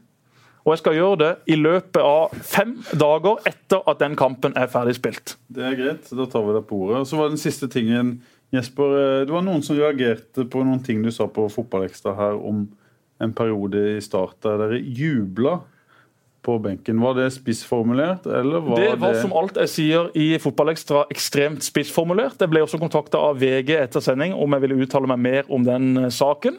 Og 0.62 0.72
jeg 0.76 0.78
skal 0.78 0.94
gjøre 0.94 1.16
det 1.18 1.30
i 1.50 1.56
løpet 1.58 1.98
av 2.06 2.36
fem 2.46 2.76
dager 2.94 3.40
etter 3.50 3.80
at 3.90 3.98
den 3.98 4.14
kampen 4.16 4.52
er 4.56 4.68
ferdig 4.70 4.94
spilt. 4.94 5.34
Det 5.50 5.64
er 5.66 5.74
greit, 5.74 6.06
da 6.14 6.26
tar 6.30 6.44
vi 6.46 6.54
det 6.54 6.62
på 6.68 6.78
ordet. 6.86 7.00
Så 7.10 7.18
var 7.18 7.32
den 7.32 7.40
siste 7.42 7.66
tingen, 7.72 8.20
Jesper. 8.54 8.92
eh, 9.00 9.24
Det 9.26 9.32
var 9.34 9.42
noen 9.42 9.62
som 9.66 9.76
reagerte 9.76 10.44
på 10.46 10.62
noen 10.62 10.82
ting 10.86 11.02
du 11.02 11.10
sa 11.10 11.26
på 11.26 11.48
Fotballekstra 11.50 12.14
her 12.14 12.38
om 12.38 12.68
en 13.20 13.32
periode 13.32 13.96
i 13.96 14.00
start 14.00 14.36
der 14.42 14.58
dere 14.58 14.78
jubla 14.82 15.60
på 16.42 16.56
benken. 16.62 16.98
Var 17.00 17.14
det 17.14 17.28
spissformulert, 17.32 18.24
eller 18.26 18.60
var 18.60 18.76
Det 18.76 18.90
det, 18.90 19.00
var 19.00 19.14
som 19.14 19.32
alt 19.32 19.56
jeg 19.56 19.68
sier 19.70 20.08
i 20.18 20.38
Fotballekstra 20.42 21.04
ekstremt 21.10 21.62
spissformulert. 21.62 22.38
Jeg 22.38 22.50
ble 22.50 22.62
også 22.62 22.78
kontakta 22.82 23.18
av 23.18 23.38
VG 23.38 23.76
etter 23.78 24.00
sending 24.02 24.34
om 24.34 24.52
jeg 24.52 24.60
ville 24.64 24.78
uttale 24.86 25.06
meg 25.10 25.18
mer 25.22 25.42
om 25.50 25.62
den 25.66 26.10
saken. 26.10 26.58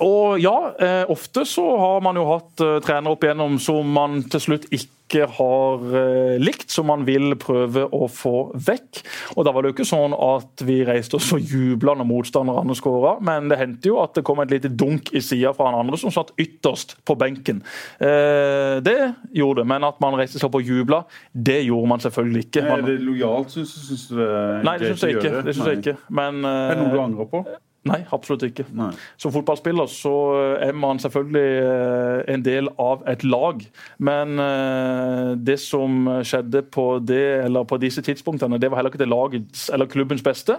Og 0.00 0.40
ja, 0.40 0.54
eh, 0.80 1.04
ofte 1.12 1.44
så 1.48 1.66
har 1.76 2.00
man 2.04 2.16
jo 2.16 2.24
hatt 2.30 2.64
eh, 2.64 2.78
trenere 2.84 3.16
opp 3.16 3.26
igjennom 3.26 3.58
som 3.60 3.86
man 3.92 4.22
til 4.32 4.42
slutt 4.42 4.66
ikke 4.72 5.26
har 5.36 5.82
eh, 5.98 6.36
likt, 6.40 6.68
som 6.70 6.86
man 6.88 7.02
vil 7.04 7.34
prøve 7.40 7.82
å 7.84 8.06
få 8.08 8.52
vekk. 8.54 9.00
Og 9.34 9.44
Da 9.44 9.52
var 9.52 9.62
det 9.66 9.72
jo 9.72 9.76
ikke 9.76 9.88
sånn 9.90 10.14
at 10.14 10.64
vi 10.64 10.78
reiste 10.88 11.18
oss 11.18 11.28
og 11.36 11.44
jubla 11.44 11.96
når 11.98 12.08
motstanderne 12.08 12.76
skåra, 12.78 13.16
men 13.26 13.50
det 13.50 13.58
hendte 13.60 13.90
jo 13.90 14.00
at 14.00 14.14
det 14.16 14.24
kom 14.24 14.40
et 14.40 14.54
lite 14.54 14.70
dunk 14.72 15.10
i 15.12 15.20
sida 15.24 15.52
fra 15.56 15.68
han 15.68 15.80
andre 15.82 16.00
som 16.00 16.14
satt 16.14 16.32
ytterst 16.40 16.96
på 17.04 17.18
benken. 17.20 17.60
Eh, 18.00 18.78
det 18.86 18.98
gjorde 19.36 19.64
det, 19.64 19.70
men 19.74 19.88
at 19.90 20.00
man 20.00 20.16
reiste 20.20 20.40
seg 20.40 20.48
opp 20.48 20.60
og 20.62 20.70
jubla, 20.70 21.02
det 21.32 21.64
gjorde 21.66 21.90
man 21.92 22.06
selvfølgelig 22.06 22.46
ikke. 22.48 22.68
Er 22.78 22.86
det 22.86 23.00
lojalt, 23.04 23.52
syns 23.52 23.74
du? 23.74 23.82
Syns 23.90 24.06
du 24.08 24.20
det 24.22 24.30
nei, 24.64 24.78
det 24.80 24.94
syns 24.94 25.04
jeg 25.04 25.18
ikke. 25.18 25.34
Det 25.44 25.58
synes 25.58 25.74
jeg 25.74 25.82
ikke. 25.82 25.98
Men 26.22 26.46
Er 26.46 26.78
det 26.78 26.86
noe 26.86 26.94
du 26.94 27.02
angrer 27.02 27.28
på? 27.34 27.44
Nei, 27.88 28.02
absolutt 28.12 28.42
ikke. 28.44 28.66
Nei. 28.76 28.90
Som 29.16 29.32
fotballspiller 29.32 29.88
så 29.88 30.10
er 30.60 30.74
man 30.76 30.98
selvfølgelig 31.00 31.52
eh, 31.64 32.34
en 32.34 32.42
del 32.44 32.68
av 32.82 33.00
et 33.08 33.22
lag. 33.24 33.62
Men 34.04 34.34
eh, 34.42 35.30
det 35.40 35.56
som 35.62 36.02
skjedde 36.26 36.60
på, 36.74 36.84
det, 37.08 37.22
eller 37.46 37.64
på 37.64 37.78
disse 37.80 38.02
tidspunktene, 38.04 38.58
det 38.60 38.68
var 38.68 38.82
heller 38.82 38.92
ikke 38.92 39.00
det 39.00 39.08
lagets 39.08 39.70
eller 39.72 39.88
klubbens 39.88 40.20
beste. 40.26 40.58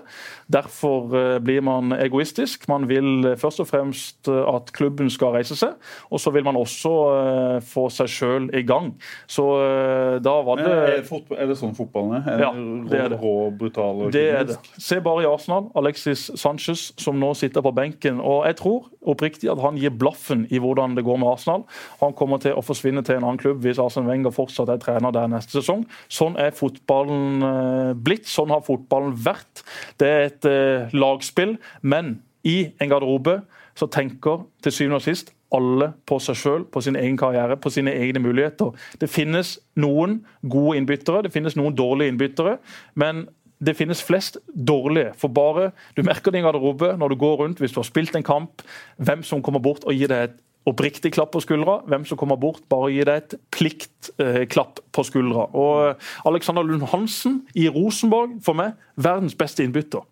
Derfor 0.52 1.14
eh, 1.14 1.38
blir 1.46 1.62
man 1.66 1.94
egoistisk. 1.94 2.66
Man 2.72 2.88
vil 2.90 3.22
eh, 3.34 3.38
først 3.38 3.62
og 3.62 3.70
fremst 3.70 4.28
eh, 4.32 4.42
at 4.56 4.74
klubben 4.74 5.12
skal 5.14 5.36
reise 5.38 5.56
seg, 5.60 5.78
og 6.10 6.20
så 6.24 6.34
vil 6.34 6.48
man 6.50 6.58
også 6.58 6.96
eh, 7.12 7.60
få 7.70 7.86
seg 7.94 8.10
sjøl 8.12 8.50
i 8.58 8.64
gang. 8.66 8.96
Så 9.30 9.46
eh, 9.62 10.18
da 10.26 10.36
var 10.48 10.58
det 10.64 10.74
er, 10.74 11.06
er 11.38 11.54
det 11.54 11.60
sånn 11.62 11.78
fotballen 11.78 12.18
er? 12.18 12.34
Er 12.34 12.46
Ja, 12.48 12.52
det 12.90 13.04
er 13.06 13.14
det. 13.14 13.22
rå, 13.22 13.36
brutal 13.62 14.08
og 14.08 14.14
det 14.18 14.26
er 14.40 14.50
det. 14.50 14.58
Se 14.82 14.98
bare 15.06 15.28
i 15.28 15.30
Arsenal. 15.30 15.70
Alexis 15.78 16.28
Sanchez 16.42 16.90
som 16.98 17.11
nå 17.20 17.34
sitter 17.38 17.64
på 17.66 17.74
benken. 17.76 18.20
og 18.20 18.46
Jeg 18.48 18.58
tror 18.62 18.90
oppriktig 19.02 19.50
at 19.52 19.62
han 19.64 19.78
gir 19.80 19.94
blaffen 19.96 20.46
i 20.50 20.60
hvordan 20.62 20.96
det 20.96 21.06
går 21.08 21.20
med 21.22 21.32
Arsenal. 21.32 21.66
Han 22.02 22.16
kommer 22.18 22.42
til 22.44 22.56
å 22.56 22.64
forsvinne 22.66 23.04
til 23.04 23.18
en 23.18 23.28
annen 23.28 23.42
klubb 23.42 23.62
hvis 23.66 23.82
Arsen 23.82 24.08
Wenger 24.10 24.34
fortsatt 24.36 24.70
er 24.70 24.82
trener 24.82 25.14
der 25.16 25.30
neste 25.32 25.60
sesong. 25.60 25.86
Sånn 26.12 26.38
er 26.40 26.56
fotballen 26.56 27.48
eh, 27.48 27.92
blitt. 27.96 28.30
Sånn 28.30 28.54
har 28.54 28.66
fotballen 28.66 29.16
vært. 29.18 29.66
Det 30.02 30.08
er 30.08 30.26
et 30.30 30.50
eh, 30.50 30.96
lagspill, 30.96 31.58
men 31.82 32.20
i 32.48 32.72
en 32.82 32.90
garderobe 32.90 33.42
så 33.78 33.88
tenker 33.92 34.46
til 34.64 34.74
syvende 34.76 35.00
og 35.02 35.06
sist 35.06 35.32
alle 35.52 35.92
på 36.08 36.18
seg 36.24 36.38
sjøl, 36.40 36.64
på 36.72 36.82
sin 36.84 36.96
egen 36.96 37.18
karriere, 37.20 37.58
på 37.60 37.72
sine 37.74 37.92
egne 37.92 38.22
muligheter. 38.24 38.72
Det 39.02 39.10
finnes 39.12 39.58
noen 39.80 40.22
gode 40.48 40.78
innbyttere, 40.80 41.26
det 41.26 41.34
finnes 41.34 41.58
noen 41.60 41.76
dårlige 41.76 42.14
innbyttere. 42.14 42.58
men 42.96 43.28
det 43.62 43.76
finnes 43.78 44.04
flest 44.04 44.40
dårlige. 44.52 45.14
For 45.22 45.30
bare 45.30 45.72
du 45.98 46.04
merker 46.04 46.34
din 46.34 46.46
garderobe 46.46 46.96
når 46.98 47.14
du 47.14 47.20
går 47.22 47.36
rundt, 47.44 47.60
hvis 47.62 47.76
du 47.76 47.82
har 47.82 47.88
spilt 47.90 48.16
en 48.16 48.26
kamp, 48.26 48.64
hvem 48.98 49.24
som 49.24 49.44
kommer 49.46 49.62
bort 49.62 49.86
og 49.86 49.94
gir 49.94 50.12
deg 50.12 50.30
et 50.30 50.40
oppriktig 50.70 51.14
klapp 51.16 51.32
på 51.34 51.42
skuldra. 51.42 51.80
Hvem 51.90 52.06
som 52.06 52.18
kommer 52.18 52.38
bort, 52.38 52.62
bare 52.70 52.92
gir 52.94 53.10
deg 53.10 53.24
et 53.24 53.36
pliktklapp 53.54 54.80
eh, 54.80 54.86
på 54.94 55.06
skuldra. 55.08 55.48
Og 55.58 56.28
Alexander 56.30 56.66
Lund 56.66 56.86
Hansen 56.92 57.42
i 57.58 57.68
Rosenborg, 57.70 58.38
for 58.46 58.58
meg, 58.58 58.78
verdens 58.96 59.38
beste 59.38 59.66
innbytter. 59.66 60.06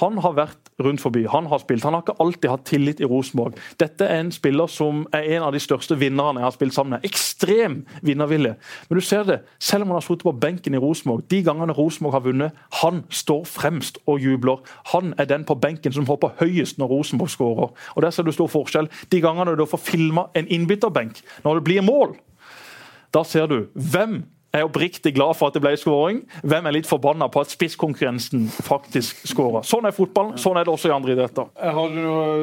Han 0.00 0.18
har 0.24 0.36
vært 0.36 0.70
rundt 0.82 1.02
forbi, 1.02 1.24
han 1.28 1.46
har 1.46 1.60
spilt. 1.62 1.84
Han 1.84 1.94
har 1.96 2.04
ikke 2.04 2.18
alltid 2.22 2.50
hatt 2.50 2.64
tillit 2.68 3.00
i 3.00 3.08
Rosenborg. 3.08 3.58
Dette 3.80 4.06
er 4.06 4.22
en 4.22 4.32
spiller 4.32 4.70
som 4.70 5.04
er 5.14 5.28
en 5.36 5.46
av 5.46 5.52
de 5.54 5.60
største 5.62 5.96
vinnerne 6.00 6.40
jeg 6.40 6.48
har 6.48 6.56
spilt 6.56 6.76
sammen 6.76 6.96
med. 6.96 7.06
Ekstrem 7.06 7.78
vinnervilje. 8.02 8.54
Men 8.88 8.98
du 8.98 9.04
ser 9.04 9.26
det, 9.28 9.38
selv 9.60 9.84
om 9.84 9.92
han 9.92 10.00
har 10.00 10.06
sittet 10.06 10.26
på 10.26 10.34
benken 10.42 10.74
i 10.74 10.82
Rosenborg, 10.82 11.24
de 11.30 11.42
gangene 11.44 11.76
Rosenborg 11.76 12.16
har 12.16 12.26
vunnet, 12.26 12.58
han 12.82 13.04
står 13.10 13.44
fremst 13.48 14.00
og 14.06 14.20
jubler. 14.22 14.62
Han 14.94 15.14
er 15.18 15.30
den 15.30 15.46
på 15.48 15.58
benken 15.60 15.94
som 15.94 16.08
hopper 16.08 16.34
høyest 16.40 16.80
når 16.80 16.94
Rosenborg 16.96 17.30
skårer. 17.30 17.72
Og 17.94 18.02
Der 18.02 18.10
ser 18.10 18.22
du 18.22 18.32
stor 18.32 18.50
forskjell. 18.50 18.88
De 19.12 19.20
gangene 19.20 19.56
du 19.56 19.66
får 19.66 19.78
filma 19.78 20.26
en 20.34 20.48
innbytterbenk, 20.48 21.22
når 21.44 21.54
det 21.54 21.64
blir 21.64 21.82
mål, 21.82 22.16
da 23.12 23.22
ser 23.28 23.46
du 23.46 23.66
hvem 23.74 24.22
er 24.52 24.66
oppriktig 24.66 25.14
glad 25.16 25.36
for 25.38 25.48
at 25.48 25.56
det 25.56 25.62
ble 25.64 25.72
skåring. 25.80 26.22
Hvem 26.44 26.68
er 26.68 26.76
litt 26.76 26.88
forbanna 26.88 27.28
på 27.32 27.42
at 27.42 27.52
spisskonkurrensen 27.52 28.44
faktisk 28.52 29.24
skårer? 29.30 29.64
Sånn 29.66 29.88
er 29.88 29.96
fotballen. 29.96 30.36
Sånn 30.40 30.60
er 30.60 30.68
det 30.68 30.74
også 30.74 30.90
i 30.90 30.94
andre 30.94 31.16
idretter. 31.16 31.48
Du, 31.92 32.02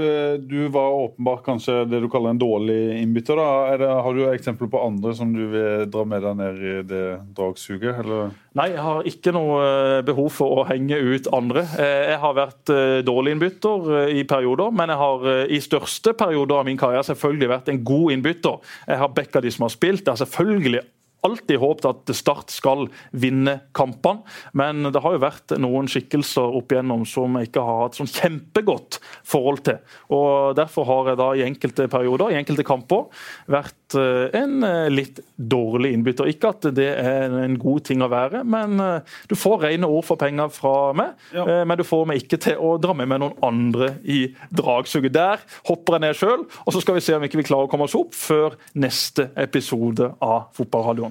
eh, 0.09 0.35
du, 0.41 0.57
var 0.73 0.97
åpenbart 1.05 1.45
kanskje 1.45 1.83
det 1.89 2.01
du 2.01 2.09
kaller 2.11 2.33
en 2.33 2.41
dårlig 2.41 2.79
innbytter. 3.03 3.37
da. 3.37 3.77
Det, 3.77 3.91
har 4.07 4.17
du 4.17 4.23
eksempler 4.29 4.71
på 4.73 4.81
andre 4.81 5.13
som 5.17 5.33
du 5.35 5.45
vil 5.53 5.85
dra 5.91 6.05
med 6.09 6.25
deg 6.25 6.39
ned 6.41 6.59
i 6.59 6.75
det 6.89 7.05
dragsuget? 7.37 8.01
eller? 8.03 8.33
Nei, 8.57 8.71
jeg 8.73 8.83
har 8.83 9.09
ikke 9.13 9.33
noe 9.35 9.61
eh, 9.63 10.01
behov 10.09 10.33
for 10.33 10.63
å 10.63 10.67
henge 10.69 10.97
ut 10.97 11.29
andre. 11.35 11.67
Eh, 11.77 12.13
jeg 12.15 12.21
har 12.25 12.37
vært 12.37 12.75
dårlig 13.05 13.35
innbytter 13.35 14.13
i 14.17 14.25
perioder, 14.27 14.73
men 14.73 14.89
jeg 14.89 14.99
har 14.99 15.27
i 15.49 15.59
største 15.61 16.15
perioder 16.17 16.57
av 16.57 16.65
min 16.67 16.79
karriere 16.79 17.05
selvfølgelig 17.05 17.53
vært 17.53 17.69
en 17.69 17.83
god 17.85 18.15
innbytter. 18.15 18.71
Jeg 18.89 19.01
har 19.03 19.13
backa 19.13 19.41
de 19.45 19.53
som 19.53 19.67
har 19.67 19.77
spilt. 19.77 20.07
Jeg 20.07 20.15
har 20.15 20.23
selvfølgelig 20.25 20.81
alltid 21.25 21.59
håpet 21.61 21.87
at 21.89 22.13
Start 22.15 22.53
skal 22.53 22.87
vinne 23.11 23.59
kampene, 23.75 24.23
men 24.57 24.87
det 24.89 25.01
har 25.03 25.15
jo 25.15 25.21
vært 25.23 25.53
noen 25.61 25.89
skikkelser 25.91 26.57
opp 26.59 26.73
igjennom 26.73 27.05
som 27.07 27.37
jeg 27.37 27.49
ikke 27.49 27.63
har 27.65 27.83
hatt 27.83 27.99
sånn 27.99 28.09
kjempegodt 28.11 28.99
forhold 29.27 29.63
til. 29.67 29.79
Og 30.15 30.55
Derfor 30.57 30.87
har 30.89 31.11
jeg 31.11 31.19
da 31.19 31.29
i 31.35 31.45
enkelte 31.45 31.87
perioder, 31.91 32.33
i 32.33 32.39
enkelte 32.39 32.65
kamper, 32.67 33.07
vært 33.51 33.97
eh, 33.99 34.39
en 34.39 34.63
eh, 34.65 34.89
litt 34.91 35.21
dårlig 35.35 35.93
innbytter. 35.95 36.29
Ikke 36.31 36.53
at 36.53 36.69
det 36.75 36.89
er 36.99 37.35
en 37.43 37.57
god 37.61 37.85
ting 37.89 38.03
å 38.03 38.09
være, 38.11 38.43
men 38.47 38.79
eh, 38.83 39.15
du 39.29 39.35
får 39.39 39.65
rene 39.67 39.89
ord 39.89 40.07
for 40.07 40.19
penger 40.21 40.51
fra 40.53 40.75
meg. 40.97 41.15
Ja. 41.35 41.45
Men 41.67 41.79
du 41.79 41.85
får 41.87 42.05
meg 42.09 42.23
ikke 42.23 42.39
til 42.41 42.59
å 42.61 42.75
dra 42.81 42.95
med 42.97 43.09
meg 43.11 43.21
noen 43.23 43.37
andre 43.45 43.93
i 44.03 44.21
dragsuget. 44.55 45.13
Der 45.15 45.43
hopper 45.69 45.97
jeg 45.97 46.05
ned 46.07 46.19
sjøl, 46.19 46.45
og 46.65 46.75
så 46.75 46.83
skal 46.83 46.97
vi 46.97 47.05
se 47.05 47.15
om 47.17 47.25
ikke 47.25 47.41
vi 47.41 47.47
klarer 47.49 47.69
å 47.69 47.71
komme 47.71 47.87
oss 47.89 47.97
opp 47.97 48.15
før 48.17 48.57
neste 48.79 49.29
episode 49.39 50.13
av 50.23 50.49
Fotballradioen. 50.57 51.08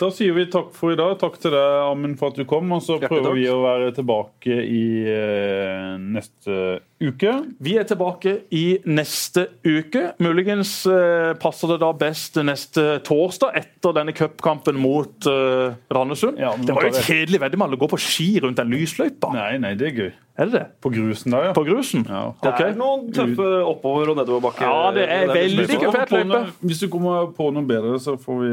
Da 0.00 0.08
sier 0.10 0.34
vi 0.34 0.46
takk 0.50 0.72
for 0.74 0.94
i 0.94 0.98
dag. 0.98 1.14
Takk 1.20 1.36
til 1.42 1.52
deg, 1.54 1.74
Amund, 1.86 2.16
for 2.20 2.32
at 2.32 2.38
du 2.40 2.46
kom. 2.48 2.70
Og 2.74 2.80
så 2.84 2.96
prøver 3.02 3.36
vi 3.36 3.44
å 3.50 3.58
være 3.62 3.92
tilbake 3.96 4.56
i 4.64 4.84
eh, 5.10 5.92
neste 6.00 6.56
uke. 7.02 7.34
Vi 7.62 7.76
er 7.78 7.86
tilbake 7.88 8.34
i 8.56 8.64
neste 8.88 9.46
uke. 9.66 10.04
Muligens 10.22 10.74
eh, 10.90 11.32
passer 11.42 11.74
det 11.74 11.80
da 11.84 11.92
best 11.98 12.40
neste 12.42 12.86
torsdag, 13.06 13.58
etter 13.62 13.96
denne 14.00 14.16
cupkampen 14.16 14.80
mot 14.80 15.28
eh, 15.30 15.78
Randesund. 15.92 16.40
Ja, 16.40 16.54
det 16.56 16.74
var 16.74 16.88
jo 16.88 16.94
et 16.94 17.06
kjedelig 17.06 17.42
veddemål 17.44 17.76
å 17.76 17.82
gå 17.84 17.92
på 17.92 18.00
ski 18.02 18.30
rundt 18.42 18.58
den 18.62 18.72
lysløypa. 18.74 19.32
Nei, 19.36 19.54
nei, 19.62 19.76
det 19.78 19.92
er 19.92 19.98
gøy. 20.00 20.12
Er 20.32 20.48
det 20.48 20.52
det? 20.52 20.66
På 20.80 20.88
grusen 20.88 21.32
der, 21.32 21.44
ja. 21.44 21.52
På 21.52 21.60
grusen? 21.64 22.06
Ja. 22.08 22.22
Det 22.40 22.52
er 22.64 22.76
noen 22.78 23.10
tøffe 23.12 23.48
oppover- 23.68 24.08
og 24.08 24.16
nedoverbakker. 24.16 24.64
Ja, 24.64 24.90
det 24.96 25.04
er 25.12 25.26
veldig 25.28 25.66
kupert 25.82 26.14
løype. 26.14 26.40
Hvis 26.64 26.80
du 26.80 26.88
kommer 26.88 27.26
på 27.36 27.50
noe 27.52 27.66
bedre, 27.68 27.98
så 28.00 28.14
får 28.16 28.40
vi 28.40 28.52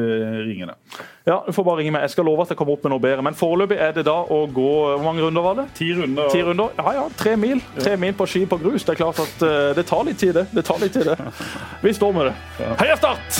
ringe 0.50 0.68
deg. 0.68 1.00
Ja, 1.30 1.38
du 1.48 1.54
får 1.56 1.64
bare 1.64 1.80
ringe 1.80 1.94
meg. 1.96 2.04
Jeg 2.04 2.10
skal 2.18 2.28
love 2.28 2.44
at 2.44 2.52
jeg 2.52 2.60
kommer 2.60 2.76
opp 2.76 2.84
med 2.84 2.92
noe 2.92 3.00
bedre. 3.00 3.24
Men 3.24 3.38
foreløpig 3.40 3.80
er 3.80 3.96
det 3.96 4.04
da 4.10 4.18
å 4.28 4.42
gå 4.52 4.68
Hvor 4.90 5.06
mange 5.06 5.24
runder 5.24 5.46
var 5.46 5.56
det? 5.62 5.68
Ti 5.80 5.88
runder. 5.96 6.30
Ti 6.34 6.44
runder. 6.44 6.76
Ja 6.84 6.96
ja, 7.00 7.08
tre 7.16 7.38
mil. 7.40 7.64
Tre 7.80 7.96
mil 7.98 8.14
på 8.14 8.28
ski 8.28 8.44
på 8.50 8.60
grus. 8.60 8.84
Det 8.84 8.98
er 8.98 9.00
klart 9.06 9.24
at 9.24 9.48
uh, 9.48 9.72
det 9.78 9.88
tar 9.88 10.04
litt 10.04 10.20
tid, 10.20 10.36
det. 10.36 10.48
Det 10.52 10.66
tar 10.68 10.84
litt 10.84 10.94
tid, 11.00 11.08
det. 11.08 11.32
Vi 11.86 11.96
står 11.96 12.16
med 12.18 12.32
det. 12.32 12.38
Heia 12.84 13.00
Start! 13.00 13.40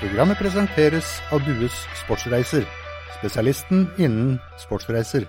Programmet 0.00 0.40
presenteres 0.40 1.18
av 1.32 1.44
Dues 1.44 1.76
Sportsreiser, 2.04 2.64
spesialisten 3.18 3.88
innen 3.96 4.38
sportsreiser. 4.64 5.28